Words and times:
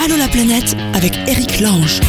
Allô 0.00 0.16
la 0.16 0.28
planète 0.28 0.76
avec 0.94 1.12
Eric 1.26 1.60
Lange. 1.60 2.00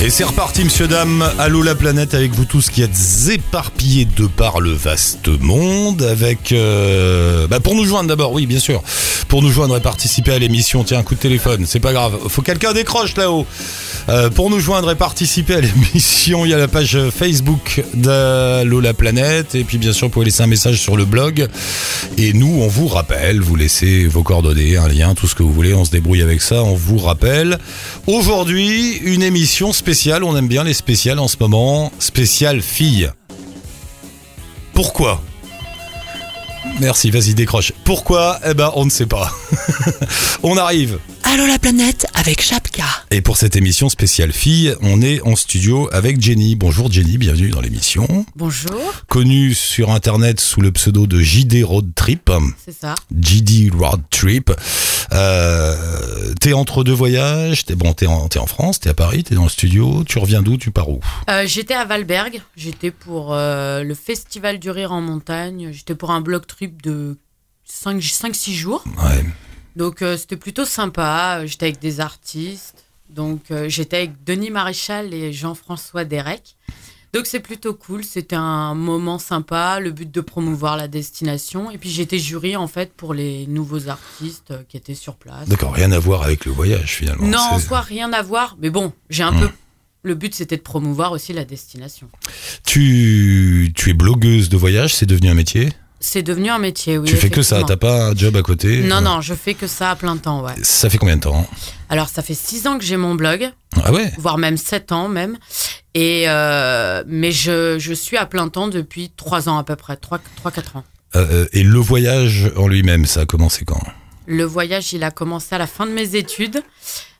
Et 0.00 0.10
c'est 0.10 0.24
reparti, 0.24 0.64
monsieur, 0.64 0.88
dame. 0.88 1.28
Allô 1.38 1.62
la 1.62 1.74
planète 1.74 2.14
avec 2.14 2.32
vous 2.32 2.44
tous 2.44 2.70
qui 2.70 2.82
êtes 2.82 3.28
éparpillés 3.30 4.04
de 4.04 4.26
par 4.26 4.60
le 4.60 4.72
vaste 4.72 5.28
monde. 5.28 6.02
Avec, 6.02 6.52
euh, 6.52 7.46
bah 7.46 7.60
pour 7.60 7.74
nous 7.74 7.84
joindre 7.84 8.08
d'abord, 8.08 8.32
oui, 8.32 8.46
bien 8.46 8.60
sûr. 8.60 8.82
Pour 9.28 9.42
nous 9.42 9.50
joindre 9.50 9.76
et 9.76 9.80
participer 9.80 10.32
à 10.32 10.38
l'émission, 10.38 10.84
tiens, 10.84 11.00
un 11.00 11.02
coup 11.02 11.14
de 11.14 11.20
téléphone, 11.20 11.64
c'est 11.66 11.80
pas 11.80 11.92
grave. 11.92 12.18
Faut 12.28 12.40
que 12.40 12.46
quelqu'un 12.46 12.72
décroche 12.72 13.14
là-haut. 13.14 13.46
Euh, 14.08 14.30
pour 14.30 14.48
nous 14.48 14.58
joindre 14.58 14.90
et 14.90 14.94
participer 14.94 15.54
à 15.54 15.60
l'émission, 15.60 16.46
il 16.46 16.50
y 16.50 16.54
a 16.54 16.58
la 16.58 16.66
page 16.68 16.98
Facebook 17.10 17.84
d'Allô 17.92 18.80
la 18.80 18.94
planète. 18.94 19.54
Et 19.54 19.64
puis, 19.64 19.76
bien 19.76 19.92
sûr, 19.92 20.06
vous 20.06 20.12
pouvez 20.12 20.24
laisser 20.24 20.42
un 20.42 20.46
message 20.46 20.80
sur 20.80 20.96
le 20.96 21.04
blog. 21.04 21.46
Et 22.16 22.32
nous, 22.32 22.60
on 22.62 22.68
vous 22.68 22.88
rappelle, 22.88 23.40
vous 23.40 23.54
laissez 23.54 24.06
vos 24.06 24.22
coordonnées, 24.22 24.78
un 24.78 24.88
lien, 24.88 25.14
tout 25.14 25.28
ce 25.28 25.34
que 25.34 25.42
vous 25.42 25.52
voulez. 25.52 25.74
On 25.74 25.84
se 25.84 25.90
débrouille 25.90 26.22
avec 26.22 26.40
ça. 26.40 26.62
On 26.62 26.74
vous 26.74 26.98
rappelle. 26.98 27.58
Aujourd'hui, 28.06 28.96
une 29.04 29.22
émission 29.22 29.74
spéciale. 29.74 30.24
On 30.24 30.36
aime 30.36 30.48
bien 30.48 30.64
les 30.64 30.74
spéciales 30.74 31.18
en 31.18 31.28
ce 31.28 31.36
moment. 31.38 31.92
Spéciale 31.98 32.62
fille. 32.62 33.10
Pourquoi? 34.72 35.20
Merci, 36.80 37.10
vas-y, 37.10 37.34
décroche. 37.34 37.72
Pourquoi? 37.84 38.38
Eh 38.44 38.54
ben, 38.54 38.70
on 38.74 38.84
ne 38.84 38.90
sait 38.90 39.06
pas. 39.06 39.32
on 40.42 40.56
arrive. 40.56 40.98
Allô 41.30 41.44
la 41.46 41.58
planète 41.58 42.06
avec 42.14 42.40
Chapka. 42.40 42.86
Et 43.10 43.20
pour 43.20 43.36
cette 43.36 43.54
émission 43.54 43.90
spéciale 43.90 44.32
fille, 44.32 44.74
on 44.80 45.02
est 45.02 45.20
en 45.20 45.36
studio 45.36 45.86
avec 45.92 46.22
Jenny. 46.22 46.56
Bonjour 46.56 46.90
Jenny, 46.90 47.18
bienvenue 47.18 47.50
dans 47.50 47.60
l'émission. 47.60 48.24
Bonjour, 48.34 48.94
Connue 49.08 49.52
sur 49.52 49.90
internet 49.90 50.40
sous 50.40 50.62
le 50.62 50.72
pseudo 50.72 51.06
de 51.06 51.20
JD 51.20 51.64
Road 51.64 51.90
Trip. 51.94 52.30
c'est 52.64 52.72
ça. 52.74 52.94
JD 53.14 53.74
Road 53.74 54.00
Trip. 54.08 54.50
Euh, 55.12 56.32
t'es 56.40 56.54
entre 56.54 56.82
deux 56.82 56.94
voyages. 56.94 57.66
T'es 57.66 57.74
bon, 57.74 57.92
t'es 57.92 58.06
en, 58.06 58.28
t'es 58.28 58.38
en 58.38 58.46
France, 58.46 58.80
t'es 58.80 58.88
à 58.88 58.94
Paris, 58.94 59.22
t'es 59.22 59.34
dans 59.34 59.44
le 59.44 59.50
studio. 59.50 60.04
Tu 60.04 60.18
reviens 60.18 60.40
d'où 60.40 60.56
Tu 60.56 60.70
pars 60.70 60.88
où? 60.88 61.00
Euh, 61.28 61.46
j'étais 61.46 61.74
à 61.74 61.84
Valberg, 61.84 62.40
j'étais 62.56 62.90
pour 62.90 63.34
euh, 63.34 63.82
le 63.82 63.94
Festival 63.94 64.58
du 64.58 64.70
Rire 64.70 64.92
en 64.92 65.02
montagne, 65.02 65.72
j'étais 65.72 65.94
pour 65.94 66.10
un 66.10 66.22
bloc 66.22 66.46
trip 66.46 66.80
de 66.80 67.18
5-6 67.70 68.54
jours. 68.54 68.82
Ouais. 69.04 69.24
Donc 69.76 70.02
euh, 70.02 70.16
c'était 70.16 70.36
plutôt 70.36 70.64
sympa, 70.64 71.42
j'étais 71.46 71.66
avec 71.66 71.78
des 71.80 72.00
artistes, 72.00 72.84
donc 73.10 73.50
euh, 73.50 73.68
j'étais 73.68 73.96
avec 73.98 74.24
Denis 74.24 74.50
Maréchal 74.50 75.14
et 75.14 75.32
Jean-François 75.32 76.04
Derek. 76.04 76.56
Donc 77.14 77.24
c'est 77.26 77.40
plutôt 77.40 77.72
cool, 77.72 78.04
c'était 78.04 78.36
un 78.36 78.74
moment 78.74 79.18
sympa, 79.18 79.80
le 79.80 79.92
but 79.92 80.10
de 80.10 80.20
promouvoir 80.20 80.76
la 80.76 80.88
destination. 80.88 81.70
Et 81.70 81.78
puis 81.78 81.88
j'étais 81.90 82.18
jury 82.18 82.54
en 82.54 82.66
fait 82.68 82.92
pour 82.92 83.14
les 83.14 83.46
nouveaux 83.46 83.88
artistes 83.88 84.50
euh, 84.50 84.62
qui 84.68 84.76
étaient 84.76 84.94
sur 84.94 85.14
place. 85.16 85.48
D'accord, 85.48 85.72
rien 85.72 85.90
à 85.92 85.98
voir 85.98 86.22
avec 86.22 86.44
le 86.44 86.52
voyage 86.52 86.96
finalement. 86.96 87.26
Non, 87.26 87.38
en 87.38 87.58
soi, 87.58 87.80
rien 87.80 88.12
à 88.12 88.20
voir. 88.22 88.56
Mais 88.60 88.68
bon, 88.70 88.92
j'ai 89.10 89.22
un 89.22 89.32
Hmm. 89.32 89.40
peu. 89.40 89.48
Le 90.04 90.14
but, 90.14 90.32
c'était 90.34 90.56
de 90.56 90.62
promouvoir 90.62 91.10
aussi 91.12 91.32
la 91.32 91.44
destination. 91.44 92.08
Tu, 92.64 93.72
tu 93.74 93.90
es 93.90 93.92
blogueuse 93.94 94.48
de 94.48 94.56
voyage, 94.56 94.94
c'est 94.94 95.06
devenu 95.06 95.28
un 95.28 95.34
métier? 95.34 95.70
C'est 96.00 96.22
devenu 96.22 96.48
un 96.50 96.58
métier, 96.58 96.96
oui. 96.96 97.08
tu 97.08 97.16
fais 97.16 97.28
que 97.30 97.42
ça, 97.42 97.62
t'as 97.66 97.76
pas 97.76 98.06
un 98.10 98.14
job 98.14 98.36
à 98.36 98.42
côté. 98.42 98.82
Non, 98.82 98.96
Euh, 98.96 99.00
non, 99.00 99.20
je 99.20 99.34
fais 99.34 99.54
que 99.54 99.66
ça 99.66 99.90
à 99.90 99.96
plein 99.96 100.16
temps, 100.16 100.42
ouais. 100.44 100.52
Ça 100.62 100.88
fait 100.88 100.98
combien 100.98 101.16
de 101.16 101.22
temps 101.22 101.44
Alors, 101.88 102.08
ça 102.08 102.22
fait 102.22 102.34
six 102.34 102.66
ans 102.68 102.78
que 102.78 102.84
j'ai 102.84 102.96
mon 102.96 103.14
blog, 103.16 103.50
Ah 103.82 103.92
ouais? 103.92 104.12
Voire 104.18 104.38
même 104.38 104.56
sept 104.56 104.92
ans 104.92 105.08
même. 105.08 105.36
Et 105.94 106.24
euh, 106.28 107.02
mais 107.08 107.32
je, 107.32 107.78
je 107.80 107.92
suis 107.92 108.16
à 108.16 108.26
plein 108.26 108.48
temps 108.48 108.68
depuis 108.68 109.10
trois 109.16 109.48
ans 109.48 109.58
à 109.58 109.64
peu 109.64 109.74
près, 109.74 109.96
trois, 109.96 110.20
trois, 110.36 110.50
quatre 110.52 110.76
ans. 110.76 110.84
Euh, 111.16 111.46
Et 111.52 111.64
le 111.64 111.78
voyage 111.80 112.52
en 112.56 112.68
lui-même, 112.68 113.04
ça 113.06 113.22
a 113.22 113.26
commencé 113.26 113.64
quand? 113.64 113.82
Le 114.26 114.44
voyage, 114.44 114.92
il 114.92 115.02
a 115.02 115.10
commencé 115.10 115.54
à 115.54 115.58
la 115.58 115.66
fin 115.66 115.86
de 115.86 115.90
mes 115.92 116.14
études. 116.14 116.62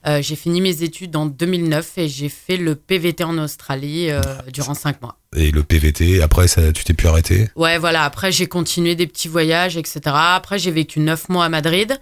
Euh, 0.06 0.22
j'ai 0.22 0.36
fini 0.36 0.60
mes 0.60 0.82
études 0.82 1.16
en 1.16 1.26
2009 1.26 1.98
et 1.98 2.08
j'ai 2.08 2.28
fait 2.28 2.56
le 2.56 2.74
PVT 2.76 3.24
en 3.24 3.36
Australie 3.38 4.10
euh, 4.10 4.20
durant 4.52 4.74
cinq 4.74 5.02
mois. 5.02 5.16
Et 5.36 5.50
le 5.50 5.62
PVT, 5.64 6.22
après, 6.22 6.48
ça, 6.48 6.72
tu 6.72 6.84
t'es 6.84 6.94
plus 6.94 7.08
arrêté? 7.08 7.48
Ouais, 7.56 7.78
voilà. 7.78 8.04
Après, 8.04 8.30
j'ai 8.32 8.46
continué 8.46 8.94
des 8.94 9.06
petits 9.06 9.28
voyages, 9.28 9.76
etc. 9.76 10.00
Après, 10.06 10.58
j'ai 10.58 10.70
vécu 10.70 11.00
neuf 11.00 11.28
mois 11.28 11.44
à 11.44 11.48
Madrid. 11.48 11.98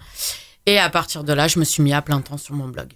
Et 0.65 0.77
à 0.77 0.89
partir 0.89 1.23
de 1.23 1.31
là, 1.33 1.47
je 1.47 1.59
me 1.59 1.63
suis 1.63 1.81
mis 1.81 1.93
à 1.93 2.01
plein 2.01 2.19
temps 2.21 2.37
sur 2.37 2.53
mon 2.53 2.67
blog. 2.67 2.89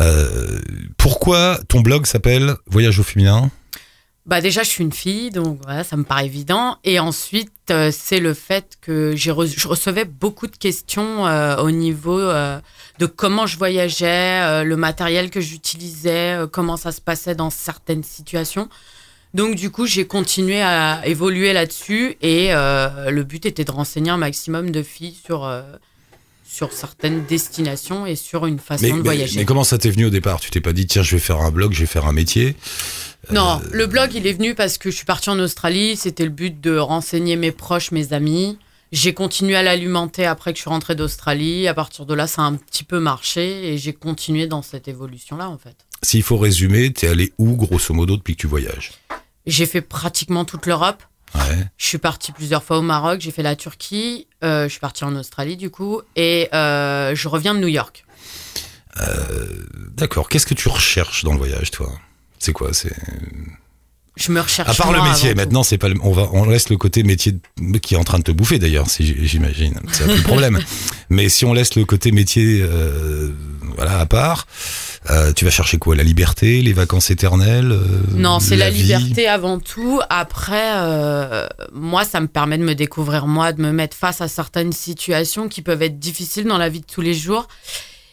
Euh, 0.00 0.60
Pourquoi 0.96 1.58
ton 1.68 1.80
blog 1.80 2.06
s'appelle 2.06 2.54
Voyage 2.66 2.98
au 3.00 3.02
féminin? 3.02 3.50
Bah 4.26 4.40
déjà, 4.40 4.64
je 4.64 4.68
suis 4.70 4.82
une 4.82 4.92
fille, 4.92 5.30
donc 5.30 5.60
voilà, 5.62 5.84
ça 5.84 5.96
me 5.96 6.02
paraît 6.02 6.26
évident. 6.26 6.78
Et 6.82 6.98
ensuite, 6.98 7.52
euh, 7.70 7.92
c'est 7.96 8.18
le 8.18 8.34
fait 8.34 8.76
que 8.80 9.14
j'ai 9.14 9.30
re- 9.30 9.46
je 9.56 9.68
recevais 9.68 10.04
beaucoup 10.04 10.48
de 10.48 10.56
questions 10.56 11.26
euh, 11.28 11.56
au 11.58 11.70
niveau 11.70 12.18
euh, 12.18 12.58
de 12.98 13.06
comment 13.06 13.46
je 13.46 13.56
voyageais, 13.56 14.64
le 14.64 14.76
matériel 14.76 15.30
que 15.30 15.40
j'utilisais, 15.40 16.38
comment 16.50 16.76
ça 16.76 16.90
se 16.90 17.00
passait 17.00 17.36
dans 17.36 17.50
certaines 17.50 18.02
situations. 18.02 18.68
Donc 19.32 19.54
du 19.54 19.70
coup, 19.70 19.86
j'ai 19.86 20.06
continué 20.06 20.60
à 20.60 21.02
évoluer 21.06 21.52
là-dessus 21.52 22.16
et 22.22 22.48
le 22.52 23.22
but 23.22 23.44
était 23.46 23.64
de 23.64 23.70
renseigner 23.70 24.10
un 24.10 24.16
maximum 24.16 24.70
de 24.70 24.82
filles 24.82 25.16
sur 25.24 25.48
sur 26.48 26.72
certaines 26.72 27.24
destinations 27.26 28.06
et 28.06 28.16
sur 28.16 28.46
une 28.46 28.58
façon 28.60 28.84
mais, 28.86 28.90
de 28.92 28.96
mais- 28.96 29.02
voyager. 29.02 29.38
mais 29.40 29.44
comment 29.44 29.64
ça 29.64 29.76
t'est 29.78 29.90
venu 29.90 30.06
au 30.06 30.10
départ? 30.10 30.40
Tu 30.40 30.50
t'es 30.50 30.60
pas 30.62 30.72
dit, 30.72 30.86
tiens, 30.86 31.02
je 31.02 31.16
vais 31.16 31.20
faire 31.20 31.40
un 31.40 31.50
blog, 31.50 31.72
je 31.74 31.80
vais 31.80 31.86
faire 31.86 32.06
un 32.06 32.12
métier 32.12 32.56
Non, 33.30 33.60
le 33.72 33.86
blog, 33.86 34.14
il 34.14 34.26
est 34.26 34.32
venu 34.32 34.54
parce 34.54 34.78
que 34.78 34.90
je 34.90 34.96
suis 34.96 35.04
partie 35.04 35.30
en 35.30 35.38
Australie. 35.40 35.96
C'était 35.96 36.24
le 36.24 36.30
but 36.30 36.60
de 36.60 36.76
renseigner 36.76 37.36
mes 37.36 37.50
proches, 37.50 37.90
mes 37.90 38.12
amis. 38.12 38.58
J'ai 38.92 39.14
continué 39.14 39.56
à 39.56 39.64
l'alimenter 39.64 40.26
après 40.26 40.52
que 40.52 40.58
je 40.58 40.62
suis 40.62 40.70
rentrée 40.70 40.94
d'Australie. 40.94 41.66
À 41.66 41.74
partir 41.74 42.06
de 42.06 42.14
là, 42.14 42.28
ça 42.28 42.42
a 42.42 42.44
un 42.44 42.54
petit 42.54 42.84
peu 42.84 43.00
marché 43.00 43.72
et 43.72 43.78
j'ai 43.78 43.92
continué 43.92 44.46
dans 44.46 44.62
cette 44.62 44.86
évolution-là, 44.86 45.48
en 45.50 45.58
fait. 45.58 45.76
S'il 46.02 46.22
faut 46.22 46.36
résumer, 46.36 46.92
t'es 46.92 47.08
allé 47.08 47.32
où, 47.38 47.56
grosso 47.56 47.92
modo, 47.92 48.16
depuis 48.16 48.36
que 48.36 48.42
tu 48.42 48.46
voyages? 48.46 48.92
J'ai 49.44 49.66
fait 49.66 49.80
pratiquement 49.80 50.44
toute 50.44 50.66
l'Europe. 50.66 51.02
Ouais. 51.34 51.66
Je 51.76 51.86
suis 51.86 51.98
partie 51.98 52.30
plusieurs 52.30 52.62
fois 52.62 52.78
au 52.78 52.82
Maroc. 52.82 53.20
J'ai 53.20 53.32
fait 53.32 53.42
la 53.42 53.56
Turquie. 53.56 54.28
euh, 54.44 54.64
je 54.64 54.68
suis 54.68 54.80
partie 54.80 55.02
en 55.04 55.16
Australie, 55.16 55.56
du 55.56 55.70
coup. 55.70 56.00
Et 56.14 56.48
euh, 56.54 57.14
je 57.16 57.26
reviens 57.28 57.54
de 57.54 57.58
New 57.60 57.68
York. 57.68 58.04
D'accord. 59.96 60.28
Qu'est-ce 60.28 60.46
que 60.46 60.54
tu 60.54 60.68
recherches 60.68 61.24
dans 61.24 61.32
le 61.32 61.38
voyage, 61.38 61.70
toi? 61.72 61.90
C'est 62.38 62.52
quoi 62.52 62.72
C'est 62.72 62.92
Je 64.16 64.32
me 64.32 64.40
recherche. 64.40 64.68
à 64.68 64.74
part 64.74 64.92
le 64.92 65.02
métier. 65.02 65.34
Maintenant, 65.34 65.62
c'est 65.62 65.78
pas. 65.78 65.88
le- 65.88 65.96
On 66.02 66.12
va. 66.12 66.28
On 66.32 66.44
laisse 66.46 66.68
le 66.70 66.76
côté 66.76 67.02
métier 67.02 67.34
qui 67.82 67.94
est 67.94 67.98
en 67.98 68.04
train 68.04 68.18
de 68.18 68.24
te 68.24 68.32
bouffer 68.32 68.58
d'ailleurs, 68.58 68.88
si 68.88 69.26
j'imagine. 69.26 69.74
C'est 69.92 70.04
un 70.04 70.06
peu 70.08 70.16
le 70.16 70.22
problème. 70.22 70.58
Mais 71.10 71.28
si 71.28 71.44
on 71.44 71.52
laisse 71.52 71.74
le 71.76 71.84
côté 71.84 72.12
métier, 72.12 72.60
euh, 72.62 73.30
voilà, 73.76 73.98
à 74.00 74.06
part, 74.06 74.46
euh, 75.10 75.32
tu 75.34 75.44
vas 75.44 75.50
chercher 75.50 75.78
quoi? 75.78 75.94
La 75.94 76.02
liberté, 76.02 76.62
les 76.62 76.72
vacances 76.72 77.10
éternelles 77.10 77.72
euh, 77.72 77.84
Non, 78.14 78.40
c'est 78.40 78.56
la, 78.56 78.70
vie? 78.70 78.82
liberté 78.82 79.28
avant 79.28 79.58
tout. 79.60 80.00
Après, 80.08 80.72
moi, 81.72 82.04
ça 82.04 82.20
me 82.20 82.26
permet 82.26 82.58
de 82.58 82.64
me 82.64 82.74
découvrir 82.74 83.26
moi, 83.26 83.52
de 83.52 83.60
me 83.62 83.70
mettre 83.72 83.96
face 83.96 84.20
à 84.20 84.28
certaines 84.28 84.72
situations 84.72 85.48
qui 85.48 85.62
peuvent 85.62 85.82
être 85.82 85.98
difficiles 85.98 86.44
dans 86.46 86.58
la 86.58 86.68
vie 86.70 86.80
de 86.80 86.86
tous 86.86 87.02
les 87.02 87.14
jours. 87.14 87.48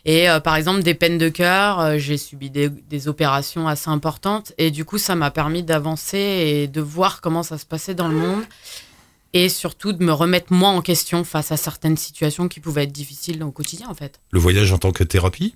Et 0.05 0.29
euh, 0.29 0.39
par 0.39 0.55
exemple, 0.57 0.83
des 0.83 0.93
peines 0.95 1.17
de 1.17 1.29
cœur, 1.29 1.79
euh, 1.79 1.97
j'ai 1.97 2.17
subi 2.17 2.49
des, 2.49 2.69
des 2.69 3.07
opérations 3.07 3.67
assez 3.67 3.89
importantes. 3.89 4.51
Et 4.57 4.69
du 4.71 4.83
coup, 4.85 4.97
ça 4.97 5.15
m'a 5.15 5.31
permis 5.31 5.63
d'avancer 5.63 6.17
et 6.17 6.67
de 6.67 6.81
voir 6.81 7.21
comment 7.21 7.43
ça 7.43 7.57
se 7.57 7.65
passait 7.65 7.95
dans 7.95 8.09
le 8.09 8.15
monde. 8.15 8.43
Et 9.31 9.49
surtout 9.49 9.93
de 9.93 10.03
me 10.03 10.11
remettre 10.11 10.51
moi 10.53 10.69
en 10.69 10.81
question 10.81 11.23
face 11.23 11.51
à 11.51 11.57
certaines 11.57 11.97
situations 11.97 12.47
qui 12.47 12.59
pouvaient 12.59 12.83
être 12.83 12.91
difficiles 12.91 13.41
au 13.43 13.51
quotidien, 13.51 13.87
en 13.89 13.95
fait. 13.95 14.19
Le 14.31 14.39
voyage 14.39 14.71
en 14.73 14.77
tant 14.77 14.91
que 14.91 15.03
thérapie, 15.03 15.55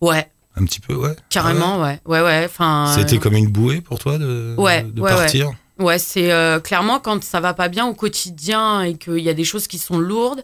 Ouais, 0.00 0.28
un 0.56 0.64
petit 0.64 0.80
peu, 0.80 0.94
ouais. 0.94 1.14
carrément, 1.30 1.80
ouais. 1.80 2.00
Ouais, 2.04 2.20
ouais. 2.20 2.42
Enfin, 2.46 2.92
C'était 2.98 3.16
euh, 3.16 3.20
comme 3.20 3.34
une 3.36 3.46
bouée 3.46 3.80
pour 3.80 4.00
toi 4.00 4.18
de, 4.18 4.56
Ouais, 4.58 4.82
de 4.82 5.00
ouais, 5.00 5.10
partir? 5.10 5.52
Ouais, 5.78 5.98
c'est 6.00 6.32
euh, 6.32 6.58
clairement 6.58 6.98
quand 6.98 7.22
ça 7.22 7.38
va 7.40 7.54
pas 7.54 7.68
bien 7.68 7.86
au 7.86 7.94
quotidien 7.94 8.82
et 8.82 8.94
qu'il 8.94 9.18
y 9.20 9.28
a 9.28 9.34
des 9.34 9.44
choses 9.44 9.68
qui 9.68 9.78
sont 9.78 9.98
lourdes, 9.98 10.42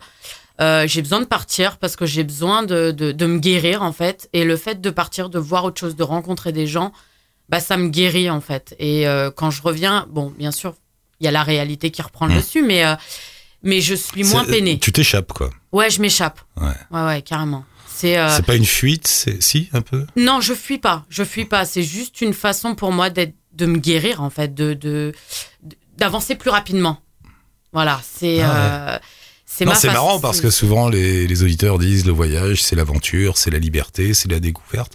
euh, 0.61 0.87
j'ai 0.87 1.03
besoin 1.03 1.21
de 1.21 1.25
partir 1.27 1.79
parce 1.79 1.95
que 1.97 2.07
j'ai 2.07 2.25
besoin 2.25 2.63
de, 2.63 2.91
de, 2.91 3.13
de 3.13 3.27
me 3.27 3.39
guérir 3.39 3.83
en 3.83 3.93
fait. 3.93 4.29
Et 4.33 4.45
le 4.45 4.57
fait 4.57 4.81
de 4.81 4.91
partir, 4.91 5.31
de 5.31 5.39
voir 5.39 5.65
autre 5.65 5.79
chose, 5.81 5.95
de 5.97 6.03
rencontrer 6.03 6.53
des 6.53 6.67
gens, 6.67 6.93
bah 7.49 7.61
ça 7.61 7.77
me 7.77 7.89
guérit 7.89 8.29
en 8.31 8.41
fait. 8.41 8.75
Et 8.79 9.07
euh, 9.07 9.31
quand 9.31 9.51
je 9.51 9.63
reviens, 9.63 10.07
bon, 10.11 10.33
bien 10.37 10.51
sûr, 10.51 10.75
il 11.21 11.25
y 11.25 11.29
a 11.29 11.31
la 11.33 11.43
réalité 11.43 11.91
qui 11.91 12.03
reprend 12.03 12.27
le 12.27 12.35
Mmh. 12.35 12.39
dessus, 12.39 12.63
mais 12.63 12.85
euh, 12.85 12.95
mais 13.63 13.81
je 13.81 13.95
suis 13.95 14.23
moins 14.25 14.45
peinée. 14.45 14.79
Tu 14.79 14.93
t'échappes, 14.93 15.33
quoi. 15.33 15.51
Ouais, 15.73 15.91
je 15.91 16.01
m'échappe. 16.01 16.41
Ouais. 16.57 16.69
Ouais, 16.91 17.05
ouais, 17.07 17.23
carrément. 17.23 17.65
C'est 17.87 18.17
euh, 18.17 18.41
pas 18.43 18.55
une 18.55 18.65
fuite, 18.65 19.09
c'est 19.09 19.43
si 19.43 19.69
un 19.73 19.81
peu? 19.81 20.07
non, 20.17 20.41
je 20.41 20.55
fuis 20.55 20.79
pas. 20.79 21.05
Je 21.09 21.25
fuis 21.25 21.45
pas. 21.47 21.65
C'est 21.65 21.83
juste 21.83 22.21
une 22.21 22.33
façon 22.35 22.77
pour 22.77 22.93
moi 22.93 23.11
d'être, 23.11 23.35
de 23.55 23.67
me 23.67 23.79
guérir 23.79 24.23
en 24.23 24.31
fait, 24.31 24.55
de, 24.55 24.75
de, 24.75 25.13
d'avancer 25.97 26.37
plus 26.37 26.51
rapidement. 26.51 26.99
Voilà, 27.73 28.01
c'est, 28.05 28.41
Ah 28.43 29.01
c'est 29.51 29.65
Non, 29.65 29.73
ma 29.73 29.77
c'est 29.77 29.89
marrant 29.89 30.21
parce 30.21 30.43
que 30.43 30.51
souvent 30.51 30.91
les, 30.91 31.27
les 31.27 31.43
auditeurs 31.43 31.79
disent 31.79 32.05
le 32.05 32.13
voyage, 32.13 32.63
c'est 32.63 32.77
l'aventure, 32.77 33.39
c'est 33.39 33.51
la 33.51 33.59
liberté, 33.59 34.13
c'est 34.13 34.31
la 34.31 34.41
découverte. 34.41 34.93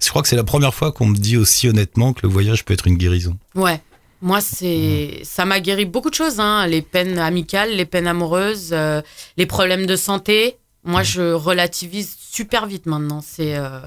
Je 0.00 0.08
crois 0.10 0.20
que 0.20 0.28
c'est 0.28 0.36
la 0.36 0.44
première 0.44 0.74
fois 0.74 0.92
qu'on 0.92 1.06
me 1.06 1.16
dit 1.16 1.38
aussi 1.38 1.68
honnêtement 1.68 2.12
que 2.12 2.20
le 2.22 2.28
voyage 2.28 2.66
peut 2.66 2.74
être 2.74 2.86
une 2.86 2.98
guérison. 2.98 3.36
Ouais, 3.54 3.80
Moi, 4.20 4.42
c'est 4.42 5.22
ça 5.24 5.46
m'a 5.46 5.58
guéri 5.58 5.86
beaucoup 5.86 6.10
de 6.10 6.14
choses. 6.14 6.38
Hein. 6.38 6.66
Les 6.66 6.82
peines 6.82 7.18
amicales, 7.18 7.74
les 7.74 7.86
peines 7.86 8.06
amoureuses, 8.06 8.70
euh, 8.72 9.00
les 9.38 9.46
problèmes 9.46 9.86
de 9.86 9.96
santé. 9.96 10.58
Moi, 10.84 11.02
je 11.02 11.32
relativise 11.32 12.14
super 12.30 12.66
vite 12.66 12.84
maintenant. 12.84 13.24
C'est 13.26 13.56
euh, 13.56 13.80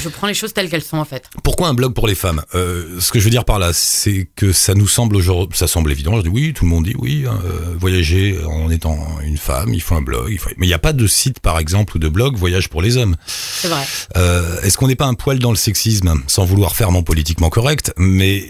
je 0.00 0.08
prends 0.08 0.26
les 0.26 0.34
choses 0.34 0.52
telles 0.52 0.68
qu'elles 0.70 0.82
sont 0.82 0.98
en 0.98 1.04
fait. 1.04 1.24
Pourquoi 1.42 1.68
un 1.68 1.74
blog 1.74 1.94
pour 1.94 2.06
les 2.06 2.14
femmes? 2.14 2.42
Euh, 2.54 3.00
Ce 3.00 3.10
que 3.10 3.18
je 3.18 3.24
veux 3.24 3.30
dire 3.30 3.44
par 3.44 3.58
là, 3.58 3.72
c'est 3.72 4.28
que 4.36 4.52
ça 4.52 4.74
nous 4.74 4.88
semble 4.88 5.16
aujourd'hui, 5.16 5.56
ça 5.58 5.66
semble 5.66 5.90
évident. 5.90 6.16
Je 6.16 6.22
dis 6.22 6.28
oui, 6.28 6.52
tout 6.52 6.64
le 6.64 6.70
monde 6.70 6.84
dit 6.84 6.94
oui. 6.98 7.24
hein, 7.28 7.38
euh, 7.44 7.74
voyager 7.78 8.38
en 8.44 8.70
étant 8.70 8.98
une 9.22 9.38
femme, 9.38 9.72
il 9.74 9.80
faut 9.80 9.94
un 9.94 10.02
blog. 10.02 10.28
Il 10.30 10.38
faut... 10.38 10.50
Mais 10.56 10.66
il 10.66 10.68
n'y 10.68 10.74
a 10.74 10.78
pas 10.78 10.92
de 10.92 11.06
site, 11.06 11.40
par 11.40 11.58
exemple, 11.58 11.96
ou 11.96 11.98
de 11.98 12.08
blog 12.08 12.36
voyage 12.36 12.68
pour 12.68 12.82
les 12.82 12.96
hommes. 12.96 13.16
C'est 13.26 13.68
vrai. 13.68 13.82
Euh, 14.16 14.60
Est-ce 14.62 14.76
qu'on 14.78 14.88
n'est 14.88 14.96
pas 14.96 15.06
un 15.06 15.14
poil 15.14 15.38
dans 15.38 15.50
le 15.50 15.56
sexisme, 15.56 16.22
sans 16.26 16.44
vouloir 16.44 16.76
faire 16.76 16.92
non 16.92 17.02
politiquement 17.02 17.50
correct, 17.50 17.92
mais 17.96 18.46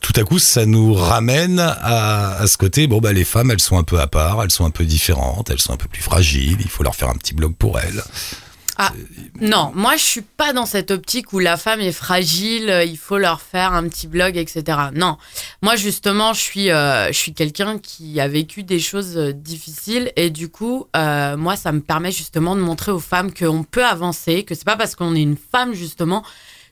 tout 0.00 0.12
à 0.16 0.22
coup, 0.22 0.38
ça 0.38 0.66
nous 0.66 0.94
ramène 0.94 1.58
à, 1.60 2.36
à 2.36 2.46
ce 2.46 2.56
côté. 2.56 2.86
Bon, 2.86 3.00
bah 3.00 3.12
les 3.12 3.24
femmes, 3.24 3.50
elles 3.50 3.60
sont 3.60 3.76
un 3.78 3.82
peu 3.84 4.00
à 4.00 4.06
part, 4.06 4.42
elles 4.42 4.50
sont 4.50 4.64
un 4.64 4.70
peu 4.70 4.84
différentes, 4.84 5.50
elles 5.50 5.60
sont 5.60 5.72
un 5.72 5.76
peu 5.76 5.88
plus 5.88 6.02
fragiles. 6.02 6.56
Il 6.60 6.68
faut 6.70 6.82
leur 6.82 6.94
faire 6.94 7.08
un 7.10 7.14
petit 7.16 7.34
blog 7.34 7.54
pour 7.58 7.78
elles. 7.78 8.02
Ah, 8.78 8.92
non, 9.40 9.72
moi 9.74 9.96
je 9.96 10.02
suis 10.02 10.20
pas 10.22 10.52
dans 10.52 10.66
cette 10.66 10.90
optique 10.90 11.32
où 11.32 11.38
la 11.38 11.56
femme 11.56 11.80
est 11.80 11.92
fragile, 11.92 12.68
euh, 12.68 12.84
il 12.84 12.98
faut 12.98 13.16
leur 13.16 13.40
faire 13.40 13.72
un 13.72 13.88
petit 13.88 14.06
blog, 14.06 14.36
etc. 14.36 14.64
Non, 14.94 15.16
moi 15.62 15.76
justement, 15.76 16.34
je 16.34 16.40
suis, 16.40 16.70
euh, 16.70 17.10
suis 17.12 17.32
quelqu'un 17.32 17.78
qui 17.78 18.20
a 18.20 18.28
vécu 18.28 18.64
des 18.64 18.78
choses 18.78 19.16
euh, 19.16 19.32
difficiles 19.32 20.12
et 20.16 20.28
du 20.30 20.48
coup, 20.48 20.86
moi, 20.94 21.56
ça 21.56 21.72
me 21.72 21.80
permet 21.80 22.12
justement 22.12 22.54
de 22.54 22.60
montrer 22.60 22.92
aux 22.92 23.00
femmes 23.00 23.32
qu'on 23.32 23.62
peut 23.64 23.84
avancer, 23.84 24.44
que 24.44 24.54
c'est 24.54 24.64
pas 24.64 24.76
parce 24.76 24.94
qu'on 24.94 25.14
est 25.14 25.22
une 25.22 25.36
femme 25.36 25.72
justement 25.72 26.22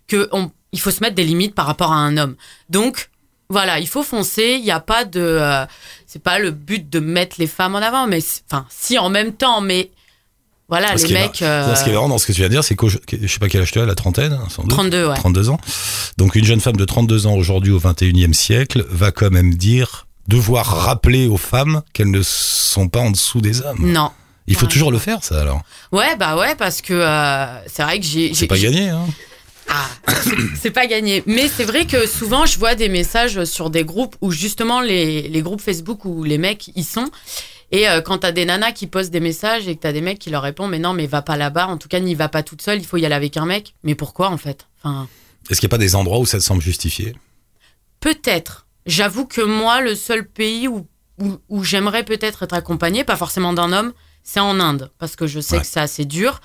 que 0.07 0.29
on, 0.33 0.51
il 0.73 0.81
faut 0.81 0.91
se 0.91 1.01
mettre 1.01 1.15
des 1.15 1.25
limites 1.25 1.55
par 1.55 1.67
rapport 1.67 1.93
à 1.93 1.97
un 1.97 2.17
homme. 2.17 2.37
Donc 2.69 3.11
voilà, 3.49 3.79
il 3.79 3.89
faut 3.89 4.03
foncer. 4.03 4.57
Il 4.59 4.65
n'y 4.65 4.71
a 4.71 4.81
pas 4.81 5.05
de, 5.05 5.67
c'est 6.07 6.23
pas 6.23 6.39
le 6.39 6.51
but 6.51 6.89
de 6.89 7.01
mettre 7.01 7.37
les 7.39 7.47
femmes 7.47 7.75
en 7.75 7.79
avant, 7.79 8.07
mais 8.07 8.21
enfin, 8.51 8.67
si 8.71 8.99
en 8.99 9.11
même 9.11 9.33
temps, 9.33 9.61
mais 9.61 9.91
voilà, 10.69 10.97
Ce 10.97 11.07
les 11.07 11.15
mecs. 11.15 11.43
euh, 11.43 11.75
Ce 11.75 11.85
qui 11.85 11.91
est 11.91 11.93
marrant 11.93 12.09
dans 12.09 12.19
ce 12.19 12.27
que 12.27 12.33
tu 12.33 12.39
viens 12.39 12.49
de 12.49 12.55
dire, 12.55 12.65
c'est 12.65 12.75
que 12.77 12.89
je 12.89 12.99
sais 13.27 13.39
pas 13.39 13.49
quel 13.49 13.63
âge 13.63 13.71
tu 13.73 13.81
as, 13.81 13.87
la 13.87 13.95
trentaine, 13.95 14.33
hein, 14.33 14.47
sans 14.49 14.63
doute. 14.63 14.71
32, 14.73 15.09
ouais. 15.09 15.15
32 15.15 15.51
ans. 15.51 15.59
Donc 16.17 16.35
une 16.37 16.45
jeune 16.45 16.61
femme 16.61 16.77
de 16.77 16.85
32 16.85 17.27
ans 17.27 17.35
aujourd'hui 17.35 17.73
au 17.73 17.79
21e 17.81 18.33
siècle 18.33 18.85
va 18.89 19.11
quand 19.13 19.31
même 19.31 19.55
dire, 19.55 20.07
devoir 20.29 20.67
rappeler 20.67 21.27
aux 21.29 21.37
femmes 21.37 21.83
qu'elles 21.93 22.11
ne 22.11 22.23
sont 22.23 22.89
pas 22.89 23.01
en 23.01 23.11
dessous 23.11 23.41
des 23.41 23.61
hommes. 23.63 23.79
Non. 23.93 24.11
Il 24.47 24.57
faut 24.57 24.67
Ouais. 24.67 24.73
toujours 24.73 24.91
le 24.91 24.99
faire, 24.99 25.23
ça 25.25 25.41
alors. 25.41 25.63
Ouais, 25.93 26.17
bah 26.17 26.37
ouais, 26.37 26.55
parce 26.55 26.83
que 26.83 26.93
euh, 26.95 27.47
c'est 27.67 27.83
vrai 27.83 27.99
que 28.01 28.05
j'ai. 28.07 28.35
C'est 28.35 28.47
pas 28.47 28.59
gagné, 28.59 28.89
hein. 28.91 29.05
Ah, 29.71 29.87
c'est- 30.23 30.31
c'est 30.63 30.71
pas 30.71 30.87
gagné. 30.87 31.23
Mais 31.27 31.49
c'est 31.49 31.65
vrai 31.65 31.87
que 31.87 32.07
souvent, 32.07 32.45
je 32.45 32.59
vois 32.59 32.75
des 32.75 32.91
messages 32.91 33.45
sur 33.45 33.71
des 33.71 33.85
groupes 33.85 34.17
où 34.21 34.31
justement 34.33 34.83
les, 34.83 35.29
les 35.29 35.41
groupes 35.43 35.63
Facebook 35.63 36.05
où 36.05 36.25
les 36.25 36.37
mecs 36.37 36.71
y 36.77 36.85
sont. 36.85 37.11
Et 37.75 37.89
euh, 37.89 38.01
quand 38.01 38.19
t'as 38.19 38.31
des 38.31 38.45
nanas 38.45 38.71
qui 38.73 38.87
postent 38.87 39.11
des 39.11 39.19
messages 39.21 39.67
et 39.67 39.75
que 39.75 39.81
t'as 39.81 39.93
des 39.93 40.01
mecs 40.01 40.21
qui 40.21 40.31
leur 40.31 40.43
répondent, 40.43 40.71
mais 40.71 40.79
non, 40.79 40.93
mais 40.93 41.07
va 41.09 41.23
pas 41.23 41.37
là-bas, 41.37 41.67
en 41.67 41.77
tout 41.77 41.89
cas, 41.89 41.99
n'y 41.99 42.15
va 42.15 42.29
pas 42.29 42.43
toute 42.45 42.63
seule, 42.63 42.79
il 42.79 42.87
faut 42.87 42.99
y 42.99 43.05
aller 43.05 43.15
avec 43.17 43.37
un 43.37 43.47
mec. 43.47 43.75
Mais 43.83 43.95
pourquoi 43.97 44.29
en 44.31 44.37
fait? 44.37 44.67
Enfin, 44.83 45.09
Est-ce 45.51 45.61
qu'il 45.61 45.67
n'y 45.67 45.71
a 45.73 45.77
pas 45.77 45.79
des 45.79 45.97
endroits 45.97 46.19
où 46.21 46.27
ça 46.27 46.39
te 46.39 46.45
semble 46.45 46.63
justifié? 46.63 47.17
Peut-être. 48.01 48.67
J'avoue 48.87 49.27
que 49.27 49.41
moi, 49.41 49.81
le 49.81 49.95
seul 49.95 50.27
pays 50.27 50.69
où, 50.69 50.87
où, 51.21 51.37
où 51.49 51.65
j'aimerais 51.65 52.05
peut-être 52.05 52.43
être 52.43 52.55
accompagnée, 52.55 53.03
pas 53.03 53.17
forcément 53.17 53.53
d'un 53.53 53.73
homme, 53.73 53.93
c'est 54.23 54.41
en 54.41 54.61
Inde, 54.61 54.91
parce 54.99 55.17
que 55.17 55.27
je 55.27 55.41
sais 55.41 55.57
Ouais. 55.57 55.61
que 55.63 55.67
c'est 55.67 55.81
assez 55.81 56.05
dur. 56.05 56.41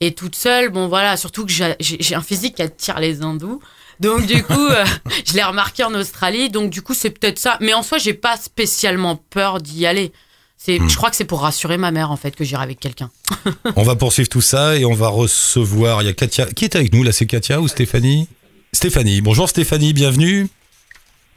Et 0.00 0.12
toute 0.14 0.36
seule, 0.36 0.68
bon 0.70 0.86
voilà, 0.86 1.16
surtout 1.16 1.44
que 1.46 1.50
j'ai 1.80 2.14
un 2.14 2.20
physique 2.22 2.56
qui 2.56 2.62
attire 2.62 3.00
les 3.00 3.22
hindous. 3.22 3.60
Donc 4.00 4.26
du 4.26 4.44
coup, 4.44 4.52
euh, 4.68 4.84
je 5.26 5.32
l'ai 5.34 5.42
remarqué 5.42 5.82
en 5.82 5.92
Australie. 5.94 6.50
Donc 6.50 6.70
du 6.70 6.82
coup, 6.82 6.94
c'est 6.94 7.10
peut-être 7.10 7.38
ça. 7.38 7.56
Mais 7.60 7.74
en 7.74 7.82
soi, 7.82 7.98
j'ai 7.98 8.14
pas 8.14 8.36
spécialement 8.36 9.16
peur 9.16 9.60
d'y 9.60 9.86
aller. 9.86 10.12
C'est, 10.60 10.78
Hmm. 10.80 10.88
je 10.90 10.96
crois 10.96 11.08
que 11.10 11.16
c'est 11.16 11.24
pour 11.24 11.40
rassurer 11.42 11.78
ma 11.78 11.90
mère 11.92 12.10
en 12.10 12.16
fait 12.16 12.34
que 12.34 12.44
j'irai 12.44 12.62
avec 12.64 12.80
quelqu'un. 12.80 13.10
On 13.76 13.84
va 13.84 13.94
poursuivre 13.94 14.28
tout 14.28 14.40
ça 14.40 14.76
et 14.76 14.84
on 14.84 14.92
va 14.92 15.08
recevoir. 15.08 16.02
Il 16.02 16.06
y 16.06 16.08
a 16.08 16.12
Katia. 16.12 16.46
Qui 16.46 16.64
est 16.64 16.74
avec 16.76 16.92
nous 16.92 17.02
là 17.04 17.12
C'est 17.12 17.26
Katia 17.26 17.60
ou 17.60 17.68
Stéphanie? 17.68 18.26
Stéphanie. 18.72 19.20
Bonjour 19.22 19.48
Stéphanie, 19.48 19.92
bienvenue. 19.92 20.48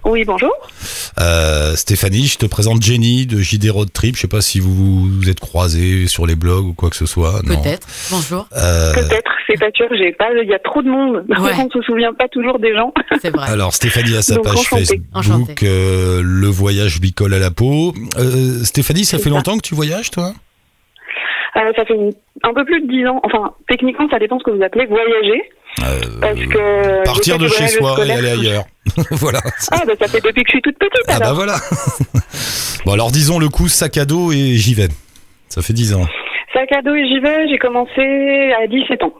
Oui, 0.03 0.23
bonjour. 0.25 0.51
Euh, 1.19 1.75
Stéphanie, 1.75 2.25
je 2.25 2.37
te 2.39 2.47
présente 2.47 2.81
Jenny 2.81 3.27
de 3.27 3.37
JD 3.39 3.69
Road 3.69 3.93
Trip. 3.93 4.15
Je 4.15 4.21
sais 4.21 4.27
pas 4.27 4.41
si 4.41 4.59
vous 4.59 5.05
vous 5.05 5.29
êtes 5.29 5.39
croisés 5.39 6.07
sur 6.07 6.25
les 6.25 6.35
blogs 6.35 6.65
ou 6.65 6.73
quoi 6.73 6.89
que 6.89 6.95
ce 6.95 7.05
soit. 7.05 7.41
non. 7.43 7.61
Peut-être. 7.61 7.87
Bonjour. 8.09 8.47
Euh, 8.57 8.93
Peut-être, 8.95 9.31
c'est 9.47 9.59
pas 9.59 9.69
sûr, 9.75 9.85
j'ai 9.95 10.11
pas, 10.13 10.29
il 10.41 10.49
y 10.49 10.53
a 10.55 10.59
trop 10.59 10.81
de 10.81 10.89
monde. 10.89 11.23
Ouais. 11.41 11.51
On 11.57 11.69
se 11.69 11.81
souvient 11.83 12.13
pas 12.13 12.27
toujours 12.29 12.57
des 12.59 12.73
gens. 12.73 12.91
C'est 13.21 13.29
vrai. 13.35 13.47
Alors 13.49 13.73
Stéphanie 13.73 14.15
a 14.15 14.21
sa 14.23 14.35
Donc, 14.35 14.45
page 14.45 14.53
enchantée. 14.57 14.85
Facebook, 14.85 15.05
Enchantée. 15.13 15.53
euh, 15.63 16.21
le 16.23 16.47
voyage 16.47 16.99
lui 16.99 17.13
colle 17.13 17.33
à 17.35 17.39
la 17.39 17.51
peau. 17.51 17.93
Euh, 18.17 18.63
Stéphanie, 18.63 19.05
ça 19.05 19.17
fait 19.17 19.25
ça. 19.25 19.29
longtemps 19.29 19.57
que 19.57 19.61
tu 19.67 19.75
voyages 19.75 20.09
toi? 20.11 20.33
Euh, 21.57 21.71
ça 21.75 21.85
fait 21.85 21.93
un 22.43 22.53
peu 22.53 22.63
plus 22.65 22.81
de 22.81 22.87
dix 22.87 23.05
ans. 23.07 23.19
Enfin, 23.23 23.51
techniquement, 23.67 24.07
ça 24.09 24.17
dépend 24.19 24.39
ce 24.39 24.43
que 24.45 24.51
vous 24.51 24.63
appelez 24.63 24.85
voyager. 24.87 25.43
Parce 25.77 26.39
que 26.39 26.57
Euh, 26.57 27.03
Partir 27.03 27.37
de 27.37 27.47
chez 27.47 27.67
soi 27.67 27.95
et 28.05 28.11
aller 28.11 28.29
ailleurs. 28.31 28.65
voilà. 29.11 29.39
Ah, 29.71 29.81
bah 29.85 29.93
ça 29.99 30.07
fait 30.07 30.19
depuis 30.21 30.43
que 30.43 30.47
je 30.49 30.51
suis 30.53 30.61
toute 30.61 30.77
petite 30.77 30.93
Ah 31.07 31.19
bah 31.19 31.25
alors. 31.27 31.35
voilà. 31.35 31.55
bon 32.85 32.93
alors 32.93 33.11
disons 33.11 33.39
le 33.39 33.49
coup 33.49 33.67
sac 33.67 33.97
à 33.97 34.05
dos 34.05 34.31
et 34.31 34.55
j'y 34.55 34.73
vais. 34.73 34.89
Ça 35.49 35.61
fait 35.61 35.73
10 35.73 35.93
ans. 35.95 36.05
Sac 36.53 36.71
à 36.71 36.81
dos 36.81 36.95
et 36.95 37.07
j'y 37.07 37.19
vais, 37.19 37.47
j'ai 37.49 37.57
commencé 37.57 38.53
à 38.61 38.67
17 38.67 39.03
ans. 39.03 39.13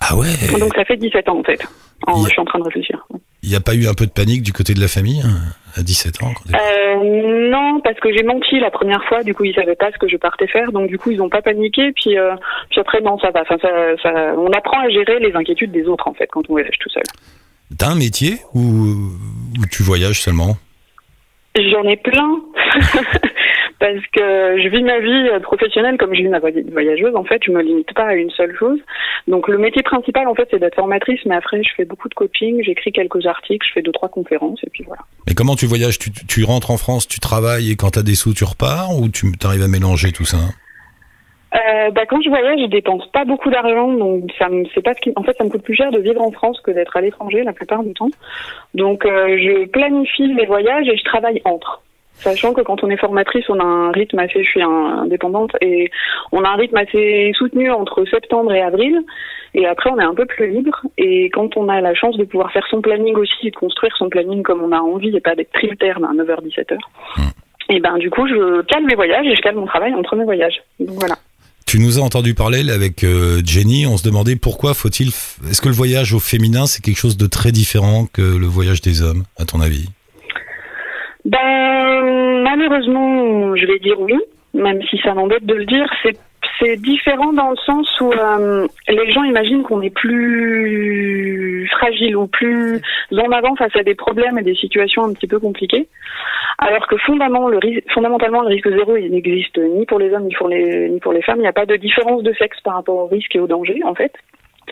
Ah 0.00 0.16
ouais. 0.16 0.28
Donc 0.58 0.74
ça 0.74 0.84
fait 0.84 0.96
17 0.96 1.28
ans 1.28 1.38
en 1.40 1.44
fait. 1.44 1.60
En-. 2.06 2.24
Je 2.24 2.30
suis 2.30 2.40
en 2.40 2.44
train 2.44 2.58
de 2.58 2.64
réfléchir. 2.64 3.06
Il 3.46 3.50
n'y 3.50 3.56
a 3.56 3.60
pas 3.60 3.74
eu 3.74 3.86
un 3.86 3.94
peu 3.94 4.06
de 4.06 4.10
panique 4.10 4.42
du 4.42 4.52
côté 4.52 4.74
de 4.74 4.80
la 4.80 4.88
famille 4.88 5.22
hein, 5.24 5.38
à 5.76 5.82
17 5.82 6.20
ans 6.24 6.34
Euh, 6.52 7.48
non, 7.48 7.80
parce 7.80 7.98
que 8.00 8.12
j'ai 8.12 8.24
menti 8.24 8.58
la 8.58 8.72
première 8.72 9.04
fois, 9.04 9.22
du 9.22 9.34
coup 9.34 9.44
ils 9.44 9.54
savaient 9.54 9.76
pas 9.76 9.92
ce 9.92 9.98
que 9.98 10.08
je 10.08 10.16
partais 10.16 10.48
faire, 10.48 10.72
donc 10.72 10.88
du 10.88 10.98
coup 10.98 11.12
ils 11.12 11.22
ont 11.22 11.28
pas 11.28 11.42
paniqué, 11.42 11.92
puis, 11.92 12.18
euh, 12.18 12.34
puis 12.70 12.80
après 12.80 13.00
non 13.00 13.20
ça 13.20 13.30
va, 13.30 13.42
enfin, 13.42 13.56
ça, 13.62 13.68
ça, 14.02 14.34
on 14.36 14.50
apprend 14.50 14.80
à 14.80 14.88
gérer 14.88 15.20
les 15.20 15.32
inquiétudes 15.36 15.70
des 15.70 15.84
autres 15.86 16.08
en 16.08 16.14
fait 16.14 16.26
quand 16.26 16.42
on 16.48 16.54
voyage 16.54 16.74
tout 16.80 16.90
seul. 16.90 17.04
T'as 17.78 17.90
un 17.90 17.94
métier 17.94 18.38
ou, 18.52 18.60
ou 18.60 19.66
tu 19.70 19.84
voyages 19.84 20.20
seulement? 20.20 20.56
J'en 21.70 21.82
ai 21.84 21.96
plein. 21.96 22.40
Parce 23.78 24.00
que 24.12 24.56
je 24.62 24.68
vis 24.68 24.82
ma 24.82 24.98
vie 25.00 25.28
euh, 25.28 25.40
professionnelle 25.40 25.98
comme 25.98 26.14
je 26.14 26.22
vis 26.22 26.28
ma 26.28 26.38
voy- 26.38 26.64
voyageuse. 26.72 27.14
En 27.14 27.24
fait, 27.24 27.42
je 27.44 27.50
me 27.50 27.60
limite 27.62 27.92
pas 27.94 28.04
à 28.06 28.14
une 28.14 28.30
seule 28.30 28.56
chose. 28.58 28.78
Donc 29.28 29.48
le 29.48 29.58
métier 29.58 29.82
principal 29.82 30.26
en 30.28 30.34
fait 30.34 30.48
c'est 30.50 30.58
d'être 30.58 30.76
formatrice, 30.76 31.20
mais 31.26 31.34
après 31.34 31.62
je 31.62 31.68
fais 31.76 31.84
beaucoup 31.84 32.08
de 32.08 32.14
coaching, 32.14 32.62
j'écris 32.64 32.92
quelques 32.92 33.26
articles, 33.26 33.66
je 33.68 33.72
fais 33.74 33.82
deux 33.82 33.92
trois 33.92 34.08
conférences 34.08 34.60
et 34.64 34.70
puis 34.70 34.84
voilà. 34.86 35.02
Mais 35.26 35.34
comment 35.34 35.56
tu 35.56 35.66
voyages? 35.66 35.98
Tu, 35.98 36.10
tu 36.10 36.44
rentres 36.44 36.70
en 36.70 36.78
France, 36.78 37.06
tu 37.06 37.20
travailles 37.20 37.70
et 37.70 37.76
quand 37.76 37.90
t'as 37.90 38.02
des 38.02 38.14
sous 38.14 38.32
tu 38.32 38.44
repars? 38.44 38.90
Ou 38.98 39.08
tu 39.08 39.26
arrives 39.44 39.62
à 39.62 39.68
mélanger 39.68 40.10
tout 40.12 40.24
ça? 40.24 40.38
Euh, 41.54 41.90
bah, 41.90 42.06
quand 42.06 42.20
je 42.20 42.28
voyage, 42.28 42.60
je 42.60 42.66
dépense 42.66 43.06
pas 43.12 43.24
beaucoup 43.24 43.50
d'argent, 43.50 43.92
donc 43.92 44.24
ça 44.38 44.48
me, 44.48 44.64
c'est 44.74 44.82
pas 44.82 44.94
ce 44.94 45.00
qui, 45.00 45.12
en 45.16 45.22
fait, 45.22 45.36
ça 45.36 45.44
me 45.44 45.48
coûte 45.48 45.62
plus 45.62 45.76
cher 45.76 45.90
de 45.90 46.00
vivre 46.00 46.20
en 46.20 46.32
France 46.32 46.60
que 46.60 46.70
d'être 46.70 46.96
à 46.96 47.00
l'étranger 47.00 47.44
la 47.44 47.52
plupart 47.52 47.82
du 47.82 47.94
temps. 47.94 48.10
Donc, 48.74 49.06
euh, 49.06 49.38
je 49.38 49.66
planifie 49.66 50.32
mes 50.34 50.46
voyages 50.46 50.88
et 50.88 50.96
je 50.96 51.04
travaille 51.04 51.40
entre. 51.44 51.82
Sachant 52.18 52.54
que 52.54 52.62
quand 52.62 52.82
on 52.82 52.88
est 52.88 52.96
formatrice, 52.96 53.44
on 53.50 53.60
a 53.60 53.64
un 53.64 53.92
rythme 53.92 54.18
assez, 54.18 54.42
je 54.42 54.48
suis 54.48 54.62
indépendante 54.62 55.54
et 55.60 55.90
on 56.32 56.42
a 56.44 56.48
un 56.48 56.56
rythme 56.56 56.78
assez 56.78 57.32
soutenu 57.36 57.70
entre 57.70 58.06
septembre 58.06 58.54
et 58.54 58.62
avril. 58.62 59.02
Et 59.54 59.66
après, 59.66 59.90
on 59.90 59.98
est 59.98 60.04
un 60.04 60.14
peu 60.14 60.24
plus 60.24 60.50
libre. 60.50 60.80
Et 60.96 61.26
quand 61.26 61.58
on 61.58 61.68
a 61.68 61.80
la 61.82 61.94
chance 61.94 62.16
de 62.16 62.24
pouvoir 62.24 62.50
faire 62.52 62.66
son 62.70 62.80
planning 62.80 63.14
aussi, 63.16 63.48
et 63.48 63.50
de 63.50 63.56
construire 63.56 63.94
son 63.98 64.08
planning 64.08 64.42
comme 64.42 64.62
on 64.62 64.72
a 64.72 64.80
envie 64.80 65.14
et 65.14 65.20
pas 65.20 65.34
d'être 65.34 65.52
tributaire 65.52 66.00
d'un 66.00 66.14
9h-17h, 66.14 66.78
et 67.68 67.80
ben, 67.80 67.98
du 67.98 68.10
coup, 68.10 68.26
je 68.26 68.62
cale 68.62 68.84
mes 68.84 68.94
voyages 68.94 69.26
et 69.26 69.34
je 69.34 69.40
cale 69.42 69.56
mon 69.56 69.66
travail 69.66 69.92
entre 69.94 70.16
mes 70.16 70.24
voyages. 70.24 70.62
Donc 70.80 70.96
voilà. 70.98 71.16
Tu 71.66 71.80
nous 71.80 71.98
as 71.98 72.02
entendu 72.02 72.32
parler 72.32 72.70
avec 72.70 73.02
euh, 73.02 73.42
Jenny, 73.44 73.88
on 73.88 73.96
se 73.96 74.04
demandait 74.04 74.36
pourquoi 74.36 74.72
faut-il... 74.72 75.08
Est-ce 75.08 75.60
que 75.60 75.68
le 75.68 75.74
voyage 75.74 76.14
au 76.14 76.20
féminin 76.20 76.66
c'est 76.66 76.80
quelque 76.80 76.98
chose 76.98 77.16
de 77.16 77.26
très 77.26 77.50
différent 77.50 78.06
que 78.06 78.22
le 78.22 78.46
voyage 78.46 78.82
des 78.82 79.02
hommes, 79.02 79.24
à 79.36 79.44
ton 79.44 79.60
avis? 79.60 79.88
Ben, 81.24 82.40
malheureusement, 82.44 83.56
je 83.56 83.66
vais 83.66 83.80
dire 83.80 83.98
oui, 83.98 84.14
même 84.54 84.80
si 84.88 84.96
ça 85.02 85.12
m'embête 85.14 85.44
de 85.44 85.54
le 85.54 85.66
dire. 85.66 85.86
C'est 86.04 86.16
c'est 86.58 86.76
différent 86.76 87.32
dans 87.32 87.50
le 87.50 87.56
sens 87.56 88.00
où 88.00 88.12
euh, 88.12 88.66
les 88.88 89.12
gens 89.12 89.24
imaginent 89.24 89.62
qu'on 89.62 89.82
est 89.82 89.90
plus 89.90 91.68
fragile 91.72 92.16
ou 92.16 92.26
plus 92.26 92.80
en 93.12 93.30
avant 93.30 93.54
face 93.56 93.74
à 93.76 93.82
des 93.82 93.94
problèmes 93.94 94.38
et 94.38 94.42
des 94.42 94.54
situations 94.54 95.04
un 95.04 95.12
petit 95.12 95.26
peu 95.26 95.38
compliquées. 95.38 95.88
Alors 96.58 96.86
que 96.86 96.96
fondamentalement 96.96 97.48
le, 98.42 98.48
risque 98.48 98.70
zéro, 98.70 98.96
il 98.96 99.10
n'existe 99.10 99.58
ni 99.58 99.84
pour 99.84 99.98
les 99.98 100.12
hommes 100.12 100.26
ni 100.26 100.34
pour 100.34 100.48
les 101.12 101.22
femmes. 101.22 101.38
Il 101.38 101.42
n'y 101.42 101.46
a 101.46 101.52
pas 101.52 101.66
de 101.66 101.76
différence 101.76 102.22
de 102.22 102.32
sexe 102.34 102.60
par 102.62 102.74
rapport 102.74 102.96
au 102.96 103.06
risque 103.06 103.34
et 103.36 103.40
au 103.40 103.46
danger, 103.46 103.82
en 103.84 103.94
fait. 103.94 104.12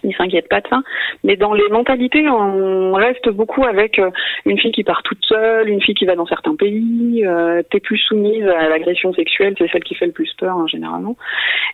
Ils 0.04 0.14
s'inquiètent 0.14 0.48
pas 0.48 0.60
de 0.60 0.68
ça. 0.68 0.80
Mais 1.24 1.36
dans 1.36 1.52
les 1.52 1.68
mentalités, 1.70 2.28
on 2.28 2.92
reste 2.92 3.28
beaucoup 3.30 3.64
avec 3.64 3.98
euh, 3.98 4.10
une 4.44 4.58
fille 4.58 4.72
qui 4.72 4.84
part 4.84 5.02
toute 5.02 5.24
seule, 5.24 5.68
une 5.68 5.82
fille 5.82 5.94
qui 5.94 6.04
va 6.04 6.14
dans 6.14 6.26
certains 6.26 6.54
pays. 6.54 7.24
Euh, 7.26 7.62
T'es 7.70 7.80
plus 7.80 7.98
soumise 7.98 8.46
à 8.46 8.68
l'agression 8.68 9.12
sexuelle, 9.14 9.54
c'est 9.58 9.68
celle 9.70 9.84
qui 9.84 9.94
fait 9.94 10.06
le 10.06 10.12
plus 10.12 10.32
peur 10.38 10.56
hein, 10.56 10.66
généralement. 10.68 11.16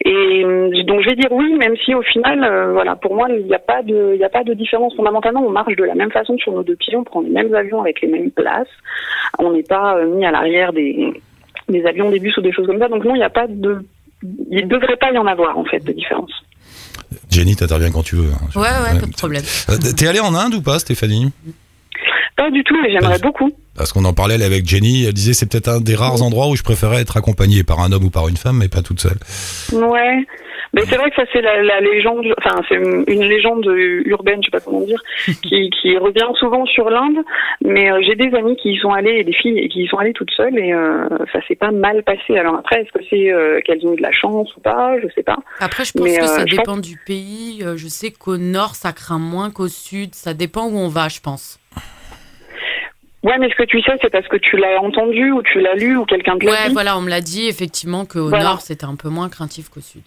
Et 0.04 0.44
euh, 0.44 0.82
donc 0.84 1.00
je 1.00 1.10
vais 1.10 1.16
dire 1.16 1.32
oui, 1.32 1.52
même 1.54 1.76
si 1.84 1.94
au 1.94 2.02
final, 2.02 2.70
voilà, 2.72 2.96
pour 2.96 3.14
moi, 3.14 3.28
il 3.30 3.46
n'y 3.46 3.54
a 3.54 3.58
pas 3.58 3.82
de, 3.82 4.14
il 4.14 4.24
a 4.24 4.28
pas 4.28 4.44
de 4.44 4.54
différence. 4.54 4.94
Fondamentalement, 4.96 5.44
on 5.44 5.50
marche 5.50 5.76
de 5.76 5.84
la 5.84 5.94
même 5.94 6.10
façon 6.10 6.38
sur 6.38 6.52
nos 6.52 6.62
deux 6.62 6.76
pieds, 6.76 6.96
on 6.96 7.04
prend 7.04 7.20
les 7.20 7.30
mêmes 7.30 7.54
avions 7.54 7.80
avec 7.80 8.00
les 8.00 8.08
mêmes 8.08 8.30
places. 8.30 8.68
On 9.38 9.52
n'est 9.52 9.62
pas 9.62 10.02
mis 10.04 10.24
à 10.24 10.30
l'arrière 10.30 10.72
des 10.72 11.12
des 11.68 11.86
avions, 11.86 12.10
des 12.10 12.18
bus 12.18 12.36
ou 12.36 12.40
des 12.40 12.52
choses 12.52 12.66
comme 12.66 12.78
ça. 12.78 12.88
Donc 12.88 13.04
non, 13.04 13.14
il 13.14 13.18
n'y 13.18 13.24
a 13.24 13.30
pas 13.30 13.46
de, 13.46 13.78
il 14.50 14.68
devrait 14.68 14.96
pas 14.96 15.12
y 15.12 15.18
en 15.18 15.26
avoir 15.26 15.56
en 15.58 15.64
fait 15.64 15.80
de 15.80 15.92
différence. 15.92 16.32
Jenny, 17.30 17.56
t'interviens 17.56 17.90
quand 17.90 18.02
tu 18.02 18.16
veux. 18.16 18.30
hein. 18.32 18.58
Ouais, 18.58 18.62
ouais, 18.62 19.00
pas 19.00 19.06
de 19.06 19.12
problème. 19.12 19.42
Euh, 19.70 19.76
T'es 19.96 20.06
allée 20.06 20.20
en 20.20 20.34
Inde 20.34 20.54
ou 20.54 20.62
pas, 20.62 20.78
Stéphanie? 20.78 21.32
Pas 22.36 22.50
du 22.50 22.64
tout, 22.64 22.74
mais 22.82 22.90
j'aimerais 22.92 23.18
beaucoup. 23.18 23.50
Parce 23.76 23.92
qu'on 23.92 24.04
en 24.04 24.12
parlait 24.14 24.42
avec 24.42 24.66
Jenny, 24.66 25.04
elle 25.04 25.12
disait 25.12 25.34
c'est 25.34 25.46
peut-être 25.46 25.68
un 25.68 25.80
des 25.80 25.94
rares 25.94 26.22
endroits 26.22 26.48
où 26.48 26.56
je 26.56 26.62
préférais 26.62 27.00
être 27.00 27.16
accompagnée 27.16 27.64
par 27.64 27.80
un 27.80 27.92
homme 27.92 28.04
ou 28.04 28.10
par 28.10 28.28
une 28.28 28.36
femme, 28.36 28.56
mais 28.58 28.68
pas 28.68 28.82
toute 28.82 29.00
seule. 29.00 29.18
Ouais. 29.72 30.26
Mais 30.72 30.82
c'est 30.86 30.96
vrai 30.96 31.10
que 31.10 31.16
ça 31.16 31.24
c'est 31.32 31.40
la, 31.40 31.62
la 31.62 31.80
légende, 31.80 32.26
enfin 32.38 32.62
c'est 32.68 32.76
une 32.76 33.24
légende 33.24 33.66
urbaine, 34.04 34.40
je 34.40 34.46
sais 34.46 34.50
pas 34.52 34.60
comment 34.60 34.82
dire, 34.82 35.02
qui, 35.42 35.68
qui 35.70 35.96
revient 35.98 36.28
souvent 36.38 36.64
sur 36.66 36.90
l'Inde. 36.90 37.18
Mais 37.64 37.90
euh, 37.90 38.00
j'ai 38.02 38.14
des 38.14 38.32
amis 38.36 38.56
qui 38.56 38.72
y 38.74 38.78
sont 38.78 38.92
allés 38.92 39.24
des 39.24 39.32
filles 39.32 39.68
qui 39.68 39.82
y 39.82 39.88
sont 39.88 39.98
allées 39.98 40.12
toutes 40.12 40.30
seules 40.30 40.56
et 40.58 40.72
euh, 40.72 41.08
ça 41.32 41.40
s'est 41.48 41.56
pas 41.56 41.72
mal 41.72 42.02
passé. 42.04 42.38
Alors 42.38 42.54
après, 42.56 42.82
est-ce 42.82 42.92
que 42.92 43.04
c'est 43.10 43.32
euh, 43.32 43.60
qu'elles 43.64 43.84
ont 43.86 43.94
eu 43.94 43.96
de 43.96 44.02
la 44.02 44.12
chance 44.12 44.54
ou 44.56 44.60
pas? 44.60 44.98
Je 45.00 45.08
sais 45.14 45.24
pas. 45.24 45.38
Après, 45.58 45.84
je 45.84 45.92
pense 45.92 46.02
Mais, 46.02 46.16
que 46.18 46.26
ça 46.26 46.42
euh, 46.42 46.46
je 46.46 46.56
dépend 46.56 46.76
du 46.76 46.96
pays. 47.04 47.64
Je 47.76 47.88
sais 47.88 48.12
qu'au 48.12 48.36
nord, 48.36 48.74
ça 48.76 48.92
craint 48.92 49.18
moins 49.18 49.50
qu'au 49.50 49.68
sud. 49.68 50.14
Ça 50.14 50.34
dépend 50.34 50.66
où 50.68 50.76
on 50.78 50.88
va, 50.88 51.08
je 51.08 51.20
pense. 51.20 51.58
Ouais, 53.22 53.36
mais 53.38 53.50
ce 53.50 53.54
que 53.54 53.64
tu 53.64 53.82
sais, 53.82 53.92
c'est 54.00 54.08
parce 54.10 54.26
que 54.28 54.38
tu 54.38 54.56
l'as 54.56 54.80
entendu 54.80 55.30
ou 55.32 55.42
tu 55.42 55.60
l'as 55.60 55.74
lu 55.74 55.96
ou 55.96 56.06
quelqu'un 56.06 56.38
te 56.38 56.46
l'a 56.46 56.52
Ouais, 56.52 56.66
dit. 56.68 56.72
voilà, 56.72 56.96
on 56.96 57.02
me 57.02 57.10
l'a 57.10 57.20
dit 57.20 57.48
effectivement 57.48 58.06
qu'au 58.06 58.28
Voilà. 58.28 58.44
nord, 58.44 58.60
c'était 58.62 58.86
un 58.86 58.96
peu 58.96 59.10
moins 59.10 59.28
craintif 59.28 59.68
qu'au 59.68 59.80
sud. 59.80 60.00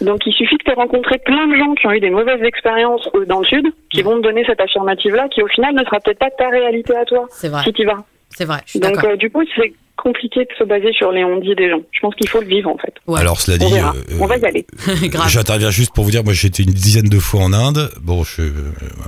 Donc 0.00 0.20
il 0.26 0.32
suffit 0.32 0.56
que 0.58 0.64
tu 0.64 0.70
aies 0.70 0.74
rencontré 0.74 1.18
plein 1.18 1.46
de 1.46 1.54
gens 1.56 1.74
qui 1.74 1.86
ont 1.86 1.92
eu 1.92 2.00
des 2.00 2.10
mauvaises 2.10 2.42
expériences 2.42 3.08
euh, 3.14 3.24
dans 3.24 3.40
le 3.40 3.44
sud, 3.44 3.66
qui 3.90 4.02
vont 4.02 4.16
te 4.16 4.22
donner 4.22 4.44
cette 4.44 4.60
affirmative-là, 4.60 5.28
qui 5.28 5.42
au 5.42 5.48
final 5.48 5.74
ne 5.74 5.84
sera 5.84 6.00
peut-être 6.00 6.18
pas 6.18 6.30
ta 6.30 6.48
réalité 6.48 6.96
à 6.96 7.04
toi, 7.04 7.26
C'est 7.30 7.48
vrai, 7.48 7.62
si 7.62 7.72
tu 7.72 7.84
vas. 7.84 8.04
c'est 8.30 8.44
vrai, 8.44 8.58
je 8.66 8.70
suis 8.70 8.80
Donc 8.80 9.04
euh, 9.04 9.16
du 9.16 9.30
coup, 9.30 9.42
c'est 9.54 9.72
compliqué 10.02 10.40
de 10.40 10.48
se 10.58 10.64
baser 10.64 10.92
sur 10.92 11.12
les 11.12 11.24
on-dit 11.24 11.54
des 11.54 11.70
gens. 11.70 11.80
Je 11.92 12.00
pense 12.00 12.14
qu'il 12.16 12.28
faut 12.28 12.40
le 12.40 12.46
vivre 12.46 12.68
en 12.68 12.76
fait. 12.78 12.92
Ouais. 13.06 13.20
Alors 13.20 13.40
cela 13.40 13.56
On 13.60 13.68
dit, 13.68 13.74
verra. 13.74 13.94
euh, 13.96 14.16
On 14.20 14.26
va 14.26 14.36
y 14.36 14.44
aller. 14.44 14.66
Grave. 15.08 15.28
J'interviens 15.30 15.70
juste 15.70 15.92
pour 15.94 16.04
vous 16.04 16.10
dire, 16.10 16.24
moi 16.24 16.32
j'ai 16.32 16.48
été 16.48 16.62
une 16.64 16.72
dizaine 16.72 17.08
de 17.08 17.18
fois 17.18 17.40
en 17.42 17.52
Inde. 17.52 17.90
Bon, 18.02 18.24
je 18.24 18.30
suis 18.32 18.42
euh, 18.42 18.52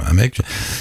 un 0.09 0.13
mec, 0.13 0.39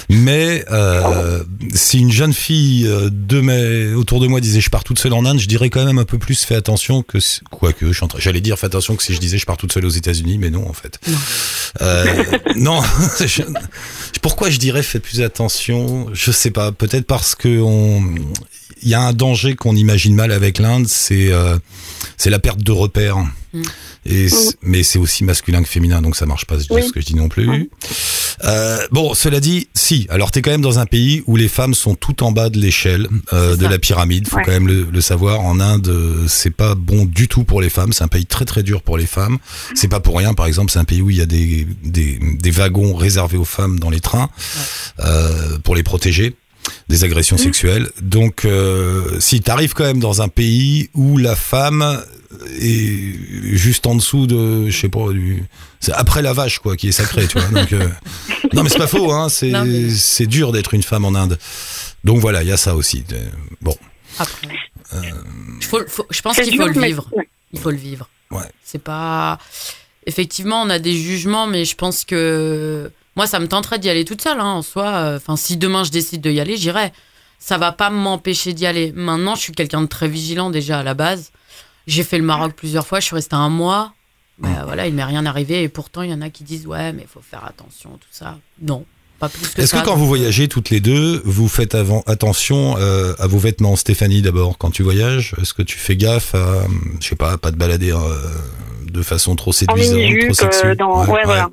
mais 0.08 0.64
euh, 0.70 1.42
si 1.74 2.00
une 2.00 2.12
jeune 2.12 2.32
fille 2.32 2.86
euh, 2.86 3.10
de 3.12 3.40
mes, 3.40 3.92
autour 3.94 4.20
de 4.20 4.26
moi 4.26 4.40
disait 4.40 4.60
je 4.60 4.70
pars 4.70 4.84
toute 4.84 4.98
seule 4.98 5.12
en 5.14 5.24
Inde, 5.24 5.40
je 5.40 5.48
dirais 5.48 5.68
quand 5.70 5.84
même 5.84 5.98
un 5.98 6.04
peu 6.04 6.18
plus 6.18 6.44
fais 6.44 6.54
attention 6.54 7.02
que 7.02 7.18
si- 7.20 7.40
quoique 7.50 7.86
j'allais 8.18 8.40
dire 8.40 8.58
fais 8.58 8.66
attention 8.66 8.96
que 8.96 9.02
si 9.02 9.14
je 9.14 9.20
disais 9.20 9.38
je 9.38 9.46
pars 9.46 9.56
toute 9.56 9.72
seule 9.72 9.84
aux 9.86 9.90
États-Unis, 9.90 10.38
mais 10.38 10.50
non 10.50 10.68
en 10.68 10.72
fait. 10.72 10.98
Non. 11.08 11.18
Euh, 11.82 12.04
non. 12.56 12.80
je- 13.26 13.42
pourquoi 14.22 14.50
je 14.50 14.58
dirais 14.58 14.82
faites 14.82 15.02
plus 15.02 15.22
attention? 15.22 16.06
Je 16.12 16.30
sais 16.30 16.50
pas. 16.50 16.72
Peut-être 16.72 17.06
parce 17.06 17.34
que 17.34 17.60
on, 17.60 18.02
il 18.84 18.90
y 18.90 18.94
a 18.94 19.00
un 19.00 19.12
danger 19.12 19.54
qu'on 19.56 19.74
imagine 19.76 20.14
mal 20.14 20.30
avec 20.32 20.58
l'Inde, 20.58 20.86
c'est 20.88 21.32
euh, 21.32 21.58
c'est 22.16 22.30
la 22.30 22.38
perte 22.38 22.60
de 22.62 22.72
repères. 22.72 23.18
Mm. 23.52 23.62
Et 24.06 24.28
c- 24.28 24.54
mais 24.62 24.82
c'est 24.82 24.98
aussi 24.98 25.24
masculin 25.24 25.62
que 25.62 25.68
féminin, 25.68 26.02
donc 26.02 26.14
ça 26.16 26.26
marche 26.26 26.44
pas 26.44 26.56
Oui. 26.70 26.82
ce 26.86 26.92
que 26.92 27.00
je 27.00 27.06
dis 27.06 27.14
non 27.14 27.28
plus. 27.28 27.70
Euh, 28.44 28.78
bon, 28.90 29.14
cela 29.14 29.40
dit, 29.40 29.68
si. 29.74 30.06
Alors 30.10 30.30
t'es 30.30 30.42
quand 30.42 30.50
même 30.50 30.60
dans 30.60 30.78
un 30.78 30.84
pays 30.86 31.22
où 31.26 31.36
les 31.36 31.48
femmes 31.48 31.72
sont 31.72 31.94
tout 31.94 32.22
en 32.22 32.32
bas 32.32 32.50
de 32.50 32.58
l'échelle 32.58 33.08
euh, 33.32 33.56
de 33.56 33.62
ça. 33.62 33.70
la 33.70 33.78
pyramide. 33.78 34.28
Faut 34.28 34.36
Ouais. 34.36 34.42
quand 34.44 34.50
même 34.50 34.66
le, 34.66 34.88
le 34.92 35.00
savoir. 35.00 35.40
En 35.40 35.58
Inde, 35.60 35.90
c'est 36.28 36.50
pas 36.50 36.74
bon 36.74 37.04
du 37.06 37.28
tout 37.28 37.44
pour 37.44 37.62
les 37.62 37.70
femmes. 37.70 37.92
C'est 37.94 38.04
un 38.04 38.08
pays 38.08 38.26
très 38.26 38.44
très 38.44 38.62
dur 38.62 38.82
pour 38.82 38.98
les 38.98 39.06
femmes. 39.06 39.38
C'est 39.74 39.88
pas 39.88 40.00
pour 40.00 40.18
rien. 40.18 40.34
Par 40.34 40.46
exemple, 40.46 40.70
c'est 40.70 40.80
un 40.80 40.84
pays 40.84 41.00
où 41.00 41.08
il 41.10 41.16
y 41.16 41.22
a 41.22 41.26
des 41.26 41.66
des, 41.84 42.18
des 42.20 42.50
wagons 42.50 42.94
réservés 42.94 43.38
aux 43.38 43.44
femmes 43.46 43.78
dans 43.78 43.90
les 43.90 44.00
trains 44.00 44.28
pour 45.62 45.74
les 45.76 45.82
protéger 45.82 46.34
des 46.88 47.04
agressions 47.04 47.36
sexuelles. 47.38 47.90
Donc, 48.00 48.44
euh, 48.44 49.18
si 49.20 49.40
t'arrives 49.40 49.74
quand 49.74 49.84
même 49.84 50.00
dans 50.00 50.22
un 50.22 50.28
pays 50.28 50.90
où 50.94 51.16
la 51.18 51.36
femme 51.36 52.02
est 52.60 53.14
juste 53.56 53.86
en 53.86 53.94
dessous 53.94 54.26
de, 54.26 54.68
je 54.68 54.76
sais 54.78 54.88
pas, 54.88 55.10
du, 55.12 55.44
c'est 55.80 55.92
après 55.92 56.22
la 56.22 56.32
vache 56.32 56.58
quoi, 56.58 56.76
qui 56.76 56.88
est 56.88 56.92
sacrée, 56.92 57.26
tu 57.26 57.38
vois. 57.38 57.48
Donc, 57.60 57.72
euh, 57.72 57.88
non 58.52 58.62
mais 58.62 58.68
c'est 58.68 58.78
pas 58.78 58.86
faux, 58.86 59.12
hein. 59.12 59.28
C'est 59.28 59.50
Non, 59.50 59.64
mais- 59.64 59.90
c'est 59.90 60.26
dur 60.26 60.52
d'être 60.52 60.74
une 60.74 60.82
femme 60.82 61.04
en 61.04 61.14
Inde. 61.14 61.38
Donc 62.02 62.18
voilà, 62.18 62.42
il 62.42 62.48
y 62.48 62.52
a 62.52 62.56
ça 62.56 62.74
aussi. 62.74 63.04
Bon, 63.62 63.76
Après. 64.18 64.48
Euh, 64.94 65.00
Faut- 65.60 65.86
faut- 65.88 66.06
je 66.10 66.20
pense 66.20 66.36
qu'il 66.38 66.56
faut 66.56 66.66
le 66.68 66.80
vivre. 66.80 67.08
Il 67.52 67.60
faut 67.60 67.70
le 67.70 67.76
vivre. 67.76 68.08
Ouais. 68.30 68.42
C'est 68.64 68.82
pas. 68.82 69.38
Effectivement, 70.06 70.60
on 70.62 70.68
a 70.70 70.78
des 70.78 70.92
jugements, 70.96 71.46
mais 71.46 71.64
je 71.64 71.74
pense 71.76 72.04
que 72.04 72.90
moi, 73.16 73.26
ça 73.26 73.38
me 73.40 73.48
tenterait 73.48 73.78
d'y 73.78 73.88
aller 73.88 74.04
toute 74.04 74.22
seule. 74.22 74.40
hein, 74.40 74.44
en 74.44 74.62
soi, 74.62 75.14
enfin, 75.16 75.36
si 75.36 75.56
demain 75.56 75.84
je 75.84 75.90
décide 75.90 76.20
de 76.20 76.30
y 76.30 76.40
aller, 76.40 76.56
j'irai. 76.56 76.92
Ça 77.38 77.58
va 77.58 77.72
pas 77.72 77.90
m'empêcher 77.90 78.54
d'y 78.54 78.64
aller. 78.64 78.92
Maintenant, 78.96 79.34
je 79.34 79.42
suis 79.42 79.52
quelqu'un 79.52 79.82
de 79.82 79.86
très 79.86 80.08
vigilant 80.08 80.48
déjà 80.50 80.78
à 80.78 80.82
la 80.82 80.94
base. 80.94 81.30
J'ai 81.86 82.02
fait 82.02 82.16
le 82.16 82.24
Maroc 82.24 82.54
plusieurs 82.56 82.86
fois. 82.86 83.00
Je 83.00 83.04
suis 83.04 83.14
restée 83.14 83.36
un 83.36 83.50
mois. 83.50 83.92
Ben, 84.38 84.62
voilà, 84.64 84.86
il 84.86 84.94
m'est 84.94 85.04
rien 85.04 85.26
arrivé. 85.26 85.62
Et 85.62 85.68
pourtant, 85.68 86.02
il 86.02 86.10
y 86.10 86.14
en 86.14 86.22
a 86.22 86.30
qui 86.30 86.42
disent 86.42 86.66
ouais, 86.66 86.92
mais 86.92 87.02
il 87.02 87.08
faut 87.08 87.20
faire 87.20 87.44
attention, 87.44 87.90
tout 87.90 88.08
ça. 88.10 88.38
Non, 88.62 88.86
pas 89.18 89.28
plus 89.28 89.46
que 89.48 89.60
Est-ce 89.60 89.72
ça. 89.72 89.80
que 89.80 89.84
quand 89.84 89.94
vous 89.94 90.06
voyagez 90.06 90.48
toutes 90.48 90.70
les 90.70 90.80
deux, 90.80 91.20
vous 91.24 91.48
faites 91.48 91.74
avant, 91.74 92.02
attention 92.06 92.76
euh, 92.78 93.14
à 93.18 93.26
vos 93.26 93.38
vêtements? 93.38 93.76
Stéphanie 93.76 94.22
d'abord, 94.22 94.56
quand 94.56 94.70
tu 94.70 94.82
voyages 94.82 95.34
Est-ce 95.40 95.52
que 95.54 95.62
tu 95.62 95.78
fais 95.78 95.96
gaffe 95.96 96.34
à, 96.34 96.64
je 97.00 97.06
sais 97.08 97.14
pas, 97.16 97.36
pas 97.36 97.50
de 97.50 97.56
balader 97.56 97.92
euh, 97.92 97.98
de 98.90 99.02
façon 99.02 99.36
trop 99.36 99.52
séduisante, 99.52 100.00
trop 100.24 100.34
sexy 100.34 100.66
euh, 100.66 100.74
dans... 100.74 101.04
ouais, 101.06 101.24
voilà. 101.24 101.50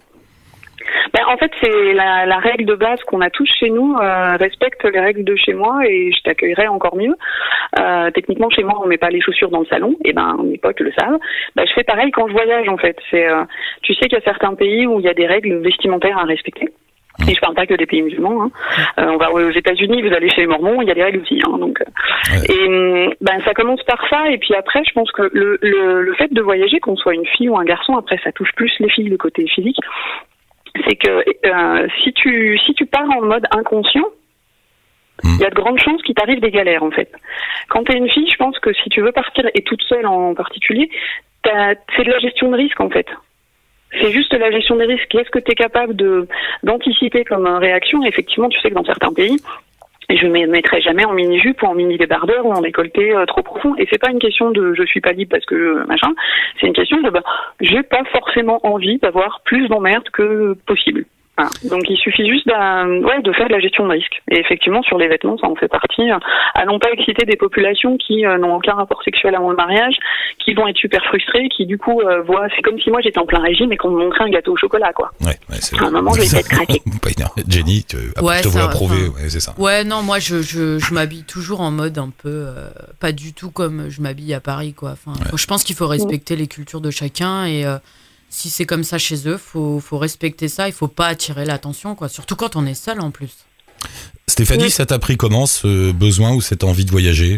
Ben, 1.13 1.23
en 1.27 1.37
fait, 1.37 1.51
c'est 1.61 1.93
la, 1.93 2.25
la 2.25 2.37
règle 2.37 2.65
de 2.65 2.75
base 2.75 3.01
qu'on 3.03 3.21
a 3.21 3.29
tous 3.29 3.49
chez 3.59 3.69
nous. 3.69 3.95
euh, 3.97 4.35
respecte 4.37 4.83
les 4.83 4.99
règles 4.99 5.23
de 5.23 5.35
chez 5.35 5.53
moi 5.53 5.79
et 5.87 6.11
je 6.11 6.21
t'accueillerai 6.23 6.67
encore 6.67 6.95
mieux. 6.95 7.15
Euh, 7.79 8.11
techniquement, 8.11 8.49
chez 8.49 8.63
moi, 8.63 8.79
on 8.83 8.87
met 8.87 8.97
pas 8.97 9.09
les 9.09 9.21
chaussures 9.21 9.49
dans 9.49 9.59
le 9.59 9.65
salon. 9.65 9.95
Et 10.05 10.13
ben, 10.13 10.37
mes 10.43 10.57
potes 10.57 10.79
le 10.79 10.91
savent. 10.97 11.19
Ben, 11.55 11.65
je 11.67 11.73
fais 11.73 11.83
pareil 11.83 12.11
quand 12.11 12.27
je 12.27 12.33
voyage, 12.33 12.67
en 12.69 12.77
fait. 12.77 12.97
C'est, 13.09 13.27
euh, 13.27 13.43
tu 13.81 13.93
sais 13.93 14.07
qu'il 14.07 14.13
y 14.17 14.21
a 14.21 14.21
certains 14.23 14.55
pays 14.55 14.87
où 14.87 14.99
il 14.99 15.05
y 15.05 15.09
a 15.09 15.13
des 15.13 15.27
règles 15.27 15.57
vestimentaires 15.61 16.17
à 16.17 16.23
respecter. 16.23 16.69
Et 17.27 17.35
je 17.35 17.39
parle 17.41 17.55
pas 17.55 17.65
que 17.65 17.73
des 17.73 17.85
pays 17.85 18.01
musulmans. 18.01 18.43
Hein. 18.43 18.51
Euh, 18.99 19.07
on 19.11 19.17
va 19.17 19.31
aux 19.31 19.51
États-Unis, 19.51 20.01
vous 20.01 20.13
allez 20.13 20.29
chez 20.29 20.41
les 20.41 20.47
Mormons, 20.47 20.81
il 20.81 20.87
y 20.87 20.91
a 20.91 20.93
des 20.95 21.03
règles 21.03 21.19
aussi. 21.19 21.39
Hein, 21.45 21.57
donc, 21.59 21.79
euh, 21.81 21.85
Ouais. 22.31 22.55
et 22.55 22.67
hum, 22.67 23.13
ben 23.19 23.39
ça 23.43 23.53
commence 23.53 23.83
par 23.83 24.01
ça. 24.09 24.29
Et 24.31 24.37
puis 24.37 24.55
après, 24.55 24.81
je 24.87 24.93
pense 24.93 25.11
que 25.11 25.23
le, 25.33 25.59
le, 25.61 26.01
le 26.03 26.13
fait 26.13 26.31
de 26.33 26.41
voyager, 26.41 26.79
qu'on 26.79 26.95
soit 26.95 27.13
une 27.13 27.25
fille 27.25 27.49
ou 27.49 27.57
un 27.57 27.65
garçon, 27.65 27.97
après 27.97 28.17
ça 28.23 28.31
touche 28.31 28.51
plus 28.55 28.71
les 28.79 28.89
filles 28.89 29.09
le 29.09 29.17
côté 29.17 29.45
physique. 29.47 29.77
C'est 30.87 30.95
que 30.95 31.23
euh, 31.45 31.87
si 32.03 32.13
tu 32.13 32.57
si 32.65 32.73
tu 32.73 32.85
pars 32.85 33.09
en 33.09 33.21
mode 33.21 33.45
inconscient, 33.51 34.07
il 35.23 35.29
Hmm. 35.29 35.41
y 35.41 35.45
a 35.45 35.49
de 35.51 35.55
grandes 35.55 35.79
chances 35.79 36.01
qu'il 36.01 36.15
t'arrive 36.15 36.39
des 36.39 36.49
galères 36.49 36.81
en 36.81 36.89
fait. 36.89 37.11
Quand 37.69 37.83
t'es 37.83 37.95
une 37.95 38.09
fille, 38.09 38.27
je 38.27 38.37
pense 38.37 38.57
que 38.57 38.73
si 38.73 38.89
tu 38.89 39.01
veux 39.01 39.11
partir 39.11 39.45
et 39.53 39.61
toute 39.61 39.81
seule 39.83 40.07
en 40.07 40.33
particulier, 40.33 40.89
c'est 41.43 42.03
de 42.03 42.11
la 42.11 42.19
gestion 42.19 42.49
de 42.49 42.57
risque 42.57 42.79
en 42.79 42.89
fait. 42.89 43.05
C'est 44.01 44.11
juste 44.11 44.33
la 44.33 44.49
gestion 44.51 44.77
des 44.77 44.85
risques. 44.85 45.07
Qu'est-ce 45.09 45.29
que 45.29 45.39
tu 45.39 45.51
es 45.51 45.55
capable 45.55 45.95
de 45.95 46.27
d'anticiper 46.63 47.23
comme 47.23 47.45
réaction? 47.45 48.03
Effectivement, 48.03 48.49
tu 48.49 48.59
sais 48.61 48.69
que 48.69 48.75
dans 48.75 48.85
certains 48.85 49.13
pays, 49.13 49.37
je 50.17 50.25
ne 50.25 50.31
me 50.31 50.47
mettrai 50.47 50.81
jamais 50.81 51.05
en 51.05 51.13
mini-jupe 51.13 51.61
ou 51.63 51.67
en 51.67 51.73
mini-débardeur 51.73 52.45
ou 52.45 52.53
en 52.53 52.61
décolleté 52.61 53.15
euh, 53.15 53.25
trop 53.25 53.43
profond. 53.43 53.75
Et 53.77 53.87
c'est 53.89 53.99
pas 53.99 54.11
une 54.11 54.19
question 54.19 54.51
de 54.51 54.73
je 54.73 54.83
suis 54.83 55.01
pas 55.01 55.11
libre 55.11 55.31
parce 55.31 55.45
que 55.45 55.85
machin. 55.87 56.13
C'est 56.59 56.67
une 56.67 56.73
question 56.73 57.01
de 57.01 57.09
bah, 57.09 57.23
j'ai 57.59 57.83
pas 57.83 58.03
forcément 58.11 58.59
envie 58.63 58.97
d'avoir 58.99 59.41
plus 59.45 59.67
d'emmerdes 59.67 60.09
que 60.09 60.53
possible. 60.65 61.05
Voilà. 61.37 61.49
Donc 61.69 61.83
il 61.89 61.97
suffit 61.97 62.27
juste 62.27 62.45
ouais, 62.47 63.21
de 63.21 63.33
faire 63.33 63.47
de 63.47 63.53
la 63.53 63.59
gestion 63.59 63.85
de 63.85 63.91
risque. 63.91 64.21
Et 64.29 64.39
effectivement, 64.39 64.81
sur 64.83 64.97
les 64.97 65.07
vêtements, 65.07 65.37
ça 65.37 65.47
en 65.47 65.55
fait 65.55 65.67
partie. 65.67 66.09
À 66.53 66.65
non 66.65 66.77
pas 66.79 66.91
exciter 66.91 67.25
des 67.25 67.37
populations 67.37 67.97
qui 67.97 68.25
euh, 68.25 68.37
n'ont 68.37 68.55
aucun 68.55 68.73
rapport 68.73 69.01
sexuel 69.03 69.35
avant 69.35 69.49
le 69.49 69.55
mariage, 69.55 69.95
qui 70.43 70.53
vont 70.53 70.67
être 70.67 70.77
super 70.77 71.03
frustrées, 71.05 71.47
qui 71.49 71.65
du 71.65 71.77
coup 71.77 72.01
euh, 72.01 72.21
voient. 72.21 72.47
C'est 72.55 72.61
comme 72.61 72.79
si 72.79 72.89
moi 72.91 72.99
j'étais 73.01 73.19
en 73.19 73.25
plein 73.25 73.39
régime 73.41 73.71
et 73.71 73.77
qu'on 73.77 73.89
me 73.91 73.99
montrait 74.03 74.25
un 74.25 74.29
gâteau 74.29 74.53
au 74.53 74.57
chocolat, 74.57 74.91
quoi. 74.93 75.11
Ouais, 75.21 75.27
ouais, 75.49 75.57
c'est 75.59 75.79
À 75.79 75.85
un 75.85 75.91
moment, 75.91 76.13
je 76.13 76.21
vais. 76.21 76.41
Pas 77.01 77.09
énervé. 77.09 77.43
Jenny, 77.47 77.83
tu, 77.83 77.97
après, 78.15 78.23
Ouais, 78.25 78.37
je 78.39 78.43
te 78.43 78.47
vois 78.49 78.63
approuver, 78.63 79.07
enfin, 79.09 79.23
ouais, 79.23 79.29
c'est 79.29 79.39
ça. 79.39 79.53
Ouais, 79.57 79.83
non, 79.83 80.03
moi, 80.03 80.19
je, 80.19 80.41
je, 80.41 80.77
je 80.79 80.93
m'habille 80.93 81.23
toujours 81.23 81.61
en 81.61 81.71
mode 81.71 81.97
un 81.97 82.11
peu. 82.21 82.29
euh, 82.29 82.69
pas 82.99 83.11
du 83.11 83.33
tout 83.33 83.49
comme 83.51 83.89
je 83.89 84.01
m'habille 84.01 84.33
à 84.33 84.39
Paris, 84.39 84.73
quoi. 84.73 84.91
Enfin, 84.91 85.13
je 85.35 85.45
pense 85.47 85.63
qu'il 85.63 85.75
faut 85.75 85.87
respecter 85.87 86.35
les 86.35 86.47
cultures 86.47 86.81
de 86.81 86.91
chacun 86.91 87.45
et 87.45 87.65
euh, 87.65 87.77
si 88.31 88.49
c'est 88.49 88.65
comme 88.65 88.83
ça 88.83 88.97
chez 88.97 89.27
eux, 89.27 89.37
faut, 89.37 89.79
faut 89.79 89.97
respecter 89.99 90.47
ça. 90.47 90.67
Il 90.67 90.73
faut 90.73 90.87
pas 90.87 91.05
attirer 91.07 91.45
l'attention, 91.45 91.93
quoi. 91.93 92.09
Surtout 92.09 92.35
quand 92.35 92.55
on 92.55 92.65
est 92.65 92.73
seul 92.73 92.99
en 93.01 93.11
plus. 93.11 93.45
Stéphanie, 94.27 94.63
Oui. 94.63 94.69
ça 94.71 94.85
t'a 94.85 94.97
pris 94.99 95.17
comment 95.17 95.45
ce 95.45 95.91
besoin 95.91 96.33
ou 96.33 96.41
cette 96.41 96.63
envie 96.63 96.85
de 96.85 96.91
voyager? 96.91 97.37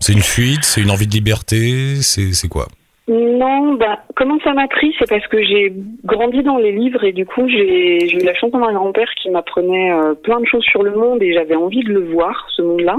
C'est 0.00 0.12
une 0.12 0.22
fuite, 0.22 0.64
c'est 0.64 0.80
une 0.80 0.90
envie 0.90 1.06
de 1.06 1.12
liberté, 1.12 1.96
c'est 2.02 2.32
c'est 2.32 2.48
quoi? 2.48 2.68
Non, 3.08 3.74
bah, 3.74 4.00
comment 4.14 4.38
ça 4.44 4.52
m'a 4.52 4.68
pris? 4.68 4.94
C'est 4.98 5.08
parce 5.08 5.26
que 5.28 5.42
j'ai 5.42 5.72
grandi 6.04 6.42
dans 6.42 6.58
les 6.58 6.72
livres 6.72 7.02
et 7.04 7.12
du 7.12 7.24
coup 7.24 7.48
j'ai 7.48 8.06
j'ai 8.08 8.16
eu 8.20 8.24
la 8.24 8.34
chance 8.34 8.50
d'avoir 8.50 8.70
un 8.70 8.74
grand-père 8.74 9.08
qui 9.22 9.30
m'apprenait 9.30 9.92
euh, 9.92 10.14
plein 10.14 10.40
de 10.40 10.46
choses 10.46 10.64
sur 10.64 10.82
le 10.82 10.90
monde 10.94 11.22
et 11.22 11.32
j'avais 11.32 11.54
envie 11.56 11.82
de 11.84 11.92
le 11.92 12.04
voir, 12.12 12.46
ce 12.56 12.62
monde-là. 12.62 12.96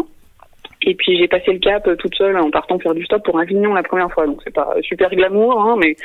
Et 0.83 0.93
puis 0.95 1.17
j'ai 1.17 1.27
passé 1.27 1.51
le 1.53 1.59
cap 1.59 1.87
euh, 1.87 1.95
toute 1.95 2.15
seule 2.15 2.37
en 2.37 2.51
partant 2.51 2.77
faire 2.79 2.93
du 2.93 3.03
stop 3.03 3.23
pour 3.23 3.39
Avignon 3.39 3.73
la 3.73 3.83
première 3.83 4.11
fois, 4.11 4.25
donc 4.27 4.41
c'est 4.43 4.53
pas 4.53 4.75
super 4.81 5.09
glamour, 5.09 5.59
hein, 5.59 5.75
mais, 5.79 5.95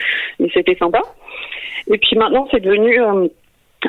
mais 0.40 0.48
c'était 0.52 0.74
sympa. 0.76 1.00
Et 1.88 1.98
puis 1.98 2.16
maintenant 2.16 2.48
c'est 2.50 2.60
devenu 2.60 3.00
euh, 3.00 3.28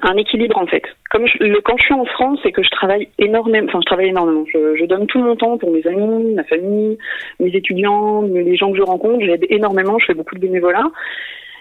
un 0.02 0.18
équilibre 0.18 0.58
en 0.58 0.68
fait. 0.68 0.84
Comme 1.10 1.26
je- 1.26 1.38
le, 1.44 1.62
quand 1.62 1.78
je 1.78 1.86
suis 1.86 1.94
en 1.94 2.06
France 2.06 2.40
et 2.46 2.52
que 2.52 2.64
je 2.64 2.70
travaille 2.70 3.08
énormément, 3.18 3.68
enfin 3.70 3.80
je 3.82 3.86
travaille 3.86 4.10
énormément, 4.10 4.44
je, 4.54 4.76
je 4.76 4.86
donne 4.86 5.08
tout 5.08 5.20
mon 5.20 5.36
temps 5.36 5.58
pour 5.58 5.72
mes 5.72 5.86
amis, 5.88 6.34
ma 6.34 6.44
famille, 6.44 6.98
mes 7.40 7.56
étudiants, 7.56 8.22
les 8.24 8.56
gens 8.58 8.72
que 8.72 8.78
je 8.78 8.84
rencontre, 8.84 9.24
j'aide 9.26 9.46
énormément, 9.50 9.98
je 10.00 10.06
fais 10.08 10.14
beaucoup 10.14 10.36
de 10.36 10.42
bénévolat. 10.42 10.86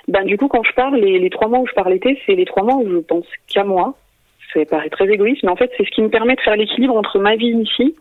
Ben 0.08 0.24
du 0.24 0.36
coup 0.36 0.48
quand 0.48 0.64
je 0.64 0.72
parle, 0.74 0.96
les, 0.96 1.20
les 1.20 1.30
trois 1.30 1.46
mois 1.48 1.60
où 1.60 1.66
je 1.68 1.74
parle 1.74 1.92
l'été, 1.92 2.18
c'est 2.26 2.34
les 2.34 2.44
trois 2.44 2.64
mois 2.64 2.74
où 2.76 2.90
je 2.90 2.98
pense 2.98 3.26
qu'à 3.46 3.62
moi. 3.64 3.94
Ça 4.52 4.62
paraît 4.66 4.90
très 4.90 5.08
égoïste, 5.08 5.44
mais 5.44 5.50
en 5.50 5.56
fait 5.56 5.70
c'est 5.78 5.84
ce 5.86 5.90
qui 5.90 6.02
me 6.02 6.10
permet 6.10 6.34
de 6.34 6.40
faire 6.40 6.56
l'équilibre 6.56 6.94
entre 6.96 7.18
ma 7.18 7.36
vie 7.36 7.56
ici 7.56 7.94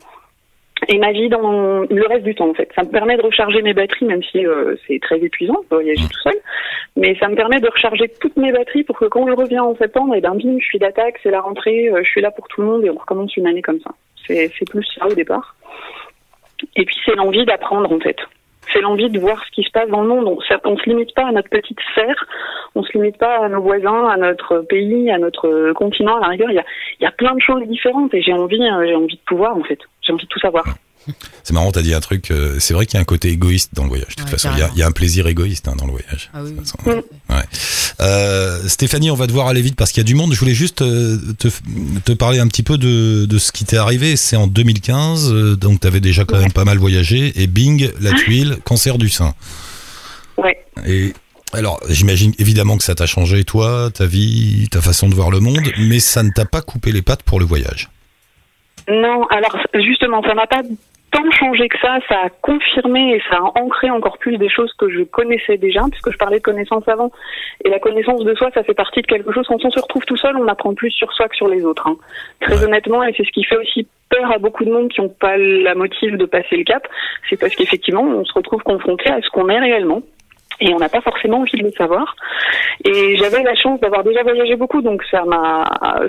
et 0.87 0.97
ma 0.97 1.11
vie 1.11 1.29
dans 1.29 1.81
le 1.81 2.07
reste 2.07 2.23
du 2.23 2.35
temps 2.35 2.49
en 2.49 2.53
fait. 2.53 2.69
Ça 2.75 2.83
me 2.83 2.89
permet 2.89 3.17
de 3.17 3.21
recharger 3.21 3.61
mes 3.61 3.73
batteries, 3.73 4.05
même 4.05 4.23
si 4.23 4.45
euh, 4.45 4.75
c'est 4.87 4.99
très 4.99 5.19
épuisant 5.19 5.59
de 5.69 5.75
voyager 5.75 6.07
tout 6.07 6.19
seul, 6.23 6.37
mais 6.95 7.15
ça 7.19 7.27
me 7.27 7.35
permet 7.35 7.59
de 7.59 7.69
recharger 7.69 8.09
toutes 8.19 8.37
mes 8.37 8.51
batteries 8.51 8.83
pour 8.83 8.97
que 8.97 9.05
quand 9.05 9.27
je 9.27 9.33
reviens 9.33 9.63
en 9.63 9.75
septembre, 9.75 10.15
et 10.15 10.21
ben 10.21 10.35
bim, 10.35 10.57
je 10.59 10.65
suis 10.65 10.79
d'attaque, 10.79 11.19
c'est 11.21 11.31
la 11.31 11.41
rentrée, 11.41 11.89
euh, 11.89 12.01
je 12.03 12.09
suis 12.09 12.21
là 12.21 12.31
pour 12.31 12.47
tout 12.47 12.61
le 12.61 12.67
monde 12.67 12.85
et 12.85 12.89
on 12.89 12.95
recommence 12.97 13.35
une 13.37 13.47
année 13.47 13.61
comme 13.61 13.79
ça. 13.79 13.91
C'est 14.27 14.69
plus 14.69 14.85
ça 14.97 15.07
au 15.07 15.13
départ. 15.13 15.55
Et 16.75 16.85
puis 16.85 16.95
c'est 17.05 17.15
l'envie 17.15 17.45
d'apprendre 17.45 17.91
en 17.91 17.99
fait. 17.99 18.17
C'est 18.73 18.81
l'envie 18.81 19.09
de 19.09 19.19
voir 19.19 19.43
ce 19.45 19.51
qui 19.51 19.63
se 19.63 19.71
passe 19.71 19.89
dans 19.89 20.01
le 20.01 20.07
monde. 20.07 20.25
On, 20.27 20.37
on 20.65 20.77
se 20.77 20.89
limite 20.89 21.13
pas 21.13 21.27
à 21.27 21.31
notre 21.31 21.49
petite 21.49 21.79
sphère, 21.91 22.25
on 22.75 22.83
se 22.83 22.93
limite 22.93 23.17
pas 23.17 23.43
à 23.45 23.49
nos 23.49 23.61
voisins, 23.61 24.07
à 24.07 24.17
notre 24.17 24.59
pays, 24.59 25.09
à 25.11 25.17
notre 25.17 25.73
continent. 25.73 26.17
À 26.17 26.21
la 26.21 26.27
rigueur, 26.27 26.51
il 26.51 26.55
y 26.55 26.59
a, 26.59 26.65
y 27.01 27.05
a 27.05 27.11
plein 27.11 27.33
de 27.33 27.41
choses 27.41 27.63
différentes 27.67 28.13
et 28.13 28.21
j'ai 28.21 28.33
envie, 28.33 28.61
euh, 28.61 28.85
j'ai 28.87 28.95
envie 28.95 29.15
de 29.15 29.21
pouvoir 29.25 29.57
en 29.57 29.63
fait. 29.63 29.79
J'ai 30.01 30.13
envie 30.13 30.25
de 30.25 30.29
tout 30.29 30.39
savoir. 30.39 30.63
C'est 31.43 31.53
marrant, 31.53 31.71
t'as 31.71 31.81
dit 31.81 31.93
un 31.93 31.99
truc. 31.99 32.29
euh, 32.31 32.57
c'est 32.59 32.73
vrai 32.73 32.85
qu'il 32.85 32.95
y 32.95 32.97
a 32.97 33.01
un 33.01 33.05
côté 33.05 33.29
égoïste 33.29 33.71
dans 33.73 33.83
le 33.83 33.89
voyage. 33.89 34.09
De 34.09 34.13
toute 34.21 34.25
Ouais, 34.25 34.31
façon, 34.31 34.49
il 34.53 34.59
y, 34.59 34.61
a- 34.61 34.71
y 34.75 34.83
un 34.83 34.91
plaisir 34.91 35.27
égoïste 35.27 35.67
hein, 35.67 35.75
dans 35.77 35.85
le 35.85 35.91
voyage. 35.91 36.29
Ah 36.33 36.43
oui. 36.43 36.55
Façon, 36.59 36.77
ouais. 37.29 37.43
Euh, 38.01 38.67
Stéphanie, 38.67 39.09
on 39.11 39.15
va 39.15 39.27
devoir 39.27 39.47
aller 39.47 39.61
vite 39.61 39.75
parce 39.75 39.91
qu'il 39.91 39.99
y 40.01 40.05
a 40.05 40.07
du 40.07 40.15
monde. 40.15 40.33
Je 40.33 40.39
voulais 40.39 40.53
juste 40.53 40.81
euh, 40.81 41.17
te, 41.37 41.47
te 42.05 42.11
parler 42.13 42.39
un 42.39 42.47
petit 42.47 42.63
peu 42.63 42.77
de, 42.77 43.25
de 43.25 43.37
ce 43.39 43.51
qui 43.51 43.65
t'est 43.65 43.77
arrivé. 43.77 44.15
C'est 44.15 44.35
en 44.35 44.47
2015, 44.47 45.31
euh, 45.33 45.55
donc 45.55 45.79
t'avais 45.79 45.99
déjà 46.01 46.23
quand 46.25 46.39
même 46.39 46.51
pas 46.53 46.65
mal 46.65 46.77
voyagé. 46.77 47.33
Et 47.41 47.47
bing, 47.47 47.89
la 47.99 48.11
tuile, 48.13 48.57
cancer 48.63 48.97
du 48.97 49.09
sein. 49.09 49.33
Ouais. 50.37 50.63
Et 50.87 51.13
alors, 51.53 51.79
j'imagine 51.89 52.33
évidemment 52.39 52.77
que 52.77 52.83
ça 52.83 52.95
t'a 52.95 53.05
changé, 53.07 53.43
toi, 53.43 53.89
ta 53.93 54.05
vie, 54.05 54.67
ta 54.71 54.81
façon 54.81 55.09
de 55.09 55.15
voir 55.15 55.29
le 55.31 55.39
monde, 55.39 55.67
mais 55.79 55.99
ça 55.99 56.23
ne 56.23 56.29
t'a 56.29 56.45
pas 56.45 56.61
coupé 56.61 56.91
les 56.91 57.01
pattes 57.01 57.23
pour 57.23 57.39
le 57.39 57.45
voyage. 57.45 57.89
Non, 58.89 59.25
alors 59.27 59.57
justement, 59.75 60.21
ça 60.23 60.33
m'a 60.33 60.47
pas 60.47 60.61
tant 61.11 61.29
changé 61.31 61.67
que 61.69 61.77
ça, 61.79 61.99
ça 62.07 62.15
a 62.25 62.29
confirmé 62.29 63.15
et 63.15 63.21
ça 63.29 63.37
a 63.37 63.59
ancré 63.61 63.89
encore 63.89 64.17
plus 64.17 64.37
des 64.37 64.49
choses 64.49 64.73
que 64.77 64.89
je 64.89 65.03
connaissais 65.03 65.57
déjà, 65.57 65.81
puisque 65.89 66.11
je 66.11 66.17
parlais 66.17 66.37
de 66.39 66.43
connaissance 66.43 66.87
avant. 66.87 67.11
Et 67.65 67.69
la 67.69 67.79
connaissance 67.79 68.23
de 68.23 68.33
soi, 68.35 68.49
ça 68.53 68.63
fait 68.63 68.73
partie 68.73 69.01
de 69.01 69.07
quelque 69.07 69.31
chose. 69.31 69.45
Quand 69.47 69.63
on 69.63 69.69
se 69.71 69.79
retrouve 69.79 70.05
tout 70.05 70.17
seul, 70.17 70.35
on 70.37 70.47
apprend 70.47 70.73
plus 70.73 70.91
sur 70.91 71.11
soi 71.13 71.27
que 71.27 71.35
sur 71.35 71.47
les 71.47 71.63
autres. 71.65 71.87
hein. 71.87 71.97
Très 72.39 72.57
Ouais. 72.57 72.65
honnêtement, 72.65 73.03
et 73.03 73.13
c'est 73.15 73.25
ce 73.25 73.31
qui 73.31 73.43
fait 73.43 73.57
aussi 73.57 73.87
peur 74.09 74.31
à 74.31 74.37
beaucoup 74.39 74.65
de 74.65 74.71
monde 74.71 74.89
qui 74.89 74.99
n'ont 75.01 75.09
pas 75.09 75.37
la 75.37 75.73
motive 75.73 76.17
de 76.17 76.25
passer 76.25 76.57
le 76.57 76.63
cap, 76.63 76.85
c'est 77.29 77.39
parce 77.39 77.55
qu'effectivement, 77.55 78.01
on 78.03 78.25
se 78.25 78.33
retrouve 78.33 78.61
confronté 78.61 79.09
à 79.09 79.21
ce 79.21 79.29
qu'on 79.29 79.47
est 79.49 79.59
réellement. 79.59 80.01
Et 80.63 80.71
on 80.73 80.77
n'a 80.77 80.89
pas 80.89 81.01
forcément 81.01 81.39
envie 81.39 81.57
de 81.57 81.63
le 81.63 81.71
savoir. 81.71 82.15
Et 82.85 83.17
j'avais 83.17 83.41
la 83.43 83.55
chance 83.55 83.79
d'avoir 83.79 84.03
déjà 84.03 84.21
voyagé 84.21 84.55
beaucoup, 84.55 84.81
donc 84.81 85.01
ça 85.09 85.23
m'a, 85.25 85.63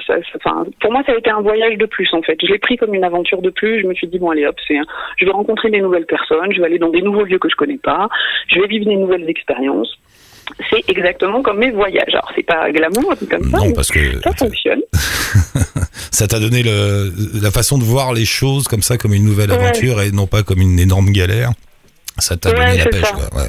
ça- 0.06 0.16
ça- 0.16 0.38
enfin, 0.44 0.64
pour 0.80 0.92
moi, 0.92 1.02
ça 1.06 1.12
a 1.12 1.16
été 1.16 1.30
un 1.30 1.40
voyage 1.40 1.76
de 1.78 1.86
plus 1.86 2.08
en 2.12 2.20
fait. 2.22 2.36
Je 2.42 2.52
l'ai 2.52 2.58
pris 2.58 2.76
comme 2.76 2.94
une 2.94 3.04
aventure 3.04 3.40
de 3.40 3.50
plus. 3.50 3.80
Je 3.80 3.86
me 3.86 3.94
suis 3.94 4.06
dit 4.08 4.18
bon 4.18 4.30
allez 4.30 4.46
hop, 4.46 4.56
c'est, 4.68 4.76
je 5.18 5.24
vais 5.24 5.30
rencontrer 5.30 5.70
des 5.70 5.80
nouvelles 5.80 6.06
personnes, 6.06 6.52
je 6.52 6.60
vais 6.60 6.66
aller 6.66 6.78
dans 6.78 6.90
des 6.90 7.00
nouveaux 7.02 7.24
lieux 7.24 7.38
que 7.38 7.48
je 7.48 7.56
connais 7.56 7.78
pas, 7.78 8.08
je 8.48 8.60
vais 8.60 8.66
vivre 8.66 8.84
des 8.84 8.96
nouvelles 8.96 9.28
expériences. 9.28 9.88
C'est 10.70 10.86
exactement 10.90 11.40
comme 11.40 11.58
mes 11.58 11.70
voyages. 11.70 12.12
Alors 12.12 12.30
c'est 12.36 12.42
pas 12.42 12.70
glamour 12.70 13.14
comme 13.30 13.44
ça, 13.50 13.56
Non, 13.58 13.64
mais 13.66 13.72
parce 13.72 13.90
que 13.90 14.20
ça 14.20 14.32
fonctionne. 14.36 14.82
ça 16.10 16.26
t'a 16.26 16.38
donné 16.40 16.62
le, 16.62 17.10
la 17.42 17.50
façon 17.50 17.78
de 17.78 17.84
voir 17.84 18.12
les 18.12 18.24
choses 18.26 18.68
comme 18.68 18.82
ça, 18.82 18.98
comme 18.98 19.14
une 19.14 19.24
nouvelle 19.24 19.50
Ouais. 19.50 19.56
aventure 19.56 20.02
et 20.02 20.10
non 20.10 20.26
pas 20.26 20.42
comme 20.42 20.60
une 20.60 20.78
énorme 20.78 21.10
galère. 21.10 21.50
Ça 22.18 22.36
t'a 22.36 22.50
Ouais, 22.50 22.56
donné 22.56 22.78
la 22.78 22.84
pêche. 22.86 23.12
quoi. 23.12 23.40
Ouais, 23.40 23.48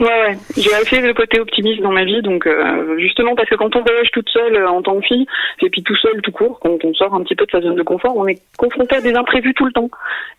ouais. 0.00 0.06
Ouais. 0.06 0.36
J'ai 0.56 0.72
assez 0.74 1.00
le 1.00 1.14
côté 1.14 1.40
optimiste 1.40 1.82
dans 1.82 1.92
ma 1.92 2.04
vie, 2.04 2.22
donc 2.22 2.46
euh, 2.46 2.98
justement 2.98 3.34
parce 3.34 3.48
que 3.48 3.54
quand 3.54 3.74
on 3.76 3.82
voyage 3.82 4.10
toute 4.12 4.28
seule 4.28 4.56
euh, 4.56 4.68
en 4.68 4.82
tant 4.82 4.98
que 5.00 5.06
fille, 5.06 5.26
et 5.62 5.70
puis 5.70 5.82
tout 5.82 5.96
seul, 5.96 6.20
tout 6.22 6.32
court, 6.32 6.58
quand 6.60 6.84
on 6.84 6.94
sort 6.94 7.14
un 7.14 7.22
petit 7.22 7.34
peu 7.34 7.46
de 7.46 7.50
sa 7.50 7.60
zone 7.60 7.76
de 7.76 7.82
confort, 7.82 8.16
on 8.16 8.26
est 8.26 8.40
confronté 8.56 8.96
à 8.96 9.00
des 9.00 9.14
imprévus 9.14 9.54
tout 9.54 9.66
le 9.66 9.72
temps, 9.72 9.90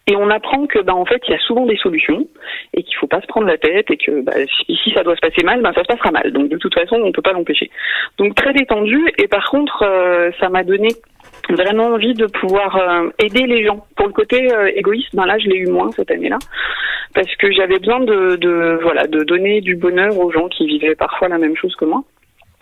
et 0.07 0.15
on 0.15 0.29
apprend 0.29 0.65
que, 0.67 0.79
bah, 0.79 0.95
en 0.95 1.05
fait, 1.05 1.21
il 1.27 1.31
y 1.31 1.35
a 1.35 1.39
souvent 1.39 1.65
des 1.65 1.77
solutions, 1.77 2.25
et 2.73 2.83
qu'il 2.83 2.95
faut 2.95 3.07
pas 3.07 3.21
se 3.21 3.27
prendre 3.27 3.47
la 3.47 3.57
tête, 3.57 3.89
et 3.91 3.97
que, 3.97 4.21
bah, 4.21 4.33
si, 4.45 4.75
si 4.75 4.91
ça 4.91 5.03
doit 5.03 5.15
se 5.15 5.21
passer 5.21 5.43
mal, 5.43 5.61
bah, 5.61 5.71
ça 5.75 5.83
se 5.83 5.87
passera 5.87 6.11
mal. 6.11 6.31
Donc 6.31 6.49
de 6.49 6.57
toute 6.57 6.73
façon, 6.73 6.95
on 7.03 7.11
peut 7.11 7.21
pas 7.21 7.33
l'empêcher. 7.33 7.69
Donc 8.17 8.35
très 8.35 8.53
détendu, 8.53 9.07
et 9.17 9.27
par 9.27 9.49
contre, 9.49 9.83
euh, 9.83 10.31
ça 10.39 10.49
m'a 10.49 10.63
donné 10.63 10.89
vraiment 11.55 11.87
envie 11.87 12.13
de 12.13 12.25
pouvoir 12.25 12.75
euh, 12.75 13.09
aider 13.19 13.45
les 13.47 13.65
gens. 13.65 13.85
Pour 13.95 14.07
le 14.07 14.13
côté 14.13 14.53
euh, 14.53 14.71
égoïste, 14.75 15.15
ben 15.15 15.25
là, 15.25 15.37
je 15.37 15.47
l'ai 15.47 15.57
eu 15.57 15.67
moins 15.67 15.91
cette 15.91 16.11
année-là 16.11 16.37
parce 17.13 17.33
que 17.37 17.51
j'avais 17.51 17.79
besoin 17.79 17.99
de, 18.01 18.35
de 18.35 18.79
voilà 18.81 19.07
de 19.07 19.23
donner 19.23 19.61
du 19.61 19.75
bonheur 19.75 20.17
aux 20.19 20.31
gens 20.31 20.49
qui 20.49 20.67
vivaient 20.67 20.95
parfois 20.95 21.27
la 21.29 21.37
même 21.37 21.55
chose 21.55 21.75
que 21.75 21.85
moi. 21.85 22.03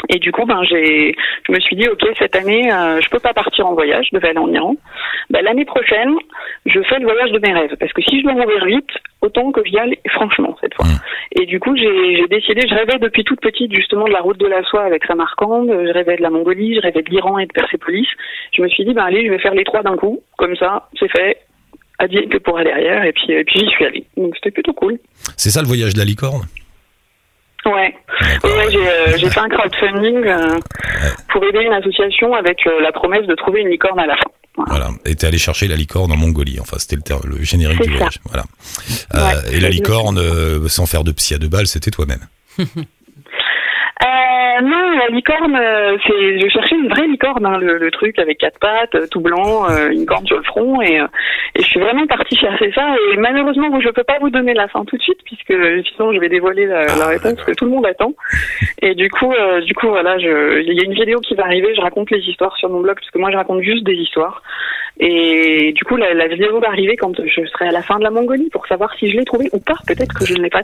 Et 0.09 0.19
du 0.19 0.31
coup, 0.31 0.45
ben 0.45 0.61
j'ai, 0.63 1.15
je 1.47 1.51
me 1.51 1.59
suis 1.59 1.75
dit, 1.75 1.87
ok, 1.87 2.01
cette 2.17 2.35
année, 2.35 2.71
euh, 2.71 3.01
je 3.01 3.09
peux 3.09 3.19
pas 3.19 3.33
partir 3.33 3.67
en 3.67 3.73
voyage, 3.73 4.07
je 4.11 4.15
devais 4.15 4.29
aller 4.29 4.39
en 4.39 4.51
Iran. 4.51 4.75
Ben, 5.29 5.43
l'année 5.43 5.65
prochaine, 5.65 6.13
je 6.65 6.79
fais 6.83 6.99
le 6.99 7.05
voyage 7.05 7.31
de 7.31 7.39
mes 7.39 7.53
rêves, 7.53 7.75
parce 7.79 7.93
que 7.93 8.01
si 8.01 8.19
je 8.19 8.23
dois 8.23 8.33
mourir 8.33 8.65
vite, 8.65 8.89
autant 9.21 9.51
que 9.51 9.61
j'y 9.65 9.77
aille 9.79 9.97
franchement 10.09 10.55
cette 10.61 10.73
fois. 10.75 10.85
Et 11.31 11.45
du 11.45 11.59
coup, 11.59 11.75
j'ai, 11.75 12.17
j'ai 12.17 12.27
décidé, 12.27 12.61
je 12.67 12.75
rêvais 12.75 12.99
depuis 12.99 13.23
toute 13.23 13.41
petite 13.41 13.73
justement 13.73 14.05
de 14.05 14.13
la 14.13 14.21
route 14.21 14.39
de 14.39 14.47
la 14.47 14.63
soie 14.63 14.83
avec 14.83 15.03
Samarcande, 15.05 15.69
je 15.69 15.91
rêvais 15.91 16.17
de 16.17 16.21
la 16.21 16.29
Mongolie, 16.29 16.75
je 16.75 16.81
rêvais 16.81 17.01
de 17.01 17.09
l'Iran 17.09 17.39
et 17.39 17.45
de 17.45 17.53
Persépolis. 17.53 18.07
Je 18.55 18.61
me 18.61 18.67
suis 18.67 18.85
dit, 18.85 18.93
ben 18.93 19.03
allez, 19.03 19.25
je 19.25 19.31
vais 19.31 19.39
faire 19.39 19.53
les 19.53 19.63
trois 19.63 19.81
d'un 19.83 19.97
coup, 19.97 20.21
comme 20.37 20.55
ça, 20.55 20.89
c'est 20.99 21.11
fait. 21.11 21.37
Adieu 21.97 22.27
que 22.29 22.37
pour 22.39 22.57
aller 22.57 22.69
derrière, 22.69 23.05
et 23.05 23.13
puis, 23.13 23.31
et 23.31 23.43
puis 23.45 23.59
j'y 23.61 23.67
suis 23.67 23.85
allée. 23.85 24.05
Donc 24.17 24.35
c'était 24.35 24.51
plutôt 24.51 24.73
cool. 24.73 24.99
C'est 25.37 25.49
ça 25.49 25.61
le 25.61 25.67
voyage 25.67 25.93
de 25.93 25.99
la 25.99 26.05
licorne? 26.05 26.41
Ouais, 27.65 27.95
ouais 28.43 28.71
j'ai 28.71 28.87
euh, 28.87 29.17
j'ai 29.17 29.29
fait 29.29 29.39
un 29.39 29.49
crowdfunding 29.49 30.23
euh, 30.25 30.59
pour 31.29 31.43
aider 31.45 31.61
une 31.61 31.73
association 31.73 32.33
avec 32.35 32.59
euh, 32.67 32.79
la 32.81 32.91
promesse 32.91 33.25
de 33.25 33.33
trouver 33.35 33.61
une 33.61 33.69
licorne 33.69 33.99
à 33.99 34.05
la 34.05 34.15
fin. 34.15 34.23
Voilà. 34.57 34.85
Voilà. 34.85 34.89
Et 35.05 35.15
t'es 35.15 35.27
allé 35.27 35.37
chercher 35.37 35.67
la 35.67 35.75
licorne 35.75 36.11
en 36.11 36.15
Mongolie. 36.17 36.59
Enfin, 36.61 36.77
c'était 36.79 36.95
le, 36.95 37.37
le 37.37 37.43
générique 37.43 37.81
du 37.81 37.89
ça. 37.89 37.95
voyage. 37.97 38.19
Voilà. 38.25 38.43
Ouais, 39.13 39.35
Euh, 39.49 39.51
et 39.51 39.59
la 39.59 39.69
licorne, 39.69 40.17
euh, 40.19 40.67
sans 40.69 40.85
faire 40.85 41.03
de 41.03 41.11
psy 41.11 41.33
à 41.33 41.37
deux 41.39 41.49
balles, 41.49 41.67
c'était 41.67 41.91
toi-même. 41.91 42.21
Euh, 44.05 44.61
non, 44.61 44.91
la 44.91 45.07
licorne, 45.07 45.55
euh, 45.55 45.97
c'est, 46.05 46.39
je 46.39 46.47
cherchais 46.49 46.75
une 46.75 46.89
vraie 46.89 47.07
licorne, 47.07 47.43
hein, 47.45 47.57
le, 47.57 47.77
le 47.79 47.91
truc 47.91 48.19
avec 48.19 48.37
quatre 48.37 48.59
pattes, 48.59 48.93
euh, 48.93 49.07
tout 49.09 49.19
blanc, 49.19 49.67
euh, 49.69 49.89
une 49.89 50.05
corne 50.05 50.27
sur 50.27 50.37
le 50.37 50.43
front, 50.43 50.79
et, 50.81 50.99
euh, 50.99 51.07
et 51.55 51.63
je 51.63 51.67
suis 51.67 51.79
vraiment 51.79 52.05
partie 52.05 52.37
chercher 52.37 52.71
ça. 52.73 52.95
Et 53.11 53.17
malheureusement, 53.17 53.79
je 53.81 53.89
peux 53.89 54.03
pas 54.03 54.19
vous 54.19 54.29
donner 54.29 54.53
la 54.53 54.67
fin 54.67 54.85
tout 54.85 54.95
de 54.97 55.01
suite, 55.01 55.17
puisque 55.25 55.53
sinon 55.95 56.13
je 56.13 56.19
vais 56.19 56.29
dévoiler 56.29 56.67
la, 56.67 56.85
la 56.85 57.05
Ah, 57.05 57.07
réponse 57.07 57.41
que 57.43 57.53
tout 57.53 57.65
le 57.65 57.71
monde 57.71 57.87
attend. 57.87 58.13
Et 58.81 58.93
du 58.93 59.09
coup, 59.09 59.31
euh, 59.33 59.61
du 59.61 59.73
coup, 59.73 59.87
voilà, 59.87 60.17
il 60.17 60.73
y 60.73 60.79
a 60.81 60.83
une 60.83 60.93
vidéo 60.93 61.19
qui 61.21 61.33
va 61.33 61.45
arriver. 61.45 61.73
Je 61.75 61.81
raconte 61.81 62.11
les 62.11 62.19
histoires 62.19 62.55
sur 62.57 62.69
mon 62.69 62.81
blog, 62.81 62.95
parce 62.95 63.09
que 63.09 63.17
moi, 63.17 63.31
je 63.31 63.37
raconte 63.37 63.61
juste 63.61 63.85
des 63.85 63.95
histoires. 63.95 64.43
Et 64.99 65.73
du 65.73 65.83
coup, 65.83 65.97
la, 65.97 66.13
la 66.13 66.27
vidéo 66.27 66.59
va 66.59 66.67
arriver 66.67 66.95
quand 66.95 67.13
je 67.25 67.45
serai 67.47 67.67
à 67.69 67.71
la 67.71 67.81
fin 67.81 67.97
de 67.97 68.03
la 68.03 68.11
Mongolie 68.11 68.49
pour 68.51 68.67
savoir 68.67 68.93
si 68.95 69.09
je 69.11 69.17
l'ai 69.17 69.25
trouvé 69.25 69.49
ou 69.51 69.59
pas. 69.59 69.75
Peut-être 69.87 70.13
que 70.13 70.25
je 70.25 70.35
ne 70.35 70.43
l'ai 70.43 70.49
pas, 70.49 70.61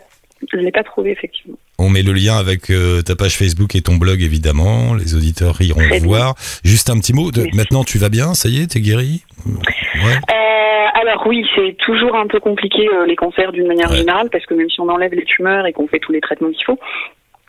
je 0.52 0.58
ne 0.58 0.62
l'ai 0.64 0.72
pas 0.72 0.84
trouvé 0.84 1.12
effectivement. 1.12 1.58
On 1.80 1.90
met 1.90 2.04
le 2.04 2.14
lien 2.14 2.38
avec 2.38 2.70
euh, 2.70 3.02
ta 3.02 3.16
page 3.16 3.36
Facebook 3.38 3.76
et 3.76 3.82
ton 3.82 3.96
blog, 3.96 4.22
évidemment. 4.22 4.94
Les 4.94 5.16
auditeurs 5.16 5.60
iront 5.62 5.80
Très 5.82 6.00
bien. 6.00 6.08
voir. 6.08 6.36
Juste 6.64 6.90
un 6.90 7.00
petit 7.00 7.14
mot. 7.14 7.32
De, 7.32 7.46
maintenant, 7.56 7.84
tu 7.84 7.98
vas 7.98 8.10
bien? 8.10 8.34
Ça 8.34 8.50
y 8.50 8.62
est, 8.62 8.68
t'es 8.72 8.80
guéri? 8.82 9.24
Ouais. 9.46 10.18
Euh, 10.32 11.02
alors 11.02 11.26
oui, 11.28 11.44
c'est 11.56 11.76
toujours 11.78 12.16
un 12.16 12.28
peu 12.28 12.40
compliqué 12.40 12.88
euh, 12.94 13.06
les 13.06 13.16
cancers 13.16 13.52
d'une 13.52 13.68
manière 13.68 13.90
Ouais. 13.90 13.98
générale 13.98 14.30
parce 14.32 14.46
que 14.46 14.54
même 14.54 14.70
si 14.70 14.80
on 14.80 14.90
enlève 14.90 15.14
les 15.14 15.26
tumeurs 15.26 15.66
et 15.66 15.74
qu'on 15.74 15.88
fait 15.88 16.00
tous 16.00 16.12
les 16.12 16.22
traitements 16.22 16.50
qu'il 16.52 16.64
faut, 16.66 16.78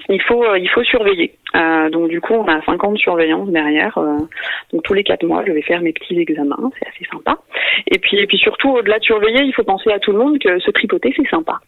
il 0.09 0.21
faut 0.23 0.43
euh, 0.45 0.59
il 0.59 0.69
faut 0.69 0.83
surveiller. 0.83 1.35
Euh, 1.55 1.91
donc 1.91 2.09
du 2.09 2.21
coup, 2.21 2.33
on 2.35 2.47
a 2.49 2.61
5 2.65 2.83
ans 2.85 2.93
de 2.93 2.99
surveillance 2.99 3.49
derrière. 3.51 3.97
euh, 3.99 4.19
donc 4.73 4.83
tous 4.83 4.95
les 4.95 5.05
quatre 5.05 5.25
mois, 5.25 5.45
je 5.47 5.53
vais 5.53 5.63
faire 5.63 5.81
mes 5.83 5.93
petits 5.93 6.19
examens, 6.19 6.71
c'est 6.79 6.89
assez 6.89 7.05
sympa. 7.13 7.39
Et 7.91 7.99
puis 7.99 8.17
et 8.19 8.27
puis 8.27 8.39
surtout 8.39 8.71
au-delà 8.71 8.99
de 8.99 9.05
surveiller, 9.05 9.43
il 9.43 9.53
faut 9.53 9.65
penser 9.65 9.93
à 9.93 9.99
tout 9.99 10.13
le 10.13 10.19
monde 10.19 10.39
que 10.39 10.59
se 10.59 10.71
tripoter 10.71 11.13
c'est 11.17 11.29
sympa. 11.29 11.61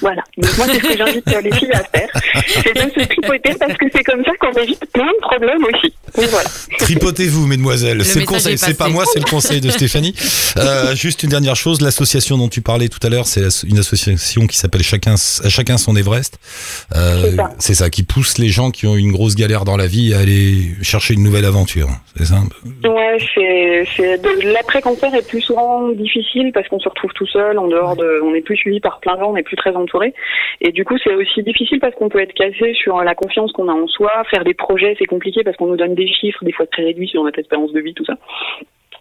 Voilà. 0.00 0.22
Donc 0.36 0.58
moi, 0.58 0.66
c'est 0.66 0.80
ce 0.80 0.88
que 0.88 0.96
j'invite 0.96 1.28
euh, 1.28 1.40
les 1.40 1.52
filles 1.52 1.72
à 1.72 1.84
faire. 1.84 2.08
C'est 2.46 2.74
de 2.74 3.00
se 3.00 3.08
tripoter 3.08 3.54
parce 3.58 3.74
que 3.74 3.86
c'est 3.94 4.02
comme 4.02 4.24
ça 4.24 4.32
qu'on 4.40 4.60
évite 4.60 4.84
plein 4.92 5.06
de 5.06 5.20
problèmes 5.20 5.64
aussi. 5.64 5.94
Voilà. 6.14 6.48
Tripotez-vous, 6.78 7.46
mesdemoiselles. 7.46 8.04
C'est 8.04 8.20
le 8.20 8.26
conseil. 8.26 8.54
est 8.54 8.56
C'est 8.56 8.76
pas 8.76 8.88
moi, 8.88 9.04
c'est 9.06 9.20
le 9.20 9.24
conseil 9.30 9.60
de 9.60 9.70
Stéphanie. 9.70 10.14
Euh, 10.58 10.94
juste 10.94 11.22
une 11.22 11.30
dernière 11.30 11.56
chose, 11.56 11.80
l'association 11.80 12.36
dont 12.36 12.48
tu 12.48 12.60
parlais 12.60 12.88
tout 12.88 12.98
à 13.02 13.08
l'heure, 13.08 13.26
c'est 13.26 13.46
une 13.66 13.78
association 13.78 14.46
qui 14.46 14.58
s'appelle 14.58 14.82
Chacun, 14.82 15.14
chacun 15.16 15.78
son 15.78 15.96
Everest. 15.96 16.38
Euh, 16.94 17.36
C'est 17.58 17.74
ça. 17.74 17.88
qui 17.88 18.02
pousse 18.02 18.36
les 18.36 18.48
gens 18.48 18.70
qui 18.70 18.86
ont 18.86 18.96
une 18.96 19.12
grosse 19.12 19.34
galère 19.34 19.64
dans 19.64 19.76
la 19.76 19.86
vie 19.86 20.12
à 20.12 20.18
aller 20.18 20.74
chercher 20.82 21.14
une 21.14 21.22
nouvelle 21.22 21.46
aventure. 21.46 21.88
C'est 22.16 22.26
ça. 22.26 22.42
Ouais, 22.84 23.18
c'est, 23.34 24.20
l'après-cancer 24.44 25.14
est 25.14 25.26
plus 25.26 25.40
souvent 25.40 25.88
difficile 25.90 26.50
parce 26.52 26.68
qu'on 26.68 26.80
se 26.80 26.88
retrouve 26.88 27.12
tout 27.14 27.26
seul 27.26 27.58
en 27.58 27.68
dehors 27.68 27.96
de, 27.96 28.20
on 28.22 28.32
n'est 28.32 28.42
plus 28.42 28.56
suivi 28.56 28.80
par 28.80 29.00
plein 29.00 29.14
de 29.14 29.20
gens, 29.20 29.30
on 29.30 29.34
n'est 29.34 29.42
plus 29.42 29.56
très 29.56 29.71
entouré. 29.76 30.14
Et 30.60 30.72
du 30.72 30.84
coup, 30.84 30.96
c'est 31.02 31.14
aussi 31.14 31.42
difficile 31.42 31.80
parce 31.80 31.94
qu'on 31.94 32.08
peut 32.08 32.20
être 32.20 32.34
cassé 32.34 32.74
sur 32.74 33.02
la 33.02 33.14
confiance 33.14 33.52
qu'on 33.52 33.68
a 33.68 33.72
en 33.72 33.86
soi. 33.86 34.10
Faire 34.30 34.44
des 34.44 34.54
projets, 34.54 34.94
c'est 34.98 35.06
compliqué 35.06 35.42
parce 35.44 35.56
qu'on 35.56 35.66
nous 35.66 35.76
donne 35.76 35.94
des 35.94 36.06
chiffres, 36.08 36.44
des 36.44 36.52
fois 36.52 36.66
très 36.66 36.84
réduits 36.84 37.08
sur 37.08 37.22
notre 37.24 37.38
espérance 37.38 37.72
de 37.72 37.80
vie, 37.80 37.94
tout 37.94 38.04
ça. 38.04 38.14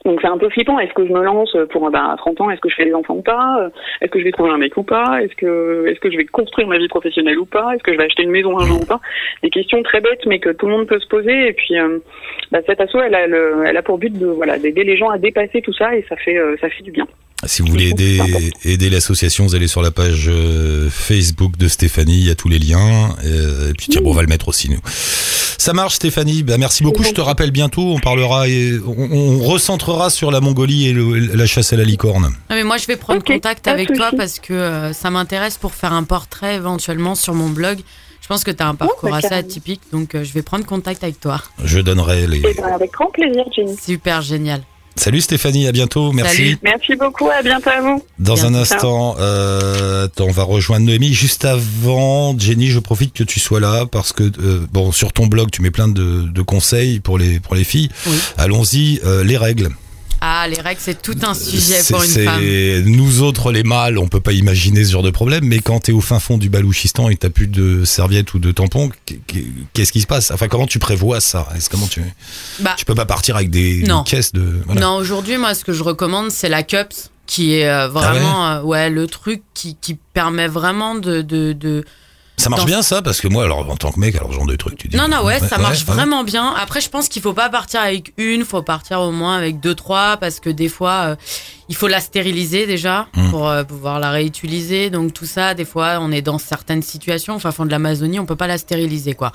Donc 0.03 0.19
c'est 0.19 0.27
un 0.27 0.37
peu 0.39 0.49
flippant. 0.49 0.79
Est-ce 0.79 0.93
que 0.93 1.05
je 1.05 1.11
me 1.13 1.21
lance 1.21 1.55
pour 1.69 1.87
ben, 1.91 2.03
à 2.09 2.15
30 2.17 2.41
ans? 2.41 2.49
Est-ce 2.49 2.59
que 2.59 2.69
je 2.69 2.75
fais 2.75 2.85
des 2.85 2.93
enfants 2.95 3.17
ou 3.17 3.21
pas? 3.21 3.69
Est-ce 4.01 4.09
que 4.09 4.17
je 4.17 4.23
vais 4.23 4.31
trouver 4.31 4.49
un 4.49 4.57
mec 4.57 4.75
ou 4.75 4.81
pas? 4.81 5.21
Est-ce 5.21 5.35
que 5.35 5.85
est-ce 5.87 5.99
que 5.99 6.09
je 6.09 6.17
vais 6.17 6.25
construire 6.25 6.67
ma 6.67 6.79
vie 6.79 6.87
professionnelle 6.87 7.37
ou 7.37 7.45
pas? 7.45 7.75
Est-ce 7.75 7.83
que 7.83 7.93
je 7.93 7.97
vais 7.99 8.05
acheter 8.05 8.23
une 8.23 8.31
maison 8.31 8.57
un 8.57 8.65
jour 8.65 8.81
ou 8.81 8.85
pas? 8.87 8.99
Des 9.43 9.51
questions 9.51 9.83
très 9.83 10.01
bêtes, 10.01 10.25
mais 10.25 10.39
que 10.39 10.49
tout 10.49 10.65
le 10.65 10.71
monde 10.71 10.87
peut 10.87 10.99
se 10.99 11.07
poser. 11.07 11.49
Et 11.49 11.53
puis 11.53 11.77
euh, 11.79 11.99
bah, 12.51 12.61
cette 12.65 12.81
asso, 12.81 12.95
elle 13.05 13.13
a, 13.13 13.27
le- 13.27 13.63
elle 13.67 13.77
a 13.77 13.83
pour 13.83 13.99
but 13.99 14.11
de 14.17 14.25
voilà 14.25 14.57
d'aider 14.57 14.83
les 14.83 14.97
gens 14.97 15.09
à 15.09 15.19
dépasser 15.19 15.61
tout 15.61 15.73
ça 15.73 15.95
et 15.95 16.03
ça 16.09 16.15
fait 16.15 16.35
euh, 16.37 16.55
ça 16.59 16.67
fait 16.69 16.81
du 16.81 16.89
bien. 16.91 17.05
Si 17.45 17.61
vous 17.61 17.69
voulez 17.69 17.89
aider, 18.63 18.89
l'association, 18.89 19.45
vous 19.47 19.55
allez 19.55 19.67
sur 19.67 19.81
la 19.81 19.89
page 19.91 20.25
euh, 20.27 20.89
Facebook 20.91 21.57
de 21.57 21.67
Stéphanie, 21.67 22.17
il 22.19 22.27
y 22.27 22.29
a 22.29 22.35
tous 22.35 22.49
les 22.49 22.59
liens. 22.59 23.15
euh, 23.25 23.71
et 23.71 23.73
puis 23.73 23.87
tiens, 23.89 24.01
bon, 24.01 24.11
on 24.11 24.13
va 24.13 24.21
le 24.21 24.27
mettre 24.27 24.47
aussi 24.47 24.69
nous. 24.69 24.79
Ça 24.85 25.73
marche 25.73 25.95
Stéphanie, 25.95 26.43
bah, 26.43 26.57
merci 26.57 26.83
beaucoup. 26.83 27.03
Je 27.03 27.11
te 27.11 27.21
rappelle 27.21 27.51
bientôt, 27.51 27.81
on 27.93 27.99
parlera 27.99 28.47
et 28.47 28.73
on, 28.85 29.11
on 29.11 29.39
recentrera 29.43 30.09
sur 30.09 30.31
la 30.31 30.39
Mongolie 30.41 30.87
et 30.87 30.93
le- 30.93 31.17
la 31.17 31.45
chasse 31.45 31.73
à 31.73 31.77
la 31.77 31.83
licorne. 31.83 32.23
Non, 32.25 32.55
mais 32.55 32.63
moi, 32.63 32.77
je 32.77 32.85
vais 32.87 32.95
prendre 32.97 33.23
contact 33.23 33.67
avec 33.67 33.91
toi 33.93 34.11
parce 34.15 34.39
que 34.39 34.53
euh, 34.53 34.93
ça 34.93 35.09
m'intéresse 35.09 35.57
pour 35.57 35.73
faire 35.73 35.93
un 35.93 36.03
portrait 36.03 36.55
éventuellement 36.55 37.15
sur 37.15 37.33
mon 37.33 37.49
blog. 37.49 37.79
Je 38.21 38.27
pense 38.27 38.43
que 38.43 38.51
tu 38.51 38.61
as 38.63 38.67
un 38.67 38.75
parcours 38.75 39.09
bah, 39.09 39.17
assez 39.17 39.29
carrément. 39.29 39.47
atypique, 39.49 39.81
donc 39.91 40.13
euh, 40.15 40.23
je 40.23 40.31
vais 40.31 40.41
prendre 40.43 40.65
contact 40.65 41.03
avec 41.03 41.19
toi. 41.19 41.41
Je 41.63 41.79
donnerai 41.79 42.27
les. 42.27 42.37
Et 42.37 42.53
ben, 42.53 42.65
avec 42.73 42.91
grand 42.91 43.07
plaisir, 43.11 43.43
Jenny. 43.55 43.75
Super 43.83 44.21
génial. 44.21 44.61
Salut 44.95 45.21
Stéphanie, 45.21 45.67
à 45.67 45.71
bientôt, 45.71 46.11
merci. 46.11 46.35
Salut. 46.35 46.57
Merci 46.63 46.95
beaucoup. 46.95 47.29
À 47.29 47.41
bientôt 47.41 47.69
à 47.69 47.81
vous. 47.81 48.03
Dans 48.19 48.35
Bien. 48.35 48.45
un 48.45 48.55
instant, 48.55 49.15
euh, 49.19 50.07
on 50.19 50.31
va 50.31 50.43
rejoindre 50.43 50.85
Noémie. 50.85 51.13
Juste 51.13 51.45
avant, 51.45 52.37
Jenny, 52.37 52.67
je 52.67 52.79
profite 52.79 53.13
que 53.13 53.23
tu 53.23 53.39
sois 53.39 53.59
là 53.59 53.85
parce 53.85 54.11
que 54.13 54.23
euh, 54.23 54.65
bon, 54.71 54.91
sur 54.91 55.13
ton 55.13 55.27
blog, 55.27 55.49
tu 55.51 55.61
mets 55.61 55.71
plein 55.71 55.87
de, 55.87 56.23
de 56.23 56.41
conseils 56.41 56.99
pour 56.99 57.17
les 57.17 57.39
pour 57.39 57.55
les 57.55 57.63
filles. 57.63 57.89
Oui. 58.05 58.17
Allons-y, 58.37 58.99
euh, 59.05 59.23
les 59.23 59.37
règles. 59.37 59.69
Ah, 60.23 60.47
les 60.47 60.61
règles, 60.61 60.79
c'est 60.83 61.01
tout 61.01 61.17
un 61.23 61.33
sujet 61.33 61.81
pour 61.89 62.03
une 62.03 62.09
femme. 62.09 62.43
Nous 62.85 63.23
autres, 63.23 63.51
les 63.51 63.63
mâles, 63.63 63.97
on 63.97 64.07
peut 64.07 64.19
pas 64.19 64.33
imaginer 64.33 64.85
ce 64.85 64.91
genre 64.91 65.01
de 65.01 65.09
problème, 65.09 65.45
mais 65.45 65.59
quand 65.59 65.79
t'es 65.79 65.91
au 65.91 65.99
fin 66.01 66.19
fond 66.19 66.37
du 66.37 66.47
Balouchistan 66.49 67.09
et 67.09 67.15
que 67.15 67.21
t'as 67.21 67.29
plus 67.31 67.47
de 67.47 67.83
serviettes 67.85 68.33
ou 68.35 68.39
de 68.39 68.51
tampons, 68.51 68.91
qu'est-ce 69.73 69.91
qui 69.91 70.01
se 70.01 70.05
passe? 70.07 70.29
Enfin, 70.29 70.47
comment 70.47 70.67
tu 70.67 70.77
prévois 70.77 71.21
ça? 71.21 71.47
Est-ce 71.55 71.71
comment 71.71 71.87
tu 71.87 72.03
Bah, 72.59 72.75
tu 72.77 72.85
peux 72.85 72.93
pas 72.93 73.07
partir 73.07 73.35
avec 73.35 73.49
des, 73.49 73.81
Non. 73.81 74.03
des 74.03 74.11
caisses 74.11 74.31
de 74.31 74.61
voilà. 74.67 74.81
Non, 74.81 74.95
aujourd'hui, 74.97 75.37
moi, 75.37 75.55
ce 75.55 75.65
que 75.65 75.73
je 75.73 75.81
recommande, 75.81 76.29
c'est 76.29 76.49
la 76.49 76.61
Cups, 76.61 77.09
qui 77.25 77.53
est 77.55 77.67
euh, 77.67 77.87
vraiment 77.87 78.47
euh, 78.47 78.61
ouais, 78.61 78.91
le 78.91 79.07
truc 79.07 79.41
qui, 79.55 79.75
qui 79.81 79.97
permet 80.13 80.47
vraiment 80.47 80.93
de, 80.95 81.21
de, 81.21 81.53
de... 81.53 81.83
Ça 82.41 82.49
marche 82.49 82.61
Dans- 82.61 82.67
bien 82.67 82.81
ça 82.81 83.01
parce 83.01 83.21
que 83.21 83.27
moi, 83.27 83.43
alors 83.43 83.69
en 83.69 83.75
tant 83.77 83.91
que 83.91 83.99
mec, 83.99 84.15
alors 84.15 84.31
genre 84.31 84.45
de 84.47 84.55
truc, 84.55 84.77
tu 84.77 84.87
dis. 84.87 84.97
Non, 84.97 85.07
non, 85.07 85.23
ouais, 85.23 85.39
ça 85.39 85.57
marche 85.59 85.85
ouais. 85.85 85.93
vraiment 85.93 86.23
bien. 86.23 86.53
Après, 86.59 86.81
je 86.81 86.89
pense 86.89 87.07
qu'il 87.07 87.21
faut 87.21 87.33
pas 87.33 87.49
partir 87.49 87.81
avec 87.81 88.13
une, 88.17 88.43
faut 88.45 88.61
partir 88.63 88.99
au 89.01 89.11
moins 89.11 89.37
avec 89.37 89.59
deux, 89.59 89.75
trois, 89.75 90.17
parce 90.17 90.39
que 90.39 90.49
des 90.49 90.67
fois, 90.69 90.91
euh, 91.05 91.15
il 91.69 91.75
faut 91.75 91.87
la 91.87 91.99
stériliser 92.01 92.65
déjà 92.65 93.07
Mm. 93.15 93.29
pour 93.29 93.47
euh, 93.47 93.63
pouvoir 93.63 93.99
la 93.99 94.09
réutiliser. 94.11 94.89
Donc 94.89 95.13
tout 95.13 95.25
ça, 95.25 95.53
des 95.53 95.65
fois, 95.65 95.99
on 96.01 96.11
est 96.11 96.21
dans 96.23 96.37
certaines 96.39 96.81
situations, 96.81 97.35
enfin, 97.35 97.51
fond 97.51 97.65
de 97.65 97.71
l'Amazonie, 97.71 98.19
on 98.19 98.25
peut 98.25 98.35
pas 98.35 98.47
la 98.47 98.57
stériliser, 98.57 99.13
quoi. 99.13 99.31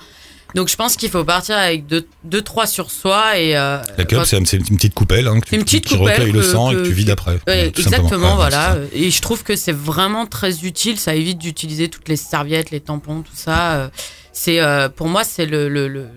Donc 0.55 0.69
je 0.69 0.77
pense 0.77 0.97
qu'il 0.97 1.11
faut 1.11 1.25
partir 1.25 1.57
avec 1.57 1.87
deux, 1.87 2.07
deux 2.25 2.41
trois 2.41 2.67
sur 2.67 2.91
soi 2.91 3.39
et 3.39 3.57
euh, 3.57 3.79
La 3.99 4.05
cup, 4.05 4.21
c'est 4.25 4.37
une 4.39 4.77
petite 4.77 4.95
coupelle 4.95 5.27
hein, 5.29 5.41
que 5.41 5.47
tu, 5.49 5.55
Une 5.57 5.65
petite 5.65 5.85
qui 5.87 5.99
coupelle 5.99 6.15
recueille 6.21 6.33
le 6.33 6.41
que- 6.41 6.47
sang 6.47 6.71
et 6.71 6.75
que- 6.77 6.87
tu 6.87 6.93
vides 6.93 7.11
après. 7.11 7.39
Ouais, 7.47 7.67
exactement, 7.67 8.09
Ouais, 8.31 8.35
voilà. 8.37 8.77
Et 8.95 9.11
je 9.11 9.21
trouve 9.21 9.43
que 9.43 9.57
c'est 9.57 9.75
vraiment 9.75 10.25
très 10.27 10.65
utile. 10.65 10.99
Ça 10.99 11.15
évite 11.15 11.39
d'utiliser 11.39 11.89
toutes 11.89 12.09
les 12.09 12.17
serviettes, 12.17 12.71
les 12.71 12.81
tampons, 12.81 13.21
tout 13.23 13.33
ça. 13.35 13.73
Euh, 13.75 13.89
C'est 14.33 14.61
euh, 14.61 14.89
pour 14.91 15.09
moi, 15.09 15.25
c'est 15.25 15.47
le 15.47 15.69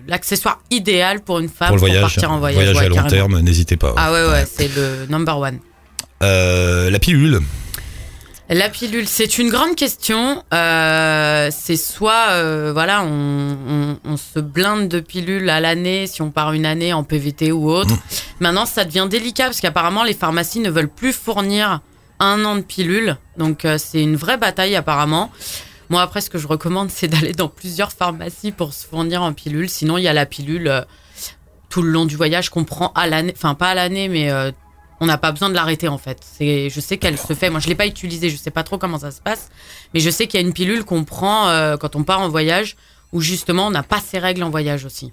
l'accessoire 0.06 0.60
idéal 0.70 1.20
pour 1.20 1.38
une 1.38 1.48
femme 1.48 1.68
Pour 1.68 1.76
le 1.76 1.80
voyage, 1.80 2.02
partir 2.02 2.30
en 2.30 2.38
voyage, 2.38 2.76
ouais, 2.76 2.84
à 2.84 2.88
long 2.88 2.94
carrément. 2.96 3.10
terme, 3.10 3.40
n'hésitez 3.40 3.76
pas. 3.78 3.94
Ah 3.96 4.12
ouais, 4.12 4.24
ouais, 4.28 4.44
c'est 4.50 4.68
le 4.76 5.06
number 5.08 5.38
one. 5.38 5.58
Euh, 6.22 6.90
la 6.90 6.98
pilule. 6.98 7.40
La 8.52 8.68
pilule, 8.68 9.06
c'est 9.06 9.38
une 9.38 9.48
grande 9.48 9.76
question. 9.76 10.42
Euh, 10.52 11.50
c'est 11.52 11.76
soit, 11.76 12.30
euh, 12.30 12.72
voilà, 12.72 13.04
on, 13.04 13.56
on, 13.68 13.98
on 14.04 14.16
se 14.16 14.40
blinde 14.40 14.88
de 14.88 14.98
pilules 14.98 15.48
à 15.48 15.60
l'année 15.60 16.08
si 16.08 16.20
on 16.20 16.32
part 16.32 16.52
une 16.52 16.66
année 16.66 16.92
en 16.92 17.04
PVT 17.04 17.52
ou 17.52 17.70
autre. 17.70 17.94
Mmh. 17.94 18.00
Maintenant, 18.40 18.66
ça 18.66 18.84
devient 18.84 19.06
délicat 19.08 19.44
parce 19.44 19.60
qu'apparemment, 19.60 20.02
les 20.02 20.14
pharmacies 20.14 20.58
ne 20.58 20.68
veulent 20.68 20.88
plus 20.88 21.12
fournir 21.12 21.80
un 22.18 22.44
an 22.44 22.56
de 22.56 22.62
pilules. 22.62 23.16
Donc, 23.36 23.64
euh, 23.64 23.78
c'est 23.78 24.02
une 24.02 24.16
vraie 24.16 24.36
bataille 24.36 24.74
apparemment. 24.74 25.30
Moi, 25.88 26.02
après, 26.02 26.20
ce 26.20 26.28
que 26.28 26.38
je 26.38 26.48
recommande, 26.48 26.90
c'est 26.90 27.06
d'aller 27.06 27.32
dans 27.32 27.48
plusieurs 27.48 27.92
pharmacies 27.92 28.50
pour 28.50 28.74
se 28.74 28.84
fournir 28.84 29.22
en 29.22 29.32
pilule. 29.32 29.70
Sinon, 29.70 29.96
il 29.96 30.02
y 30.02 30.08
a 30.08 30.12
la 30.12 30.26
pilule 30.26 30.86
tout 31.68 31.82
le 31.82 31.90
long 31.90 32.04
du 32.04 32.16
voyage 32.16 32.50
qu'on 32.50 32.64
prend 32.64 32.90
à 32.96 33.06
l'année. 33.06 33.32
Enfin, 33.36 33.54
pas 33.54 33.68
à 33.68 33.74
l'année, 33.74 34.08
mais 34.08 34.28
on 35.00 35.06
n'a 35.06 35.18
pas 35.18 35.32
besoin 35.32 35.48
de 35.48 35.54
l'arrêter 35.54 35.88
en 35.88 35.98
fait. 35.98 36.22
Je 36.40 36.80
sais 36.80 36.98
qu'elle 36.98 37.18
se 37.18 37.32
fait. 37.32 37.50
Moi, 37.50 37.60
je 37.60 37.68
l'ai 37.68 37.74
pas 37.74 37.86
utilisée. 37.86 38.30
Je 38.30 38.36
sais 38.36 38.50
pas 38.50 38.62
trop 38.62 38.78
comment 38.78 38.98
ça 38.98 39.10
se 39.10 39.20
passe, 39.20 39.48
mais 39.94 40.00
je 40.00 40.10
sais 40.10 40.26
qu'il 40.26 40.40
y 40.40 40.44
a 40.44 40.46
une 40.46 40.52
pilule 40.52 40.84
qu'on 40.84 41.04
prend 41.04 41.48
euh, 41.48 41.76
quand 41.76 41.96
on 41.96 42.04
part 42.04 42.20
en 42.20 42.28
voyage, 42.28 42.76
où 43.12 43.20
justement 43.20 43.66
on 43.66 43.70
n'a 43.70 43.82
pas 43.82 44.00
ses 44.00 44.18
règles 44.18 44.42
en 44.42 44.50
voyage 44.50 44.84
aussi. 44.84 45.12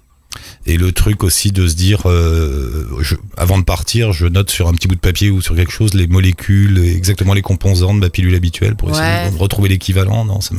Et 0.66 0.76
le 0.76 0.92
truc 0.92 1.24
aussi 1.24 1.52
de 1.52 1.66
se 1.66 1.74
dire, 1.74 2.02
euh, 2.06 2.86
je- 3.00 3.14
avant 3.36 3.58
de 3.58 3.64
partir, 3.64 4.12
je 4.12 4.26
note 4.26 4.50
sur 4.50 4.68
un 4.68 4.72
petit 4.72 4.86
bout 4.88 4.94
de 4.96 5.00
papier 5.00 5.30
ou 5.30 5.40
sur 5.40 5.54
quelque 5.56 5.72
chose 5.72 5.94
les 5.94 6.06
molécules, 6.06 6.78
exactement 6.78 7.34
les 7.34 7.42
composants 7.42 7.94
de 7.94 8.00
ma 8.00 8.10
pilule 8.10 8.34
habituelle 8.34 8.76
pour 8.76 8.90
essayer 8.90 9.04
Ouais. 9.04 9.30
de 9.30 9.36
retrouver 9.36 9.68
l'équivalent. 9.68 10.24
Non, 10.24 10.40
ça 10.40 10.54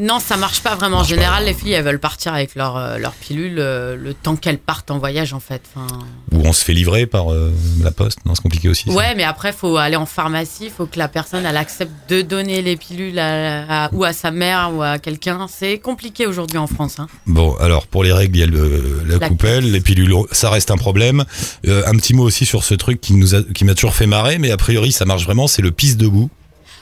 non, 0.00 0.20
ça 0.20 0.36
marche 0.36 0.60
pas 0.60 0.74
vraiment. 0.74 0.96
En 0.96 1.00
Marche 1.00 1.08
général, 1.10 1.44
les 1.44 1.54
filles, 1.54 1.72
elles 1.72 1.84
veulent 1.84 1.98
partir 2.00 2.34
avec 2.34 2.54
leur 2.54 2.76
euh, 2.76 2.98
leur 2.98 3.12
pilule 3.12 3.56
euh, 3.58 3.96
le 3.96 4.14
temps 4.14 4.36
qu'elles 4.36 4.58
partent 4.58 4.90
en 4.90 4.98
voyage 4.98 5.32
en 5.32 5.40
fait. 5.40 5.62
Enfin, 5.74 5.86
Ou 6.32 6.40
on 6.46 6.52
se 6.52 6.64
fait 6.64 6.72
livrer 6.74 7.06
par 7.06 7.32
euh, 7.32 7.52
la 7.82 7.90
poste. 7.90 8.18
Non, 8.26 8.34
c'est 8.34 8.42
compliqué 8.42 8.68
aussi. 8.68 8.84
ça. 8.90 8.94
Ouais, 8.96 9.14
mais 9.16 9.24
après, 9.24 9.52
faut 9.52 9.76
aller 9.76 9.96
en 9.96 10.06
pharmacie, 10.06 10.70
faut 10.74 10.86
que 10.86 10.98
la 10.98 11.08
personne 11.08 11.44
elle 11.46 11.56
accepte 11.56 11.92
de 12.08 12.22
donner 12.22 12.62
les 12.62 12.76
pilules 12.76 13.18
à, 13.18 13.84
à- 13.86 13.94
ou 13.94 14.04
à 14.04 14.12
sa 14.12 14.30
mère 14.30 14.70
ou 14.74 14.82
à 14.82 14.98
quelqu'un. 14.98 15.46
C'est 15.48 15.78
compliqué 15.78 16.26
aujourd'hui 16.26 16.58
en 16.58 16.66
France. 16.66 16.98
Hein. 16.98 17.06
Bon, 17.26 17.54
alors 17.56 17.86
pour 17.86 18.04
les 18.04 18.12
règles, 18.12 18.36
il 18.36 18.40
y 18.40 18.42
a 18.42 18.46
le, 18.46 19.02
la, 19.08 19.18
La 19.18 19.28
coupelle, 19.28 19.70
les 19.70 19.80
pilules, 19.80 20.14
ça 20.32 20.50
reste 20.50 20.70
un 20.70 20.76
problème. 20.76 21.24
Euh, 21.66 21.82
un 21.86 21.92
petit 21.92 22.14
mot 22.14 22.24
aussi 22.24 22.46
sur 22.46 22.62
ce 22.64 22.74
truc 22.74 23.00
qui 23.00 23.14
nous 23.14 23.34
a, 23.34 23.42
qui 23.42 23.64
m'a 23.64 23.74
toujours 23.74 23.94
fait 23.94 24.06
marrer, 24.06 24.38
mais 24.38 24.50
a 24.50 24.56
priori 24.56 24.92
ça 24.92 25.04
marche 25.04 25.24
vraiment, 25.24 25.46
c'est 25.48 25.62
le 25.62 25.70
pisse 25.70 25.96
debout. 25.96 26.30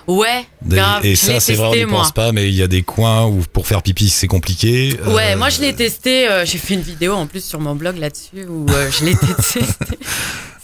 Ouais, 0.07 0.47
Des- 0.63 0.77
grave. 0.77 1.05
et 1.05 1.17
ça, 1.17 1.41
c'est 1.41 1.55
vrai, 1.55 1.67
on 1.69 1.75
n'y 1.75 1.85
pense 1.87 2.13
pas, 2.13 2.31
mais 2.31 2.49
il 2.49 2.55
y 2.55 2.63
a 2.63 2.69
des 2.69 2.83
coins 2.85 3.27
où 3.27 3.43
pour 3.53 3.67
faire 3.67 3.83
pipi 3.83 4.09
c'est 4.09 4.29
compliqué. 4.29 4.97
Ouais, 5.07 5.33
Euh, 5.33 5.37
moi 5.37 5.49
je 5.49 5.61
l'ai 5.61 5.75
testé. 5.75 6.29
euh, 6.31 6.45
J'ai 6.45 6.59
fait 6.59 6.75
une 6.75 6.81
vidéo 6.83 7.15
en 7.15 7.27
plus 7.27 7.45
sur 7.45 7.59
mon 7.59 7.75
blog 7.75 7.99
là-dessus 7.99 8.47
où 8.49 8.67
je 8.69 9.05
l'ai 9.05 9.17
testé. 9.37 9.61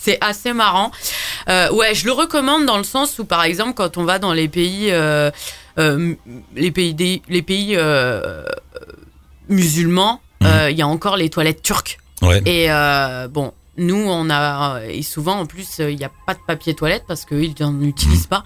C'est 0.01 0.19
assez 0.21 0.53
marrant. 0.53 0.93
Ouais, 1.49 1.93
je 1.95 2.05
le 2.07 2.13
recommande 2.13 2.67
dans 2.67 2.79
le 2.79 2.85
sens 2.85 3.19
où, 3.19 3.25
par 3.25 3.43
exemple, 3.43 3.75
quand 3.75 3.97
on 3.99 4.05
va 4.05 4.21
dans 4.21 4.33
les 4.33 4.47
pays, 4.49 4.93
les 5.77 6.71
pays, 6.71 6.95
des- 6.95 7.23
les 7.29 7.43
pays 7.43 7.77
musulmans, 9.49 10.21
Mhm. 10.43 10.47
euh, 10.47 10.71
il 10.71 10.77
y 10.77 10.83
a 10.83 10.87
encore 10.89 11.17
les 11.17 11.31
toilettes 11.31 11.63
turques. 11.63 11.99
Ouais. 12.21 12.41
Et 12.47 12.71
euh, 12.71 13.29
bon, 13.29 13.53
nous, 13.77 13.97
on 13.97 14.31
a 14.31 14.81
et 14.89 15.03
souvent 15.03 15.41
en 15.41 15.47
plus, 15.47 15.81
euh, 15.81 15.91
il 15.91 15.97
n'y 15.97 16.05
a 16.05 16.11
pas 16.27 16.35
de 16.35 16.41
papier 16.47 16.75
toilette 16.75 17.05
parce 17.09 17.25
qu'ils 17.25 17.55
n'en 17.61 17.81
utilisent 17.81 18.27
pas. 18.27 18.45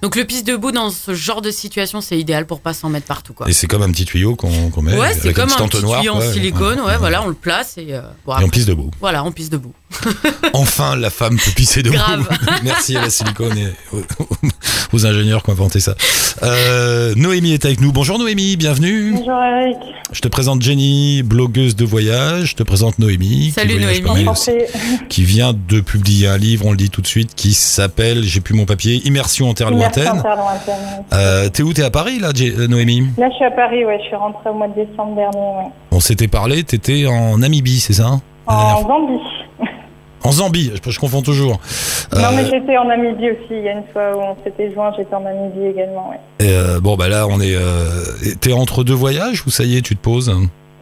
Donc 0.00 0.14
le 0.14 0.24
pisse 0.24 0.44
debout 0.44 0.70
dans 0.70 0.90
ce 0.90 1.12
genre 1.12 1.42
de 1.42 1.50
situation, 1.50 2.00
c'est 2.00 2.16
idéal 2.16 2.46
pour 2.46 2.60
pas 2.60 2.72
s'en 2.72 2.88
mettre 2.88 3.06
partout, 3.06 3.32
quoi. 3.32 3.48
Et 3.48 3.52
c'est 3.52 3.66
comme 3.66 3.82
un 3.82 3.90
petit 3.90 4.04
tuyau 4.04 4.36
qu'on 4.36 4.70
qu'on 4.70 4.80
met. 4.80 4.96
Ouais, 4.96 5.12
c'est 5.20 5.32
comme 5.32 5.50
un 5.50 5.66
petit 5.66 5.78
tuyau 5.80 6.12
en 6.12 6.20
ouais, 6.20 6.32
silicone. 6.32 6.78
Ouais, 6.78 6.86
ouais. 6.86 6.96
voilà, 6.98 7.24
on 7.24 7.26
le 7.26 7.34
place 7.34 7.78
et, 7.78 7.94
euh, 7.94 8.02
bon, 8.24 8.38
Et 8.38 8.44
on 8.44 8.48
pisse 8.48 8.66
debout. 8.66 8.92
Voilà, 9.00 9.24
on 9.24 9.32
pisse 9.32 9.50
debout. 9.50 9.72
Enfin, 10.54 10.96
la 10.96 11.10
femme 11.10 11.36
peut 11.36 11.50
pisser 11.50 11.82
debout. 11.82 11.96
Grave. 11.96 12.28
Merci 12.62 12.96
à 12.96 13.02
la 13.02 13.10
silicone 13.10 13.56
et 13.58 13.68
aux, 13.92 14.02
aux 14.92 15.06
ingénieurs 15.06 15.42
qui 15.42 15.50
ont 15.50 15.52
inventé 15.52 15.80
ça. 15.80 15.94
Euh, 16.42 17.14
Noémie 17.16 17.52
est 17.52 17.64
avec 17.64 17.80
nous. 17.80 17.92
Bonjour 17.92 18.18
Noémie, 18.18 18.56
bienvenue. 18.56 19.12
Bonjour 19.12 19.40
Eric. 19.42 19.76
Je 20.12 20.20
te 20.20 20.28
présente 20.28 20.62
Jenny, 20.62 21.22
blogueuse 21.22 21.76
de 21.76 21.84
voyage. 21.84 22.50
Je 22.50 22.56
te 22.56 22.62
présente 22.62 22.98
Noémie. 22.98 23.46
qui 23.46 23.50
Salut, 23.52 23.78
voyage 23.78 24.02
Noémie. 24.02 24.28
aussi, 24.28 24.52
qui 25.08 25.24
vient 25.24 25.52
de 25.52 25.80
publier 25.80 26.28
un 26.28 26.38
livre, 26.38 26.66
on 26.66 26.70
le 26.70 26.76
dit 26.76 26.90
tout 26.90 27.02
de 27.02 27.06
suite, 27.06 27.34
qui 27.34 27.52
s'appelle, 27.52 28.22
j'ai 28.24 28.40
plus 28.40 28.54
mon 28.54 28.64
papier, 28.64 29.02
Immersion 29.04 29.50
en 29.50 29.54
terre 29.54 29.70
lointaine. 29.70 29.87
Lointaine. 29.96 31.04
Euh, 31.12 31.48
t'es 31.48 31.62
où? 31.62 31.72
T'es 31.72 31.82
à 31.84 31.90
Paris 31.90 32.18
là, 32.20 32.30
euh, 32.40 32.66
Noémie? 32.68 33.06
Là, 33.18 33.28
je 33.30 33.34
suis 33.36 33.44
à 33.44 33.50
Paris, 33.50 33.84
ouais. 33.84 33.98
Je 34.02 34.06
suis 34.06 34.16
rentrée 34.16 34.50
au 34.50 34.54
mois 34.54 34.68
de 34.68 34.74
décembre 34.84 35.14
dernier, 35.16 35.38
ouais. 35.38 35.70
On 35.92 36.00
s'était 36.00 36.28
parlé, 36.28 36.62
t'étais 36.64 37.06
en 37.06 37.38
Namibie, 37.38 37.80
c'est 37.80 37.92
ça 37.94 38.06
hein, 38.06 38.20
En 38.46 38.82
Zambie. 38.82 39.20
En 40.24 40.32
Zambie, 40.32 40.72
je, 40.84 40.90
je 40.90 40.98
confonds 40.98 41.22
toujours. 41.22 41.60
Non, 42.12 42.18
Euh, 42.18 42.30
mais 42.34 42.44
j'étais 42.50 42.76
en 42.76 42.84
Namibie 42.86 43.30
aussi. 43.30 43.46
Il 43.50 43.62
y 43.62 43.68
a 43.68 43.72
une 43.72 43.84
fois 43.92 44.16
où 44.16 44.20
on 44.20 44.36
s'était 44.44 44.72
joint, 44.74 44.92
j'étais 44.96 45.14
en 45.14 45.20
Namibie 45.20 45.66
également, 45.66 46.10
ouais. 46.10 46.18
et, 46.46 46.50
euh, 46.52 46.80
bon 46.80 46.96
bah 46.96 47.08
là, 47.08 47.26
on 47.30 47.40
est. 47.40 47.54
euh, 47.54 47.88
T'es 48.40 48.52
entre 48.52 48.82
deux 48.84 48.94
voyages 48.94 49.44
ou 49.46 49.50
ça 49.50 49.62
y 49.64 49.76
est, 49.76 49.80
tu 49.82 49.94
te 49.96 50.00
poses? 50.02 50.34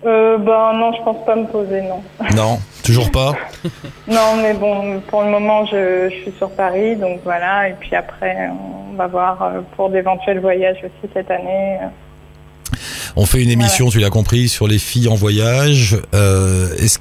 Euh, 0.06 0.38
ben 0.38 0.72
non, 0.74 0.92
je 0.92 1.02
pense 1.02 1.24
pas 1.26 1.34
me 1.34 1.46
poser, 1.46 1.82
non. 1.82 2.00
Non, 2.34 2.60
toujours 2.84 3.10
pas? 3.10 3.34
Non, 4.08 4.36
mais 4.40 4.54
bon, 4.54 5.00
pour 5.08 5.22
le 5.22 5.30
moment, 5.30 5.66
je, 5.66 6.08
je 6.08 6.14
suis 6.22 6.32
sur 6.38 6.50
Paris, 6.50 6.94
donc 6.94 7.20
voilà. 7.24 7.68
Et 7.68 7.72
puis 7.72 7.96
après, 7.96 8.48
on 8.90 8.94
va 8.94 9.08
voir 9.08 9.42
euh, 9.42 9.60
pour 9.74 9.90
d'éventuels 9.90 10.38
voyages 10.38 10.78
aussi 10.78 11.12
cette 11.12 11.30
année. 11.30 11.78
On 13.16 13.26
fait 13.26 13.42
une 13.42 13.50
émission, 13.50 13.88
tu 13.88 13.98
l'as 13.98 14.10
compris, 14.10 14.48
sur 14.48 14.68
les 14.68 14.78
filles 14.78 15.08
en 15.08 15.14
voyage. 15.14 15.96
Euh, 16.14 16.68
est-ce, 16.76 16.98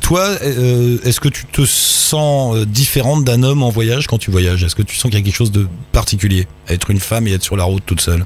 toi, 0.00 0.20
euh, 0.42 0.98
est-ce 1.04 1.20
que 1.20 1.28
tu 1.28 1.44
te 1.46 1.66
sens 1.66 2.56
différente 2.66 3.24
d'un 3.24 3.42
homme 3.42 3.62
en 3.62 3.70
voyage 3.70 4.06
quand 4.06 4.18
tu 4.18 4.30
voyages? 4.30 4.62
Est-ce 4.64 4.76
que 4.76 4.82
tu 4.82 4.96
sens 4.96 5.10
qu'il 5.10 5.18
y 5.18 5.22
a 5.22 5.24
quelque 5.24 5.34
chose 5.34 5.52
de 5.52 5.66
particulier? 5.92 6.46
À 6.68 6.74
être 6.74 6.90
une 6.90 7.00
femme 7.00 7.26
et 7.26 7.34
être 7.34 7.42
sur 7.42 7.56
la 7.56 7.64
route 7.64 7.84
toute 7.84 8.00
seule? 8.00 8.24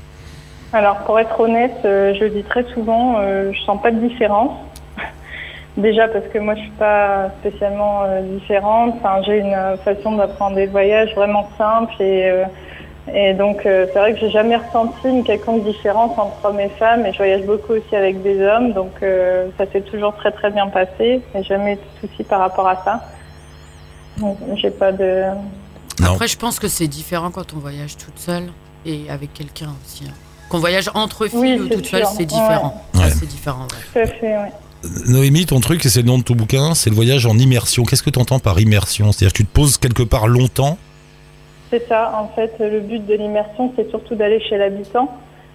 Alors, 0.73 0.99
pour 1.01 1.19
être 1.21 1.39
honnête, 1.39 1.77
euh, 1.85 2.15
je 2.15 2.25
le 2.25 2.31
dis 2.31 2.43
très 2.45 2.65
souvent, 2.73 3.17
euh, 3.19 3.53
je 3.53 3.61
sens 3.63 3.81
pas 3.83 3.91
de 3.91 3.99
différence. 3.99 4.53
Déjà 5.77 6.09
parce 6.09 6.27
que 6.29 6.39
moi, 6.39 6.55
je 6.55 6.61
suis 6.61 6.71
pas 6.71 7.29
spécialement 7.41 8.03
euh, 8.05 8.23
différente. 8.39 8.95
Enfin, 8.99 9.21
j'ai 9.27 9.39
une 9.39 9.53
euh, 9.55 9.77
façon 9.79 10.13
d'apprendre 10.13 10.57
des 10.57 10.67
voyages 10.67 11.15
vraiment 11.15 11.49
simple 11.59 11.95
et 12.01 12.31
euh, 12.31 12.45
et 13.13 13.35
donc 13.35 13.67
euh, 13.67 13.87
c'est 13.93 13.99
vrai 13.99 14.13
que 14.15 14.21
j'ai 14.21 14.31
jamais 14.31 14.55
ressenti 14.55 15.09
une 15.09 15.25
quelconque 15.25 15.65
différence 15.65 16.17
entre 16.17 16.37
hommes 16.45 16.61
et 16.61 16.69
femmes. 16.69 17.05
Et 17.05 17.13
je 17.13 17.17
voyage 17.19 17.43
beaucoup 17.43 17.73
aussi 17.73 17.97
avec 17.97 18.23
des 18.23 18.41
hommes, 18.41 18.73
donc 18.73 18.93
euh, 19.03 19.49
ça 19.59 19.65
s'est 19.73 19.81
toujours 19.81 20.15
très 20.15 20.31
très 20.31 20.51
bien 20.51 20.69
passé. 20.69 21.21
J'ai 21.35 21.43
jamais 21.43 21.73
eu 21.73 21.77
de 21.77 22.09
soucis 22.09 22.23
par 22.23 22.39
rapport 22.39 22.69
à 22.69 22.77
ça. 22.85 23.01
Donc, 24.19 24.39
j'ai 24.55 24.71
pas 24.71 24.93
de 24.93 25.25
Non. 26.01 26.13
Après, 26.13 26.29
je 26.29 26.39
pense 26.39 26.61
que 26.61 26.69
c'est 26.69 26.87
différent 26.87 27.31
quand 27.33 27.53
on 27.55 27.59
voyage 27.59 27.97
toute 27.97 28.19
seule 28.19 28.51
et 28.87 29.11
avec 29.11 29.35
quelqu'un 29.35 29.71
aussi. 29.85 30.05
hein. 30.09 30.13
Qu'on 30.53 30.59
voyage 30.59 30.91
entre 30.95 31.27
filles 31.29 31.39
Oui, 31.41 31.59
ou 31.61 31.69
c'est 31.69 31.75
toute 31.77 31.87
seule, 31.87 32.05
c'est 32.15 32.27
différent. 32.27 32.83
Ouais. 32.95 33.09
C'est 33.09 33.27
différent. 33.27 33.63
ouais. 33.63 33.79
tout 33.93 33.99
à 33.99 34.07
fait. 34.07 34.37
Ouais. 34.37 34.53
Noémie, 35.09 35.47
ton 35.47 35.61
truc, 35.61 35.83
c'est 35.83 36.03
le 36.03 36.07
nom 36.07 36.19
de 36.19 36.25
ton 36.25 36.35
bouquin, 36.35 36.75
c'est 36.75 36.91
le 36.91 36.95
voyage 36.97 37.25
en 37.25 37.39
immersion. 37.39 37.85
Qu'est-ce 37.85 38.03
que 38.03 38.11
tu 38.11 38.19
entends 38.19 38.39
par 38.39 38.61
immersion? 38.61 39.13
C'est-à-dire 39.13 39.33
que 39.33 39.39
tu 39.39 39.47
te 39.47 39.53
poses 39.55 39.79
quelque 39.79 40.03
part 40.03 40.27
longtemps? 40.29 40.77
C'est 41.71 41.89
ça, 41.89 42.13
en 42.21 42.29
fait, 42.35 42.53
le 42.61 42.81
but 42.81 43.07
de 43.07 43.15
l'immersion, 43.15 43.73
c'est 43.77 43.89
surtout 43.89 44.15
d'aller 44.15 44.41
chez 44.41 44.59
l'habitant, 44.59 45.09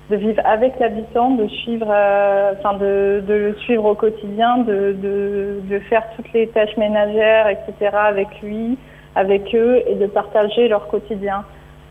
de 0.09 0.15
vivre 0.15 0.41
avec 0.45 0.79
l'habitant, 0.79 1.29
de 1.35 1.47
suivre, 1.47 1.85
euh, 1.91 2.53
enfin 2.57 2.73
de, 2.77 3.23
de 3.27 3.33
le 3.33 3.55
suivre 3.65 3.85
au 3.85 3.93
quotidien, 3.93 4.57
de, 4.59 4.95
de, 4.99 5.59
de 5.69 5.79
faire 5.89 6.01
toutes 6.15 6.33
les 6.33 6.47
tâches 6.47 6.75
ménagères, 6.75 7.49
etc. 7.49 7.91
avec 7.93 8.29
lui, 8.41 8.79
avec 9.15 9.53
eux, 9.53 9.83
et 9.87 9.93
de 9.93 10.07
partager 10.07 10.67
leur 10.69 10.87
quotidien. 10.87 11.43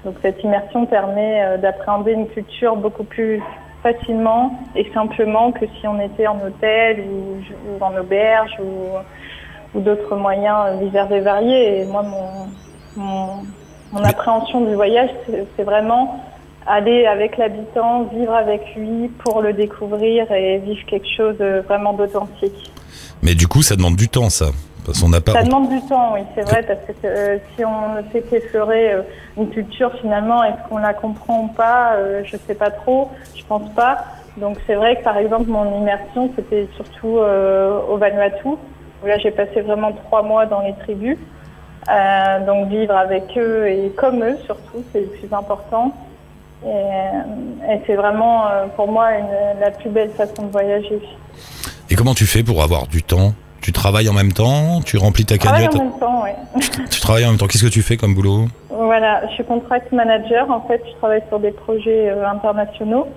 Donc 0.06 0.14
cette 0.22 0.42
immersion 0.44 0.86
permet 0.86 1.42
euh, 1.42 1.56
d'appréhender 1.58 2.12
une 2.12 2.28
culture 2.28 2.76
beaucoup 2.76 3.02
plus 3.02 3.42
facilement 3.82 4.52
et 4.76 4.88
simplement 4.94 5.50
que 5.50 5.66
si 5.80 5.86
on 5.88 6.00
était 6.00 6.28
en 6.28 6.38
hôtel 6.46 7.00
ou, 7.10 7.38
ou 7.68 7.84
en 7.84 7.94
auberge 7.96 8.52
ou, 8.60 9.76
ou 9.76 9.80
d'autres 9.80 10.14
moyens 10.14 10.58
euh, 10.68 10.76
divers 10.84 11.10
et 11.10 11.20
variés. 11.20 11.80
Et 11.80 11.84
moi, 11.86 12.04
mon, 12.04 13.02
mon, 13.02 13.26
mon 13.92 14.00
Mais- 14.00 14.08
appréhension 14.08 14.60
du 14.60 14.76
voyage, 14.76 15.10
c'est 15.26 15.44
c'est 15.56 15.64
vraiment 15.64 16.22
aller 16.68 17.04
avec 17.06 17.36
l'habitant, 17.36 18.04
vivre 18.04 18.34
avec 18.34 18.62
lui 18.76 19.08
pour 19.24 19.42
le 19.42 19.52
découvrir 19.52 20.30
et 20.30 20.58
vivre 20.58 20.84
quelque 20.86 21.08
chose 21.16 21.36
de 21.38 21.64
vraiment 21.66 21.94
d'authentique. 21.94 22.72
Mais 23.22 23.34
du 23.34 23.48
coup, 23.48 23.62
ça 23.62 23.74
demande 23.74 23.96
du 23.96 24.08
temps, 24.08 24.30
ça. 24.30 24.46
Parce 24.86 25.00
pas. 25.24 25.32
Ça 25.32 25.42
demande 25.44 25.68
du 25.68 25.80
temps, 25.82 26.14
oui, 26.14 26.20
c'est 26.34 26.42
vrai, 26.42 26.62
parce 26.62 26.80
que 26.80 27.06
euh, 27.06 27.38
si 27.56 27.64
on 27.64 27.94
ne 27.94 28.02
fait 28.10 28.22
qu'effleurer 28.22 28.92
euh, 28.92 29.02
une 29.36 29.48
culture, 29.50 29.92
finalement, 30.00 30.44
est-ce 30.44 30.68
qu'on 30.68 30.78
la 30.78 30.94
comprend 30.94 31.40
ou 31.44 31.48
pas 31.48 31.94
euh, 31.94 32.22
Je 32.24 32.36
sais 32.36 32.54
pas 32.54 32.70
trop, 32.70 33.10
je 33.34 33.42
pense 33.44 33.68
pas. 33.74 34.04
Donc 34.36 34.58
c'est 34.66 34.74
vrai 34.74 34.96
que 34.96 35.02
par 35.04 35.16
exemple, 35.16 35.48
mon 35.48 35.80
immersion, 35.80 36.30
c'était 36.36 36.68
surtout 36.76 37.18
au 37.18 37.96
Vanuatu, 37.96 38.48
où 38.48 39.06
là 39.06 39.16
j'ai 39.18 39.30
passé 39.30 39.62
vraiment 39.62 39.92
trois 39.92 40.22
mois 40.22 40.44
dans 40.44 40.60
les 40.60 40.74
tribus. 40.74 41.16
Donc 42.46 42.68
vivre 42.68 42.94
avec 42.94 43.24
eux 43.38 43.66
et 43.66 43.90
comme 43.96 44.22
eux 44.22 44.36
surtout, 44.44 44.84
c'est 44.92 45.00
le 45.00 45.06
plus 45.06 45.32
important. 45.32 45.92
Et, 46.66 46.68
et 46.68 47.80
c'est 47.86 47.94
vraiment 47.94 48.44
pour 48.76 48.88
moi 48.92 49.12
une- 49.14 49.60
la 49.60 49.70
plus 49.70 49.88
belle 49.88 50.10
façon 50.10 50.42
de 50.42 50.50
voyager. 50.52 51.00
Et 51.88 51.94
comment 51.94 52.12
tu 52.14 52.26
fais 52.26 52.42
pour 52.42 52.62
avoir 52.62 52.86
du 52.88 53.02
temps? 53.02 53.32
Tu 53.66 53.72
travailles 53.72 54.08
en 54.08 54.12
même 54.12 54.32
temps 54.32 54.80
Tu 54.84 54.96
remplis 54.96 55.24
ta 55.24 55.34
Je 55.34 55.40
travaille 55.40 55.66
en 55.66 55.70
cagnotte 55.70 55.90
même 55.90 55.98
temps, 55.98 56.22
ouais. 56.22 56.36
Tu 56.88 57.00
travailles 57.00 57.24
en 57.26 57.30
même 57.30 57.36
temps. 57.36 57.48
Qu'est-ce 57.48 57.64
que 57.64 57.68
tu 57.68 57.82
fais 57.82 57.96
comme 57.96 58.14
boulot 58.14 58.44
Voilà, 58.70 59.26
je 59.26 59.34
suis 59.34 59.44
contract 59.44 59.90
manager. 59.90 60.48
En 60.52 60.60
fait, 60.68 60.80
je 60.86 60.96
travaille 60.98 61.22
sur 61.26 61.40
des 61.40 61.50
projets 61.50 62.10
euh, 62.10 62.30
internationaux, 62.30 63.08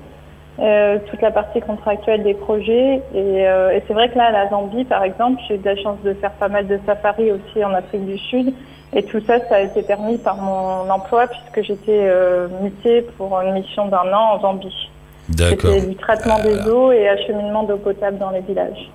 euh, 0.58 0.98
toute 1.08 1.22
la 1.22 1.30
partie 1.30 1.62
contractuelle 1.62 2.24
des 2.24 2.34
projets. 2.34 2.96
Et, 3.14 3.48
euh, 3.48 3.78
et 3.78 3.84
c'est 3.88 3.94
vrai 3.94 4.10
que 4.10 4.18
là, 4.18 4.30
à 4.30 4.32
la 4.32 4.50
Zambie, 4.50 4.86
par 4.86 5.04
exemple, 5.04 5.40
j'ai 5.48 5.54
eu 5.54 5.58
de 5.60 5.66
la 5.66 5.76
chance 5.76 6.00
de 6.04 6.16
faire 6.16 6.32
pas 6.32 6.50
mal 6.50 6.66
de 6.66 6.80
safaris 6.84 7.32
aussi 7.32 7.64
en 7.64 7.72
Afrique 7.76 8.08
du 8.08 8.18
Sud. 8.18 8.52
Et 8.96 9.04
tout 9.04 9.22
ça, 9.28 9.38
ça 9.50 9.58
a 9.58 9.60
été 9.60 9.84
permis 9.84 10.18
par 10.18 10.38
mon 10.38 10.90
emploi 10.90 11.28
puisque 11.28 11.68
j'étais 11.68 12.12
mutée 12.60 13.04
pour 13.20 13.40
une 13.42 13.54
mission 13.54 13.88
d'un 13.88 14.12
an 14.12 14.34
en 14.34 14.40
Zambie. 14.40 14.90
D'accord. 15.30 15.74
C'était 15.74 15.86
du 15.86 15.96
traitement 15.96 16.40
des 16.40 16.68
eaux 16.68 16.92
et 16.92 17.08
acheminement 17.08 17.62
d'eau 17.62 17.78
potable 17.78 18.18
dans 18.18 18.32
les 18.32 18.42
villages. 18.42 18.90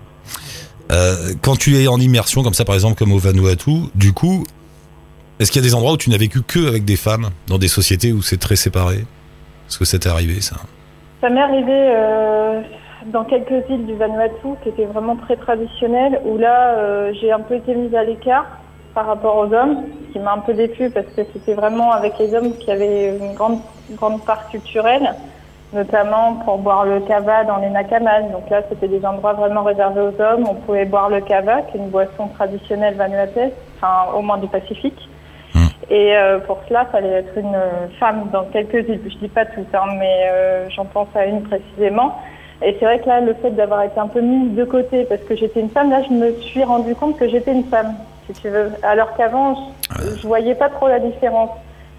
Euh, 0.92 1.32
quand 1.42 1.56
tu 1.56 1.76
es 1.76 1.88
en 1.88 1.98
immersion 1.98 2.42
comme 2.42 2.54
ça, 2.54 2.64
par 2.64 2.74
exemple, 2.74 2.96
comme 2.96 3.12
au 3.12 3.18
Vanuatu, 3.18 3.84
du 3.94 4.12
coup, 4.12 4.44
est-ce 5.40 5.50
qu'il 5.50 5.62
y 5.62 5.64
a 5.64 5.68
des 5.68 5.74
endroits 5.74 5.92
où 5.92 5.96
tu 5.96 6.10
n'as 6.10 6.18
vécu 6.18 6.42
que 6.42 6.68
avec 6.68 6.84
des 6.84 6.96
femmes, 6.96 7.30
dans 7.48 7.58
des 7.58 7.68
sociétés 7.68 8.12
où 8.12 8.22
c'est 8.22 8.38
très 8.38 8.56
séparé? 8.56 8.96
Est-ce 9.66 9.78
que 9.78 9.84
ça 9.84 9.98
t'est 9.98 10.08
arrivé, 10.08 10.40
ça. 10.40 10.56
Ça 11.20 11.30
m'est 11.30 11.40
arrivé 11.40 11.72
euh, 11.72 12.60
dans 13.06 13.24
quelques 13.24 13.68
îles 13.70 13.86
du 13.86 13.94
Vanuatu 13.94 14.48
qui 14.62 14.68
étaient 14.68 14.84
vraiment 14.84 15.16
très 15.16 15.36
traditionnelles, 15.36 16.20
où 16.24 16.36
là 16.36 16.76
euh, 16.76 17.12
j'ai 17.20 17.32
un 17.32 17.40
peu 17.40 17.56
été 17.56 17.74
mise 17.74 17.94
à 17.94 18.04
l'écart 18.04 18.46
par 18.94 19.06
rapport 19.06 19.36
aux 19.36 19.52
hommes, 19.52 19.86
ce 20.06 20.12
qui 20.12 20.18
m'a 20.18 20.34
un 20.34 20.38
peu 20.38 20.54
déçue 20.54 20.90
parce 20.90 21.06
que 21.16 21.22
c'était 21.32 21.54
vraiment 21.54 21.90
avec 21.90 22.18
les 22.18 22.32
hommes 22.34 22.56
qui 22.58 22.70
avaient 22.70 23.16
une 23.18 23.34
grande, 23.34 23.58
grande 23.92 24.24
part 24.24 24.48
culturelle, 24.50 25.14
notamment 25.74 26.36
pour 26.44 26.58
boire 26.58 26.84
le 26.84 27.00
kava 27.00 27.44
dans 27.44 27.56
les 27.58 27.70
nakamas. 27.70 28.22
Donc 28.32 28.48
là 28.50 28.62
c'était 28.68 28.88
des 28.88 29.04
endroits 29.04 29.34
vraiment 29.34 29.62
réservés 29.62 30.00
aux 30.00 30.20
hommes. 30.20 30.46
On 30.48 30.54
pouvait 30.54 30.84
boire 30.84 31.10
le 31.10 31.20
kava, 31.20 31.62
qui 31.62 31.76
est 31.76 31.80
une 31.80 31.90
boisson 31.90 32.28
traditionnelle 32.28 32.94
vanuataise, 32.94 33.52
enfin 33.76 34.12
au 34.16 34.22
moins 34.22 34.38
du 34.38 34.46
Pacifique. 34.48 35.08
Et 35.90 36.16
euh, 36.16 36.38
pour 36.38 36.60
cela, 36.68 36.86
fallait 36.86 37.08
être 37.08 37.36
une 37.36 37.56
femme 38.00 38.28
dans 38.32 38.44
quelques 38.44 38.88
îles. 38.88 39.00
Je 39.04 39.18
dis 39.18 39.28
pas 39.28 39.44
toutes, 39.44 39.74
hein, 39.74 39.84
mais 39.98 40.28
euh, 40.30 40.66
j'en 40.70 40.84
pense 40.84 41.08
à 41.14 41.26
une 41.26 41.42
précisément. 41.42 42.16
Et 42.62 42.76
c'est 42.78 42.84
vrai 42.84 43.00
que 43.00 43.06
là, 43.06 43.20
le 43.20 43.34
fait 43.34 43.50
d'avoir 43.50 43.82
été 43.82 43.98
un 44.00 44.06
peu 44.08 44.20
mise 44.20 44.54
de 44.56 44.64
côté 44.64 45.04
parce 45.04 45.20
que 45.22 45.36
j'étais 45.36 45.60
une 45.60 45.68
femme, 45.68 45.90
là, 45.90 46.02
je 46.02 46.14
me 46.14 46.32
suis 46.40 46.64
rendu 46.64 46.94
compte 46.94 47.18
que 47.18 47.28
j'étais 47.28 47.52
une 47.52 47.64
femme, 47.64 47.94
si 48.26 48.40
tu 48.40 48.48
veux. 48.48 48.72
Alors 48.82 49.14
qu'avant, 49.16 49.54
je, 50.00 50.16
je 50.16 50.26
voyais 50.26 50.54
pas 50.54 50.70
trop 50.70 50.88
la 50.88 51.00
différence. 51.00 51.50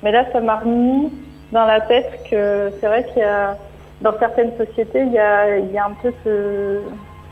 Mais 0.01 0.11
là, 0.11 0.25
ça 0.31 0.39
m'a 0.39 0.55
remis 0.57 1.11
dans 1.51 1.65
la 1.65 1.81
tête 1.81 2.12
que 2.29 2.71
c'est 2.79 2.88
vrai 2.88 3.05
qu'il 3.05 3.19
y 3.21 3.25
a, 3.25 3.55
dans 4.01 4.17
certaines 4.19 4.51
sociétés, 4.58 5.01
il 5.01 5.13
y 5.13 5.19
a, 5.19 5.58
il 5.58 5.71
y 5.71 5.77
a 5.77 5.86
un 5.86 5.93
peu 6.01 6.13
ce, 6.23 6.81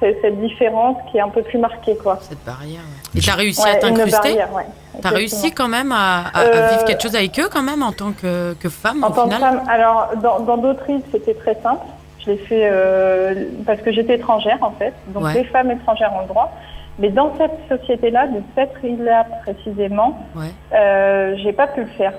ce- 0.02 0.15
cette 0.21 0.39
différence 0.41 0.97
qui 1.12 1.17
est 1.17 1.21
un 1.21 1.30
peu 1.30 1.41
plus 1.41 1.60
marquée, 1.60 1.95
quoi. 1.97 2.17
Cette 2.21 2.43
barrière. 2.45 2.82
ouais. 2.82 3.19
Et 3.19 3.21
t'as 3.21 3.36
réussi 3.36 3.62
Ouais, 3.63 3.71
à 3.71 3.76
t'incruster 3.76 4.17
barrière, 4.17 4.54
ouais, 4.54 4.63
T'as 4.63 4.97
exactement. 4.97 5.15
réussi 5.15 5.52
quand 5.52 5.67
même 5.67 5.91
à, 5.91 6.23
à- 6.34 6.39
à 6.39 6.43
Euh, 6.43 6.69
vivre 6.71 6.86
quelque 6.86 7.02
chose 7.04 7.15
avec 7.15 7.38
eux 7.39 7.49
quand 7.52 7.63
même 7.63 7.84
en 7.84 7.91
tant 7.91 8.12
que, 8.12 8.54
que 8.54 8.69
femme 8.69 9.04
En 9.04 9.10
au 9.10 9.12
tant 9.12 9.28
que 9.30 9.36
femme, 9.36 9.62
alors 9.69 10.12
dans 10.21 10.39
dans 10.39 10.58
d'autres 10.58 10.89
îles, 10.89 11.02
c'était 11.12 11.34
très 11.34 11.56
simple. 11.62 11.86
Je 12.19 12.32
l'ai 12.32 12.38
fait 12.38 12.69
euh, 12.71 13.45
parce 13.65 13.82
que 13.82 13.91
j'étais 13.91 14.15
étrangère 14.15 14.58
en 14.62 14.71
fait. 14.71 14.93
Donc 15.08 15.23
Ouais. 15.26 15.34
les 15.34 15.43
femmes 15.43 15.71
étrangères 15.71 16.13
ont 16.15 16.21
le 16.21 16.28
droit. 16.28 16.52
Mais 16.99 17.10
dans 17.10 17.34
cette 17.38 17.52
société-là, 17.80 18.28
de 18.28 18.41
cette 18.56 18.71
île-là 18.84 19.26
précisément, 19.43 20.17
Ouais. 20.36 20.45
euh, 20.73 21.36
j'ai 21.43 21.52
pas 21.52 21.67
pu 21.67 21.82
le 21.82 21.88
faire. 21.97 22.13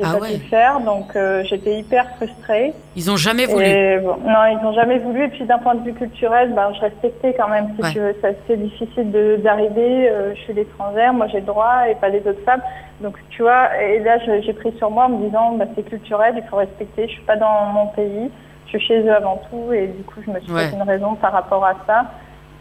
J'ai 0.00 0.06
Ah 0.08 0.14
pas 0.16 0.22
ouais. 0.22 0.28
pu 0.28 0.42
le 0.42 0.48
faire, 0.48 0.80
donc 0.80 1.14
euh, 1.14 1.42
j'étais 1.44 1.78
hyper 1.78 2.06
frustrée. 2.16 2.72
Ils 2.96 3.10
ont 3.10 3.16
jamais 3.16 3.46
voulu. 3.46 3.64
Et 3.64 3.98
bon, 3.98 4.16
non, 4.24 4.44
ils 4.50 4.58
n'ont 4.62 4.72
jamais 4.72 4.98
voulu. 4.98 5.24
Et 5.24 5.28
puis 5.28 5.44
d'un 5.44 5.58
point 5.58 5.74
de 5.74 5.84
vue 5.84 5.92
culturel, 5.92 6.52
ben, 6.54 6.72
je 6.74 6.80
respectais 6.80 7.34
quand 7.34 7.48
même. 7.48 7.68
Si 7.76 7.82
Ouais. 7.82 7.90
tu 7.92 7.98
veux, 8.00 8.16
c'est 8.20 8.28
assez 8.28 8.56
difficile 8.56 9.10
de- 9.10 9.36
d'arriver. 9.36 10.08
Euh, 10.08 10.34
je 10.34 10.40
suis 10.40 10.52
l'étrangère, 10.54 11.12
moi 11.12 11.26
j'ai 11.28 11.40
le 11.40 11.46
droit 11.46 11.82
et 11.88 11.94
pas 11.96 12.08
les 12.08 12.20
autres 12.26 12.42
femmes. 12.46 12.62
Donc 13.00 13.16
tu 13.30 13.42
vois, 13.42 13.68
et 13.82 13.98
là 14.00 14.18
j'ai 14.42 14.52
pris 14.52 14.72
sur 14.78 14.90
moi 14.90 15.04
en 15.04 15.10
me 15.10 15.26
disant, 15.26 15.52
bah, 15.52 15.66
c'est 15.76 15.82
culturel, 15.88 16.34
il 16.36 16.42
faut 16.48 16.56
respecter. 16.56 17.06
Je 17.06 17.12
suis 17.12 17.22
pas 17.22 17.36
dans 17.36 17.66
mon 17.72 17.86
pays, 17.88 18.30
je 18.66 18.70
suis 18.78 18.80
chez 18.88 19.00
eux 19.02 19.14
avant 19.14 19.40
tout, 19.50 19.72
et 19.72 19.86
du 19.86 20.02
coup 20.04 20.20
je 20.26 20.30
me 20.30 20.40
suis 20.40 20.52
Ouais. 20.52 20.68
fait 20.68 20.76
une 20.76 20.82
raison 20.82 21.14
par 21.14 21.32
rapport 21.32 21.64
à 21.64 21.74
ça. 21.86 22.04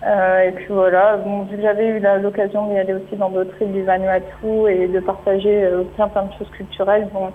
Euh, 0.08 0.48
et 0.48 0.52
puis 0.54 0.66
voilà, 0.70 1.18
bon, 1.18 1.44
vu 1.44 1.58
que 1.58 1.62
j'avais 1.62 1.88
eu 1.88 2.02
l'occasion 2.24 2.72
d'y 2.72 2.78
aller 2.80 2.94
aussi 2.94 3.18
dans 3.18 3.30
d'autres 3.30 3.54
îles 3.62 3.74
du 3.74 3.84
Vanuatu 3.84 4.70
et 4.70 4.88
de 4.88 5.00
partager 5.02 5.64
euh, 5.66 5.84
plein 5.96 6.08
plein 6.08 6.24
de 6.24 6.32
choses 6.38 6.48
culturelles, 6.56 7.10
bon, 7.14 7.32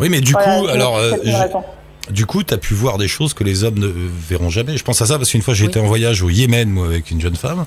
Oui, 0.00 0.08
mais 0.08 0.20
du 0.20 0.32
Voilà, 0.32 0.60
coup, 0.60 0.66
alors, 0.68 0.96
euh, 0.96 1.12
je- 1.24 2.12
du 2.12 2.24
coup, 2.24 2.42
t'as 2.44 2.56
pu 2.56 2.72
voir 2.74 2.98
des 2.98 3.08
choses 3.08 3.34
que 3.34 3.42
les 3.42 3.64
hommes 3.64 3.78
ne 3.80 3.88
verront 3.88 4.48
jamais. 4.48 4.76
Je 4.76 4.84
pense 4.84 5.02
à 5.02 5.06
ça 5.06 5.16
parce 5.18 5.30
qu'une 5.32 5.42
fois, 5.42 5.54
j'ai 5.54 5.64
Oui. 5.64 5.70
été 5.70 5.80
en 5.80 5.86
voyage 5.86 6.22
au 6.22 6.30
Yémen, 6.30 6.68
moi, 6.70 6.86
avec 6.86 7.10
une 7.10 7.20
jeune 7.20 7.34
femme. 7.36 7.66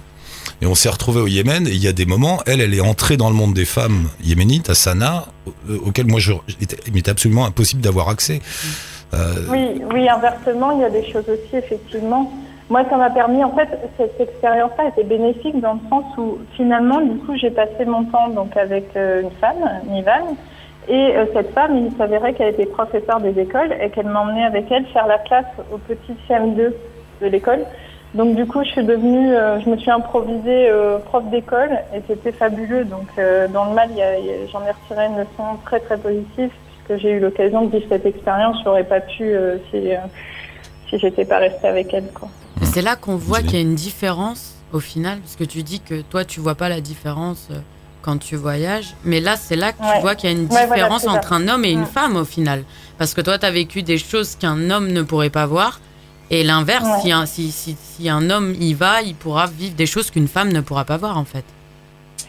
Et 0.61 0.65
on 0.65 0.73
s'est 0.75 0.89
retrouvé 0.89 1.19
au 1.21 1.27
Yémen. 1.27 1.67
Et 1.67 1.71
il 1.71 1.83
y 1.83 1.87
a 1.87 1.91
des 1.91 2.05
moments, 2.05 2.39
elle, 2.47 2.61
elle 2.61 2.73
est 2.73 2.81
entrée 2.81 3.17
dans 3.17 3.29
le 3.29 3.35
monde 3.35 3.53
des 3.53 3.65
femmes 3.65 4.07
yéménites, 4.23 4.69
à 4.69 4.73
Sanaa, 4.75 5.25
auquel 5.85 6.07
moi, 6.07 6.19
je, 6.19 6.31
il 6.87 6.93
m'était 6.93 7.11
absolument 7.11 7.45
impossible 7.45 7.81
d'avoir 7.81 8.09
accès. 8.09 8.39
Euh, 9.13 9.35
Oui, 9.49 9.81
oui, 9.93 10.07
inversement, 10.09 10.71
il 10.71 10.79
y 10.79 10.85
a 10.85 10.89
des 10.89 11.03
choses 11.11 11.25
aussi, 11.27 11.55
effectivement. 11.55 12.31
Moi, 12.71 12.85
ça 12.89 12.95
m'a 12.95 13.09
permis, 13.09 13.43
en 13.43 13.51
fait, 13.51 13.67
cette 13.97 14.17
expérience-là 14.17 14.87
était 14.87 15.03
bénéfique 15.03 15.59
dans 15.59 15.73
le 15.73 15.79
sens 15.89 16.05
où, 16.17 16.37
finalement, 16.55 17.01
du 17.01 17.17
coup, 17.17 17.35
j'ai 17.35 17.51
passé 17.51 17.83
mon 17.83 18.05
temps 18.05 18.29
donc 18.29 18.55
avec 18.55 18.95
euh, 18.95 19.23
une 19.23 19.31
femme, 19.41 19.69
Nivan, 19.89 20.37
et 20.87 21.17
euh, 21.17 21.25
cette 21.33 21.51
femme, 21.53 21.75
il 21.75 21.91
s'avérait 21.97 22.31
qu'elle 22.31 22.53
était 22.53 22.67
professeure 22.67 23.19
des 23.19 23.37
écoles 23.37 23.75
et 23.81 23.89
qu'elle 23.89 24.05
m'emmenait 24.05 24.45
avec 24.45 24.71
elle 24.71 24.85
faire 24.85 25.05
la 25.05 25.17
classe 25.17 25.51
au 25.69 25.79
petit 25.79 26.15
CM2 26.29 26.71
de 27.21 27.27
l'école. 27.27 27.65
Donc, 28.13 28.37
du 28.37 28.45
coup, 28.45 28.63
je 28.63 28.69
suis 28.69 28.85
devenue, 28.85 29.35
euh, 29.35 29.59
je 29.59 29.69
me 29.69 29.75
suis 29.75 29.91
improvisée 29.91 30.71
prof 31.07 31.25
d'école 31.25 31.77
et 31.93 32.01
c'était 32.07 32.31
fabuleux. 32.31 32.85
Donc, 32.85 33.09
dans 33.51 33.65
le 33.65 33.73
mal, 33.73 33.89
j'en 34.49 34.61
ai 34.63 34.71
retiré 34.71 35.07
une 35.07 35.17
leçon 35.17 35.57
très, 35.65 35.81
très 35.81 35.97
positive 35.97 36.49
puisque 36.87 37.01
j'ai 37.01 37.11
eu 37.11 37.19
l'occasion 37.19 37.65
de 37.65 37.71
vivre 37.71 37.87
cette 37.89 38.05
expérience. 38.05 38.55
J'aurais 38.63 38.85
pas 38.85 39.01
pu 39.01 39.35
si, 39.71 39.89
si 40.87 40.99
j'étais 40.99 41.25
pas 41.25 41.39
restée 41.39 41.67
avec 41.67 41.93
elle, 41.93 42.09
quoi. 42.13 42.29
C'est 42.63 42.81
là 42.81 42.95
qu'on 42.95 43.15
voit 43.15 43.41
qu'il 43.41 43.53
y 43.53 43.57
a 43.57 43.61
une 43.61 43.75
différence 43.75 44.55
au 44.71 44.79
final, 44.79 45.19
parce 45.19 45.35
que 45.35 45.43
tu 45.43 45.63
dis 45.63 45.81
que 45.81 46.01
toi, 46.01 46.23
tu 46.23 46.39
vois 46.39 46.55
pas 46.55 46.69
la 46.69 46.79
différence 46.79 47.49
euh, 47.51 47.55
quand 48.01 48.17
tu 48.17 48.35
voyages, 48.37 48.95
mais 49.03 49.19
là, 49.19 49.35
c'est 49.35 49.57
là 49.57 49.73
que 49.73 49.77
tu 49.95 50.01
vois 50.01 50.15
qu'il 50.15 50.29
y 50.29 50.33
a 50.33 50.35
une 50.35 50.43
Ouais, 50.43 50.47
voilà, 50.49 50.65
différence 50.75 51.01
ça. 51.03 51.11
entre 51.11 51.33
un 51.33 51.47
homme 51.49 51.65
et 51.65 51.71
une 51.71 51.81
Mm. 51.81 51.85
femme 51.85 52.15
au 52.15 52.23
final. 52.25 52.63
Parce 52.97 53.13
que 53.13 53.19
toi, 53.21 53.37
tu 53.37 53.45
as 53.45 53.51
vécu 53.51 53.83
des 53.83 53.97
choses 53.97 54.35
qu'un 54.35 54.69
homme 54.71 54.87
ne 54.87 55.01
pourrait 55.01 55.29
pas 55.29 55.45
voir, 55.45 55.81
et 56.29 56.43
l'inverse, 56.43 56.85
Ouais. 56.85 57.01
si, 57.01 57.11
un, 57.11 57.25
si, 57.25 57.51
si, 57.51 57.75
si 57.75 58.09
un 58.09 58.29
homme 58.29 58.53
y 58.59 58.73
va, 58.73 59.01
il 59.01 59.15
pourra 59.15 59.47
vivre 59.47 59.75
des 59.75 59.85
choses 59.85 60.09
qu'une 60.09 60.29
femme 60.29 60.49
ne 60.53 60.61
pourra 60.61 60.85
pas 60.85 60.95
voir 60.97 61.17
en 61.17 61.25
fait. 61.25 61.43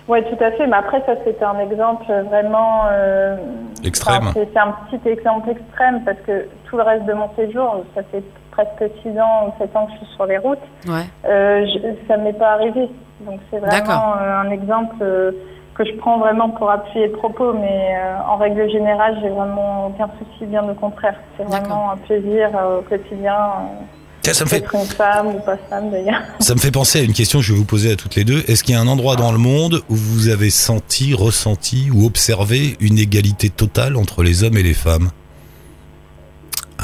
Oui, 0.09 0.19
tout 0.25 0.45
à 0.45 0.51
fait. 0.53 0.67
Mais 0.67 0.77
après, 0.77 1.01
ça, 1.07 1.13
c'était 1.25 1.45
un 1.45 1.61
exemple 1.61 2.05
vraiment. 2.29 2.87
euh, 2.91 3.37
Extrême. 3.85 4.23
enfin, 4.23 4.33
c'est 4.35 4.49
c'est 4.53 4.59
un 4.59 4.73
petit 4.91 5.09
exemple 5.09 5.51
extrême 5.51 6.03
parce 6.05 6.19
que 6.27 6.47
tout 6.69 6.77
le 6.77 6.83
reste 6.83 7.05
de 7.07 7.13
mon 7.13 7.31
séjour, 7.37 7.85
ça 7.95 8.03
fait 8.11 8.25
presque 8.53 8.85
6 9.03 9.19
ans 9.19 9.49
ou 9.49 9.53
7 9.59 9.75
ans 9.77 9.87
que 9.87 9.93
je 9.93 9.97
suis 10.07 10.15
sur 10.15 10.27
les 10.27 10.39
routes, 10.39 10.59
Ouais. 10.87 11.05
euh, 11.29 11.67
je, 11.67 12.07
ça 12.07 12.17
ne 12.17 12.25
m'est 12.25 12.33
pas 12.33 12.53
arrivé. 12.53 12.89
Donc, 13.27 13.41
c'est 13.51 13.59
vraiment 13.59 14.15
euh, 14.21 14.41
un 14.45 14.51
exemple 14.51 14.97
euh, 15.03 15.33
que 15.75 15.85
je 15.85 15.93
prends 15.97 16.19
vraiment 16.19 16.51
pour 16.51 16.71
appuyer 16.71 17.07
le 17.07 17.13
propos. 17.13 17.53
Mais 17.55 17.97
euh, 17.97 18.31
en 18.31 18.37
règle 18.37 18.71
générale, 18.71 19.17
j'ai 19.23 19.29
vraiment 19.31 19.87
aucun 19.89 20.09
souci, 20.19 20.47
bien 20.47 20.63
au 20.69 20.75
contraire. 20.75 21.17
C'est 21.37 21.45
vraiment 21.45 21.93
un 21.93 21.97
plaisir 21.97 22.51
euh, 22.55 22.79
au 22.79 22.83
quotidien 22.83 23.35
euh, 23.35 24.33
ça 24.33 24.45
me 24.45 24.49
fait, 24.51 24.61
d'être 24.61 24.75
une 24.75 24.87
femme 24.87 25.27
ou 25.29 25.41
pas 25.41 25.57
femme 25.69 25.91
d'ailleurs. 25.91 26.21
ça 26.39 26.55
me 26.55 26.61
fait 26.61 26.71
penser 26.71 27.01
à 27.01 27.03
une 27.03 27.13
question 27.13 27.41
que 27.41 27.45
je 27.45 27.53
vais 27.53 27.59
vous 27.59 27.65
poser 27.65 27.93
à 27.93 27.97
toutes 27.97 28.15
les 28.15 28.23
deux. 28.25 28.39
Est-ce 28.49 28.63
qu'il 28.63 28.75
y 28.75 28.79
a 28.79 28.81
un 28.81 28.87
endroit 28.87 29.17
dans 29.17 29.33
le 29.33 29.39
monde 29.39 29.81
où 29.89 29.95
vous 29.97 30.29
avez 30.29 30.51
senti, 30.51 31.13
ressenti 31.15 31.91
ou 31.93 32.07
observé 32.07 32.77
une 32.81 32.99
égalité 32.99 33.49
totale 33.51 33.97
entre 33.97 34.23
les 34.23 34.45
hommes 34.45 34.57
et 34.57 34.63
les 34.63 34.75
femmes? 34.75 35.11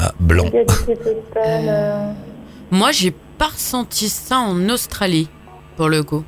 Ah, 0.01 0.11
blanc. 0.19 0.45
Totale. 0.49 1.65
euh, 1.67 2.11
Moi, 2.71 2.91
j'ai 2.91 3.11
pas 3.11 3.47
ressenti 3.47 4.07
ça 4.09 4.37
en 4.37 4.69
Australie, 4.69 5.29
pour 5.75 5.89
le 5.89 6.03
coup. 6.03 6.23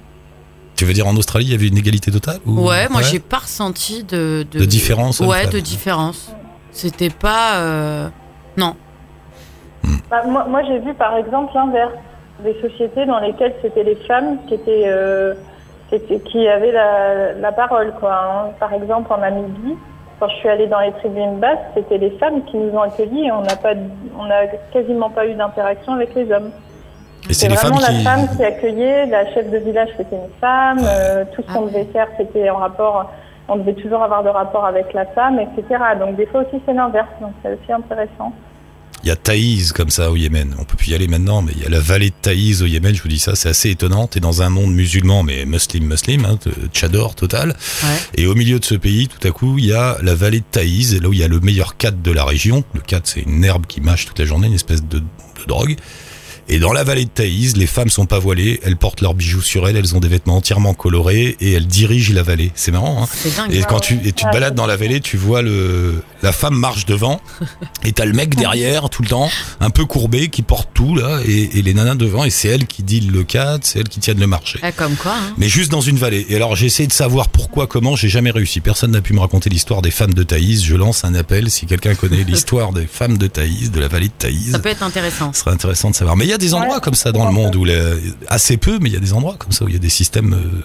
Tu 0.75 0.85
veux 0.85 0.93
dire 0.93 1.07
en 1.07 1.15
Australie, 1.15 1.45
il 1.45 1.51
y 1.51 1.55
avait 1.55 1.67
une 1.67 1.77
égalité 1.77 2.11
totale 2.11 2.39
ou- 2.45 2.67
Ouais, 2.67 2.89
moi, 2.89 3.01
j'ai 3.01 3.19
pas 3.19 3.39
ressenti 3.39 4.03
de. 4.03 4.45
De 4.51 4.65
différence, 4.65 5.19
Ouais, 5.19 5.45
de 5.47 5.59
différence. 5.59 6.31
C'était 6.71 7.09
pas. 7.09 7.57
euh, 7.57 8.09
Non. 8.57 8.75
Bah, 10.09 10.23
moi, 10.27 10.45
moi 10.49 10.61
j'ai 10.67 10.79
vu 10.79 10.93
par 10.93 11.15
exemple 11.17 11.51
l'inverse. 11.55 11.93
Des 12.43 12.55
sociétés 12.61 13.05
dans 13.05 13.19
lesquelles 13.19 13.53
c'était 13.61 13.83
les 13.83 13.95
femmes 14.07 14.37
qui 14.47 14.55
étaient, 14.55 14.85
euh, 14.87 15.35
qui 16.31 16.47
avaient 16.47 16.71
la, 16.71 17.33
la 17.33 17.51
parole. 17.51 17.93
Quoi, 17.99 18.13
hein. 18.15 18.51
Par 18.59 18.73
exemple 18.73 19.11
en 19.13 19.19
Namibie, 19.19 19.75
quand 20.21 20.29
je 20.29 20.35
suis 20.35 20.49
allée 20.49 20.67
dans 20.67 20.79
les 20.79 20.91
tribunes 20.91 21.39
basses, 21.39 21.57
c'était 21.73 21.97
les 21.97 22.11
femmes 22.11 22.43
qui 22.45 22.55
nous 22.55 22.69
ont 22.77 22.81
accueillis 22.81 23.25
et 23.25 23.31
on 23.31 23.41
n'a 23.41 23.55
pas, 23.55 23.73
on 24.19 24.25
n'a 24.25 24.45
quasiment 24.71 25.09
pas 25.09 25.25
eu 25.25 25.33
d'interaction 25.33 25.93
avec 25.93 26.13
les 26.13 26.31
hommes. 26.31 26.51
Et 27.27 27.33
c'est 27.33 27.47
vraiment 27.47 27.77
femmes 27.77 27.87
qui. 27.87 28.03
la 28.03 28.11
femme 28.11 28.37
qui 28.37 28.43
accueillait, 28.43 29.07
la 29.07 29.25
chef 29.33 29.49
de 29.49 29.57
village 29.57 29.89
c'était 29.97 30.17
une 30.17 30.31
femme, 30.39 30.79
euh, 30.83 31.25
tout 31.33 31.41
ce 31.41 31.51
qu'on 31.51 31.65
devait 31.65 31.85
faire 31.85 32.07
c'était 32.17 32.51
en 32.51 32.57
rapport, 32.57 33.11
on 33.47 33.55
devait 33.55 33.73
toujours 33.73 34.03
avoir 34.03 34.21
de 34.23 34.29
rapport 34.29 34.63
avec 34.63 34.93
la 34.93 35.07
femme, 35.07 35.39
etc. 35.39 35.83
Donc 35.99 36.15
des 36.17 36.27
fois 36.27 36.41
aussi 36.41 36.61
c'est 36.67 36.73
l'inverse, 36.73 37.09
donc 37.19 37.31
c'est 37.41 37.53
aussi 37.53 37.71
intéressant. 37.71 38.31
Il 39.03 39.07
y 39.07 39.11
a 39.11 39.15
Taïs 39.15 39.71
comme 39.71 39.89
ça 39.89 40.11
au 40.11 40.15
Yémen. 40.15 40.55
On 40.59 40.63
peut 40.63 40.77
plus 40.77 40.91
y 40.91 40.93
aller 40.93 41.07
maintenant, 41.07 41.41
mais 41.41 41.53
il 41.55 41.63
y 41.63 41.65
a 41.65 41.69
la 41.69 41.79
vallée 41.79 42.09
de 42.09 42.15
Taïs 42.21 42.61
au 42.61 42.67
Yémen. 42.67 42.93
Je 42.95 43.01
vous 43.01 43.09
dis 43.09 43.19
ça, 43.19 43.35
c'est 43.35 43.49
assez 43.49 43.71
étonnant. 43.71 44.05
T'es 44.07 44.19
dans 44.19 44.41
un 44.43 44.49
monde 44.49 44.73
musulman, 44.73 45.23
mais 45.23 45.45
muslim, 45.45 45.85
muslim, 45.85 46.25
hein, 46.25 46.37
tchador 46.71 47.15
total. 47.15 47.55
Ouais. 47.83 47.89
Et 48.15 48.27
au 48.27 48.35
milieu 48.35 48.59
de 48.59 48.65
ce 48.65 48.75
pays, 48.75 49.07
tout 49.07 49.27
à 49.27 49.31
coup, 49.31 49.57
il 49.57 49.65
y 49.65 49.73
a 49.73 49.97
la 50.03 50.13
vallée 50.13 50.39
de 50.39 50.45
Taïs, 50.51 50.93
là 51.01 51.09
où 51.09 51.13
il 51.13 51.19
y 51.19 51.23
a 51.23 51.27
le 51.27 51.39
meilleur 51.39 51.77
cat 51.77 51.91
de 51.91 52.11
la 52.11 52.23
région. 52.23 52.63
Le 52.73 52.81
cat, 52.81 53.01
c'est 53.03 53.21
une 53.21 53.43
herbe 53.43 53.65
qui 53.65 53.81
mâche 53.81 54.05
toute 54.05 54.19
la 54.19 54.25
journée, 54.25 54.47
une 54.47 54.53
espèce 54.53 54.83
de, 54.83 54.99
de 54.99 55.03
drogue. 55.47 55.77
Et 56.53 56.59
dans 56.59 56.73
la 56.73 56.83
vallée 56.83 57.05
de 57.05 57.09
Taïs, 57.09 57.55
les 57.55 57.65
femmes 57.65 57.89
sont 57.89 58.05
pas 58.05 58.19
voilées, 58.19 58.59
elles 58.63 58.75
portent 58.75 58.99
leurs 58.99 59.13
bijoux 59.13 59.41
sur 59.41 59.69
elles, 59.69 59.77
elles 59.77 59.95
ont 59.95 60.01
des 60.01 60.09
vêtements 60.09 60.35
entièrement 60.35 60.73
colorés 60.73 61.37
et 61.39 61.53
elles 61.53 61.65
dirigent 61.65 62.13
la 62.13 62.23
vallée. 62.23 62.51
C'est 62.55 62.73
marrant, 62.73 63.03
hein 63.03 63.07
C'est 63.09 63.33
dingue. 63.37 63.53
et 63.53 63.61
quand 63.61 63.79
tu, 63.79 63.93
et 64.03 64.11
tu 64.11 64.25
te 64.25 64.31
balades 64.33 64.53
dans 64.53 64.65
la 64.65 64.75
vallée, 64.75 64.99
tu 64.99 65.15
vois 65.15 65.41
le, 65.41 66.03
la 66.21 66.33
femme 66.33 66.55
marche 66.55 66.85
devant, 66.85 67.21
et 67.85 67.93
t'as 67.93 68.03
le 68.03 68.11
mec 68.11 68.35
derrière 68.35 68.89
tout 68.89 69.01
le 69.01 69.07
temps, 69.07 69.29
un 69.61 69.69
peu 69.69 69.85
courbé, 69.85 70.27
qui 70.27 70.41
porte 70.41 70.67
tout 70.73 70.93
là, 70.93 71.21
et, 71.25 71.57
et 71.57 71.61
les 71.61 71.73
nanas 71.73 71.95
devant, 71.95 72.25
et 72.25 72.29
c'est 72.29 72.49
elle 72.49 72.67
qui 72.67 72.83
deal 72.83 73.11
le 73.11 73.23
cadre, 73.23 73.63
c'est 73.63 73.79
elle 73.79 73.87
qui 73.87 74.01
tiennent 74.01 74.19
le 74.19 74.27
marché. 74.27 74.59
Ah, 74.61 74.73
comme 74.73 74.97
quoi, 74.97 75.13
hein. 75.13 75.33
Mais 75.37 75.47
juste 75.47 75.71
dans 75.71 75.79
une 75.79 75.97
vallée. 75.97 76.25
Et 76.27 76.35
alors 76.35 76.57
j'ai 76.57 76.65
essayé 76.65 76.85
de 76.85 76.91
savoir 76.93 77.29
pourquoi, 77.29 77.65
comment, 77.65 77.95
j'ai 77.95 78.09
jamais 78.09 78.31
réussi. 78.31 78.59
Personne 78.59 78.91
n'a 78.91 79.01
pu 79.01 79.13
me 79.13 79.21
raconter 79.21 79.49
l'histoire 79.49 79.81
des 79.81 79.91
femmes 79.91 80.13
de 80.13 80.23
Thaïs. 80.23 80.65
Je 80.65 80.75
lance 80.75 81.05
un 81.05 81.15
appel 81.15 81.49
si 81.49 81.65
quelqu'un 81.65 81.95
connaît 81.95 82.23
l'histoire 82.27 82.73
des 82.73 82.87
femmes 82.87 83.17
de 83.17 83.27
Thaïs, 83.27 83.71
de 83.71 83.79
la 83.79 83.87
vallée 83.87 84.09
de 84.09 84.13
Thaïs. 84.17 84.51
Ça 84.51 84.59
peut 84.59 84.67
être 84.67 84.83
intéressant. 84.83 85.31
Ce 85.31 85.39
serait 85.39 85.51
intéressant 85.51 85.91
de 85.91 85.95
savoir. 85.95 86.17
Mais 86.17 86.25
il 86.25 86.29
y 86.29 86.33
a 86.33 86.40
des 86.41 86.53
endroits 86.53 86.75
Ouais. 86.75 86.81
comme 86.81 86.93
ça 86.95 87.11
dans 87.11 87.25
le 87.25 87.31
monde 87.31 87.55
où 87.55 87.63
les- 87.63 87.79
assez 88.27 88.57
peu, 88.57 88.77
mais 88.81 88.89
il 88.89 88.93
y 88.93 88.97
a 88.97 88.99
des 88.99 89.13
endroits 89.13 89.35
comme 89.37 89.51
ça 89.51 89.63
où 89.65 89.67
il 89.69 89.73
y 89.73 89.77
a 89.77 89.79
des 89.79 89.89
systèmes. 89.89 90.33
euh, 90.33 90.61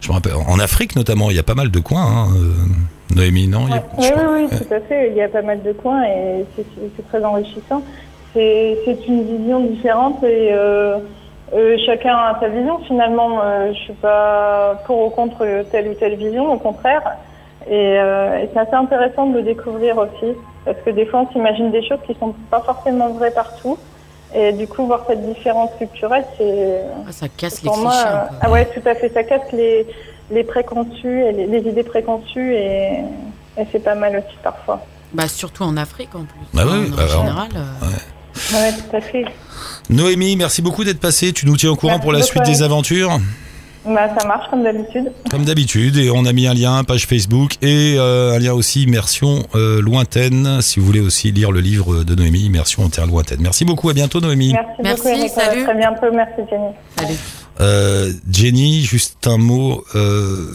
je 0.00 0.08
me 0.08 0.14
rappelle 0.14 0.32
en 0.34 0.58
Afrique 0.60 0.96
notamment, 0.96 1.28
il 1.30 1.36
y 1.36 1.40
a 1.40 1.42
pas 1.42 1.54
mal 1.54 1.70
de 1.70 1.78
coins. 1.80 2.06
Hein, 2.06 2.28
euh, 2.36 3.14
Noémie, 3.16 3.48
non 3.48 3.66
il 3.68 3.74
y 3.74 3.78
a- 3.78 4.14
Ouais. 4.14 4.14
Oui, 4.16 4.46
oui, 4.50 4.58
tout 4.58 4.72
à 4.74 4.80
fait. 4.80 5.10
Il 5.10 5.16
y 5.16 5.22
a 5.22 5.28
pas 5.28 5.42
mal 5.42 5.62
de 5.62 5.72
coins 5.72 6.04
et 6.04 6.44
c'est 6.56 7.08
très 7.08 7.24
enrichissant. 7.24 7.82
C'est 8.32 8.78
c'est 8.84 9.06
une 9.08 9.24
vision 9.38 9.60
différente 9.66 10.22
et 10.22 10.50
euh, 10.52 10.98
euh, 11.52 11.76
chacun 11.84 12.14
a 12.16 12.38
sa 12.40 12.48
vision. 12.48 12.78
Finalement, 12.86 13.40
euh, 13.42 13.72
je 13.74 13.78
suis 13.78 13.92
pas 13.94 14.80
pour 14.86 15.04
ou 15.06 15.10
contre 15.10 15.44
telle 15.72 15.88
ou 15.88 15.94
telle 15.94 16.14
vision, 16.16 16.52
au 16.52 16.58
contraire. 16.58 17.02
Et, 17.68 17.72
euh, 17.98 18.38
et 18.42 18.48
c'est 18.52 18.58
assez 18.60 18.74
intéressant 18.74 19.26
de 19.26 19.36
le 19.38 19.42
découvrir 19.42 19.98
aussi, 19.98 20.32
parce 20.64 20.78
que 20.84 20.90
des 20.90 21.04
fois, 21.06 21.26
on 21.28 21.32
s'imagine 21.32 21.70
des 21.70 21.86
choses 21.86 21.98
qui 22.06 22.14
sont 22.18 22.34
pas 22.50 22.60
forcément 22.62 23.10
vraies 23.10 23.32
partout. 23.32 23.76
Et 24.34 24.52
du 24.52 24.66
coup, 24.68 24.86
voir 24.86 25.04
cette 25.08 25.26
différence 25.26 25.70
culturelle, 25.78 26.24
c'est 26.38 26.80
Ah, 27.08 27.12
ça 27.12 27.26
casse 27.28 27.62
les 27.62 27.66
pour 27.68 27.72
clichés. 27.74 27.82
moi, 27.82 28.04
euh, 28.06 28.28
peu. 28.28 28.34
ah 28.42 28.50
ouais, 28.50 28.66
tout 28.72 28.88
à 28.88 28.94
fait. 28.94 29.12
Ça 29.12 29.24
casse 29.24 29.50
les, 29.52 29.86
les 30.30 30.44
préconçus, 30.44 31.22
et 31.24 31.32
les, 31.32 31.46
les 31.46 31.68
idées 31.68 31.82
préconçues, 31.82 32.54
et, 32.54 33.00
et 33.58 33.66
c'est 33.72 33.82
pas 33.82 33.94
mal 33.96 34.16
aussi 34.16 34.36
parfois. 34.42 34.84
Bah, 35.12 35.26
surtout 35.26 35.64
en 35.64 35.76
Afrique 35.76 36.14
en 36.14 36.20
plus. 36.24 36.38
Bah 36.54 36.62
Enfin, 36.64 36.78
oui, 36.78 36.92
en 36.92 36.96
bah 36.96 37.06
général. 37.08 37.48
euh, 37.56 37.86
Ouais, 38.54 38.70
tout 38.72 38.96
à 38.96 39.00
fait. 39.00 39.24
Noémie, 39.88 40.36
merci 40.36 40.62
beaucoup 40.62 40.84
d'être 40.84 41.00
passée. 41.00 41.32
Tu 41.32 41.46
nous 41.46 41.56
tiens 41.56 41.70
au 41.72 41.76
courant 41.76 41.94
Merci 41.94 42.02
pour 42.04 42.12
la 42.12 42.22
suite 42.22 42.44
des 42.44 42.62
aventures, 42.62 43.18
Bah, 43.86 44.10
ça 44.18 44.26
marche 44.26 44.50
comme 44.50 44.62
d'habitude. 44.62 45.10
comme 45.30 45.44
d'habitude. 45.44 45.96
Et 45.96 46.10
on 46.10 46.26
a 46.26 46.32
mis 46.32 46.46
un 46.46 46.54
lien, 46.54 46.84
page 46.84 47.06
Facebook, 47.06 47.54
et 47.62 47.94
euh, 47.96 48.34
un 48.34 48.38
lien 48.38 48.52
aussi 48.52 48.82
immersion 48.82 49.46
euh, 49.54 49.80
lointaine. 49.80 50.60
Si 50.60 50.78
vous 50.80 50.86
voulez 50.86 51.00
aussi 51.00 51.32
lire 51.32 51.50
le 51.50 51.60
livre 51.60 52.04
de 52.04 52.14
Noémie, 52.14 52.40
immersion 52.40 52.84
en 52.84 52.88
terre 52.90 53.06
lointaine. 53.06 53.40
Merci 53.40 53.64
beaucoup. 53.64 53.88
À 53.88 53.94
bientôt, 53.94 54.20
Noémie. 54.20 54.52
Merci, 54.52 54.68
Merci, 54.82 55.02
beaucoup, 55.02 55.18
Eric. 55.18 55.30
salut. 55.30 55.62
À 55.62 55.64
très 55.64 55.76
bientôt. 55.76 56.06
Merci, 56.12 56.42
Jenny. 56.50 56.74
Salut. 56.98 57.18
Euh, 57.60 58.12
Jenny, 58.30 58.82
juste 58.82 59.26
un 59.26 59.38
mot. 59.38 59.84
Euh, 59.94 60.46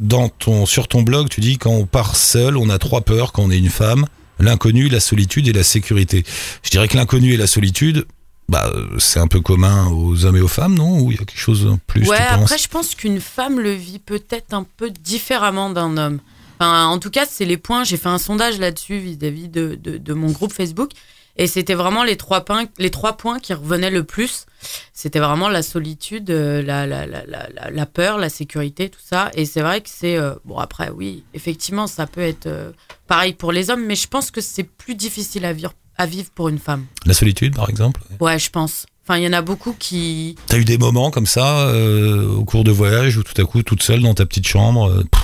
dans 0.00 0.28
ton, 0.28 0.66
sur 0.66 0.88
ton 0.88 1.02
blog, 1.02 1.28
tu 1.28 1.40
dis 1.40 1.58
quand 1.58 1.70
on 1.72 1.86
part 1.86 2.16
seul, 2.16 2.56
on 2.56 2.68
a 2.68 2.78
trois 2.78 3.00
peurs 3.02 3.32
quand 3.32 3.44
on 3.44 3.50
est 3.50 3.58
une 3.58 3.68
femme 3.70 4.06
l'inconnu, 4.38 4.88
la 4.88 4.98
solitude 5.00 5.46
et 5.46 5.52
la 5.52 5.62
sécurité. 5.62 6.24
Je 6.64 6.70
dirais 6.70 6.88
que 6.88 6.96
l'inconnu 6.96 7.32
et 7.32 7.36
la 7.36 7.46
solitude, 7.46 8.06
bah, 8.52 8.70
c'est 8.98 9.18
un 9.18 9.26
peu 9.26 9.40
commun 9.40 9.88
aux 9.90 10.24
hommes 10.24 10.36
et 10.36 10.40
aux 10.42 10.46
femmes, 10.48 10.74
non? 10.74 11.00
Ou 11.00 11.10
il 11.10 11.16
y 11.16 11.20
a 11.20 11.24
quelque 11.24 11.38
chose 11.38 11.66
en 11.66 11.78
plus 11.78 12.06
Ouais, 12.08 12.18
après, 12.18 12.58
je 12.58 12.68
pense 12.68 12.94
qu'une 12.94 13.20
femme 13.20 13.58
le 13.58 13.72
vit 13.72 13.98
peut-être 13.98 14.52
un 14.52 14.64
peu 14.76 14.90
différemment 14.90 15.70
d'un 15.70 15.96
homme. 15.96 16.20
Enfin, 16.60 16.86
en 16.86 16.98
tout 16.98 17.10
cas, 17.10 17.24
c'est 17.28 17.46
les 17.46 17.56
points. 17.56 17.82
J'ai 17.82 17.96
fait 17.96 18.10
un 18.10 18.18
sondage 18.18 18.58
là-dessus 18.58 18.98
vis-à-vis 18.98 19.48
de, 19.48 19.76
de, 19.82 19.96
de 19.96 20.12
mon 20.12 20.30
groupe 20.30 20.52
Facebook. 20.52 20.90
Et 21.38 21.46
c'était 21.46 21.72
vraiment 21.72 22.04
les 22.04 22.16
trois, 22.18 22.44
points, 22.44 22.66
les 22.78 22.90
trois 22.90 23.16
points 23.16 23.38
qui 23.40 23.54
revenaient 23.54 23.90
le 23.90 24.04
plus. 24.04 24.44
C'était 24.92 25.18
vraiment 25.18 25.48
la 25.48 25.62
solitude, 25.62 26.28
euh, 26.30 26.60
la, 26.62 26.86
la, 26.86 27.06
la, 27.06 27.24
la, 27.26 27.70
la 27.70 27.86
peur, 27.86 28.18
la 28.18 28.28
sécurité, 28.28 28.90
tout 28.90 29.00
ça. 29.02 29.30
Et 29.34 29.46
c'est 29.46 29.62
vrai 29.62 29.80
que 29.80 29.88
c'est... 29.88 30.18
euh, 30.18 30.34
bon, 30.44 30.58
après, 30.58 30.90
oui, 30.90 31.24
effectivement, 31.32 31.86
ça 31.86 32.06
peut 32.06 32.20
être 32.20 32.46
euh, 32.46 32.70
pareil 33.06 33.32
pour 33.32 33.50
les 33.50 33.70
hommes, 33.70 33.86
mais 33.86 33.94
je 33.96 34.08
pense 34.08 34.30
que 34.30 34.42
c'est 34.42 34.62
plus 34.64 34.94
difficile 34.94 35.46
à 35.46 35.54
vivre, 35.54 35.72
à 35.98 36.06
vivre 36.06 36.30
pour 36.34 36.48
une 36.48 36.58
femme. 36.58 36.86
La 37.06 37.14
solitude, 37.14 37.54
par 37.56 37.68
exemple. 37.68 38.00
Ouais, 38.20 38.38
je 38.38 38.50
pense. 38.50 38.86
Enfin, 39.04 39.18
il 39.18 39.24
y 39.24 39.26
en 39.28 39.32
a 39.32 39.42
beaucoup 39.42 39.74
qui... 39.78 40.36
T'as 40.46 40.58
eu 40.58 40.64
des 40.64 40.78
moments 40.78 41.10
comme 41.10 41.26
ça 41.26 41.66
euh, 41.68 42.28
au 42.36 42.44
cours 42.44 42.62
de 42.64 42.70
voyage 42.70 43.16
où 43.16 43.22
tout 43.24 43.40
à 43.40 43.44
coup, 43.44 43.62
toute 43.62 43.82
seule 43.82 44.00
dans 44.02 44.14
ta 44.14 44.24
petite 44.26 44.46
chambre, 44.46 44.88
euh, 44.90 45.02
pff, 45.10 45.22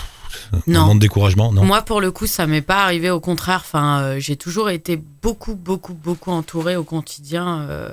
un 0.53 0.59
Non. 0.67 0.81
moment 0.81 0.95
de 0.97 1.01
découragement, 1.01 1.53
non? 1.53 1.65
Moi, 1.65 1.83
pour 1.83 2.01
le 2.01 2.11
coup, 2.11 2.27
ça 2.27 2.47
m'est 2.49 2.61
pas 2.63 2.83
arrivé. 2.83 3.09
Au 3.11 3.21
contraire, 3.21 3.63
enfin, 3.65 4.01
euh, 4.01 4.17
j'ai 4.19 4.35
toujours 4.37 4.69
été 4.71 5.01
beaucoup, 5.23 5.55
beaucoup, 5.55 5.95
beaucoup 5.95 6.33
entourée 6.33 6.75
au 6.75 6.83
quotidien 6.85 7.61
euh, 7.69 7.91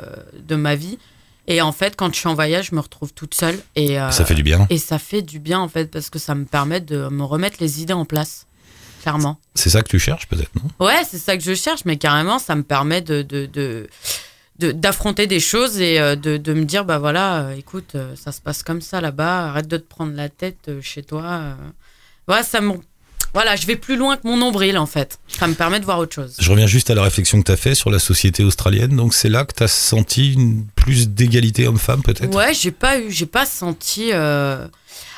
de 0.48 0.56
ma 0.56 0.74
vie. 0.76 0.98
Et 1.48 1.62
en 1.62 1.72
fait, 1.72 1.96
quand 1.96 2.12
je 2.12 2.18
suis 2.20 2.28
en 2.28 2.34
voyage, 2.34 2.70
je 2.72 2.76
me 2.76 2.80
retrouve 2.80 3.14
toute 3.14 3.36
seule. 3.36 3.60
Et, 3.76 3.98
Ça 4.10 4.26
fait 4.26 4.34
du 4.34 4.42
bien. 4.42 4.66
et 4.72 4.80
ça 4.80 4.98
fait 4.98 5.22
du 5.22 5.38
bien, 5.40 5.60
en 5.60 5.68
fait, 5.68 5.92
parce 5.92 6.10
que 6.10 6.18
ça 6.18 6.34
me 6.34 6.46
permet 6.46 6.82
de 6.82 7.08
me 7.10 7.24
remettre 7.24 7.58
les 7.60 7.84
idées 7.84 7.94
en 7.94 8.06
place. 8.06 8.45
Clairement. 9.06 9.38
C'est 9.54 9.70
ça 9.70 9.84
que 9.84 9.88
tu 9.90 10.00
cherches 10.00 10.26
peut-être, 10.28 10.50
non? 10.56 10.86
Ouais, 10.86 11.04
c'est 11.08 11.20
ça 11.20 11.38
que 11.38 11.44
je 11.44 11.54
cherche, 11.54 11.82
mais 11.86 11.98
carrément, 11.98 12.40
ça 12.40 12.56
me 12.56 12.64
permet 12.64 13.02
de. 13.02 13.22
de, 13.22 13.46
de 13.46 13.88
de- 14.58 14.72
d'affronter 14.72 15.28
des 15.28 15.42
choses 15.42 15.82
et 15.82 16.00
euh, 16.00 16.16
de, 16.16 16.38
de 16.38 16.54
me 16.54 16.64
dire 16.64 16.86
bah 16.86 16.98
voilà 16.98 17.42
euh, 17.42 17.56
écoute 17.58 17.92
euh, 17.96 18.16
ça 18.16 18.32
se 18.32 18.40
passe 18.40 18.64
comme 18.64 18.80
ça 18.80 19.02
là-bas 19.02 19.50
arrête 19.50 19.68
de 19.68 19.76
te 19.76 19.84
prendre 19.86 20.14
la 20.16 20.30
tête 20.30 20.70
chez 20.82 21.04
toi 21.04 21.58
voilà 22.26 22.42
ça 22.42 22.62
me 22.62 22.76
voilà 23.34 23.58
je 23.58 23.68
vais 23.68 23.76
plus 23.76 23.98
loin 23.98 24.16
que 24.16 24.26
mon 24.26 24.38
nombril 24.38 24.78
en 24.78 24.86
fait 24.86 25.20
ça 25.28 25.48
me 25.48 25.56
permet 25.56 25.82
de 25.82 25.84
voir 25.86 26.00
autre 26.00 26.16
chose 26.16 26.38
Je 26.40 26.50
reviens 26.50 26.68
juste 26.68 26.90
à 26.90 26.96
la 26.96 27.04
réflexion 27.04 27.38
que 27.42 27.48
tu 27.48 27.52
as 27.52 27.58
fait 27.58 27.76
sur 27.76 27.92
la 27.92 28.00
société 28.00 28.46
australienne. 28.46 28.96
Donc 28.96 29.14
c'est 29.14 29.28
là 29.28 29.44
que 29.44 29.54
tu 29.54 29.62
as 29.62 29.68
senti 29.68 30.32
une 30.32 30.66
plus 30.68 31.10
d'égalité 31.10 31.68
homme-femme 31.68 32.02
peut-être? 32.02 32.34
Ouais, 32.34 32.54
j'ai 32.54 32.72
pas 32.72 32.98
eu, 33.00 33.12
j'ai 33.12 33.26
pas 33.26 33.46
senti. 33.46 34.12
euh, 34.14 34.66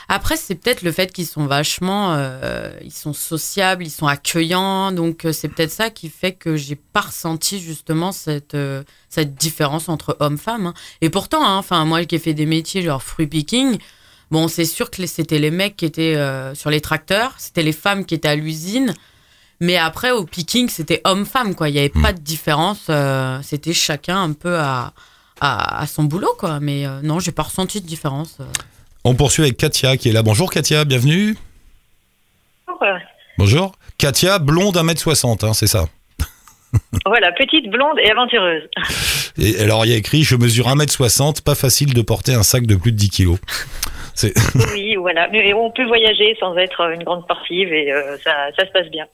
Après, 0.10 0.38
c'est 0.38 0.56
peut-être 0.56 0.84
le 0.84 0.94
fait 0.94 1.12
qu'ils 1.12 1.26
sont 1.28 1.46
vachement, 1.48 2.14
euh, 2.14 2.72
ils 2.82 2.94
sont 2.94 3.12
sociables, 3.12 3.84
ils 3.86 3.90
sont 3.92 4.08
accueillants, 4.08 4.94
donc 4.94 5.26
euh, 5.26 5.34
c'est 5.34 5.50
peut-être 5.50 5.72
ça 5.72 5.90
qui 5.90 6.08
fait 6.10 6.32
que 6.32 6.56
j'ai 6.56 6.76
pas 6.78 7.02
ressenti 7.02 7.60
justement 7.60 8.14
cette 8.14 8.54
euh, 8.54 8.84
cette 9.10 9.36
différence 9.36 9.90
entre 9.90 10.16
hommes-femmes. 10.22 10.68
hein. 10.68 10.74
Et 11.02 11.10
pourtant, 11.10 11.46
hein, 11.46 11.58
enfin 11.58 11.84
moi 11.84 12.06
qui 12.06 12.16
ai 12.16 12.20
fait 12.20 12.34
des 12.34 12.46
métiers 12.46 12.82
genre 12.84 13.04
fruit 13.04 13.28
picking, 13.28 13.78
bon 14.32 14.48
c'est 14.48 14.64
sûr 14.64 14.90
que 14.92 15.06
c'était 15.08 15.40
les 15.40 15.52
mecs 15.52 15.76
qui 15.76 15.84
étaient 15.86 16.16
euh, 16.16 16.56
sur 16.56 16.70
les 16.70 16.80
tracteurs, 16.80 17.34
c'était 17.38 17.64
les 17.64 17.74
femmes 17.74 18.06
qui 18.06 18.16
étaient 18.16 18.30
à 18.30 18.36
l'usine. 18.36 18.94
Mais 19.60 19.76
après, 19.76 20.12
au 20.12 20.24
picking, 20.24 20.70
c'était 20.70 21.02
homme-femme, 21.04 21.56
quoi. 21.56 21.68
Il 21.68 21.74
n'y 21.74 21.80
avait 21.80 21.90
pas 21.90 22.14
de 22.14 22.20
différence. 22.22 22.86
euh, 22.90 23.40
c'était 23.42 23.74
chacun 23.74 24.22
un 24.22 24.34
peu 24.34 24.56
à, 24.60 24.94
à, 25.42 25.80
à 25.82 25.88
son 25.88 26.04
boulot, 26.04 26.32
quoi. 26.38 26.60
Mais 26.60 26.86
euh, 26.86 27.02
non, 27.02 27.20
j'ai 27.20 27.32
pas 27.32 27.42
ressenti 27.42 27.82
de 27.82 27.88
différence. 27.88 28.38
euh. 28.40 28.46
On 29.10 29.16
poursuit 29.16 29.44
avec 29.44 29.56
Katia 29.56 29.96
qui 29.96 30.10
est 30.10 30.12
là. 30.12 30.22
Bonjour 30.22 30.52
Katia, 30.52 30.84
bienvenue. 30.84 31.38
Bonjour. 33.38 33.72
Katia, 33.98 34.38
blonde 34.38 34.76
1m60, 34.76 35.46
hein, 35.46 35.54
c'est 35.54 35.68
ça? 35.68 35.86
Voilà, 37.06 37.32
petite, 37.32 37.70
blonde 37.72 37.98
et 38.04 38.12
aventureuse. 38.12 38.64
Et 39.38 39.60
alors 39.62 39.86
il 39.86 39.92
y 39.92 39.94
a 39.94 39.98
écrit 39.98 40.24
Je 40.24 40.36
mesure 40.36 40.68
1m60, 40.68 41.42
pas 41.42 41.56
facile 41.56 41.94
de 41.94 42.02
porter 42.02 42.34
un 42.34 42.44
sac 42.44 42.66
de 42.68 42.76
plus 42.76 42.92
de 42.92 42.98
10 42.98 43.10
kilos. 43.10 43.40
C'est- 44.14 44.34
Oui, 44.74 44.96
voilà. 44.98 45.30
Mais 45.32 45.54
on 45.54 45.72
peut 45.72 45.86
voyager 45.86 46.36
sans 46.40 46.58
être 46.58 46.82
une 46.94 47.04
grande 47.04 47.24
sportive 47.24 47.72
et 47.72 47.92
euh, 47.94 48.18
ça, 48.24 48.34
ça 48.58 48.66
se 48.68 48.72
passe 48.74 48.90
bien. 48.92 49.06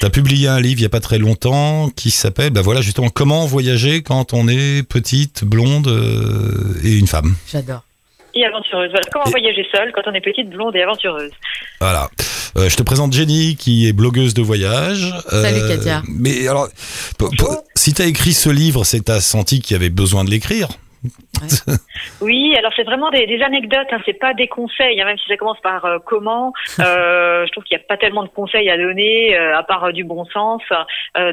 T'as 0.00 0.10
publié 0.10 0.48
un 0.48 0.60
livre 0.60 0.80
il 0.80 0.82
y 0.82 0.86
a 0.86 0.90
pas 0.90 1.00
très 1.00 1.18
longtemps 1.18 1.88
qui 1.96 2.10
s'appelle, 2.10 2.50
bah 2.50 2.60
voilà 2.62 2.82
justement, 2.82 3.08
comment 3.08 3.46
voyager 3.46 4.02
quand 4.02 4.34
on 4.34 4.48
est 4.48 4.86
petite, 4.86 5.44
blonde 5.44 5.88
euh, 5.88 6.74
et 6.84 6.98
une 6.98 7.06
femme. 7.06 7.34
J'adore. 7.50 7.82
Et 8.34 8.44
aventureuse. 8.44 8.90
Voilà. 8.90 9.06
Comment 9.12 9.24
Et- 9.26 9.30
voyager 9.30 9.66
seule 9.72 9.92
quand 9.92 10.02
on 10.06 10.14
est 10.14 10.20
petite, 10.20 10.50
blonde 10.50 10.76
et 10.76 10.82
aventureuse. 10.82 11.30
Voilà. 11.80 12.08
Euh, 12.56 12.68
je 12.68 12.76
te 12.76 12.82
présente 12.82 13.12
Jenny 13.12 13.56
qui 13.56 13.86
est 13.88 13.92
blogueuse 13.92 14.34
de 14.34 14.42
voyage. 14.42 15.12
Euh, 15.32 15.42
Salut, 15.42 15.68
Katia. 15.68 16.02
Mais 16.08 16.48
alors, 16.48 16.68
si 17.76 17.94
t'as 17.94 18.06
écrit 18.06 18.32
ce 18.32 18.48
livre, 18.50 18.84
c'est 18.84 18.98
que 18.98 19.04
t'as 19.04 19.20
senti 19.20 19.60
qu'il 19.60 19.74
y 19.74 19.76
avait 19.76 19.90
besoin 19.90 20.24
de 20.24 20.30
l'écrire. 20.30 20.68
Oui, 22.20 22.54
alors 22.56 22.72
c'est 22.76 22.84
vraiment 22.84 23.10
des, 23.10 23.26
des 23.26 23.42
anecdotes, 23.42 23.88
hein, 23.90 24.00
c'est 24.04 24.18
pas 24.18 24.34
des 24.34 24.48
conseils, 24.48 25.00
hein, 25.00 25.04
même 25.06 25.18
si 25.18 25.26
ça 25.28 25.36
commence 25.36 25.60
par 25.60 25.84
euh, 25.84 25.98
comment. 26.04 26.52
Euh, 26.80 27.46
je 27.46 27.52
trouve 27.52 27.64
qu'il 27.64 27.76
n'y 27.76 27.82
a 27.82 27.86
pas 27.86 27.96
tellement 27.96 28.22
de 28.22 28.28
conseils 28.28 28.70
à 28.70 28.76
donner, 28.76 29.36
euh, 29.36 29.56
à 29.56 29.62
part 29.62 29.92
du 29.92 30.02
bon 30.02 30.24
sens. 30.24 30.62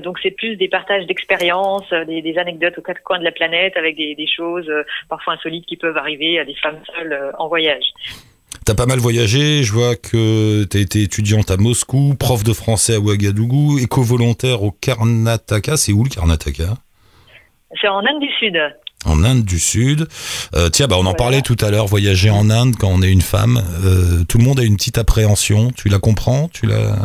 Donc 0.03 0.19
c'est 0.21 0.31
plus 0.31 0.55
des 0.55 0.67
partages 0.67 1.05
d'expériences, 1.05 1.89
des, 2.05 2.21
des 2.21 2.37
anecdotes 2.37 2.77
aux 2.77 2.81
quatre 2.81 3.01
coins 3.01 3.19
de 3.19 3.23
la 3.23 3.31
planète, 3.31 3.77
avec 3.77 3.95
des, 3.95 4.13
des 4.13 4.27
choses 4.27 4.69
parfois 5.09 5.33
insolites 5.33 5.65
qui 5.65 5.77
peuvent 5.77 5.97
arriver 5.97 6.39
à 6.39 6.45
des 6.45 6.55
femmes 6.55 6.79
seules 6.93 7.33
en 7.39 7.47
voyage. 7.47 7.85
T'as 8.65 8.75
pas 8.75 8.85
mal 8.85 8.99
voyagé, 8.99 9.63
je 9.63 9.71
vois 9.71 9.95
que 9.95 10.65
t'as 10.65 10.79
été 10.79 11.01
étudiante 11.01 11.49
à 11.51 11.57
Moscou, 11.57 12.15
prof 12.19 12.43
de 12.43 12.53
français 12.53 12.95
à 12.95 12.99
Ouagadougou, 12.99 13.79
éco-volontaire 13.79 14.63
au 14.63 14.71
Karnataka. 14.71 15.77
C'est 15.77 15.93
où 15.93 16.03
le 16.03 16.09
Karnataka? 16.09 16.75
C'est 17.79 17.87
en 17.87 17.99
Inde 17.99 18.19
du 18.19 18.29
Sud. 18.39 18.57
En 19.07 19.23
Inde 19.23 19.43
du 19.43 19.59
Sud. 19.59 20.07
Euh, 20.55 20.69
tiens, 20.69 20.87
bah 20.87 20.95
on 20.97 20.99
en 20.99 21.03
Voilà. 21.03 21.15
parlait 21.17 21.41
tout 21.41 21.57
à 21.61 21.71
l'heure, 21.71 21.87
voyager 21.87 22.29
en 22.29 22.49
Inde 22.49 22.75
quand 22.77 22.89
on 22.89 23.01
est 23.01 23.11
une 23.11 23.21
femme. 23.21 23.61
Euh, 23.83 24.23
tout 24.27 24.37
le 24.37 24.43
monde 24.43 24.59
a 24.59 24.63
une 24.63 24.75
petite 24.75 24.97
appréhension. 24.97 25.71
Tu 25.75 25.89
la 25.89 25.99
comprends? 25.99 26.49
Tu 26.53 26.65
la, 26.65 26.95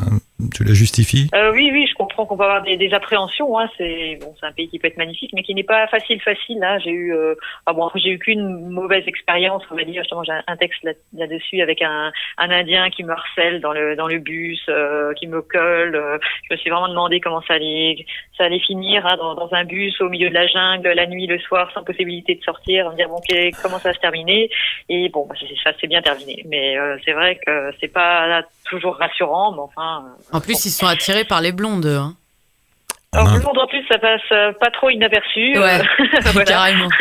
tu 0.51 0.64
la 0.64 0.74
justifies? 0.74 1.28
Euh, 1.34 1.53
oui, 1.53 1.70
oui, 1.72 1.86
je 1.86 1.95
comprends 1.95 2.26
qu'on 2.26 2.36
peut 2.36 2.45
avoir 2.45 2.62
des, 2.62 2.76
des 2.76 2.93
appréhensions. 2.95 3.59
Hein. 3.59 3.68
C'est 3.78 4.18
bon, 4.20 4.34
c'est 4.40 4.47
un 4.47 4.53
pays 4.53 4.68
qui 4.68 4.78
peut 4.78 4.88
être 4.88 4.97
magnifique, 4.97 5.30
mais 5.34 5.43
qui 5.43 5.55
n'est 5.55 5.62
pas 5.62 5.86
facile, 5.88 6.20
facile. 6.20 6.62
Hein. 6.62 6.78
J'ai 6.84 6.90
eu, 6.90 7.14
euh, 7.14 7.34
ah 7.66 7.72
bon, 7.72 7.90
j'ai 7.95 8.11
eu 8.11 8.18
qu'une 8.18 8.68
mauvaise 8.70 9.05
expérience, 9.07 9.62
on 9.70 9.74
va 9.76 9.84
dire. 9.84 10.03
Justement, 10.03 10.24
j'ai 10.24 10.32
un- 10.47 10.57
texte 10.57 10.82
là- 10.84 10.93
là-dessus 11.14 11.61
avec 11.61 11.82
un, 11.82 12.12
un 12.38 12.51
Indien 12.51 12.88
qui 12.90 13.05
me 13.05 13.12
harcèle 13.12 13.61
dans 13.61 13.72
le 13.72 13.97
dans 13.97 14.07
le 14.07 14.18
bus, 14.18 14.61
euh, 14.68 15.12
qui 15.14 15.26
me 15.26 15.43
colle. 15.43 15.97
euh, 15.97 16.18
je 16.49 16.55
me 16.55 16.59
suis 16.59 16.70
vraiment 16.70 16.88
demandé 16.88 17.20
comment 17.20 17.43
ça 17.43 17.55
allait 17.55 18.05
ça 18.36 18.45
allait 18.45 18.61
finir 18.61 19.05
hein, 19.07 19.16
dans, 19.16 19.34
dans 19.34 19.53
un 19.55 19.64
bus 19.64 20.01
au 20.01 20.09
milieu 20.09 20.28
de 20.28 20.34
la 20.34 20.47
jungle, 20.47 20.88
la 20.93 21.07
nuit, 21.07 21.26
le 21.26 21.38
soir, 21.38 21.70
sans 21.72 21.82
possibilité 21.84 22.34
de 22.34 22.43
sortir, 22.43 22.90
me 22.90 22.97
dire 22.97 23.09
bon, 23.09 23.16
ok, 23.16 23.34
comment 23.62 23.78
ça 23.78 23.90
va 23.90 23.95
se 23.95 24.01
terminer? 24.01 24.51
Et 24.88 25.09
bon, 25.09 25.26
bah, 25.28 25.34
ça 25.64 25.72
s'est 25.78 25.86
bien 25.86 26.03
terminé. 26.03 26.43
Mais 26.49 26.78
euh, 26.78 26.97
c'est 27.05 27.12
vrai 27.12 27.38
que 27.45 27.70
c'est 27.80 27.93
pas 27.93 28.43
toujours 28.68 28.97
rassurant, 28.97 29.53
mais 29.53 29.61
enfin. 29.61 30.05
En 30.33 30.41
plus, 30.41 30.64
ils 30.64 30.70
sont 30.70 30.87
attirés 30.87 31.24
par 31.24 31.41
les 31.41 31.53
blondes. 31.53 31.87
Hein. 31.87 32.14
En 33.14 33.18
alors, 33.18 33.35
le 33.35 33.43
monde 33.43 33.59
en 33.59 33.66
plus, 33.66 33.85
ça 33.91 33.99
passe 33.99 34.20
euh, 34.33 34.53
pas 34.59 34.70
trop 34.70 34.89
inaperçu. 34.89 35.59
Ouais, 35.59 35.80
euh, 35.80 36.07
voilà. 36.33 36.45
carrément. 36.45 36.89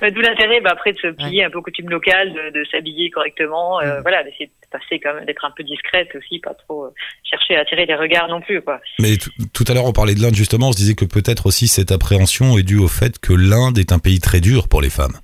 D'où 0.00 0.20
l'intérêt, 0.20 0.60
bah, 0.60 0.70
après, 0.72 0.92
de 0.92 0.98
se 0.98 1.08
plier 1.08 1.44
un 1.44 1.50
peu 1.50 1.58
au 1.58 1.62
coutume 1.62 1.90
locale, 1.90 2.32
de, 2.32 2.50
de 2.56 2.64
s'habiller 2.70 3.10
correctement, 3.10 3.80
euh, 3.80 4.00
voilà, 4.00 4.22
d'essayer 4.22 4.46
de 4.46 4.52
passer 4.70 5.00
quand 5.00 5.12
même, 5.14 5.24
d'être 5.24 5.44
un 5.44 5.50
peu 5.50 5.64
discrète 5.64 6.08
aussi, 6.14 6.38
pas 6.38 6.54
trop 6.54 6.84
euh, 6.84 6.94
chercher 7.28 7.56
à 7.56 7.60
attirer 7.60 7.84
les 7.86 7.96
regards 7.96 8.28
non 8.28 8.40
plus, 8.40 8.62
quoi. 8.62 8.80
Mais 9.00 9.16
tout 9.52 9.64
à 9.66 9.74
l'heure, 9.74 9.84
on 9.84 9.92
parlait 9.92 10.14
de 10.14 10.22
l'Inde 10.22 10.36
justement. 10.36 10.68
On 10.68 10.72
se 10.72 10.76
disait 10.76 10.94
que 10.94 11.04
peut-être 11.04 11.46
aussi 11.46 11.66
cette 11.66 11.90
appréhension 11.90 12.56
est 12.56 12.62
due 12.62 12.78
au 12.78 12.88
fait 12.88 13.18
que 13.18 13.32
l'Inde 13.32 13.78
est 13.78 13.92
un 13.92 13.98
pays 13.98 14.20
très 14.20 14.40
dur 14.40 14.68
pour 14.68 14.82
les 14.82 14.90
femmes. 14.90 15.18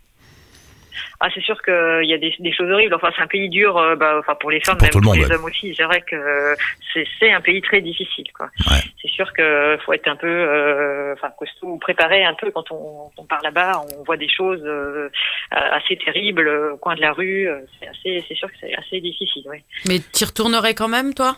Ah, 1.21 1.29
c'est 1.35 1.41
sûr 1.43 1.61
qu'il 1.63 2.05
y 2.09 2.15
a 2.15 2.19
des, 2.19 2.33
des 2.39 2.53
choses 2.53 2.71
horribles. 2.71 2.95
Enfin, 2.95 3.11
c'est 3.17 3.23
un 3.23 3.27
pays 3.27 3.49
dur, 3.49 3.77
euh, 3.77 3.97
bah, 3.97 4.17
enfin 4.21 4.37
pour 4.37 4.51
les 4.53 4.61
femmes, 4.61 4.77
Pour 4.77 4.83
même 4.85 4.91
le 4.95 5.01
pour 5.01 5.03
monde, 5.03 5.17
les 5.17 5.27
ouais. 5.27 5.35
hommes 5.35 5.45
aussi. 5.47 5.75
C'est 5.75 5.83
vrai 5.85 6.01
que 6.03 6.15
euh, 6.15 6.55
c'est 6.93 7.05
c'est 7.19 7.33
un 7.33 7.41
pays 7.41 7.61
très 7.61 7.81
difficile, 7.81 8.27
quoi. 8.33 8.47
Ouais. 8.71 8.79
C'est 9.03 9.11
sûr 9.11 9.33
que 9.33 9.77
faut 9.85 9.93
être 9.93 10.07
un 10.07 10.15
peu, 10.17 10.29
euh, 10.29 11.15
enfin, 11.15 11.31
costaud 11.37 11.67
ou 11.67 11.79
préparé 11.79 12.25
un 12.25 12.35
peu 12.35 12.51
quand 12.53 12.71
on, 12.71 13.11
on 13.17 13.25
part 13.25 13.43
là-bas. 13.43 13.83
On 13.99 14.05
voit 14.05 14.17
des 14.17 14.29
choses 14.29 14.63
euh, 14.65 15.09
assez 15.51 15.97
terribles 15.97 16.47
euh, 16.47 16.75
au 16.75 16.77
coin 16.77 16.95
de 16.95 17.01
la 17.01 17.13
rue. 17.13 17.49
euh, 17.49 17.61
C'est 17.81 17.89
assez, 17.89 18.25
c'est 18.29 18.35
sûr 18.37 18.49
que 18.49 18.55
c'est 18.61 18.75
assez 18.77 19.01
difficile, 19.01 19.43
ouais. 19.49 19.65
Mais 19.89 19.99
tu 20.15 20.25
retournerais 20.25 20.75
quand 20.75 20.89
même, 20.89 21.15
toi? 21.15 21.37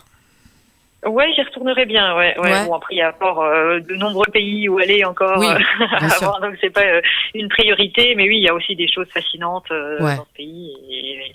Ouais, 1.05 1.25
j'y 1.35 1.41
retournerai 1.41 1.85
bien. 1.85 2.15
Ouais, 2.15 2.35
ouais. 2.39 2.51
Ouais. 2.51 2.65
Bon, 2.65 2.75
après, 2.75 2.93
il 2.95 2.97
y 2.99 3.01
a 3.01 3.09
encore 3.09 3.41
euh, 3.43 3.79
de 3.79 3.95
nombreux 3.95 4.27
pays 4.31 4.69
où 4.69 4.77
aller 4.77 5.03
encore 5.03 5.39
Oui, 5.39 5.47
euh, 5.47 5.57
bien 5.99 6.09
sûr. 6.09 6.27
avant, 6.29 6.39
donc 6.39 6.55
c'est 6.61 6.69
pas 6.69 6.83
euh, 6.85 7.01
une 7.33 7.49
priorité. 7.49 8.13
Mais 8.15 8.27
oui, 8.27 8.37
il 8.37 8.43
y 8.43 8.47
a 8.49 8.53
aussi 8.53 8.75
des 8.75 8.87
choses 8.87 9.07
fascinantes 9.13 9.65
euh, 9.71 9.99
Ouais. 10.03 10.15
dans 10.15 10.25
ce 10.25 10.37
pays. 10.37 10.71
Et, 10.91 11.33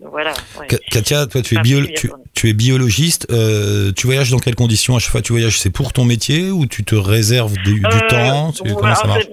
voilà. 0.00 0.32
ouais. 0.58 0.66
Ka- 0.68 0.78
Katia, 0.90 1.26
toi, 1.26 1.42
tu 1.42 1.56
es, 1.56 1.60
bio- 1.62 1.84
tu, 1.96 2.10
tu 2.34 2.48
es 2.48 2.52
biologiste. 2.52 3.26
Euh, 3.30 3.92
tu 3.96 4.06
voyages 4.06 4.30
dans 4.30 4.38
quelles 4.38 4.54
conditions? 4.56 4.96
À 4.96 4.98
chaque 5.00 5.10
fois 5.12 5.22
Tu 5.22 5.32
voyages, 5.32 5.58
c'est 5.58 5.70
pour 5.70 5.92
ton 5.92 6.04
métier 6.04 6.50
ou 6.50 6.66
tu 6.66 6.84
te 6.84 6.94
réserves 6.94 7.54
du, 7.64 7.80
du 7.80 7.86
Euh, 7.86 8.08
temps? 8.08 8.52
Comment 8.76 8.94
ça 8.94 9.06
marche? 9.06 9.24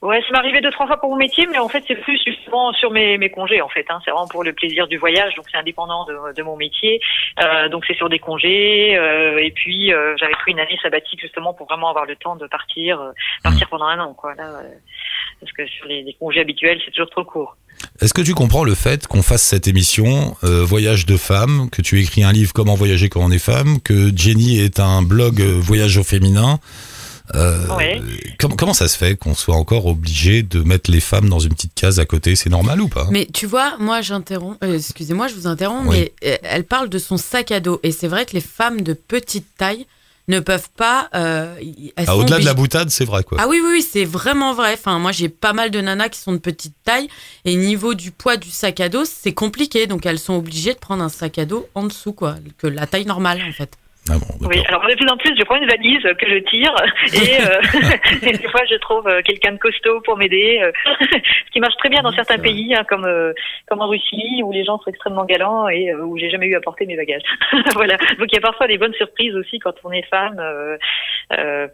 Ouais, 0.00 0.20
ça 0.22 0.28
m'est 0.30 0.38
arrivé 0.38 0.60
deux 0.60 0.70
trois 0.70 0.86
fois 0.86 0.96
pour 0.98 1.10
mon 1.10 1.16
métier, 1.16 1.48
mais 1.50 1.58
en 1.58 1.68
fait 1.68 1.82
c'est 1.88 1.96
plus 1.96 2.20
justement 2.24 2.72
sur 2.74 2.92
mes, 2.92 3.18
mes 3.18 3.30
congés 3.30 3.60
en 3.60 3.68
fait. 3.68 3.84
Hein. 3.90 3.98
C'est 4.04 4.12
vraiment 4.12 4.28
pour 4.28 4.44
le 4.44 4.52
plaisir 4.52 4.86
du 4.86 4.96
voyage, 4.96 5.34
donc 5.34 5.46
c'est 5.50 5.58
indépendant 5.58 6.04
de, 6.04 6.34
de 6.36 6.42
mon 6.44 6.56
métier. 6.56 7.00
Euh, 7.42 7.68
donc 7.68 7.84
c'est 7.84 7.96
sur 7.96 8.08
des 8.08 8.20
congés. 8.20 8.96
euh, 8.96 9.38
et 9.38 9.50
puis 9.50 9.92
euh, 9.92 10.14
j'avais 10.16 10.34
pris 10.34 10.52
une 10.52 10.60
année 10.60 10.78
sabbatique 10.80 11.20
justement 11.20 11.52
pour 11.52 11.66
vraiment 11.66 11.90
avoir 11.90 12.06
le 12.06 12.14
temps 12.14 12.36
de 12.36 12.46
partir, 12.46 13.00
euh, 13.00 13.10
partir 13.42 13.68
pendant 13.68 13.86
un 13.86 13.98
an 13.98 14.14
quoi. 14.14 14.34
Là, 14.36 14.44
euh, 14.44 14.68
parce 15.40 15.52
que 15.52 15.66
sur 15.66 15.86
les, 15.86 16.04
les 16.04 16.14
congés 16.14 16.40
habituels 16.40 16.80
c'est 16.84 16.92
toujours 16.92 17.10
trop 17.10 17.24
court. 17.24 17.56
Est-ce 18.00 18.14
que 18.14 18.22
tu 18.22 18.34
comprends 18.34 18.64
le 18.64 18.74
fait 18.76 19.06
qu'on 19.08 19.22
fasse 19.22 19.42
cette 19.42 19.66
émission 19.66 20.36
euh, 20.44 20.64
Voyage 20.64 21.06
de 21.06 21.16
femmes, 21.16 21.68
que 21.70 21.82
tu 21.82 22.00
écris 22.00 22.22
un 22.22 22.32
livre 22.32 22.52
Comment 22.52 22.74
voyager 22.74 23.08
quand 23.08 23.20
on 23.20 23.30
est 23.30 23.44
femme, 23.44 23.80
que 23.84 24.16
Jenny 24.16 24.60
est 24.60 24.78
un 24.78 25.02
blog 25.02 25.40
euh, 25.40 25.58
Voyage 25.60 25.96
au 25.98 26.04
féminin 26.04 26.58
Ouais. 27.76 28.00
com- 28.38 28.54
comment 28.56 28.74
ça 28.74 28.88
se 28.88 28.96
fait 28.96 29.16
qu'on 29.16 29.34
soit 29.34 29.54
encore 29.56 29.86
obligé 29.86 30.42
de 30.42 30.60
mettre 30.62 30.90
les 30.90 31.00
femmes 31.00 31.28
dans 31.28 31.38
une 31.38 31.50
petite 31.54 31.74
case 31.74 31.98
à 32.00 32.04
côté? 32.04 32.36
C'est 32.36 32.50
normal 32.50 32.80
ou 32.80 32.88
pas? 32.88 33.06
Mais 33.10 33.26
tu 33.32 33.46
vois, 33.46 33.76
moi 33.78 34.00
j'interromps, 34.00 34.56
euh, 34.62 34.76
excusez-moi, 34.76 35.28
je 35.28 35.34
vous 35.34 35.46
interromps, 35.46 35.88
Oui. 35.88 35.96
mais 36.22 36.30
euh, 36.30 36.36
elle 36.42 36.64
parle 36.64 36.88
de 36.88 36.98
son 36.98 37.16
sac 37.16 37.50
à 37.52 37.60
dos. 37.60 37.80
Et 37.82 37.92
c'est 37.92 38.08
vrai 38.08 38.24
que 38.26 38.32
les 38.32 38.40
femmes 38.40 38.80
de 38.80 38.92
petite 38.94 39.46
taille 39.56 39.86
ne 40.28 40.40
peuvent 40.40 40.68
pas. 40.76 41.08
euh, 41.14 41.54
Ah, 41.96 42.14
Au-delà 42.16 42.38
de 42.38 42.44
la 42.44 42.52
boutade, 42.52 42.90
c'est 42.90 43.06
vrai 43.06 43.24
quoi. 43.24 43.38
Ah 43.40 43.48
oui, 43.48 43.60
oui, 43.64 43.70
oui, 43.76 43.82
c'est 43.82 44.04
vraiment 44.04 44.52
vrai. 44.52 44.74
Enfin, 44.74 44.98
moi, 44.98 45.10
j'ai 45.10 45.30
pas 45.30 45.54
mal 45.54 45.70
de 45.70 45.80
nanas 45.80 46.10
qui 46.10 46.20
sont 46.20 46.32
de 46.32 46.38
petite 46.38 46.74
taille. 46.84 47.08
Et 47.46 47.54
niveau 47.56 47.94
du 47.94 48.10
poids 48.10 48.36
du 48.36 48.50
sac 48.50 48.78
à 48.80 48.90
dos, 48.90 49.04
c'est 49.06 49.32
compliqué. 49.32 49.86
Donc, 49.86 50.04
elles 50.04 50.18
sont 50.18 50.34
obligées 50.34 50.74
de 50.74 50.78
prendre 50.78 51.02
un 51.02 51.08
sac 51.08 51.38
à 51.38 51.46
dos 51.46 51.66
en 51.74 51.84
dessous, 51.84 52.12
quoi. 52.12 52.34
Que 52.58 52.66
la 52.66 52.86
taille 52.86 53.06
normale, 53.06 53.40
en 53.48 53.52
fait. 53.52 53.72
Ah 54.10 54.14
bon, 54.18 54.48
Oui, 54.48 54.62
alors 54.68 54.86
de 54.86 54.94
plus 54.94 55.08
en 55.08 55.16
plus, 55.16 55.34
je 55.38 55.44
prends 55.44 55.56
une 55.56 55.66
valise 55.68 56.02
que 56.02 56.26
je 56.28 56.38
tire 56.48 56.74
et, 57.14 57.40
euh, 57.42 57.60
et 58.28 58.32
des 58.36 58.48
fois 58.48 58.60
je 58.70 58.76
trouve 58.76 59.06
euh, 59.08 59.20
quelqu'un 59.22 59.52
de 59.52 59.58
costaud 59.58 60.00
pour 60.04 60.16
m'aider, 60.16 60.60
euh, 60.62 60.72
ce 61.12 61.50
qui 61.52 61.60
marche 61.60 61.76
très 61.78 61.88
bien 61.88 62.02
dans 62.02 62.10
Oui, 62.10 62.16
certains 62.16 62.38
pays, 62.38 62.74
hein, 62.74 62.84
comme 62.88 63.04
euh, 63.04 63.32
comme 63.68 63.80
en 63.80 63.88
Russie 63.88 64.42
où 64.44 64.52
les 64.52 64.64
gens 64.64 64.78
sont 64.78 64.90
extrêmement 64.90 65.24
galants 65.24 65.68
et 65.68 65.90
euh, 65.90 66.04
où 66.04 66.16
j'ai 66.18 66.30
jamais 66.30 66.46
eu 66.46 66.54
à 66.56 66.60
porter 66.60 66.86
mes 66.86 66.96
bagages. 66.96 67.22
voilà, 67.74 67.96
donc 68.18 68.28
il 68.32 68.34
y 68.34 68.38
a 68.38 68.40
parfois 68.40 68.66
des 68.66 68.78
bonnes 68.78 68.94
surprises 68.94 69.34
aussi 69.34 69.58
quand 69.58 69.74
on 69.84 69.92
est 69.92 70.06
femme 70.08 70.40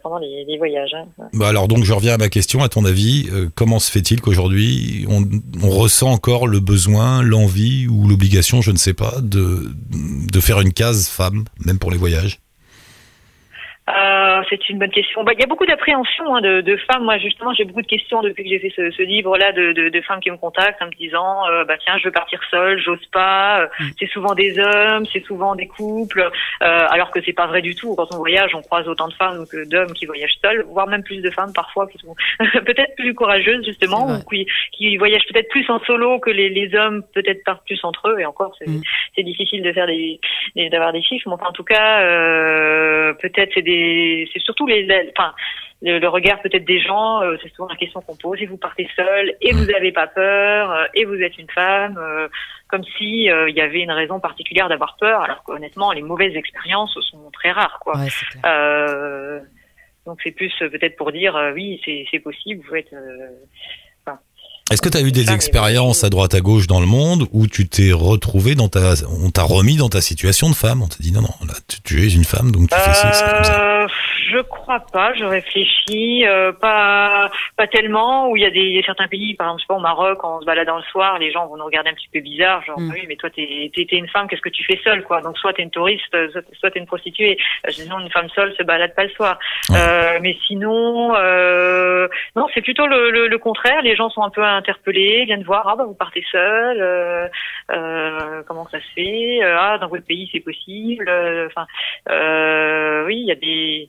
pendant 0.03 0.17
les, 0.17 0.43
les 0.47 0.57
voyages. 0.57 0.93
hein. 0.93 1.05
Bah 1.33 1.47
alors 1.49 1.67
donc 1.67 1.83
je 1.83 1.93
reviens 1.93 2.13
à 2.13 2.17
ma 2.17 2.29
question. 2.29 2.61
À 2.63 2.69
ton 2.69 2.83
avis, 2.85 3.29
comment 3.55 3.79
se 3.79 3.91
fait-il 3.91 4.21
qu'aujourd'hui 4.21 5.05
on, 5.09 5.23
on 5.65 5.69
ressent 5.69 6.09
encore 6.11 6.47
le 6.47 6.59
besoin, 6.59 7.21
l'envie 7.21 7.87
ou 7.87 8.07
l'obligation, 8.07 8.61
je 8.61 8.71
ne 8.71 8.77
sais 8.77 8.93
pas, 8.93 9.13
de 9.21 9.69
de 10.31 10.39
faire 10.39 10.59
une 10.61 10.73
case 10.73 11.07
femme, 11.09 11.45
même 11.65 11.79
pour 11.79 11.91
les 11.91 11.97
voyages? 11.97 12.24
Euh, 13.87 14.41
c'est 14.49 14.67
une 14.69 14.79
bonne 14.79 14.89
question. 14.89 15.23
Bah, 15.23 15.33
il 15.35 15.39
y 15.39 15.43
a 15.43 15.47
beaucoup 15.47 15.65
d'appréhension 15.67 16.35
hein, 16.35 16.41
de, 16.41 16.61
de 16.61 16.75
femmes. 16.77 17.03
Moi, 17.03 17.19
justement, 17.19 17.53
j'ai 17.53 17.65
beaucoup 17.65 17.83
de 17.83 17.87
questions 17.87 18.21
depuis 18.23 18.43
que 18.43 18.49
j'ai 18.49 18.57
fait 18.59 18.73
ce, 18.75 18.89
ce 18.89 19.03
livre-là 19.03 19.51
de, 19.51 19.73
de, 19.73 19.89
de 19.89 20.01
femmes 20.01 20.19
qui 20.21 20.31
me 20.31 20.37
contactent 20.37 20.81
en 20.81 20.87
me 20.87 20.91
disant, 20.91 21.47
euh, 21.49 21.65
bah 21.65 21.75
tiens, 21.77 21.95
je 21.99 22.05
veux 22.05 22.11
partir 22.11 22.39
seule, 22.49 22.79
j'ose 22.79 23.05
pas. 23.11 23.61
Euh, 23.61 23.67
Mm. 23.79 23.83
C'est 23.99 24.07
souvent 24.09 24.33
des 24.35 24.57
hommes, 24.57 25.05
c'est 25.11 25.23
souvent 25.25 25.53
des 25.55 25.67
couples, 25.67 26.21
euh, 26.21 26.87
alors 26.89 27.11
que 27.11 27.19
c'est 27.25 27.33
pas 27.33 27.45
vrai 27.47 27.61
du 27.61 27.75
tout. 27.75 27.93
Quand 27.95 28.07
on 28.13 28.17
voyage, 28.17 28.55
on 28.55 28.61
croise 28.61 28.87
autant 28.87 29.07
de 29.09 29.13
femmes 29.13 29.45
que 29.51 29.67
d'hommes 29.67 29.91
qui 29.93 30.05
voyagent 30.05 30.37
seuls, 30.41 30.63
voire 30.69 30.87
même 30.87 31.03
plus 31.03 31.21
de 31.21 31.29
femmes 31.29 31.51
parfois 31.53 31.87
qui 31.87 31.97
sont 31.97 32.15
peut-être 32.65 32.95
plus 32.95 33.13
courageuses 33.13 33.65
justement, 33.65 34.07
ou 34.07 34.19
qui, 34.29 34.47
qui 34.71 34.95
voyagent 34.97 35.25
peut-être 35.31 35.49
plus 35.49 35.69
en 35.69 35.79
solo 35.79 36.19
que 36.19 36.29
les, 36.29 36.49
les 36.49 36.73
hommes, 36.75 37.03
peut-être 37.13 37.43
partent 37.43 37.65
plus 37.65 37.79
entre 37.83 38.09
eux. 38.09 38.19
Et 38.19 38.25
encore, 38.25 38.55
c'est 38.59 38.69
Mm. 38.69 39.23
difficile 39.23 39.61
de 39.63 39.71
faire 39.73 39.87
des 39.87 40.19
des- 40.55 40.69
d'avoir 40.69 40.93
des 40.93 41.01
chiffres, 41.01 41.27
mais 41.27 41.33
enfin, 41.35 41.47
en 41.49 41.53
tout 41.53 41.63
cas, 41.65 41.99
euh, 42.01 43.13
peut-être 43.21 43.51
c'est 43.55 43.61
des, 43.61 43.74
c'est 44.31 44.39
surtout 44.39 44.67
les, 44.67 44.85
la- 44.85 45.03
enfin, 45.17 45.33
le, 45.81 45.99
le 45.99 46.07
regard 46.07 46.41
peut-être 46.41 46.65
des 46.65 46.79
gens, 46.79 47.21
euh, 47.21 47.37
c'est 47.41 47.49
souvent 47.53 47.67
la 47.69 47.75
question 47.75 48.01
qu'on 48.01 48.15
pose. 48.15 48.41
Et 48.41 48.45
vous 48.45 48.57
partez 48.57 48.87
seul, 48.95 49.33
et 49.41 49.51
vous 49.53 49.65
n'avez 49.65 49.91
pas 49.91 50.07
peur, 50.07 50.71
euh, 50.71 50.85
et 50.93 51.05
vous 51.05 51.15
êtes 51.15 51.37
une 51.37 51.49
femme, 51.49 51.97
euh, 51.97 52.27
comme 52.67 52.83
si 52.97 53.25
il 53.25 53.53
y 53.55 53.61
avait 53.61 53.81
une 53.81 53.91
raison 53.91 54.19
particulière 54.19 54.69
d'avoir 54.69 54.97
peur, 54.99 55.21
alors 55.21 55.43
qu'honnêtement, 55.43 55.91
les 55.91 56.01
mauvaises 56.01 56.35
expériences 56.35 56.97
sont 57.11 57.29
très 57.31 57.51
rares, 57.51 57.79
quoi. 57.79 57.97
Ouais, 57.97 58.09
donc 60.05 60.19
c'est 60.23 60.31
plus 60.31 60.53
peut-être 60.59 60.95
pour 60.97 61.11
dire 61.11 61.33
oui, 61.55 61.81
c'est 61.83 62.05
c'est 62.11 62.19
possible, 62.19 62.63
vous 62.67 62.75
êtes. 62.75 62.93
Est-ce 64.71 64.81
que 64.81 64.89
tu 64.89 64.97
as 64.97 65.01
eu 65.01 65.11
des 65.11 65.29
et 65.29 65.33
expériences 65.33 66.03
à 66.03 66.09
droite 66.09 66.33
à 66.33 66.41
gauche 66.41 66.65
dans 66.65 66.79
le 66.79 66.87
monde 66.87 67.27
où 67.31 67.45
tu 67.45 67.67
t'es 67.67 67.91
retrouvé 67.91 68.55
dans 68.55 68.67
ta, 68.67 68.95
on 69.21 69.29
t'a 69.29 69.43
remis 69.43 69.75
dans 69.75 69.89
ta 69.89 70.01
situation 70.01 70.49
de 70.49 70.55
femme 70.55 70.81
On 70.81 70.87
t'a 70.87 70.97
dit 70.99 71.11
non 71.11 71.21
non, 71.21 71.29
là 71.47 71.53
tu, 71.67 71.81
tu 71.83 72.03
es 72.03 72.09
une 72.09 72.23
femme 72.25 72.51
donc 72.51 72.71
tu 72.71 72.75
fais 72.75 72.93
ci, 72.95 73.05
c'est 73.13 73.31
comme 73.31 73.43
ça. 73.43 73.74
Je 74.35 74.41
crois 74.41 74.81
pas, 74.91 75.13
je 75.13 75.23
réfléchis, 75.23 76.25
euh, 76.27 76.51
pas 76.51 77.29
pas 77.57 77.67
tellement. 77.67 78.29
Où 78.29 78.35
il 78.35 78.43
y 78.43 78.45
a 78.45 78.49
des 78.51 78.83
certains 78.85 79.07
pays, 79.07 79.33
par 79.35 79.47
exemple, 79.47 79.61
je 79.61 79.63
sais 79.63 79.67
pas, 79.67 79.75
au 79.75 79.79
Maroc, 79.79 80.17
quand 80.19 80.37
on 80.37 80.41
se 80.41 80.45
baladant 80.45 80.75
le 80.77 80.83
soir, 80.83 81.19
les 81.19 81.31
gens 81.31 81.47
vont 81.47 81.55
nous 81.55 81.63
regarder 81.65 81.89
un 81.89 81.93
petit 81.93 82.09
peu 82.11 82.19
bizarre, 82.19 82.61
genre 82.65 82.79
Mm. 82.79 82.91
oui, 82.93 83.05
mais 83.07 83.15
toi 83.15 83.29
t'es 83.29 83.71
t'es 83.73 83.87
une 83.95 84.09
femme, 84.09 84.27
qu'est-ce 84.27 84.41
que 84.41 84.49
tu 84.49 84.63
fais 84.65 84.77
seule, 84.83 85.03
quoi? 85.03 85.21
Donc 85.21 85.37
soit 85.37 85.53
t'es 85.53 85.61
une 85.63 85.69
touriste, 85.71 86.13
soit, 86.59 86.71
t'es 86.71 86.79
une 86.79 86.85
prostituée. 86.85 87.37
Euh, 87.65 87.71
Je 87.71 87.83
dis 87.83 87.89
non, 87.89 87.99
une 87.99 88.09
femme 88.11 88.27
seule 88.35 88.53
se 88.57 88.63
balade 88.63 88.93
pas 88.93 89.03
le 89.05 89.09
soir. 89.11 89.39
Euh, 89.71 90.19
mais 90.21 90.35
sinon, 90.47 91.15
euh, 91.15 92.07
non, 92.35 92.47
c'est 92.53 92.61
plutôt 92.61 92.87
le, 92.87 93.11
le, 93.11 93.27
le 93.27 93.37
contraire. 93.37 93.81
Les 93.83 93.95
gens 93.95 94.09
sont 94.09 94.21
un 94.23 94.29
peu 94.29 94.43
interpellés, 94.43 95.23
viennent 95.25 95.43
voir, 95.43 95.65
ah 95.69 95.75
bah 95.77 95.85
vous 95.85 95.93
partez 95.95 96.23
seule, 96.31 96.81
euh, 96.81 97.27
euh, 97.71 98.43
comment 98.47 98.67
ça 98.69 98.79
se 98.79 98.87
fait? 98.95 99.39
Ah 99.43 99.77
dans 99.79 99.87
votre 99.87 100.05
pays 100.05 100.29
c'est 100.33 100.41
possible. 100.41 101.05
Euh, 101.07 101.47
Enfin, 101.47 101.67
euh, 102.09 103.05
oui, 103.05 103.17
il 103.21 103.27
y 103.27 103.31
a 103.31 103.35
des 103.35 103.87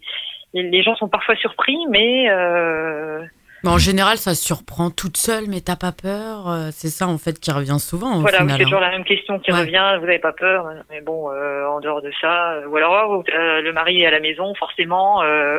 les- 0.63 0.71
les 0.71 0.83
gens 0.83 0.97
sont 0.97 1.09
parfois 1.09 1.37
surpris, 1.37 1.77
mais 1.91 2.29
euh, 2.31 3.23
Mais 3.65 3.71
en 3.73 3.79
général, 3.79 4.17
ça 4.19 4.35
surprend 4.37 4.91
toute 4.91 5.17
seule, 5.17 5.45
mais 5.49 5.61
t'as 5.61 5.75
pas 5.77 5.91
peur. 5.91 6.49
euh, 6.49 6.69
C'est 6.73 6.91
ça, 6.91 7.09
en 7.09 7.19
fait, 7.19 7.41
qui 7.41 7.51
revient 7.51 7.79
souvent. 7.81 8.21
Voilà, 8.21 8.39
c'est 8.47 8.53
hein. 8.53 8.59
toujours 8.59 8.79
la 8.81 8.91
même 8.91 9.03
question 9.03 9.41
qui 9.41 9.51
Ouais. 9.51 9.61
revient. 9.61 9.97
Vous 9.99 10.07
n'avez 10.07 10.21
pas 10.21 10.33
peur 10.35 10.67
Mais 10.91 11.01
bon, 11.01 11.31
euh, 11.33 11.67
en 11.67 11.81
dehors 11.81 12.01
de 12.03 12.13
ça, 12.21 12.61
ou 12.69 12.77
alors 12.77 13.25
euh, 13.35 13.61
le 13.63 13.73
mari 13.73 14.03
est 14.03 14.07
à 14.07 14.11
la 14.13 14.21
maison, 14.21 14.55
forcément. 14.55 15.23
Euh, 15.23 15.59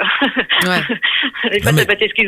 Ouais. 0.66 0.80
des 1.52 1.60
fois, 1.60 1.72
mais- 1.74 1.82
ça 1.82 1.86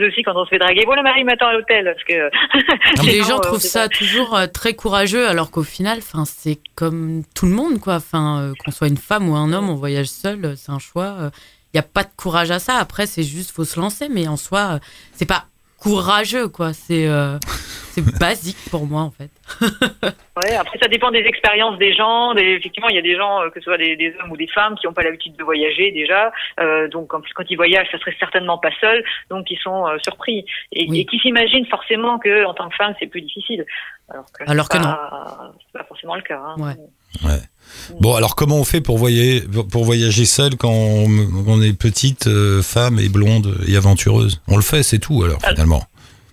aussi 0.07 0.21
quand 0.23 0.35
on 0.35 0.43
se 0.43 0.49
fait 0.49 0.57
draguer. 0.59 0.83
Bon, 0.85 0.95
le 0.95 1.03
mari 1.03 1.23
m'attend 1.23 1.47
à 1.47 1.53
l'hôtel 1.53 1.85
parce 1.85 2.03
que 2.03 2.97
Non, 2.97 3.03
les 3.05 3.23
gens 3.23 3.39
trouvent 3.39 3.59
ça 3.59 3.83
pas- 3.83 3.89
toujours 3.89 4.37
très 4.53 4.73
courageux, 4.73 5.29
alors 5.29 5.49
qu'au 5.51 5.63
final, 5.63 5.99
enfin, 5.99 6.25
c'est 6.25 6.57
comme 6.75 7.21
tout 7.35 7.45
le 7.45 7.53
monde, 7.53 7.79
quoi. 7.79 7.95
Enfin, 7.95 8.51
qu'on 8.65 8.71
soit 8.71 8.87
une 8.87 8.97
femme 8.97 9.29
ou 9.29 9.35
un 9.35 9.53
homme, 9.53 9.69
on 9.69 9.75
voyage 9.75 10.07
seul, 10.07 10.55
c'est 10.57 10.71
un 10.71 10.79
choix. 10.79 11.29
Il 11.73 11.77
n'y 11.77 11.79
a 11.79 11.83
pas 11.83 12.03
de 12.03 12.09
courage 12.17 12.51
à 12.51 12.59
ça. 12.59 12.77
Après, 12.77 13.05
c'est 13.05 13.23
juste, 13.23 13.51
faut 13.51 13.63
se 13.65 13.79
lancer, 13.79 14.09
mais 14.09 14.27
en 14.27 14.37
soi, 14.37 14.75
euh, 14.75 14.79
c'est 15.13 15.27
pas 15.27 15.45
courageux, 15.77 16.47
quoi. 16.49 16.73
C'est 16.73 17.07
euh, 17.07 17.37
c'est 17.91 18.03
basique 18.19 18.57
pour 18.71 18.85
moi, 18.87 19.01
en 19.03 19.11
fait. 19.11 19.29
Ouais, 20.41 20.55
après 20.55 20.79
ça 20.81 20.87
dépend 20.87 21.11
des 21.11 21.19
expériences 21.19 21.77
des 21.79 21.93
gens. 21.93 22.33
Des, 22.33 22.43
effectivement, 22.53 22.87
il 22.87 22.95
y 22.95 22.99
a 22.99 23.01
des 23.01 23.17
gens, 23.17 23.41
euh, 23.41 23.49
que 23.49 23.59
ce 23.59 23.65
soit 23.65 23.77
des, 23.77 23.97
des 23.97 24.15
hommes 24.23 24.31
ou 24.31 24.37
des 24.37 24.47
femmes, 24.47 24.75
qui 24.77 24.87
n'ont 24.87 24.93
pas 24.93 25.03
l'habitude 25.03 25.35
de 25.35 25.43
voyager 25.43 25.91
déjà. 25.91 26.31
Euh, 26.61 26.87
donc 26.87 27.13
en 27.13 27.19
plus, 27.19 27.33
quand 27.33 27.43
ils 27.49 27.57
voyagent, 27.57 27.89
ça 27.91 27.97
serait 27.99 28.15
certainement 28.21 28.57
pas 28.57 28.69
seul. 28.79 29.03
Donc 29.29 29.51
ils 29.51 29.59
sont 29.59 29.85
euh, 29.85 29.97
surpris 30.01 30.45
et, 30.71 30.85
Oui. 30.89 31.01
et 31.01 31.05
qui 31.05 31.19
s'imaginent 31.19 31.65
forcément 31.65 32.19
que 32.19 32.45
en 32.45 32.53
tant 32.53 32.69
que 32.69 32.75
femme, 32.77 32.93
c'est 33.01 33.07
plus 33.07 33.19
difficile. 33.21 33.65
Alors 34.09 34.25
que, 34.31 34.49
Alors 34.49 34.69
que 34.69 34.77
pas- 34.77 35.51
C'est 35.73 35.77
pas 35.79 35.83
forcément 35.83 36.15
le 36.15 36.21
cas. 36.21 36.39
hein. 36.41 36.55
Ouais. 36.57 37.35
Bon 37.99 38.15
alors 38.15 38.35
comment 38.35 38.57
on 38.57 38.63
fait 38.63 38.81
pour 38.81 38.97
voyager 38.97 39.41
pour 39.71 39.85
voyager 39.85 40.25
seul 40.25 40.55
quand 40.55 40.71
on, 40.71 41.27
on 41.47 41.61
est 41.61 41.73
petite 41.73 42.27
euh, 42.27 42.61
femme 42.61 42.99
et 42.99 43.09
blonde 43.09 43.57
et 43.67 43.75
aventureuse? 43.77 44.41
On 44.47 44.55
le 44.55 44.61
fait, 44.63 44.83
c'est 44.83 44.99
tout 44.99 45.23
alors 45.23 45.39
Ah. 45.43 45.49
finalement. 45.49 45.83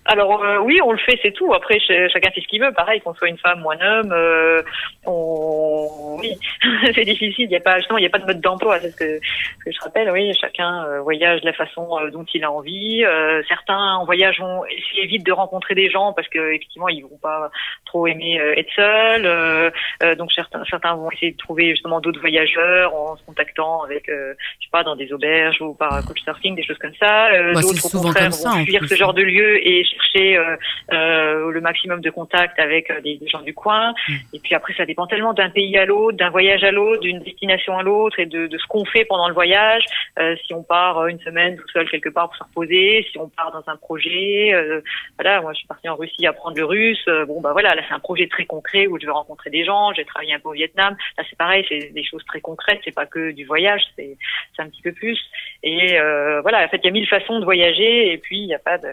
Alors 0.08 0.42
euh, 0.44 0.58
oui, 0.58 0.78
on 0.84 0.92
le 0.92 0.98
fait, 0.98 1.18
c'est 1.22 1.32
tout. 1.32 1.52
Après, 1.52 1.78
ch- 1.80 2.10
chacun 2.12 2.30
fait 2.30 2.40
ce 2.40 2.46
qu'il 2.46 2.60
veut. 2.60 2.72
Pareil, 2.72 3.00
qu'on 3.00 3.14
soit 3.14 3.28
une 3.28 3.38
femme 3.38 3.64
ou 3.64 3.70
un 3.70 3.80
homme, 3.80 4.12
euh, 4.12 4.62
on... 5.04 6.16
oui, 6.20 6.34
c'est 6.94 7.04
difficile. 7.04 7.46
Il 7.46 7.50
y 7.50 7.56
a 7.56 7.60
pas 7.60 7.78
justement, 7.78 7.98
il 7.98 8.04
y 8.04 8.06
a 8.06 8.10
pas 8.10 8.18
de 8.18 8.26
mode 8.26 8.40
d'emploi. 8.40 8.78
C'est 8.80 8.90
ce 8.90 8.96
que, 8.96 9.18
ce 9.18 9.64
que 9.64 9.72
je 9.72 9.80
rappelle. 9.80 10.10
Oui, 10.10 10.32
chacun 10.40 10.84
euh, 10.84 11.00
voyage 11.00 11.40
de 11.40 11.46
la 11.46 11.52
façon 11.52 11.98
euh, 11.98 12.10
dont 12.10 12.24
il 12.34 12.44
a 12.44 12.52
envie. 12.52 13.04
Euh, 13.04 13.42
certains 13.48 13.94
en 13.94 14.04
voyage 14.04 14.38
vont 14.40 14.64
essayer 14.66 15.18
de 15.18 15.32
rencontrer 15.32 15.74
des 15.74 15.90
gens 15.90 16.12
parce 16.12 16.28
que 16.28 16.54
effectivement, 16.54 16.88
ils 16.88 17.02
vont 17.02 17.18
pas 17.20 17.50
trop 17.84 18.06
aimer 18.06 18.36
être 18.56 18.70
seuls. 18.74 19.72
Donc 20.16 20.32
certains, 20.32 20.62
certains 20.70 20.94
vont 20.94 21.10
essayer 21.10 21.32
de 21.32 21.36
trouver 21.36 21.70
justement 21.70 22.00
d'autres 22.00 22.20
voyageurs 22.20 22.94
en 22.94 23.16
se 23.16 23.24
contactant 23.24 23.82
avec, 23.82 24.04
je 24.08 24.34
sais 24.34 24.70
pas, 24.70 24.84
dans 24.84 24.96
des 24.96 25.12
auberges 25.12 25.60
ou 25.60 25.74
par 25.74 26.04
couchsurfing, 26.04 26.54
des 26.54 26.64
choses 26.64 26.78
comme 26.78 26.94
ça. 27.00 27.30
Bah, 27.54 27.60
D'autres 27.60 27.86
au 27.86 28.00
contraire 28.00 28.24
comme 28.24 28.32
ça, 28.32 28.50
vont 28.50 28.64
fuir 28.64 28.82
ce 28.86 28.94
hein. 28.94 28.96
genre 28.96 29.14
de 29.14 29.22
lieu 29.22 29.66
et 29.66 29.84
chercher 29.96 30.36
euh, 30.36 30.56
euh, 30.92 31.50
le 31.50 31.60
maximum 31.60 32.00
de 32.00 32.10
contact 32.10 32.58
avec 32.58 32.90
euh, 32.90 33.00
des, 33.00 33.16
des 33.16 33.28
gens 33.28 33.42
du 33.42 33.54
coin. 33.54 33.94
Mm. 34.08 34.14
Et 34.34 34.38
puis 34.40 34.54
après, 34.54 34.74
ça 34.74 34.86
dépend 34.86 35.06
tellement 35.06 35.34
d'un 35.34 35.50
pays 35.50 35.76
à 35.76 35.84
l'autre, 35.84 36.16
d'un 36.16 36.30
voyage 36.30 36.64
à 36.64 36.70
l'autre, 36.70 37.00
d'une 37.02 37.20
destination 37.20 37.78
à 37.78 37.82
l'autre 37.82 38.18
et 38.18 38.26
de, 38.26 38.46
de 38.46 38.58
ce 38.58 38.66
qu'on 38.66 38.84
fait 38.84 39.04
pendant 39.04 39.28
le 39.28 39.34
voyage. 39.34 39.84
Euh, 40.18 40.36
si 40.46 40.54
on 40.54 40.62
part 40.62 41.06
une 41.06 41.20
semaine 41.20 41.56
tout 41.56 41.68
seul 41.72 41.88
quelque 41.88 42.08
part 42.08 42.28
pour 42.28 42.36
se 42.36 42.44
reposer, 42.44 43.06
si 43.10 43.18
on 43.18 43.28
part 43.28 43.52
dans 43.52 43.64
un 43.70 43.76
projet. 43.76 44.52
euh, 44.54 44.80
voilà, 45.18 45.40
moi 45.40 45.52
je 45.52 45.58
suis 45.58 45.66
partie 45.66 45.88
en 45.88 45.96
Russie 45.96 46.26
apprendre 46.26 46.56
le 46.56 46.64
russe. 46.64 47.04
Bon 47.26 47.40
bah 47.40 47.52
voilà, 47.52 47.74
là 47.74 47.82
c'est 47.86 47.94
un 47.94 48.00
projet 48.00 48.26
très 48.28 48.44
concret 48.44 48.86
où 48.86 48.98
je 49.00 49.06
vais 49.06 49.12
rencontrer 49.12 49.50
des 49.50 49.64
gens. 49.64 49.92
J'ai 49.94 50.04
travaillé 50.04 50.34
un 50.34 50.38
peu 50.40 50.48
au 50.48 50.52
Vietnam. 50.52 50.96
Là 51.16 51.24
c'est 51.28 51.38
pareil, 51.38 51.64
c'est 51.68 51.92
des 51.92 52.04
choses 52.04 52.24
très 52.26 52.40
concrètes. 52.40 52.80
C'est 52.84 52.94
pas 52.94 53.06
que 53.06 53.30
du 53.32 53.44
voyage, 53.44 53.82
c'est 53.96 54.16
c'est 54.54 54.62
un 54.62 54.68
petit 54.68 54.82
peu 54.82 54.92
plus. 54.92 55.18
Et 55.62 55.98
euh, 55.98 56.40
voilà, 56.42 56.64
en 56.64 56.68
fait 56.68 56.78
il 56.82 56.86
y 56.86 56.88
a 56.88 56.92
mille 56.92 57.08
façons 57.08 57.38
de 57.38 57.44
voyager 57.44 58.12
et 58.12 58.18
puis 58.18 58.38
il 58.38 58.46
n'y 58.46 58.54
a 58.54 58.58
pas 58.58 58.78
de 58.78 58.88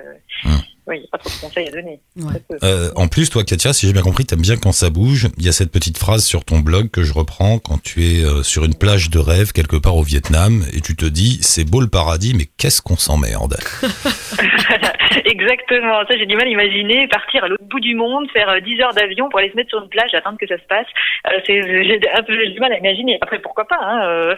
oui, 0.87 0.97
il 0.97 0.99
n'y 1.01 1.05
a 1.05 1.09
pas 1.11 1.17
trop 1.17 1.29
de 1.29 1.35
conseils 1.41 1.67
à 1.67 1.71
donner. 1.71 1.99
Ouais. 2.17 2.41
Euh, 2.63 2.91
en 2.95 3.07
plus, 3.07 3.29
toi, 3.29 3.43
Katia, 3.43 3.71
si 3.73 3.87
j'ai 3.87 3.93
bien 3.93 4.01
compris, 4.01 4.25
t'aimes 4.25 4.41
bien 4.41 4.57
quand 4.57 4.71
ça 4.71 4.89
bouge. 4.89 5.27
Il 5.37 5.45
y 5.45 5.49
a 5.49 5.51
cette 5.51 5.71
petite 5.71 5.97
phrase 5.97 6.25
sur 6.25 6.43
ton 6.43 6.59
blog 6.59 6.89
que 6.91 7.03
je 7.03 7.13
reprends 7.13 7.59
quand 7.59 7.81
tu 7.81 8.03
es 8.05 8.23
euh, 8.25 8.43
sur 8.43 8.65
une 8.65 8.75
plage 8.75 9.09
de 9.09 9.19
rêve 9.19 9.51
quelque 9.53 9.77
part 9.77 9.95
au 9.95 10.03
Vietnam 10.03 10.65
et 10.73 10.81
tu 10.81 10.95
te 10.95 11.05
dis 11.05 11.39
c'est 11.41 11.63
beau 11.63 11.79
le 11.81 11.87
paradis, 11.87 12.33
mais 12.35 12.45
qu'est-ce 12.57 12.81
qu'on 12.81 12.97
s'emmerde? 12.97 13.57
Exactement. 15.25 16.01
Ça, 16.07 16.17
j'ai 16.17 16.25
du 16.25 16.35
mal 16.35 16.47
à 16.47 16.49
imaginer 16.49 17.07
partir 17.07 17.43
à 17.43 17.47
l'autre 17.47 17.63
bout 17.65 17.79
du 17.79 17.95
monde, 17.95 18.27
faire 18.31 18.49
euh, 18.49 18.59
10 18.59 18.81
heures 18.81 18.93
d'avion 18.93 19.29
pour 19.29 19.39
aller 19.39 19.51
se 19.51 19.55
mettre 19.55 19.69
sur 19.69 19.81
une 19.81 19.89
plage, 19.89 20.13
attendre 20.13 20.37
que 20.39 20.47
ça 20.47 20.57
se 20.57 20.67
passe. 20.67 20.87
Euh, 21.27 21.39
j'ai 21.47 21.99
un 22.15 22.23
peu 22.23 22.33
j'ai 22.43 22.51
du 22.51 22.59
mal 22.59 22.71
à 22.73 22.77
imaginer. 22.77 23.17
Après, 23.21 23.39
pourquoi 23.39 23.65
pas 23.67 23.77
hein, 23.81 24.05
euh. 24.05 24.35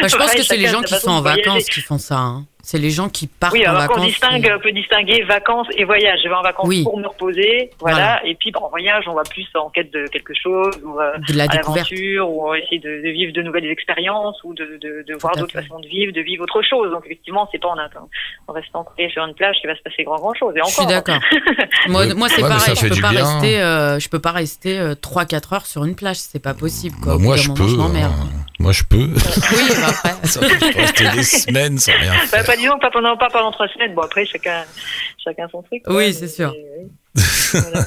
Bah, 0.00 0.08
je 0.08 0.16
pense 0.16 0.26
Pareil, 0.26 0.36
que 0.38 0.42
c'est 0.44 0.56
les 0.56 0.68
gens 0.68 0.82
qui 0.82 0.94
sont 0.94 1.10
en 1.10 1.20
vacances 1.20 1.64
qui 1.64 1.80
font 1.80 1.98
ça. 1.98 2.16
hein. 2.18 2.46
C'est 2.66 2.78
les 2.78 2.90
gens 2.90 3.08
qui 3.10 3.26
partent 3.26 3.52
Oui, 3.52 3.66
en 3.68 3.74
vacances. 3.74 3.96
qu'on 3.98 4.04
distingue, 4.06 4.52
on 4.56 4.58
peut 4.58 4.72
distinguer 4.72 5.22
vacances 5.24 5.66
et 5.76 5.84
voyages. 5.84 6.18
Je 6.24 6.28
vais 6.30 6.34
en 6.34 6.42
vacances 6.42 6.66
Oui. 6.66 6.82
pour 6.82 6.98
me 6.98 7.06
reposer, 7.06 7.70
voilà. 7.78 7.94
Voilà. 7.96 8.26
Et 8.26 8.34
puis 8.36 8.50
bon, 8.52 8.60
en 8.60 8.70
voyage, 8.70 9.04
on 9.06 9.12
va 9.14 9.22
plus 9.22 9.46
en 9.54 9.68
quête 9.68 9.92
de 9.92 10.06
quelque 10.08 10.32
chose, 10.34 10.72
ou 10.82 10.98
euh, 10.98 11.12
de 11.28 11.34
la 11.34 11.44
à 11.44 11.48
découverte. 11.48 11.90
l'aventure, 11.90 12.30
ou 12.30 12.46
on 12.46 12.50
va 12.52 12.58
essayer 12.58 12.78
de, 12.78 12.88
de 13.04 13.10
vivre 13.10 13.32
de 13.34 13.42
nouvelles 13.42 13.66
expériences, 13.70 14.42
ou 14.44 14.54
de, 14.54 14.64
de, 14.80 15.04
de 15.06 15.14
voir 15.20 15.36
d'autres 15.36 15.52
façons 15.52 15.78
de 15.78 15.86
vivre, 15.88 16.12
de 16.12 16.20
vivre 16.22 16.42
autre 16.44 16.62
chose. 16.62 16.90
Donc 16.90 17.02
effectivement, 17.04 17.46
c'est 17.52 17.60
pas 17.60 17.68
en, 17.68 17.76
en 18.48 18.52
restant 18.54 18.82
collé 18.84 19.10
sur 19.10 19.24
une 19.26 19.34
plage 19.34 19.56
qu'il 19.60 19.68
va 19.68 19.76
se 19.76 19.82
passer 19.82 20.02
grand 20.04 20.16
grand 20.16 20.32
chose. 20.34 20.54
Et 20.56 20.60
Je 20.64 20.70
suis 20.70 20.80
encore. 20.82 20.90
d'accord. 20.90 21.20
moi, 21.88 22.06
moi 22.14 22.28
c'est 22.30 22.42
Ouais, 22.42 22.48
pareil. 22.48 22.74
Je 22.76 22.88
peux 22.88 23.00
pas 23.00 23.10
bien. 23.10 23.24
rester, 23.24 23.60
euh, 23.60 23.98
je 23.98 24.08
peux 24.08 24.18
pas 24.20 24.32
rester 24.32 24.78
euh, 24.78 24.94
3-4 24.94 25.54
heures 25.54 25.66
sur 25.66 25.84
une 25.84 25.94
plage. 25.94 26.16
C'est 26.16 26.42
pas 26.42 26.54
possible. 26.54 26.96
Quoi. 27.02 27.14
Bah, 27.16 27.22
moi 27.22 27.36
je 27.36 27.48
moment, 27.48 27.62
peux. 27.62 27.68
je 27.68 27.76
m'emmerde. 27.76 28.12
euh, 28.12 28.38
moi 28.58 28.72
je 28.72 28.84
peux. 28.84 28.96
Oui, 28.96 29.62
mais 29.68 29.84
après. 29.86 30.14
Ça 30.24 30.40
peut 30.40 30.46
rester 30.76 31.08
des 31.10 31.22
semaines 31.22 31.78
sans 31.78 31.92
rien 31.92 32.12
Bah, 32.32 32.42
faire. 32.42 32.53
Pas 32.54 32.60
disons 32.60 32.78
pas 32.78 32.90
pendant 32.90 33.16
pas 33.16 33.28
pendant 33.30 33.52
trois 33.52 33.68
semaines. 33.68 33.94
Bon 33.94 34.02
après 34.02 34.24
chacun 34.26 34.64
chacun 35.22 35.46
son 35.50 35.62
truc. 35.62 35.82
quoi. 35.84 35.96
Oui, 35.96 36.12
c'est 36.14 36.28
sûr. 36.28 36.52
mais, 36.52 36.84
oui. 36.84 37.22
Voilà. 37.52 37.86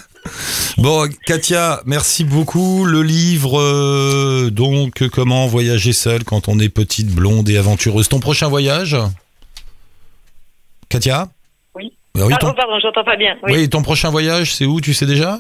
Bon, 0.78 1.10
Katia, 1.26 1.82
merci 1.86 2.24
beaucoup. 2.24 2.86
Le 2.86 3.02
livre, 3.02 3.60
euh, 3.60 4.50
donc, 4.52 5.08
comment 5.10 5.48
voyager 5.48 5.92
seul 5.92 6.24
quand 6.24 6.48
on 6.48 6.60
est 6.60 6.70
petite, 6.70 7.08
blonde 7.14 7.50
et 7.50 7.58
aventureuse. 7.58 8.08
Ton 8.08 8.20
prochain 8.20 8.48
voyage? 8.48 8.96
Katia? 10.90 11.28
Oui. 11.76 11.92
Oui, 12.16 12.34
Ah, 12.34 12.38
ton, 12.38 12.50
oh, 12.50 12.54
pardon, 12.54 12.80
j'entends 12.82 13.04
pas 13.04 13.18
bien. 13.18 13.36
Oui. 13.44 13.52
oui, 13.54 13.70
ton 13.70 13.82
prochain 13.82 14.10
voyage, 14.10 14.54
c'est 14.54 14.66
où? 14.66 14.80
Tu 14.80 14.94
sais 14.94 15.06
déjà? 15.06 15.40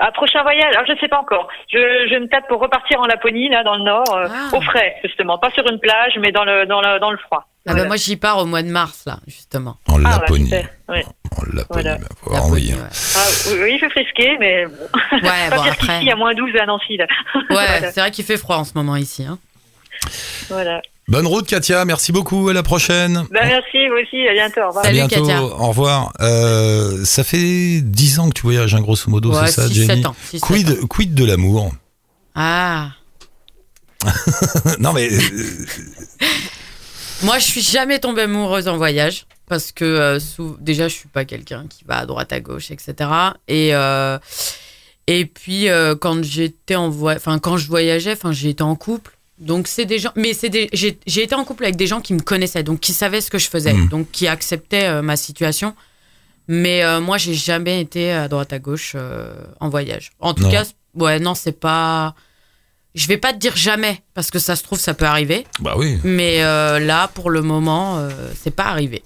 Ah, 0.00 0.12
prochain 0.12 0.42
voyage, 0.42 0.72
alors 0.76 0.86
je 0.88 0.96
sais 1.00 1.08
pas 1.08 1.18
encore. 1.20 1.48
Je, 1.72 1.78
je 1.78 2.18
me 2.20 2.28
tâte 2.28 2.44
pour 2.48 2.60
repartir 2.60 3.00
en 3.00 3.06
Laponie, 3.06 3.48
là, 3.48 3.64
dans 3.64 3.76
le 3.76 3.82
nord, 3.82 4.04
euh, 4.14 4.28
Ah. 4.30 4.56
au 4.56 4.60
frais, 4.60 4.94
justement. 5.04 5.38
Pas 5.38 5.50
sur 5.50 5.68
une 5.68 5.80
plage, 5.80 6.12
mais 6.20 6.30
dans 6.30 6.44
le, 6.44 6.66
dans 6.66 6.80
le, 6.80 7.00
dans 7.00 7.10
le 7.10 7.16
froid. 7.18 7.40
Ah 7.66 7.70
bah, 7.70 7.72
Voilà. 7.72 7.88
moi, 7.88 7.96
j'y 7.96 8.16
pars 8.16 8.38
au 8.38 8.46
mois 8.46 8.62
de 8.62 8.68
mars, 8.70 9.04
là, 9.06 9.18
justement. 9.26 9.76
En 9.88 9.96
Ah, 9.96 9.98
bah, 10.04 10.10
Laponie. 10.20 10.44
super, 10.44 10.68
ouais. 10.88 11.04
en 11.36 11.42
Laponie, 11.52 11.64
Voilà. 11.70 11.96
bah, 11.98 12.06
Laponie, 12.32 12.72
hein. 12.72 12.76
ouais. 12.76 12.88
Ah, 13.16 13.50
oui, 13.50 13.58
oui, 13.62 13.70
il 13.74 13.78
fait 13.80 13.90
frisquer, 13.90 14.36
mais 14.38 14.66
bon. 14.66 14.72
Ouais, 15.14 15.20
pas 15.50 15.56
bon, 15.56 15.62
après. 15.62 15.76
qu'ici, 15.78 15.92
il 16.02 16.06
y 16.06 16.12
a 16.12 16.16
moins 16.16 16.32
12 16.34 16.54
à 16.56 16.66
Nancy, 16.66 16.96
là. 16.96 17.06
Ouais, 17.34 17.42
voilà. 17.48 17.90
c'est 17.92 18.00
vrai 18.00 18.10
qu'il 18.12 18.24
fait 18.24 18.36
froid 18.38 18.56
en 18.56 18.64
ce 18.64 18.74
moment 18.74 18.94
ici. 18.94 19.24
Hein. 19.26 19.38
voilà. 20.48 20.80
Bonne 21.08 21.26
route, 21.26 21.46
Katia. 21.46 21.84
Merci 21.86 22.12
beaucoup. 22.12 22.48
À 22.48 22.52
la 22.52 22.62
prochaine. 22.62 23.24
Bah, 23.32 23.40
merci, 23.44 23.88
vous 23.88 23.96
aussi, 24.02 24.28
à 24.28 24.34
bientôt, 24.34 24.60
au 24.60 24.66
revoir. 24.68 24.84
À 24.84 24.88
Salut, 24.88 24.98
bientôt. 24.98 25.14
Katia. 25.26 25.42
Au 25.42 25.68
revoir. 25.68 26.12
Euh, 26.20 27.02
ça 27.04 27.24
fait 27.24 27.80
10 27.80 28.18
ans 28.18 28.28
que 28.28 28.34
tu 28.34 28.42
voyages, 28.42 28.74
hein, 28.74 28.80
grosso 28.80 29.10
modo, 29.10 29.32
Ouais, 29.32 29.46
c'est 29.46 29.52
ça, 29.62 29.68
6-7 29.68 29.72
Jenny 29.72 30.04
ans. 30.06 30.14
6-7 30.32 30.36
ans. 30.36 30.46
Quid, 30.46 30.86
quid 30.88 31.14
de 31.14 31.24
l'amour? 31.24 31.72
Ah. 32.34 32.90
Non, 34.78 34.92
mais 34.92 35.08
euh, 35.10 35.18
Moi, 37.22 37.38
je 37.38 37.44
suis 37.44 37.62
jamais 37.62 37.98
tombée 37.98 38.22
amoureuse 38.22 38.68
en 38.68 38.76
voyage 38.76 39.24
parce 39.48 39.72
que 39.72 39.84
euh, 39.84 40.18
déjà, 40.60 40.88
je 40.88 40.94
suis 40.94 41.08
pas 41.08 41.24
quelqu'un 41.24 41.64
qui 41.68 41.84
va 41.84 41.98
à 41.98 42.06
droite 42.06 42.32
à 42.32 42.40
gauche, 42.40 42.70
etc. 42.70 42.94
Et 43.48 43.70
euh, 43.74 44.18
et 45.06 45.24
puis 45.24 45.68
euh, 45.68 45.96
quand 45.96 46.22
j'étais 46.22 46.76
en 46.76 46.90
voy- 46.90 47.16
enfin 47.16 47.38
quand 47.40 47.56
je 47.56 47.66
voyageais, 47.66 48.12
enfin 48.12 48.30
j'étais 48.30 48.62
en 48.62 48.76
couple. 48.76 49.17
Donc 49.40 49.68
c'est 49.68 49.84
des 49.84 49.98
gens, 50.00 50.10
mais 50.16 50.32
c'est 50.34 50.48
des, 50.48 50.68
j'ai 50.72 51.22
été 51.22 51.34
en 51.34 51.44
couple 51.44 51.64
avec 51.64 51.76
des 51.76 51.86
gens 51.86 52.00
qui 52.00 52.12
me 52.14 52.20
connaissaient, 52.20 52.62
donc 52.64 52.80
qui 52.80 52.92
savaient 52.92 53.20
ce 53.20 53.30
que 53.30 53.38
je 53.38 53.48
faisais, 53.48 53.72
Mhm. 53.72 53.88
donc 53.88 54.10
qui 54.10 54.26
acceptaient 54.26 54.86
euh, 54.88 55.02
ma 55.02 55.16
situation. 55.16 55.74
Mais 56.48 56.82
euh, 56.82 57.00
moi, 57.00 57.18
j'ai 57.18 57.34
jamais 57.34 57.80
été 57.80 58.10
à 58.10 58.26
droite 58.26 58.52
à 58.52 58.58
gauche 58.58 58.92
euh, 58.94 59.32
en 59.60 59.68
voyage. 59.68 60.10
En 60.18 60.34
tout 60.34 60.42
Non. 60.44 60.50
cas, 60.50 60.64
ouais, 60.94 61.20
non, 61.20 61.34
c'est 61.34 61.52
pas. 61.52 62.14
Je 62.94 63.06
vais 63.06 63.18
pas 63.18 63.32
te 63.32 63.38
dire 63.38 63.54
jamais 63.54 64.02
parce 64.14 64.30
que 64.30 64.38
ça 64.38 64.56
se 64.56 64.62
trouve 64.62 64.78
ça 64.80 64.94
peut 64.94 65.04
arriver. 65.04 65.46
bah 65.60 65.74
oui. 65.76 65.98
Mais 66.04 66.40
là, 66.40 67.06
pour 67.08 67.30
le 67.30 67.42
moment, 67.42 68.08
c'est 68.42 68.50
pas 68.54 68.64
arrivé. 68.64 69.02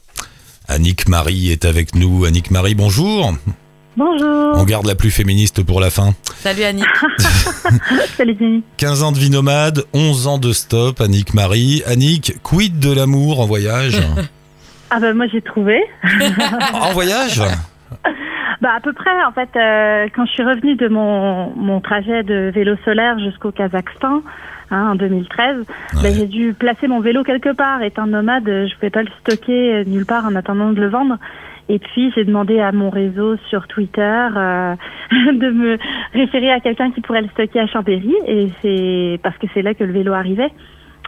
Annick 0.68 1.08
Marie 1.08 1.50
est 1.50 1.64
avec 1.66 1.94
nous. 1.96 2.24
Annick 2.24 2.50
Marie, 2.52 2.74
bonjour. 2.76 3.34
Bonjour. 3.96 4.52
On 4.56 4.64
garde 4.64 4.86
la 4.86 4.94
plus 4.94 5.10
féministe 5.10 5.62
pour 5.64 5.80
la 5.80 5.90
fin. 5.90 6.12
Salut 6.36 6.62
Annick. 6.62 6.86
Salut 8.16 8.36
Jenny. 8.38 8.62
15 8.78 9.02
ans 9.02 9.12
de 9.12 9.18
vie 9.18 9.28
nomade, 9.30 9.84
11 9.92 10.26
ans 10.28 10.38
de 10.38 10.52
stop, 10.52 11.00
Annick 11.00 11.34
Marie. 11.34 11.82
Annick, 11.86 12.34
quid 12.42 12.78
de 12.78 12.92
l'amour 12.92 13.40
en 13.40 13.46
voyage 13.46 14.00
Ah 14.90 15.00
bah 15.00 15.14
moi 15.14 15.26
j'ai 15.32 15.40
trouvé. 15.42 15.78
En 16.74 16.92
voyage? 16.92 17.40
Bah 18.60 18.70
à 18.76 18.80
peu 18.80 18.92
près 18.92 19.10
en 19.26 19.32
fait 19.32 19.48
euh, 19.56 20.06
quand 20.14 20.24
je 20.26 20.32
suis 20.32 20.42
revenue 20.44 20.76
de 20.76 20.88
mon, 20.88 21.50
mon 21.56 21.80
trajet 21.80 22.22
de 22.22 22.50
vélo 22.54 22.76
solaire 22.84 23.18
jusqu'au 23.18 23.52
Kazakhstan 23.52 24.22
hein, 24.70 24.88
en 24.90 24.94
2013, 24.94 25.56
bah, 25.94 26.00
Ouais. 26.02 26.12
j'ai 26.14 26.26
dû 26.26 26.54
placer 26.54 26.88
mon 26.88 27.00
vélo 27.00 27.24
quelque 27.24 27.54
part. 27.54 27.82
Étant 27.82 28.06
nomade, 28.06 28.44
je 28.46 28.74
pouvais 28.76 28.90
pas 28.90 29.02
le 29.02 29.08
stocker 29.20 29.84
nulle 29.86 30.06
part 30.06 30.24
en 30.26 30.34
attendant 30.36 30.72
de 30.72 30.80
le 30.80 30.88
vendre. 30.88 31.16
Et 31.72 31.78
puis 31.78 32.12
j'ai 32.14 32.24
demandé 32.24 32.60
à 32.60 32.70
mon 32.70 32.90
réseau 32.90 33.36
sur 33.48 33.66
Twitter 33.66 34.28
euh, 34.36 34.76
de 35.10 35.50
me 35.50 35.78
référer 36.12 36.52
à 36.52 36.60
quelqu'un 36.60 36.92
qui 36.92 37.00
pourrait 37.00 37.22
le 37.22 37.28
stocker 37.30 37.60
à 37.60 37.66
Chambéry. 37.66 38.14
Et 38.28 38.50
c'est 38.60 39.18
parce 39.22 39.38
que 39.38 39.46
c'est 39.54 39.62
là 39.62 39.72
que 39.72 39.82
le 39.82 39.92
vélo 39.94 40.12
arrivait. 40.12 40.50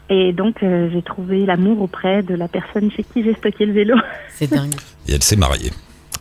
Et 0.09 0.33
donc 0.33 0.63
euh, 0.63 0.89
j'ai 0.91 1.03
trouvé 1.03 1.45
l'amour 1.45 1.83
auprès 1.83 2.23
de 2.23 2.35
la 2.35 2.49
personne 2.49 2.91
chez 2.91 3.05
qui 3.05 3.23
j'ai 3.23 3.35
stocké 3.35 3.67
le 3.67 3.75
vélo. 3.75 3.97
C'est 4.31 4.51
dingue. 4.51 4.75
Et 5.07 5.13
elle 5.13 5.23
s'est 5.23 5.37
mariée. 5.37 5.71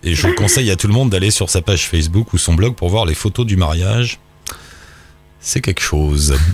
Et 0.03 0.13
je 0.13 0.27
conseille 0.27 0.69
à 0.71 0.75
tout 0.75 0.87
le 0.87 0.93
monde 0.93 1.09
d'aller 1.09 1.31
sur 1.31 1.49
sa 1.49 1.61
page 1.61 1.87
Facebook 1.87 2.33
ou 2.33 2.37
son 2.37 2.53
blog 2.53 2.75
pour 2.75 2.89
voir 2.89 3.05
les 3.05 3.13
photos 3.13 3.45
du 3.45 3.55
mariage. 3.55 4.19
C'est 5.45 5.59
quelque 5.59 5.81
chose. 5.81 6.33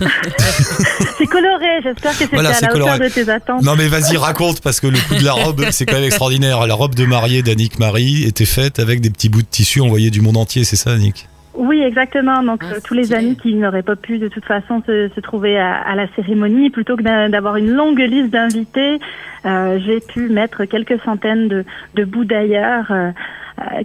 C'est 1.18 1.26
coloré, 1.26 1.80
j'espère 1.82 2.10
que 2.10 2.18
c'était 2.18 2.34
Voilà, 2.36 2.50
à 2.50 2.54
c'est 2.54 2.66
la 2.66 2.72
hauteur 2.74 2.86
coloré. 2.94 3.08
de 3.08 3.14
tes 3.14 3.28
attentes. 3.30 3.62
Non 3.62 3.76
mais 3.76 3.86
vas-y 3.86 4.16
raconte 4.16 4.60
parce 4.62 4.80
que 4.80 4.88
le 4.88 4.98
coup 5.08 5.14
de 5.14 5.24
la 5.24 5.32
robe 5.32 5.64
c'est 5.70 5.86
quand 5.86 5.94
même 5.94 6.04
extraordinaire. 6.04 6.66
La 6.66 6.74
robe 6.74 6.94
de 6.96 7.04
mariée 7.06 7.42
d'Annick 7.42 7.78
Marie 7.78 8.24
était 8.24 8.44
faite 8.46 8.78
avec 8.80 9.00
des 9.00 9.10
petits 9.10 9.28
bouts 9.28 9.42
de 9.42 9.46
tissu 9.46 9.80
envoyés 9.80 10.10
du 10.10 10.20
monde 10.20 10.36
entier, 10.36 10.64
c'est 10.64 10.76
ça 10.76 10.90
Annick? 10.90 11.28
Oui, 11.54 11.80
exactement. 11.82 12.42
Donc 12.42 12.62
Ah, 12.64 12.74
euh, 12.74 12.80
tous 12.82 12.94
les 12.94 13.12
amis 13.12 13.36
qui 13.36 13.54
n'auraient 13.54 13.82
pas 13.82 13.96
pu 13.96 14.18
de 14.18 14.28
toute 14.28 14.44
façon 14.44 14.82
se, 14.86 15.08
se 15.14 15.20
trouver 15.20 15.58
à, 15.58 15.76
à 15.76 15.94
la 15.94 16.06
cérémonie, 16.16 16.70
plutôt 16.70 16.96
que 16.96 17.02
d'a- 17.02 17.28
d'avoir 17.28 17.56
une 17.56 17.70
longue 17.70 17.98
liste 18.00 18.30
d'invités, 18.30 18.98
euh, 19.46 19.78
j'ai 19.84 20.00
pu 20.00 20.28
mettre 20.28 20.64
quelques 20.64 21.00
centaines 21.04 21.48
de, 21.48 21.64
de 21.96 22.04
bouts 22.04 22.24
d'ailleurs 22.24 22.86
euh, 22.90 23.10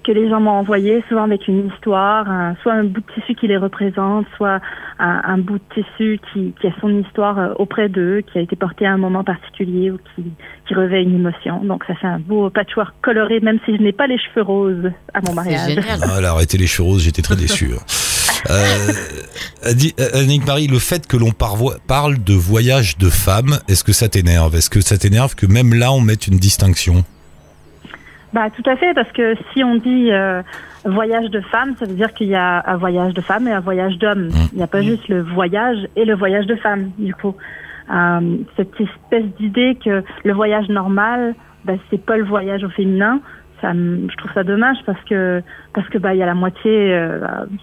que 0.04 0.12
les 0.12 0.30
gens 0.30 0.40
m'ont 0.40 0.52
envoyés, 0.52 1.04
souvent 1.10 1.24
avec 1.24 1.48
une 1.48 1.68
histoire, 1.68 2.30
un- 2.30 2.56
soit 2.62 2.74
un 2.74 2.84
bout 2.86 3.02
de 3.02 3.14
tissu 3.14 3.36
qui 3.36 3.48
les 3.48 3.58
représente, 3.58 4.26
soit 4.38 4.60
un, 5.00 5.22
un 5.26 5.38
bout 5.38 5.58
de 5.60 5.64
tissu 5.82 6.20
qui, 6.32 6.54
qui 6.62 6.68
a 6.68 6.72
son 6.82 6.90
histoire 7.02 7.38
euh, 7.40 7.54
auprès 7.58 7.90
d'eux, 7.90 8.22
qui 8.32 8.38
a 8.38 8.42
été 8.42 8.56
porté 8.56 8.86
à 8.86 8.92
un 8.94 8.98
moment 8.98 9.24
particulier 9.24 9.92
ou 9.92 9.98
qui, 10.16 10.24
qui 10.68 10.74
revêt 10.74 11.04
une 11.04 11.16
émotion. 11.16 11.64
Donc 11.64 11.84
ça 11.88 11.96
fait 11.96 12.08
un 12.08 12.20
beau 12.20 12.50
patchwork 12.50 12.94
coloré, 13.02 13.40
même 13.42 13.60
si 13.66 13.76
je 13.76 13.82
n'ai 13.82 13.92
pas 13.94 14.08
les 14.08 14.18
cheveux 14.18 14.44
roses 14.44 14.92
à 15.14 15.20
mon 15.22 15.34
mariage. 15.34 15.70
génial. 15.70 16.00
Ah, 16.04 16.16
elle 16.20 16.26
a 16.26 16.32
arrêté 16.32 16.58
les 16.58 16.68
cheveux 16.68 16.88
roses, 16.88 17.04
j'étais 17.04 17.22
très 17.22 17.36
déçu. 17.36 17.72
Euh, 18.48 18.92
Adi- 19.64 19.96
Annick 20.14 20.46
Marie, 20.46 20.68
le 20.68 20.78
fait 20.78 21.08
que 21.08 21.18
l'on 21.18 21.32
parvo- 21.32 21.74
parle 21.88 22.24
de 22.24 22.34
voyage 22.36 22.96
de 23.00 23.10
femmes, 23.10 23.58
est-ce 23.68 23.84
que 23.84 23.92
ça 23.92 24.08
t'énerve? 24.08 24.56
Est-ce 24.56 24.70
que 24.70 24.82
ça 24.82 25.00
t'énerve 25.00 25.34
que 25.34 25.48
même 25.48 25.74
là 25.74 25.92
on 25.92 26.00
mette 26.00 26.28
une 26.28 26.38
distinction? 26.38 27.04
Bah 28.36 28.48
tout 28.56 28.70
à 28.70 28.76
fait, 28.76 28.94
parce 28.94 29.12
que 29.14 29.36
si 29.54 29.64
on 29.64 29.76
dit 29.76 30.12
euh, 30.12 30.42
voyage 30.84 31.30
de 31.30 31.40
femme, 31.40 31.74
ça 31.78 31.86
veut 31.86 31.94
dire 31.96 32.12
qu'il 32.14 32.28
y 32.28 32.36
a 32.36 32.64
un 32.74 32.76
voyage 32.76 33.14
de 33.14 33.22
femme 33.22 33.48
et 33.48 33.52
un 33.54 33.62
voyage 33.70 33.98
d'homme. 33.98 34.28
Il 34.52 34.58
n'y 34.58 34.64
a 34.64 34.68
pas 34.68 34.82
juste 34.82 35.08
le 35.08 35.22
voyage 35.22 35.78
et 35.96 36.04
le 36.06 36.16
voyage 36.16 36.46
de 36.46 36.56
femme, 36.56 36.92
du 37.00 37.14
coup. 37.14 37.34
Euh, 37.94 38.20
cette 38.58 38.74
espèce 38.88 39.26
d'idée 39.40 39.78
que 39.84 40.04
le 40.24 40.34
voyage 40.34 40.68
normal, 40.70 41.34
bah, 41.66 41.74
c'est 41.90 42.04
pas 42.04 42.18
le 42.18 42.26
voyage 42.26 42.64
au 42.64 42.70
féminin, 42.70 43.22
ça, 43.62 43.72
je 43.74 44.16
trouve 44.18 44.32
ça 44.34 44.44
dommage 44.44 44.78
parce 44.86 45.02
que 45.10 45.42
parce 45.74 45.88
que 45.88 45.98
bah 45.98 46.14
il 46.14 46.18
y 46.18 46.24
a 46.24 46.26
la 46.26 46.34
moitié, 46.34 46.94
euh, 46.94 47.22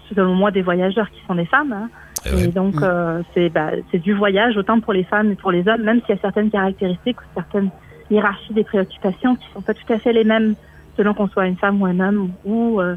selon 0.09 0.33
moi, 0.33 0.49
des 0.49 0.63
voyageurs 0.63 1.09
qui 1.11 1.21
sont 1.27 1.35
des 1.35 1.45
femmes. 1.45 1.71
hein. 1.73 1.89
Eh 2.25 2.33
ouais. 2.35 2.43
Et 2.45 2.51
donc, 2.51 2.75
Mm. 2.75 2.83
euh, 2.83 3.21
c'est 3.35 3.49
bah, 3.49 3.71
c'est 3.91 3.99
du 3.99 4.13
voyage 4.13 4.57
autant 4.57 4.79
pour 4.79 4.93
les 4.93 5.03
femmes 5.03 5.31
et 5.31 5.35
pour 5.35 5.51
les 5.51 5.67
hommes, 5.67 5.83
même 5.83 5.99
s'il 6.01 6.15
y 6.15 6.17
a 6.17 6.21
certaines 6.21 6.49
caractéristiques 6.49 7.19
ou 7.21 7.25
certaines 7.35 7.69
hiérarchies 8.13 8.53
des 8.53 8.63
préoccupations 8.63 9.35
qui 9.35 9.45
sont 9.53 9.61
pas 9.61 9.73
tout 9.73 9.91
à 9.91 9.99
fait 9.99 10.13
les 10.13 10.23
mêmes 10.23 10.55
selon 10.97 11.13
qu'on 11.13 11.27
soit 11.27 11.47
une 11.47 11.57
femme 11.57 11.81
ou 11.81 11.85
un 11.85 11.99
homme 11.99 12.31
ou 12.45 12.79
euh, 12.79 12.95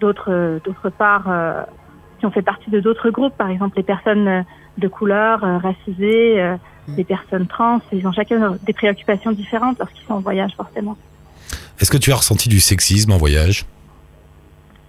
d'autres 0.00 0.30
euh, 0.30 0.58
d'autre 0.64 0.90
part 0.90 1.24
euh, 1.28 1.62
si 2.18 2.26
on 2.26 2.30
fait 2.30 2.42
partie 2.42 2.70
de 2.70 2.80
d'autres 2.80 3.10
groupes, 3.10 3.36
par 3.36 3.50
exemple 3.50 3.76
les 3.78 3.82
personnes 3.82 4.28
euh, 4.28 4.42
de 4.78 4.88
couleur, 4.88 5.42
euh, 5.42 5.58
racisées, 5.58 6.40
euh, 6.40 6.56
Mm. 6.88 6.96
les 6.96 7.04
personnes 7.04 7.46
trans, 7.46 7.80
ils 7.92 8.06
ont 8.06 8.12
chacun 8.12 8.56
des 8.62 8.72
préoccupations 8.72 9.32
différentes 9.32 9.78
lorsqu'ils 9.78 10.04
sont 10.06 10.14
en 10.14 10.20
voyage 10.20 10.52
forcément. 10.56 10.96
Est-ce 11.80 11.90
que 11.90 11.96
tu 11.96 12.12
as 12.12 12.16
ressenti 12.16 12.48
du 12.48 12.60
sexisme 12.60 13.12
en 13.12 13.16
voyage? 13.16 13.66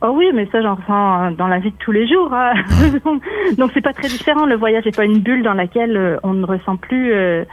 Oh 0.02 0.14
oui, 0.16 0.32
mais 0.34 0.48
ça 0.52 0.62
j'en 0.62 0.76
ressens 0.76 1.24
euh, 1.24 1.32
dans 1.32 1.48
la 1.48 1.60
vie 1.60 1.72
de 1.72 1.78
tous 1.78 1.92
les 1.92 2.08
jours. 2.08 2.34
hein. 2.34 2.54
Donc 3.58 3.72
c'est 3.74 3.82
pas 3.82 3.94
très 3.94 4.08
différent. 4.08 4.46
Le 4.46 4.56
voyage 4.56 4.86
n'est 4.86 4.92
pas 4.92 5.06
une 5.06 5.20
bulle 5.20 5.44
dans 5.44 5.54
laquelle 5.54 5.96
euh, 5.96 6.18
on 6.24 6.34
ne 6.34 6.46
ressent 6.46 6.76
plus 6.76 7.14
euh, 7.14 7.44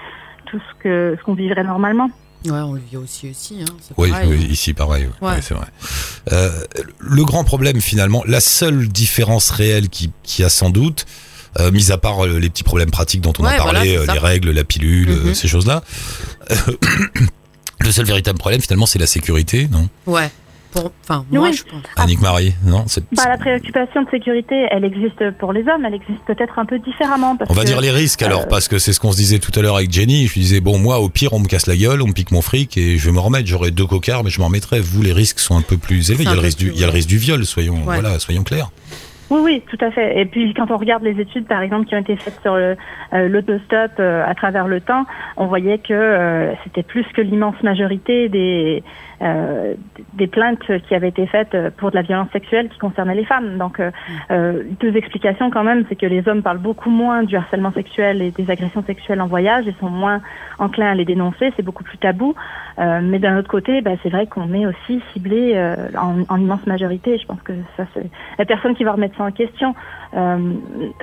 tout 0.51 0.59
ce 0.59 0.83
que 0.83 1.17
ce 1.19 1.25
qu'on 1.25 1.35
vivrait 1.35 1.65
normalement. 1.65 2.11
Ouais, 2.45 2.53
on 2.53 2.75
le 2.75 2.81
vit 2.81 2.97
aussi 2.97 3.31
aussi. 3.31 3.63
Hein. 3.63 3.73
Oui, 3.97 4.11
pareil, 4.11 4.29
oui, 4.31 4.39
hein. 4.43 4.47
ici 4.49 4.73
pareil, 4.73 5.07
oui. 5.07 5.29
Ouais. 5.29 5.35
Oui, 5.37 5.41
c'est 5.43 5.55
vrai. 5.55 5.67
Euh, 6.33 6.51
le 7.01 7.25
grand 7.25 7.43
problème 7.45 7.81
finalement, 7.81 8.23
la 8.27 8.41
seule 8.41 8.87
différence 8.89 9.51
réelle 9.51 9.89
qui, 9.89 10.13
qui 10.23 10.45
a 10.45 10.49
sans 10.49 10.71
doute, 10.71 11.05
euh, 11.59 11.73
mis 11.73 11.91
à 11.91 11.99
part 11.99 12.25
euh, 12.25 12.39
les 12.39 12.49
petits 12.49 12.63
problèmes 12.63 12.91
pratiques 12.93 13.23
dont 13.23 13.33
on 13.41 13.45
a 13.45 13.57
parlé, 13.57 13.97
voilà, 13.97 14.13
euh, 14.13 14.15
les 14.15 14.19
règles, 14.21 14.51
la 14.53 14.63
pilule, 14.65 15.11
Mhm. 15.11 15.35
ces 15.35 15.49
choses-là, 15.49 15.83
Le 17.81 17.93
seul 17.93 18.07
véritable 18.07 18.39
problème, 18.39 18.61
finalement, 18.61 18.87
c'est 18.87 18.99
la 18.99 19.07
sécurité, 19.07 19.69
non? 19.71 19.89
Ouais. 20.07 20.31
Pour, 20.73 20.93
enfin, 21.03 21.25
moi, 21.31 21.49
Oui. 21.49 21.53
je 21.55 21.63
pense. 21.65 21.83
Annick 21.97 22.21
Marie, 22.21 22.55
non 22.65 22.85
c'est- 22.87 23.03
Bah, 23.17 23.23
la 23.29 23.39
préoccupation 23.39 24.03
de 24.03 24.11
sécurité, 24.11 24.67
elle 24.71 24.85
existe 24.85 25.31
pour 25.39 25.53
les 25.53 25.63
hommes, 25.69 25.85
elle 25.87 25.95
existe 25.95 26.21
peut-être 26.27 26.59
un 26.59 26.67
peu 26.67 26.79
différemment. 26.79 27.37
Parce 27.37 27.51
On 27.51 27.55
va 27.55 27.63
que- 27.63 27.67
dire 27.69 27.81
les 27.81 27.91
risques 27.91 28.23
alors, 28.23 28.43
euh, 28.43 28.47
parce 28.51 28.69
que 28.69 28.79
c'est 28.79 28.93
ce 28.93 29.01
qu'on 29.01 29.13
se 29.13 29.17
disait 29.17 29.39
tout 29.39 29.53
à 29.59 29.63
l'heure 29.63 29.77
avec 29.77 29.91
Jenny. 29.91 30.27
Je 30.27 30.35
lui 30.35 30.41
disais, 30.43 30.61
bon, 30.61 30.79
moi, 30.79 31.01
au 31.01 31.09
pire, 31.09 31.33
on 31.33 31.39
me 31.39 31.47
casse 31.47 31.67
la 31.67 31.77
gueule, 31.77 32.03
on 32.03 32.07
me 32.09 32.13
pique 32.13 32.33
mon 32.33 32.43
fric 32.43 32.77
et 32.77 32.99
je 32.99 33.07
vais 33.07 33.13
me 33.15 33.21
remettre. 33.21 33.47
J'aurai 33.47 33.71
deux 33.71 33.87
cocards, 33.87 34.25
mais 34.25 34.31
je 34.31 34.41
m'en 34.41 34.47
remettrai. 34.49 34.81
Vous, 34.81 35.03
les 35.03 35.13
risques 35.13 35.39
sont 35.41 35.57
un 35.57 35.63
peu 35.63 35.79
plus 35.79 36.11
élevés. 36.11 36.25
Il 36.25 36.29
y 36.29 36.33
a 36.33 36.35
le 36.35 36.41
risque 36.41 36.59
du, 36.59 36.71
il 36.71 36.79
y 36.81 36.85
a 36.85 36.87
le 36.87 36.93
risque 36.93 37.09
du 37.09 37.19
viol, 37.19 37.45
soyons, 37.47 37.75
Ouais. 37.87 38.01
voilà, 38.01 38.19
soyons 38.19 38.43
clairs. 38.45 38.71
Oui, 39.31 39.41
oui, 39.43 39.63
tout 39.71 39.85
à 39.85 39.91
fait. 39.91 40.19
Et 40.21 40.25
puis 40.25 40.55
quand 40.55 40.71
on 40.71 40.79
regarde 40.79 41.03
les 41.03 41.21
études, 41.21 41.47
par 41.47 41.61
exemple, 41.61 41.87
qui 41.87 41.95
ont 41.95 41.99
été 41.99 42.17
faites 42.17 42.39
sur 42.41 42.55
le- 42.57 42.77
euh, 43.13 43.29
l'autostop 43.29 43.91
euh, 44.01 44.25
à 44.27 44.35
travers 44.35 44.67
le 44.67 44.81
temps, 44.81 45.05
on 45.37 45.47
voyait 45.47 45.77
que 45.79 45.93
euh, 45.93 46.55
c'était 46.65 46.83
plus 46.83 47.05
que 47.15 47.21
l'immense 47.21 47.55
majorité 47.63 48.31
des 48.31 48.83
des 49.21 50.27
plaintes 50.27 50.61
qui 50.87 50.95
avaient 50.95 51.09
été 51.09 51.27
faites 51.27 51.57
pour 51.77 51.91
de 51.91 51.97
la 51.97 52.03
violence 52.03 52.31
sexuelle 52.33 52.69
qui 52.69 52.79
concernaient 52.79 53.15
les 53.15 53.25
femmes. 53.25 53.59
Donc 53.59 53.81
euh, 53.81 53.91
euh, 54.31 54.63
deux 54.81 54.97
explications 54.97 55.51
quand 55.51 55.65
même, 55.65 55.85
c'est 55.89 55.97
que 55.97 56.07
les 56.07 56.27
hommes 56.29 56.43
parlent 56.43 56.59
beaucoup 56.59 56.91
moins 56.91 57.23
du 57.23 57.37
harcèlement 57.37 57.73
sexuel 57.73 58.23
et 58.23 58.31
des 58.31 58.51
agressions 58.51 58.83
sexuelles 58.85 59.21
en 59.21 59.27
voyage 59.27 59.67
et 59.67 59.75
sont 59.81 59.91
moins 59.91 60.21
enclins 60.59 60.91
à 60.91 60.95
les 60.95 61.05
dénoncer. 61.05 61.53
C'est 61.57 61.63
beaucoup 61.63 61.85
plus 61.85 61.99
tabou. 61.99 62.35
Euh, 62.79 63.01
mais 63.03 63.19
d'un 63.19 63.37
autre 63.39 63.49
côté, 63.49 63.81
bah, 63.81 63.93
c'est 64.03 64.09
vrai 64.09 64.27
qu'on 64.27 64.53
est 64.55 64.67
aussi 64.67 65.03
ciblé 65.13 65.53
euh, 65.55 65.75
en, 65.99 66.23
en 66.29 66.41
immense 66.41 66.67
majorité. 66.67 67.19
Je 67.19 67.27
pense 67.27 67.43
que 67.43 67.53
ça, 67.77 67.85
c'est 67.95 68.09
la 68.39 68.45
personne 68.45 68.75
qui 68.75 68.85
va 68.85 68.93
remettre 68.93 69.17
ça 69.17 69.25
en 69.25 69.33
question. 69.33 69.75
Euh, 70.17 70.55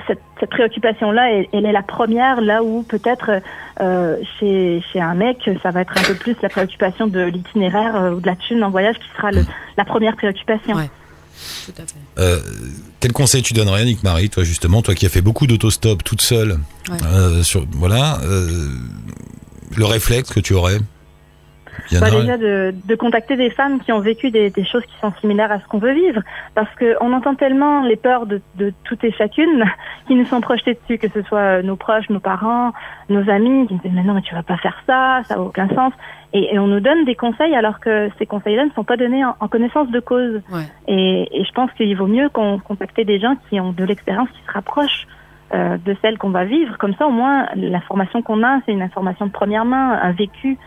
cette, 0.07 0.21
cette 0.39 0.49
préoccupation-là, 0.49 1.31
elle, 1.31 1.47
elle 1.53 1.65
est 1.65 1.71
la 1.71 1.83
première, 1.83 2.41
là 2.41 2.63
où 2.63 2.81
peut-être 2.83 3.41
euh, 3.79 4.17
chez, 4.39 4.81
chez 4.91 4.99
un 4.99 5.13
mec, 5.13 5.47
ça 5.61 5.71
va 5.71 5.81
être 5.81 5.93
un 5.97 6.03
peu 6.03 6.15
plus 6.15 6.35
la 6.41 6.49
préoccupation 6.49 7.05
de 7.07 7.21
l'itinéraire 7.21 7.95
euh, 7.95 8.11
ou 8.13 8.19
de 8.19 8.25
la 8.25 8.35
thune 8.35 8.63
en 8.63 8.71
voyage 8.71 8.95
qui 8.95 9.07
sera 9.15 9.31
le, 9.31 9.45
la 9.77 9.85
première 9.85 10.15
préoccupation. 10.15 10.75
Ouais. 10.75 10.89
Tout 11.65 11.73
à 11.77 11.81
fait. 11.85 11.95
Euh, 12.17 12.39
quel 12.99 13.11
conseil 13.11 13.41
tu 13.43 13.53
donnerais, 13.53 13.81
Annick 13.81 14.03
Marie, 14.03 14.29
toi 14.29 14.43
justement, 14.43 14.81
toi 14.81 14.95
qui 14.95 15.05
as 15.05 15.09
fait 15.09 15.21
beaucoup 15.21 15.47
d'autostop 15.47 16.03
toute 16.03 16.21
seule, 16.21 16.57
Ouais. 16.89 16.97
euh, 17.05 17.43
sur, 17.43 17.65
voilà, 17.73 18.19
euh, 18.23 18.69
le 19.75 19.85
réflexe 19.85 20.31
que 20.31 20.39
tu 20.39 20.53
aurais? 20.53 20.77
Il 21.91 21.97
y 21.97 21.99
Bah, 21.99 22.09
déjà 22.09 22.37
de, 22.37 22.73
de 22.83 22.95
contacter 22.95 23.35
des 23.35 23.49
femmes 23.49 23.79
qui 23.79 23.91
ont 23.91 23.99
vécu 23.99 24.31
des, 24.31 24.49
des 24.49 24.65
choses 24.65 24.83
qui 24.85 24.95
sont 25.01 25.13
similaires 25.21 25.51
à 25.51 25.59
ce 25.59 25.67
qu'on 25.67 25.77
veut 25.77 25.93
vivre, 25.93 26.21
parce 26.53 26.73
que 26.75 26.95
on 27.01 27.13
entend 27.13 27.35
tellement 27.35 27.83
les 27.83 27.95
peurs 27.95 28.25
de, 28.25 28.41
de 28.55 28.73
toutes 28.83 29.03
et 29.03 29.11
chacune 29.11 29.65
qui 30.07 30.15
nous 30.15 30.25
sont 30.25 30.41
projetées 30.41 30.77
dessus, 30.81 30.97
que 30.97 31.07
ce 31.13 31.21
soit 31.23 31.61
nos 31.61 31.75
proches, 31.75 32.09
nos 32.09 32.19
parents, 32.19 32.73
nos 33.09 33.29
amis, 33.29 33.67
qui 33.67 33.73
nous 33.75 33.79
disent 33.81 33.93
mais 33.93 34.03
non 34.03 34.13
mais 34.13 34.21
tu 34.21 34.33
vas 34.33 34.43
pas 34.43 34.57
faire 34.57 34.77
ça, 34.85 35.21
ça 35.25 35.35
n'a 35.35 35.41
aucun 35.41 35.69
sens, 35.69 35.93
et, 36.33 36.53
et 36.53 36.59
on 36.59 36.67
nous 36.67 36.79
donne 36.79 37.05
des 37.05 37.15
conseils 37.15 37.55
alors 37.55 37.79
que 37.79 38.09
ces 38.17 38.25
conseils-là 38.25 38.65
ne 38.65 38.71
sont 38.71 38.83
pas 38.83 38.97
donnés 38.97 39.23
en, 39.23 39.35
en 39.39 39.47
connaissance 39.47 39.89
de 39.89 39.99
cause. 39.99 40.41
Ouais. 40.51 40.63
Et, 40.87 41.39
et 41.39 41.45
je 41.45 41.51
pense 41.51 41.71
qu'il 41.73 41.95
vaut 41.95 42.07
mieux 42.07 42.29
qu'on 42.29 42.59
contacte 42.59 42.99
des 42.99 43.19
gens 43.19 43.35
qui 43.49 43.59
ont 43.59 43.71
de 43.71 43.83
l'expérience 43.83 44.29
qui 44.29 44.41
se 44.45 44.51
rapproche 44.51 45.07
euh, 45.53 45.77
de 45.77 45.95
celle 46.01 46.17
qu'on 46.17 46.31
va 46.31 46.43
vivre. 46.43 46.77
Comme 46.77 46.95
ça, 46.95 47.05
au 47.07 47.11
moins, 47.11 47.47
l'information 47.55 48.21
qu'on 48.21 48.43
a, 48.43 48.61
c'est 48.65 48.71
une 48.71 48.81
information 48.81 49.27
de 49.27 49.31
première 49.31 49.63
main, 49.63 49.91
un 50.01 50.11
vécu, 50.11 50.57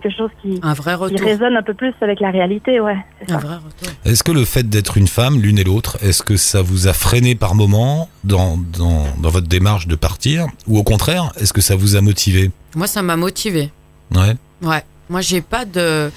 quelque 0.00 0.16
chose 0.16 0.30
qui, 0.42 0.58
Un 0.62 0.74
vrai 0.74 0.92
qui 0.92 0.98
retour. 1.00 1.20
résonne 1.26 1.56
un 1.56 1.62
peu 1.62 1.74
plus 1.74 1.92
avec 2.00 2.20
la 2.20 2.30
réalité, 2.30 2.80
ouais. 2.80 2.96
c'est 3.20 3.32
Un 3.32 3.40
ça. 3.40 3.46
vrai 3.46 3.56
retour. 3.56 3.88
Est-ce 4.04 4.22
que 4.22 4.32
le 4.32 4.44
fait 4.44 4.68
d'être 4.68 4.96
une 4.96 5.08
femme, 5.08 5.40
l'une 5.40 5.58
et 5.58 5.64
l'autre, 5.64 5.96
est-ce 6.02 6.22
que 6.22 6.36
ça 6.36 6.62
vous 6.62 6.88
a 6.88 6.92
freiné 6.92 7.34
par 7.34 7.54
moment 7.54 8.08
dans, 8.24 8.56
dans, 8.56 9.04
dans 9.20 9.28
votre 9.30 9.46
démarche 9.48 9.86
de 9.86 9.96
partir 9.96 10.46
Ou 10.66 10.78
au 10.78 10.82
contraire, 10.82 11.32
est-ce 11.40 11.52
que 11.52 11.60
ça 11.60 11.76
vous 11.76 11.96
a 11.96 12.00
motivé? 12.00 12.50
Moi, 12.74 12.86
ça 12.86 13.02
m'a 13.02 13.16
motivé. 13.16 13.70
Ouais. 14.14 14.34
Ouais. 14.62 14.82
Moi, 15.08 15.20
j'ai 15.20 15.40
pas 15.40 15.64
de. 15.64 16.10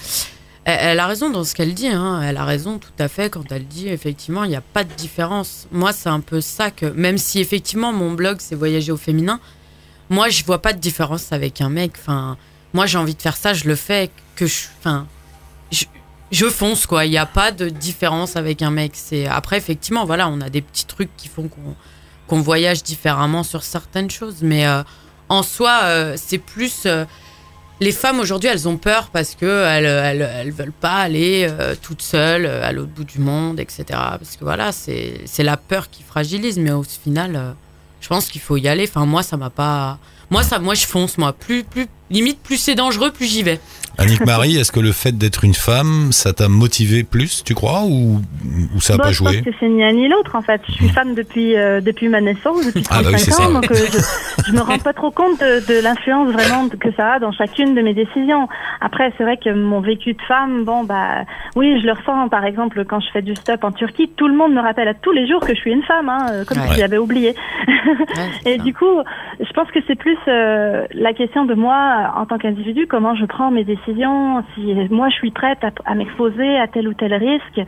Elle, 0.65 0.77
elle 0.81 0.99
a 0.99 1.07
raison 1.07 1.29
dans 1.29 1.43
ce 1.43 1.55
qu'elle 1.55 1.73
dit. 1.73 1.87
Hein. 1.87 2.21
Elle 2.23 2.37
a 2.37 2.43
raison 2.45 2.77
tout 2.77 2.91
à 2.99 3.07
fait 3.07 3.29
quand 3.29 3.51
elle 3.51 3.65
dit 3.67 3.87
effectivement, 3.89 4.43
il 4.43 4.49
n'y 4.49 4.55
a 4.55 4.61
pas 4.61 4.83
de 4.83 4.91
différence. 4.93 5.67
Moi, 5.71 5.93
c'est 5.93 6.09
un 6.09 6.19
peu 6.19 6.41
ça 6.41 6.71
que. 6.71 6.85
Même 6.87 7.17
si 7.17 7.39
effectivement, 7.39 7.93
mon 7.93 8.11
blog, 8.13 8.37
c'est 8.39 8.55
voyager 8.55 8.91
au 8.91 8.97
féminin, 8.97 9.39
moi, 10.09 10.29
je 10.29 10.43
vois 10.45 10.61
pas 10.61 10.73
de 10.73 10.79
différence 10.79 11.31
avec 11.31 11.59
un 11.61 11.69
mec. 11.69 11.93
Enfin, 11.99 12.37
moi, 12.73 12.85
j'ai 12.85 12.97
envie 12.97 13.15
de 13.15 13.21
faire 13.21 13.37
ça, 13.37 13.53
je 13.53 13.65
le 13.65 13.75
fais. 13.75 14.09
Que 14.35 14.45
je. 14.45 14.65
Enfin. 14.79 15.07
Je, 15.71 15.85
je 16.31 16.45
fonce, 16.47 16.85
quoi. 16.85 17.05
Il 17.05 17.09
n'y 17.11 17.17
a 17.17 17.25
pas 17.25 17.51
de 17.51 17.69
différence 17.69 18.35
avec 18.35 18.61
un 18.61 18.71
mec. 18.71 18.91
C'est 18.95 19.27
Après, 19.27 19.57
effectivement, 19.57 20.05
voilà, 20.05 20.27
on 20.29 20.41
a 20.41 20.49
des 20.49 20.61
petits 20.61 20.85
trucs 20.85 21.15
qui 21.17 21.27
font 21.27 21.47
qu'on 21.47 21.75
qu'on 22.27 22.41
voyage 22.41 22.83
différemment 22.83 23.43
sur 23.43 23.63
certaines 23.63 24.11
choses. 24.11 24.39
Mais 24.41 24.67
euh, 24.67 24.83
en 25.29 25.43
soi, 25.43 25.79
euh, 25.83 26.15
c'est 26.17 26.37
plus. 26.39 26.83
euh, 26.85 27.05
les 27.79 27.91
femmes 27.93 28.19
aujourd'hui, 28.19 28.49
elles 28.49 28.67
ont 28.67 28.75
peur 28.77 29.09
parce 29.13 29.35
que 29.35 29.45
elles, 29.45 29.85
elles, 29.85 30.29
elles 30.33 30.51
veulent 30.51 30.71
pas 30.71 30.95
aller 30.95 31.47
toutes 31.83 32.01
seules 32.01 32.47
à 32.47 32.71
l'autre 32.71 32.89
bout 32.89 33.03
du 33.03 33.19
monde, 33.19 33.59
etc. 33.59 33.83
Parce 33.89 34.35
que 34.35 34.43
voilà, 34.43 34.71
c'est 34.71 35.43
la 35.43 35.57
peur 35.57 35.91
qui 35.91 36.01
fragilise, 36.01 36.57
mais 36.57 36.71
au 36.71 36.81
final, 36.81 37.55
je 38.01 38.07
pense 38.07 38.29
qu'il 38.29 38.41
faut 38.41 38.57
y 38.57 38.67
aller. 38.67 38.87
Enfin, 38.89 39.05
moi, 39.05 39.21
ça 39.21 39.37
m'a 39.37 39.51
pas. 39.51 39.99
Moi, 40.29 40.43
ça, 40.43 40.59
moi, 40.59 40.73
je 40.73 40.85
fonce, 40.85 41.17
moi. 41.17 41.33
Plus, 41.33 41.63
plus, 41.63 41.87
limite, 42.09 42.39
plus 42.43 42.57
c'est 42.57 42.75
dangereux, 42.75 43.11
plus 43.11 43.25
j'y 43.25 43.43
vais. 43.43 43.59
Annick 43.99 44.23
Marie, 44.27 44.55
est-ce 44.57 44.71
que 44.71 44.79
le 44.79 44.91
fait 44.91 45.17
d'être 45.17 45.43
une 45.43 45.55
femme, 45.55 46.11
ça 46.11 46.31
t'a 46.31 46.47
motivé 46.49 47.03
plus, 47.03 47.43
tu 47.43 47.55
crois, 47.55 47.81
ou, 47.85 48.21
ou 48.75 48.79
ça 48.79 48.93
n'a 48.93 48.97
Bon, 48.97 49.03
pas 49.05 49.11
je 49.11 49.23
pense 49.23 49.31
joué 49.33 49.41
que 49.41 49.49
c'est 49.59 49.67
ni 49.67 49.83
un 49.83 49.91
ni 49.91 50.07
l'autre 50.07 50.35
en 50.35 50.43
fait. 50.43 50.61
Je 50.67 50.73
suis 50.73 50.89
femme 50.89 51.15
depuis 51.15 51.55
euh, 51.57 51.81
depuis 51.81 52.07
ma 52.07 52.21
naissance, 52.21 52.63
depuis 52.63 52.83
Ah 52.91 53.01
35 53.01 53.11
bah 53.11 53.17
oui, 53.17 53.33
ans, 53.33 53.47
ça. 53.47 53.53
donc 53.53 53.71
euh, 53.71 53.75
je, 53.75 54.43
je 54.45 54.51
me 54.51 54.61
rends 54.61 54.77
pas 54.77 54.93
trop 54.93 55.09
compte 55.09 55.39
de, 55.39 55.65
de 55.65 55.81
l'influence 55.81 56.31
vraiment 56.31 56.69
que 56.69 56.91
ça 56.95 57.13
a 57.13 57.19
dans 57.19 57.31
chacune 57.31 57.73
de 57.73 57.81
mes 57.81 57.95
décisions. 57.95 58.47
Après, 58.81 59.11
c'est 59.17 59.23
vrai 59.23 59.37
que 59.43 59.49
mon 59.51 59.81
vécu 59.81 60.13
de 60.13 60.21
femme, 60.27 60.63
bon 60.63 60.83
bah 60.83 61.23
oui, 61.55 61.81
je 61.81 61.85
le 61.87 61.93
ressens. 61.93 62.29
Par 62.29 62.45
exemple, 62.45 62.85
quand 62.85 62.99
je 62.99 63.07
fais 63.11 63.23
du 63.23 63.35
stop 63.35 63.63
en 63.63 63.71
Turquie, 63.71 64.11
tout 64.15 64.27
le 64.27 64.35
monde 64.35 64.53
me 64.53 64.61
rappelle 64.61 64.89
à 64.89 64.93
tous 64.93 65.11
les 65.11 65.27
jours 65.27 65.39
que 65.39 65.55
je 65.55 65.59
suis 65.59 65.71
une 65.71 65.81
femme, 65.83 66.07
hein, 66.09 66.27
euh, 66.33 66.45
comme 66.45 66.59
Ouais. 66.59 66.67
si 66.73 66.79
j'avais 66.81 66.99
oublié. 66.99 67.33
Ouais, 67.67 67.73
Et 68.53 68.57
ça. 68.57 68.63
du 68.63 68.75
coup, 68.75 69.01
je 69.39 69.51
pense 69.53 69.71
que 69.71 69.79
c'est 69.87 69.97
plus 69.97 70.16
euh, 70.27 70.85
la 70.93 71.13
question 71.13 71.45
de 71.45 71.53
moi 71.53 72.11
en 72.15 72.25
tant 72.25 72.37
qu'individu, 72.37 72.87
comment 72.87 73.15
je 73.15 73.25
prends 73.25 73.51
mes 73.51 73.63
décisions, 73.63 74.43
si 74.53 74.73
moi 74.89 75.09
je 75.09 75.15
suis 75.15 75.31
prête 75.31 75.63
à, 75.63 75.71
à 75.85 75.95
m'exposer 75.95 76.57
à 76.59 76.67
tel 76.67 76.87
ou 76.87 76.93
tel 76.93 77.13
risque, 77.13 77.59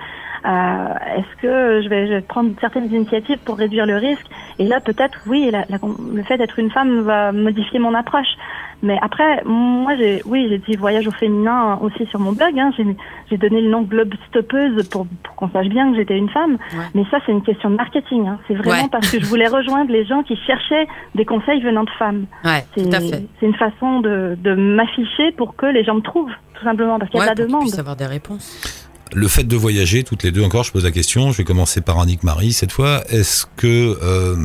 euh, 0.45 0.93
est-ce 1.17 1.41
que 1.41 1.81
je 1.81 1.89
vais, 1.89 2.07
je 2.07 2.13
vais 2.13 2.21
prendre 2.21 2.51
certaines 2.61 2.93
initiatives 2.93 3.39
pour 3.45 3.57
réduire 3.57 3.85
le 3.85 3.97
risque? 3.97 4.25
Et 4.57 4.65
là, 4.65 4.79
peut-être, 4.79 5.17
oui, 5.25 5.49
la- 5.51 5.65
la- 5.69 5.77
le 6.13 6.23
fait 6.23 6.37
d'être 6.37 6.59
une 6.59 6.71
femme 6.71 7.01
va 7.01 7.31
modifier 7.31 7.79
mon 7.79 7.93
approche. 7.93 8.33
Mais 8.81 8.97
après, 9.01 9.43
moi, 9.45 9.95
j'ai, 9.97 10.21
oui, 10.25 10.47
j'ai 10.49 10.57
dit 10.59 10.77
voyage 10.77 11.05
au 11.07 11.11
féminin 11.11 11.77
aussi 11.81 12.05
sur 12.09 12.19
mon 12.19 12.31
blog. 12.31 12.57
Hein, 12.57 12.71
j'ai, 12.77 12.85
j'ai 13.29 13.37
donné 13.37 13.61
le 13.61 13.69
nom 13.69 13.81
Globe 13.81 14.13
Stoppeuse 14.29 14.87
pour, 14.89 15.05
pour 15.23 15.35
qu'on 15.35 15.49
sache 15.49 15.67
bien 15.67 15.91
que 15.91 15.97
j'étais 15.97 16.17
une 16.17 16.29
femme. 16.29 16.57
Ouais. 16.73 16.85
Mais 16.95 17.03
ça, 17.11 17.17
c'est 17.25 17.31
une 17.33 17.43
question 17.43 17.69
de 17.69 17.75
marketing. 17.75 18.27
Hein. 18.27 18.39
C'est 18.47 18.53
vraiment 18.55 18.83
Ouais. 18.83 18.89
parce 18.91 19.11
que 19.11 19.19
je 19.19 19.25
voulais 19.25 19.47
rejoindre 19.59 19.91
les 19.91 20.05
gens 20.05 20.23
qui 20.23 20.37
cherchaient 20.47 20.87
des 21.15 21.25
conseils 21.25 21.61
venant 21.61 21.83
de 21.83 21.89
femmes. 21.99 22.25
Ouais, 22.45 22.65
C'est, 22.75 22.83
tout 22.89 22.95
à 22.95 22.99
fait. 23.01 23.25
c'est 23.39 23.45
une 23.45 23.55
façon 23.55 23.99
de, 23.99 24.37
de 24.41 24.55
m'afficher 24.55 25.31
pour 25.37 25.55
que 25.55 25.65
les 25.65 25.83
gens 25.83 25.95
me 25.95 26.01
trouvent, 26.01 26.31
tout 26.57 26.63
simplement, 26.63 26.97
parce 26.99 27.11
qu'il 27.11 27.19
y 27.19 27.23
a 27.23 27.33
de 27.33 27.39
la 27.41 27.45
demande. 27.47 27.61
puissent 27.63 27.79
avoir 27.79 27.95
des 27.97 28.05
réponses. 28.05 28.87
Le 29.13 29.27
fait 29.27 29.43
de 29.43 29.55
voyager, 29.55 30.03
toutes 30.03 30.23
les 30.23 30.31
deux 30.31 30.43
encore, 30.43 30.63
je 30.63 30.71
pose 30.71 30.85
la 30.85 30.91
question, 30.91 31.31
je 31.31 31.37
vais 31.39 31.43
commencer 31.43 31.81
par 31.81 31.99
Annick 31.99 32.23
Marie 32.23 32.53
cette 32.53 32.71
fois. 32.71 33.01
Est-ce 33.09 33.45
que... 33.57 33.97
euh, 34.03 34.35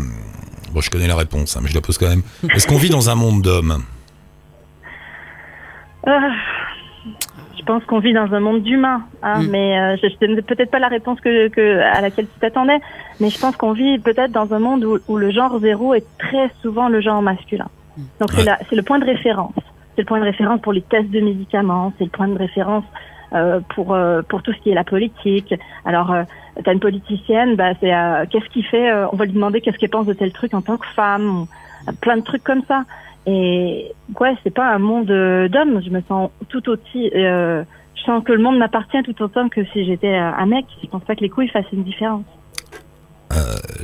bon, 0.73 0.81
je 0.81 0.91
connais 0.91 1.07
la 1.07 1.17
réponse, 1.17 1.57
hein, 1.57 1.61
mais 1.63 1.69
je 1.69 1.75
la 1.75 1.83
pose 1.83 1.99
quand 1.99 2.09
même. 2.09 2.23
Est-ce 2.55 2.67
qu'on 2.67 2.79
vit 2.79 2.89
dans 2.91 3.11
un 3.11 3.15
monde 3.15 3.43
d'hommes? 3.43 3.83
Je 6.07 7.63
pense 7.65 7.85
qu'on 7.85 7.99
vit 7.99 8.13
dans 8.13 8.33
un 8.35 8.41
monde 8.41 8.63
d'humains, 8.63 9.03
hein, 9.23 9.43
Mm. 9.43 9.49
mais 9.51 9.79
euh, 9.79 9.97
je 10.03 10.09
je 10.09 10.41
peut-être 10.41 10.71
pas 10.71 10.79
la 10.79 10.89
réponse 10.89 11.21
que, 11.21 11.49
que 11.49 11.81
à 11.81 12.01
laquelle 12.01 12.27
tu 12.27 12.39
t'attendais, 12.41 12.79
mais 13.21 13.31
je 13.31 13.39
pense 13.41 13.57
qu'on 13.57 13.73
vit 13.73 13.99
peut-être 13.99 14.33
dans 14.33 14.53
un 14.53 14.59
monde 14.59 14.85
où, 14.85 14.99
où 15.09 15.17
le 15.17 15.31
genre 15.31 15.59
zéro 15.61 15.95
est 15.95 16.05
très 16.19 16.51
souvent 16.63 16.89
le 16.89 17.01
genre 17.01 17.23
masculin. 17.23 17.69
Donc 18.21 18.31
Ouais. 18.37 18.45
c'est 18.69 18.77
le 18.77 18.83
point 18.83 18.99
de 18.99 19.05
référence. 19.07 19.55
C'est 19.95 20.03
le 20.03 20.07
point 20.07 20.19
de 20.19 20.25
référence 20.25 20.61
pour 20.61 20.73
les 20.73 20.83
tests 20.83 21.11
de 21.11 21.21
médicaments, 21.21 21.93
c'est 21.97 22.05
le 22.05 22.11
point 22.11 22.27
de 22.29 22.37
référence 22.37 22.85
euh, 23.33 23.61
pour 23.75 23.95
euh, 23.95 24.23
pour 24.29 24.43
tout 24.43 24.53
ce 24.53 24.59
qui 24.59 24.71
est 24.71 24.75
la 24.75 24.85
politique. 24.85 25.55
Alors 25.85 26.13
euh, 26.13 26.25
t'as 26.65 26.73
une 26.73 26.81
politicienne, 26.81 27.55
bah 27.55 27.71
c'est 27.81 27.95
euh, 27.95 28.25
qu'est-ce 28.29 28.49
qu'il 28.51 28.65
fait 28.65 28.93
On 29.13 29.17
va 29.17 29.25
lui 29.25 29.33
demander 29.33 29.61
qu'est-ce 29.61 29.79
qu'elle 29.79 29.91
pense 29.91 30.07
de 30.07 30.13
tel 30.13 30.33
truc 30.33 30.53
en 30.55 30.61
tant 30.63 30.77
que 30.77 30.87
femme, 30.89 31.47
plein 32.01 32.17
de 32.17 32.23
trucs 32.23 32.45
comme 32.45 32.63
ça. 32.67 32.83
Et 33.27 33.93
ouais, 34.21 34.35
c'est 34.43 34.53
pas 34.55 34.75
un 34.75 34.79
monde 34.79 35.11
euh, 35.11 35.49
d'hommes. 35.49 35.81
Je 35.85 35.91
me 35.91 36.03
sens 36.09 36.31
tout 36.49 36.69
aussi. 36.69 37.11
Euh, 37.15 37.65
je 37.97 38.03
sens 38.03 38.23
que 38.25 38.33
le 38.33 38.43
monde 38.43 38.59
m'appartient 38.59 39.03
tout 39.05 39.23
autant 39.23 39.49
que 39.49 39.65
si 39.73 39.85
j'étais 39.87 40.09
euh, 40.15 40.31
un 40.37 40.47
mec. 40.47 40.67
Je 40.83 40.89
pense 40.89 41.03
pas 41.05 41.15
que 41.17 41.21
les 41.23 41.31
couilles 41.31 41.49
fassent 41.49 41.65
une 41.73 41.85
différence. 41.85 42.25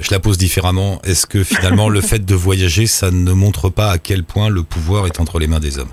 Je 0.01 0.11
la 0.12 0.20
pose 0.20 0.38
différemment. 0.38 1.01
Est-ce 1.03 1.26
que 1.26 1.43
finalement 1.43 1.88
le 1.88 2.01
fait 2.01 2.24
de 2.24 2.34
voyager, 2.36 2.86
ça 2.86 3.11
ne 3.11 3.32
montre 3.32 3.68
pas 3.68 3.91
à 3.91 3.99
quel 3.99 4.22
point 4.22 4.49
le 4.49 4.62
pouvoir 4.62 5.07
est 5.07 5.18
entre 5.18 5.38
les 5.41 5.49
mains 5.49 5.59
des 5.59 5.78
hommes? 5.78 5.91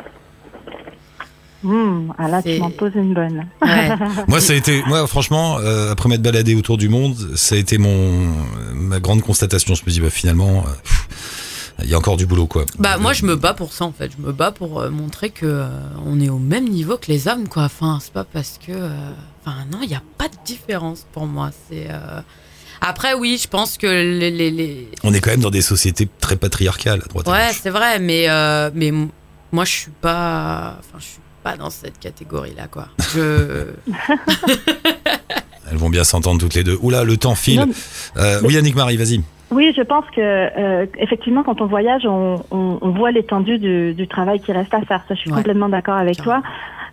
Hum, 1.63 2.13
ah 2.19 2.27
là, 2.27 2.41
C'est- 2.43 2.55
tu 2.55 2.61
m'en 2.61 2.69
poses 2.69 2.91
une 2.95 3.13
bonne. 3.15 3.47
Ouais. 3.63 3.89
Moi, 4.27 4.39
ça 4.41 4.53
a 4.53 4.55
été, 4.55 4.83
moi, 4.87 5.07
franchement, 5.07 5.57
euh, 5.59 5.91
après 5.91 6.07
m'être 6.07 6.21
baladé 6.21 6.53
autour 6.53 6.77
du 6.77 6.87
monde, 6.87 7.15
ça 7.35 7.55
a 7.55 7.57
été 7.57 7.79
mon 7.79 8.27
ma 8.75 8.99
grande 8.99 9.21
constatation. 9.21 9.73
Je 9.73 9.81
me 9.83 9.89
dis, 9.89 9.99
bah 9.99 10.11
finalement, 10.11 10.59
euh, 10.59 10.69
pff, 10.83 11.07
il 11.83 11.89
y 11.89 11.93
a 11.93 11.97
encore 11.97 12.17
du 12.17 12.25
boulot, 12.25 12.47
quoi. 12.47 12.65
Bah 12.79 12.97
moi 12.97 13.13
je 13.13 13.25
me 13.25 13.35
bats 13.35 13.53
pour 13.53 13.71
ça 13.73 13.85
en 13.85 13.91
fait. 13.91 14.11
Je 14.17 14.25
me 14.25 14.31
bats 14.31 14.51
pour 14.51 14.79
euh, 14.81 14.89
montrer 14.89 15.29
que 15.29 15.45
euh, 15.45 15.67
on 16.05 16.19
est 16.19 16.29
au 16.29 16.39
même 16.39 16.67
niveau 16.67 16.97
que 16.97 17.07
les 17.07 17.27
hommes 17.27 17.47
quoi. 17.47 17.63
Enfin 17.63 17.99
c'est 18.01 18.13
pas 18.13 18.23
parce 18.23 18.57
que, 18.65 18.71
euh, 18.73 18.89
enfin 19.45 19.57
non 19.71 19.79
il 19.83 19.89
n'y 19.89 19.95
a 19.95 20.01
pas 20.17 20.27
de 20.27 20.35
différence 20.45 21.05
pour 21.11 21.25
moi. 21.27 21.51
C'est 21.69 21.87
euh, 21.89 22.21
après 22.81 23.13
oui 23.13 23.39
je 23.41 23.47
pense 23.47 23.77
que 23.77 23.87
les, 23.87 24.31
les, 24.31 24.49
les... 24.51 24.89
On 25.03 25.13
est 25.13 25.19
quand 25.21 25.31
même 25.31 25.41
dans 25.41 25.49
des 25.51 25.61
sociétés 25.61 26.07
très 26.19 26.35
patriarcales 26.35 27.01
à 27.05 27.07
droite. 27.07 27.27
à 27.27 27.31
ouais 27.31 27.47
gauche. 27.49 27.59
c'est 27.61 27.69
vrai 27.69 27.99
mais 27.99 28.27
euh, 28.29 28.71
mais 28.73 28.87
m- 28.87 29.09
moi 29.51 29.63
je 29.65 29.71
suis 29.71 29.91
pas, 30.01 30.77
enfin 30.79 30.97
je 30.99 31.05
suis 31.05 31.19
pas 31.43 31.57
dans 31.57 31.69
cette 31.69 31.99
catégorie 31.99 32.53
là 32.55 32.67
quoi. 32.67 32.87
Je 33.13 33.67
Elles 35.69 35.77
vont 35.77 35.89
bien 35.89 36.03
s'entendre 36.05 36.39
toutes 36.39 36.53
les 36.53 36.63
deux. 36.63 36.77
Oula, 36.81 37.03
le 37.03 37.17
temps 37.17 37.35
file. 37.35 37.59
Non, 37.59 37.69
Euh, 38.15 38.39
oui, 38.43 38.55
Annick 38.57 38.73
Marie, 38.75 38.95
vas-y. 38.95 39.21
Oui, 39.51 39.73
je 39.75 39.81
pense 39.81 40.05
que 40.15 40.19
euh, 40.21 40.85
effectivement, 40.97 41.43
quand 41.43 41.61
on 41.61 41.65
voyage, 41.67 42.05
on, 42.05 42.35
on, 42.51 42.79
on 42.81 42.89
voit 42.89 43.11
l'étendue 43.11 43.57
du, 43.59 43.93
du 43.93 44.07
travail 44.07 44.39
qui 44.41 44.51
reste 44.51 44.73
à 44.73 44.81
faire. 44.81 45.01
Ça, 45.07 45.15
je 45.15 45.19
suis 45.21 45.31
Ouais. 45.31 45.37
complètement 45.37 45.69
d'accord 45.69 45.95
avec 45.97 46.17
toi. 46.17 46.41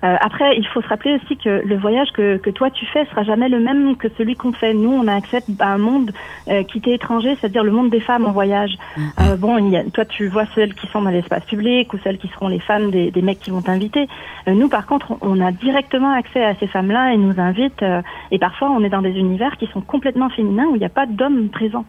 Euh, 0.05 0.17
après, 0.21 0.57
il 0.59 0.67
faut 0.67 0.83
se 0.83 0.87
rappeler 0.89 1.15
aussi 1.15 1.37
que 1.39 1.63
le 1.65 1.77
voyage 1.79 2.09
que, 2.13 2.37
que 2.37 2.51
toi 2.51 2.69
tu 2.71 2.85
fais 2.85 3.07
sera 3.07 3.23
jamais 3.23 3.49
le 3.49 3.59
même 3.59 3.97
que 3.97 4.09
celui 4.19 4.35
qu'on 4.37 4.53
fait. 4.53 4.75
Nous, 4.75 4.91
on 4.93 5.09
a 5.09 5.15
accès 5.15 5.41
à 5.61 5.73
un 5.73 5.79
monde 5.79 6.11
euh, 6.49 6.63
qui 6.63 6.83
t'est 6.83 6.93
étranger, 6.93 7.35
c'est-à-dire 7.41 7.65
le 7.65 7.71
monde 7.71 7.89
des 7.89 8.01
femmes 8.01 8.27
en 8.27 8.33
voyage. 8.33 8.77
Euh, 9.21 9.37
bon, 9.37 9.57
il 9.57 9.71
y 9.71 9.77
a, 9.79 9.85
toi, 9.85 10.05
tu 10.05 10.29
vois 10.29 10.45
celles 10.55 10.75
qui 10.75 10.87
sont 10.89 11.01
dans 11.01 11.11
l'espace 11.11 11.45
public 11.47 11.93
ou 11.95 11.99
celles 12.05 12.19
qui 12.19 12.29
seront 12.29 12.49
les 12.49 12.59
femmes 12.61 12.91
des, 12.91 13.11
des 13.11 13.23
mecs 13.23 13.41
qui 13.41 13.51
vont 13.51 13.63
t'inviter. 13.63 14.07
Euh, 14.47 14.53
nous, 14.53 14.69
par 14.69 14.85
contre, 14.87 15.17
on 15.23 15.41
a 15.41 15.53
directement 15.53 16.13
accès 16.13 16.45
à 16.45 16.55
ces 16.57 16.67
femmes-là 16.67 17.15
et 17.15 17.17
nous 17.17 17.41
invitent. 17.41 17.83
euh, 17.83 18.03
et 18.31 18.39
parfois, 18.39 18.71
on 18.71 18.85
est 18.85 18.91
dans 18.91 19.03
des 19.03 19.17
univers 19.19 19.57
qui 19.57 19.67
sont 19.69 19.81
complètement 19.81 20.29
féminins 20.29 20.67
où 20.67 20.77
il 20.77 20.81
n'y 20.81 20.85
a 20.85 20.91
pas 20.91 21.07
d'hommes 21.07 21.49
présents. 21.49 21.87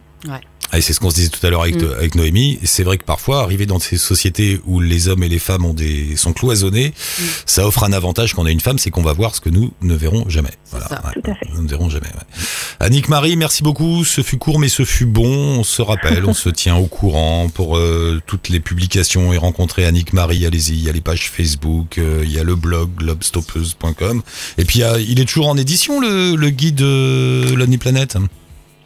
Et 0.72 0.80
c'est 0.80 0.92
ce 0.92 0.98
qu'on 0.98 1.10
se 1.10 1.14
disait 1.14 1.28
tout 1.28 1.46
à 1.46 1.50
l'heure 1.50 1.62
avec, 1.62 1.80
Mm. 1.80 1.92
avec 1.96 2.14
Noémie. 2.16 2.58
C'est 2.64 2.82
vrai 2.82 2.98
que 2.98 3.04
parfois, 3.04 3.42
arriver 3.42 3.66
dans 3.66 3.78
ces 3.78 3.96
sociétés 3.96 4.60
où 4.66 4.80
les 4.80 5.06
hommes 5.06 5.22
et 5.22 5.28
les 5.28 5.38
femmes 5.38 5.64
ont 5.64 5.72
des, 5.74 6.16
sont 6.16 6.32
cloisonnés, 6.32 6.88
Mm. 6.88 7.22
ça 7.46 7.66
offre 7.66 7.84
un 7.84 7.92
avantage 7.92 8.34
quand 8.34 8.42
on 8.42 8.46
a 8.46 8.50
une 8.50 8.60
femme, 8.60 8.76
c'est 8.78 8.90
qu'on 8.90 9.02
va 9.02 9.12
voir 9.12 9.34
ce 9.36 9.40
que 9.40 9.48
nous 9.48 9.72
ne 9.80 9.94
verrons 9.94 10.28
jamais. 10.28 10.50
Voilà, 10.72 10.88
ça. 10.88 11.02
ouais. 11.06 11.22
Tout 11.22 11.30
à 11.30 11.34
fait. 11.36 11.46
Nous 11.54 11.62
ne 11.62 11.68
verrons 11.68 11.88
jamais. 11.88 12.06
ouais. 12.08 12.44
Annick 12.80 13.08
Marie, 13.08 13.36
merci 13.36 13.62
beaucoup. 13.62 14.04
Ce 14.04 14.22
fut 14.22 14.38
court, 14.38 14.58
mais 14.58 14.68
ce 14.68 14.84
fut 14.84 15.06
bon. 15.06 15.58
On 15.60 15.64
se 15.64 15.82
rappelle, 15.82 16.24
on 16.26 16.34
se 16.34 16.48
tient 16.48 16.74
au 16.76 16.86
courant 16.88 17.48
pour 17.48 17.76
euh, 17.76 18.20
toutes 18.26 18.48
les 18.48 18.58
publications 18.60 19.32
et 19.32 19.38
rencontrer 19.38 19.84
Annick 19.86 20.12
Marie. 20.12 20.44
Allez-y, 20.46 20.72
il 20.72 20.82
y 20.82 20.88
a 20.88 20.92
les 20.92 21.00
pages 21.00 21.30
Facebook, 21.30 21.98
euh, 21.98 22.22
il 22.24 22.32
y 22.32 22.40
a 22.40 22.42
le 22.44 22.56
blog 22.56 22.90
globstoppeuse.com. 22.96 24.22
Et 24.58 24.64
puis, 24.64 24.80
il 24.80 24.82
y 24.82 24.84
a- 24.84 24.98
il 24.98 25.20
est 25.20 25.26
toujours 25.26 25.48
en 25.48 25.56
édition, 25.56 26.00
le, 26.00 26.34
le 26.34 26.50
guide 26.50 26.82
euh, 26.82 27.54
Lonely 27.54 27.78
Planet. 27.78 28.16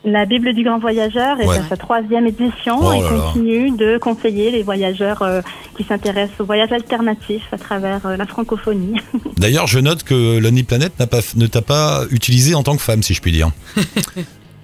La 0.02 0.24
Bible 0.24 0.54
du 0.54 0.64
grand 0.64 0.78
voyageur 0.78 1.38
est 1.40 1.46
Ouais. 1.46 1.58
à 1.58 1.68
sa 1.68 1.76
troisième 1.76 2.26
édition 2.26 2.78
Oh 2.80 2.92
et 2.94 3.00
continue 3.02 3.70
de 3.72 3.98
conseiller 3.98 4.50
les 4.50 4.62
voyageurs 4.62 5.20
euh, 5.20 5.42
qui 5.76 5.84
s'intéressent 5.84 6.40
au 6.40 6.44
voyage 6.46 6.72
alternatif 6.72 7.42
à 7.52 7.58
travers 7.58 8.06
euh, 8.06 8.16
la 8.16 8.24
francophonie. 8.24 8.94
D'ailleurs, 9.36 9.66
je 9.66 9.78
note 9.78 10.02
que 10.02 10.38
Lonely 10.38 10.62
Planet 10.62 10.98
n'a 10.98 11.06
pas, 11.06 11.18
ne 11.36 11.46
t'a 11.46 11.60
pas 11.60 12.04
utilisé 12.10 12.54
en 12.54 12.62
tant 12.62 12.76
que 12.76 12.82
femme, 12.82 13.02
si 13.02 13.12
je 13.12 13.20
puis 13.20 13.30
dire. 13.32 13.50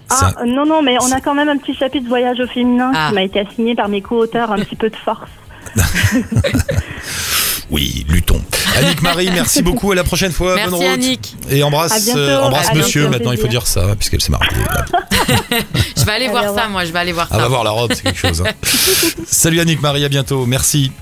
Ah 0.08 0.32
un- 0.38 0.46
non, 0.46 0.64
non, 0.64 0.80
mais 0.82 0.96
on 1.02 1.12
a 1.12 1.20
quand 1.20 1.34
même 1.34 1.50
un 1.50 1.58
petit 1.58 1.74
chapitre 1.74 2.08
voyage 2.08 2.40
au 2.40 2.46
féminin 2.46 2.92
Ah. 2.94 3.08
qui 3.08 3.14
m'a 3.16 3.22
été 3.24 3.40
assigné 3.40 3.74
par 3.74 3.88
mes 3.90 4.00
co-auteurs, 4.00 4.50
un 4.52 4.56
petit 4.64 4.76
peu 4.76 4.88
de 4.88 4.96
force. 4.96 5.28
Oui, 7.70 8.06
luttons. 8.08 8.40
Annick 8.76 9.02
Marie, 9.02 9.28
merci 9.32 9.60
beaucoup. 9.64 9.90
À 9.90 9.94
la 9.96 10.04
prochaine 10.04 10.30
fois. 10.32 10.54
merci 10.54 10.70
Bonne 10.70 10.78
route. 10.78 10.86
Annick. 10.88 11.34
Et 11.50 11.62
embrasse, 11.64 12.04
bientôt. 12.04 12.20
euh, 12.20 12.40
embrasse 12.42 12.72
monsieur. 12.74 13.02
bientôt, 13.02 13.18
Maintenant, 13.18 13.32
il 13.32 13.38
faut 13.38 13.48
dire 13.48 13.66
ça, 13.66 13.94
puisqu'elle 13.96 14.20
s'est 14.20 14.30
mariée. 14.30 14.48
Je 15.96 16.04
vais 16.04 16.12
aller 16.12 16.24
Allez, 16.26 16.28
voir 16.28 16.54
ça 16.54 16.68
moi 16.68 16.84
je 16.84 16.92
vais 16.92 16.98
aller 17.00 17.12
voir 17.12 17.26
Elle 17.30 17.36
ça. 17.36 17.42
va 17.42 17.48
voir 17.48 17.64
la 17.64 17.70
robe, 17.70 17.92
c'est 17.92 18.02
quelque 18.04 18.18
chose. 18.18 18.42
hein. 18.46 18.50
Salut 19.26 19.58
Annick 19.60 19.82
Marie, 19.82 20.04
à 20.04 20.08
bientôt. 20.08 20.46
Merci. 20.46 20.92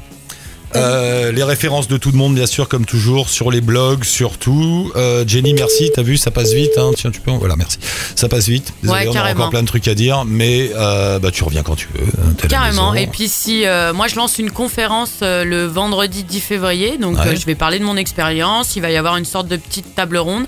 Euh, 0.77 1.33
les 1.33 1.43
références 1.43 1.89
de 1.89 1.97
tout 1.97 2.11
le 2.11 2.17
monde, 2.19 2.35
bien 2.35 2.47
sûr, 2.47 2.69
comme 2.69 2.85
toujours, 2.85 3.29
sur 3.29 3.51
les 3.51 3.61
blogs, 3.61 4.05
surtout. 4.05 4.91
Euh, 4.97 5.25
Jenny, 5.27 5.55
merci. 5.55 5.91
T'as 5.95 6.03
vu, 6.03 6.17
ça 6.17 6.31
passe 6.31 6.53
vite. 6.53 6.73
Hein. 6.77 6.91
Tiens, 6.97 7.11
tu 7.11 7.21
peux. 7.21 7.31
Voilà, 7.31 7.57
merci. 7.57 7.79
Ça 8.17 8.29
passe 8.29 8.49
vite. 8.49 8.73
Désolé, 8.83 9.01
Ouais, 9.03 9.09
on 9.09 9.17
a 9.17 9.31
encore 9.33 9.51
plein 9.51 9.63
de 9.63 9.67
trucs 9.69 9.89
à 9.89 9.95
dire, 9.95 10.25
mais 10.27 10.71
euh, 10.75 11.19
bah, 11.19 11.31
tu 11.31 11.45
reviens 11.45 11.63
quand 11.63 11.77
tu 11.77 11.89
veux. 11.95 12.05
hein, 12.07 12.47
Carrément. 12.49 12.95
Et 12.95 13.07
puis 13.07 13.29
si 13.29 13.65
moi 13.95 14.09
je 14.09 14.17
lance 14.17 14.39
une 14.39 14.51
conférence 14.51 15.19
le 15.23 15.65
vendredi 15.67 16.25
10 16.25 16.41
février, 16.41 16.99
donc 16.99 17.19
Ouais. 17.19 17.37
je 17.37 17.47
vais 17.47 17.55
parler 17.55 17.79
de 17.79 17.85
mon 17.85 17.97
expérience. 17.97 18.77
Il 18.77 18.81
va 18.83 18.91
y 18.91 18.97
avoir 18.97 19.17
une 19.17 19.25
sorte 19.25 19.49
de 19.49 19.57
petite 19.57 19.95
table 19.95 20.17
ronde 20.19 20.47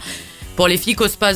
pour 0.56 0.66
les 0.68 0.78
filles 0.78 0.96
qui 0.96 1.02
n'osent 1.02 1.16
pas, 1.16 1.32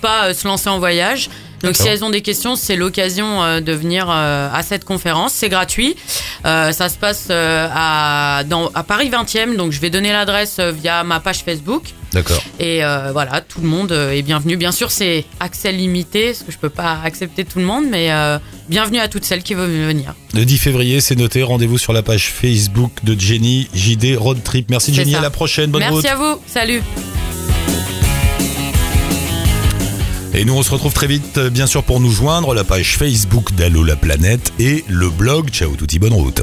pas, 0.00 0.26
euh, 0.26 0.34
se 0.34 0.46
lancer 0.46 0.68
en 0.68 0.78
voyage. 0.78 1.30
Donc 1.62 1.76
si 1.76 1.86
elles 1.88 2.02
ont 2.04 2.10
des 2.10 2.22
questions, 2.22 2.56
c'est 2.56 2.76
l'occasion 2.76 3.42
euh, 3.42 3.60
de 3.60 3.72
venir 3.72 4.06
euh, 4.08 4.48
à 4.50 4.62
cette 4.62 4.86
conférence. 4.86 5.32
C'est 5.34 5.50
gratuit. 5.50 5.94
Ça 6.44 6.88
se 6.88 6.96
passe 6.96 7.28
à, 7.30 8.44
dans, 8.48 8.70
à 8.74 8.82
Paris 8.82 9.10
20e. 9.10 9.56
Donc 9.56 9.72
je 9.72 9.80
vais 9.80 9.90
donner 9.90 10.12
l'adresse 10.12 10.58
via 10.60 11.04
ma 11.04 11.20
page 11.20 11.40
Facebook. 11.44 11.84
D'accord. 12.12 12.42
Et 12.58 12.80
voilà, 13.12 13.40
tout 13.42 13.60
le 13.60 13.68
monde 13.68 13.92
est 13.92 14.22
bienvenu. 14.22 14.56
Bien 14.56 14.72
sûr, 14.72 14.90
c'est 14.90 15.24
accès 15.38 15.70
limité, 15.70 16.28
parce 16.28 16.42
que 16.44 16.52
je 16.52 16.58
peux 16.58 16.70
pas 16.70 16.98
accepter 17.04 17.44
tout 17.44 17.58
le 17.58 17.66
monde, 17.66 17.84
mais 17.90 18.10
bienvenue 18.70 18.98
à 18.98 19.08
toutes 19.08 19.24
celles 19.24 19.42
qui 19.42 19.52
veulent 19.52 19.86
venir. 19.86 20.14
Le 20.32 20.46
10 20.46 20.56
février, 20.58 21.00
c'est 21.02 21.16
noté. 21.16 21.42
Rendez-vous 21.42 21.78
sur 21.78 21.92
la 21.92 22.02
page 22.02 22.30
Facebook 22.30 22.92
de 23.04 23.18
Jenny 23.18 23.68
JD 23.74 24.16
Road 24.16 24.42
Trip. 24.42 24.70
Merci 24.70 24.94
Jenny, 24.94 25.12
ça. 25.12 25.18
à 25.18 25.22
la 25.22 25.30
prochaine. 25.30 25.70
Bonne 25.70 25.80
Merci 25.80 25.94
route. 25.96 26.06
à 26.06 26.16
vous. 26.16 26.40
Salut. 26.46 26.82
Et 30.32 30.44
nous, 30.44 30.54
on 30.54 30.62
se 30.62 30.70
retrouve 30.70 30.92
très 30.92 31.08
vite, 31.08 31.38
euh, 31.38 31.50
bien 31.50 31.66
sûr, 31.66 31.82
pour 31.82 31.98
nous 31.98 32.12
joindre. 32.12 32.54
La 32.54 32.62
page 32.62 32.96
Facebook 32.96 33.52
d'Allo 33.54 33.82
la 33.82 33.96
planète 33.96 34.52
et 34.60 34.84
le 34.88 35.10
blog. 35.10 35.50
Ciao, 35.50 35.74
touti, 35.74 35.98
bonne 35.98 36.12
route. 36.12 36.38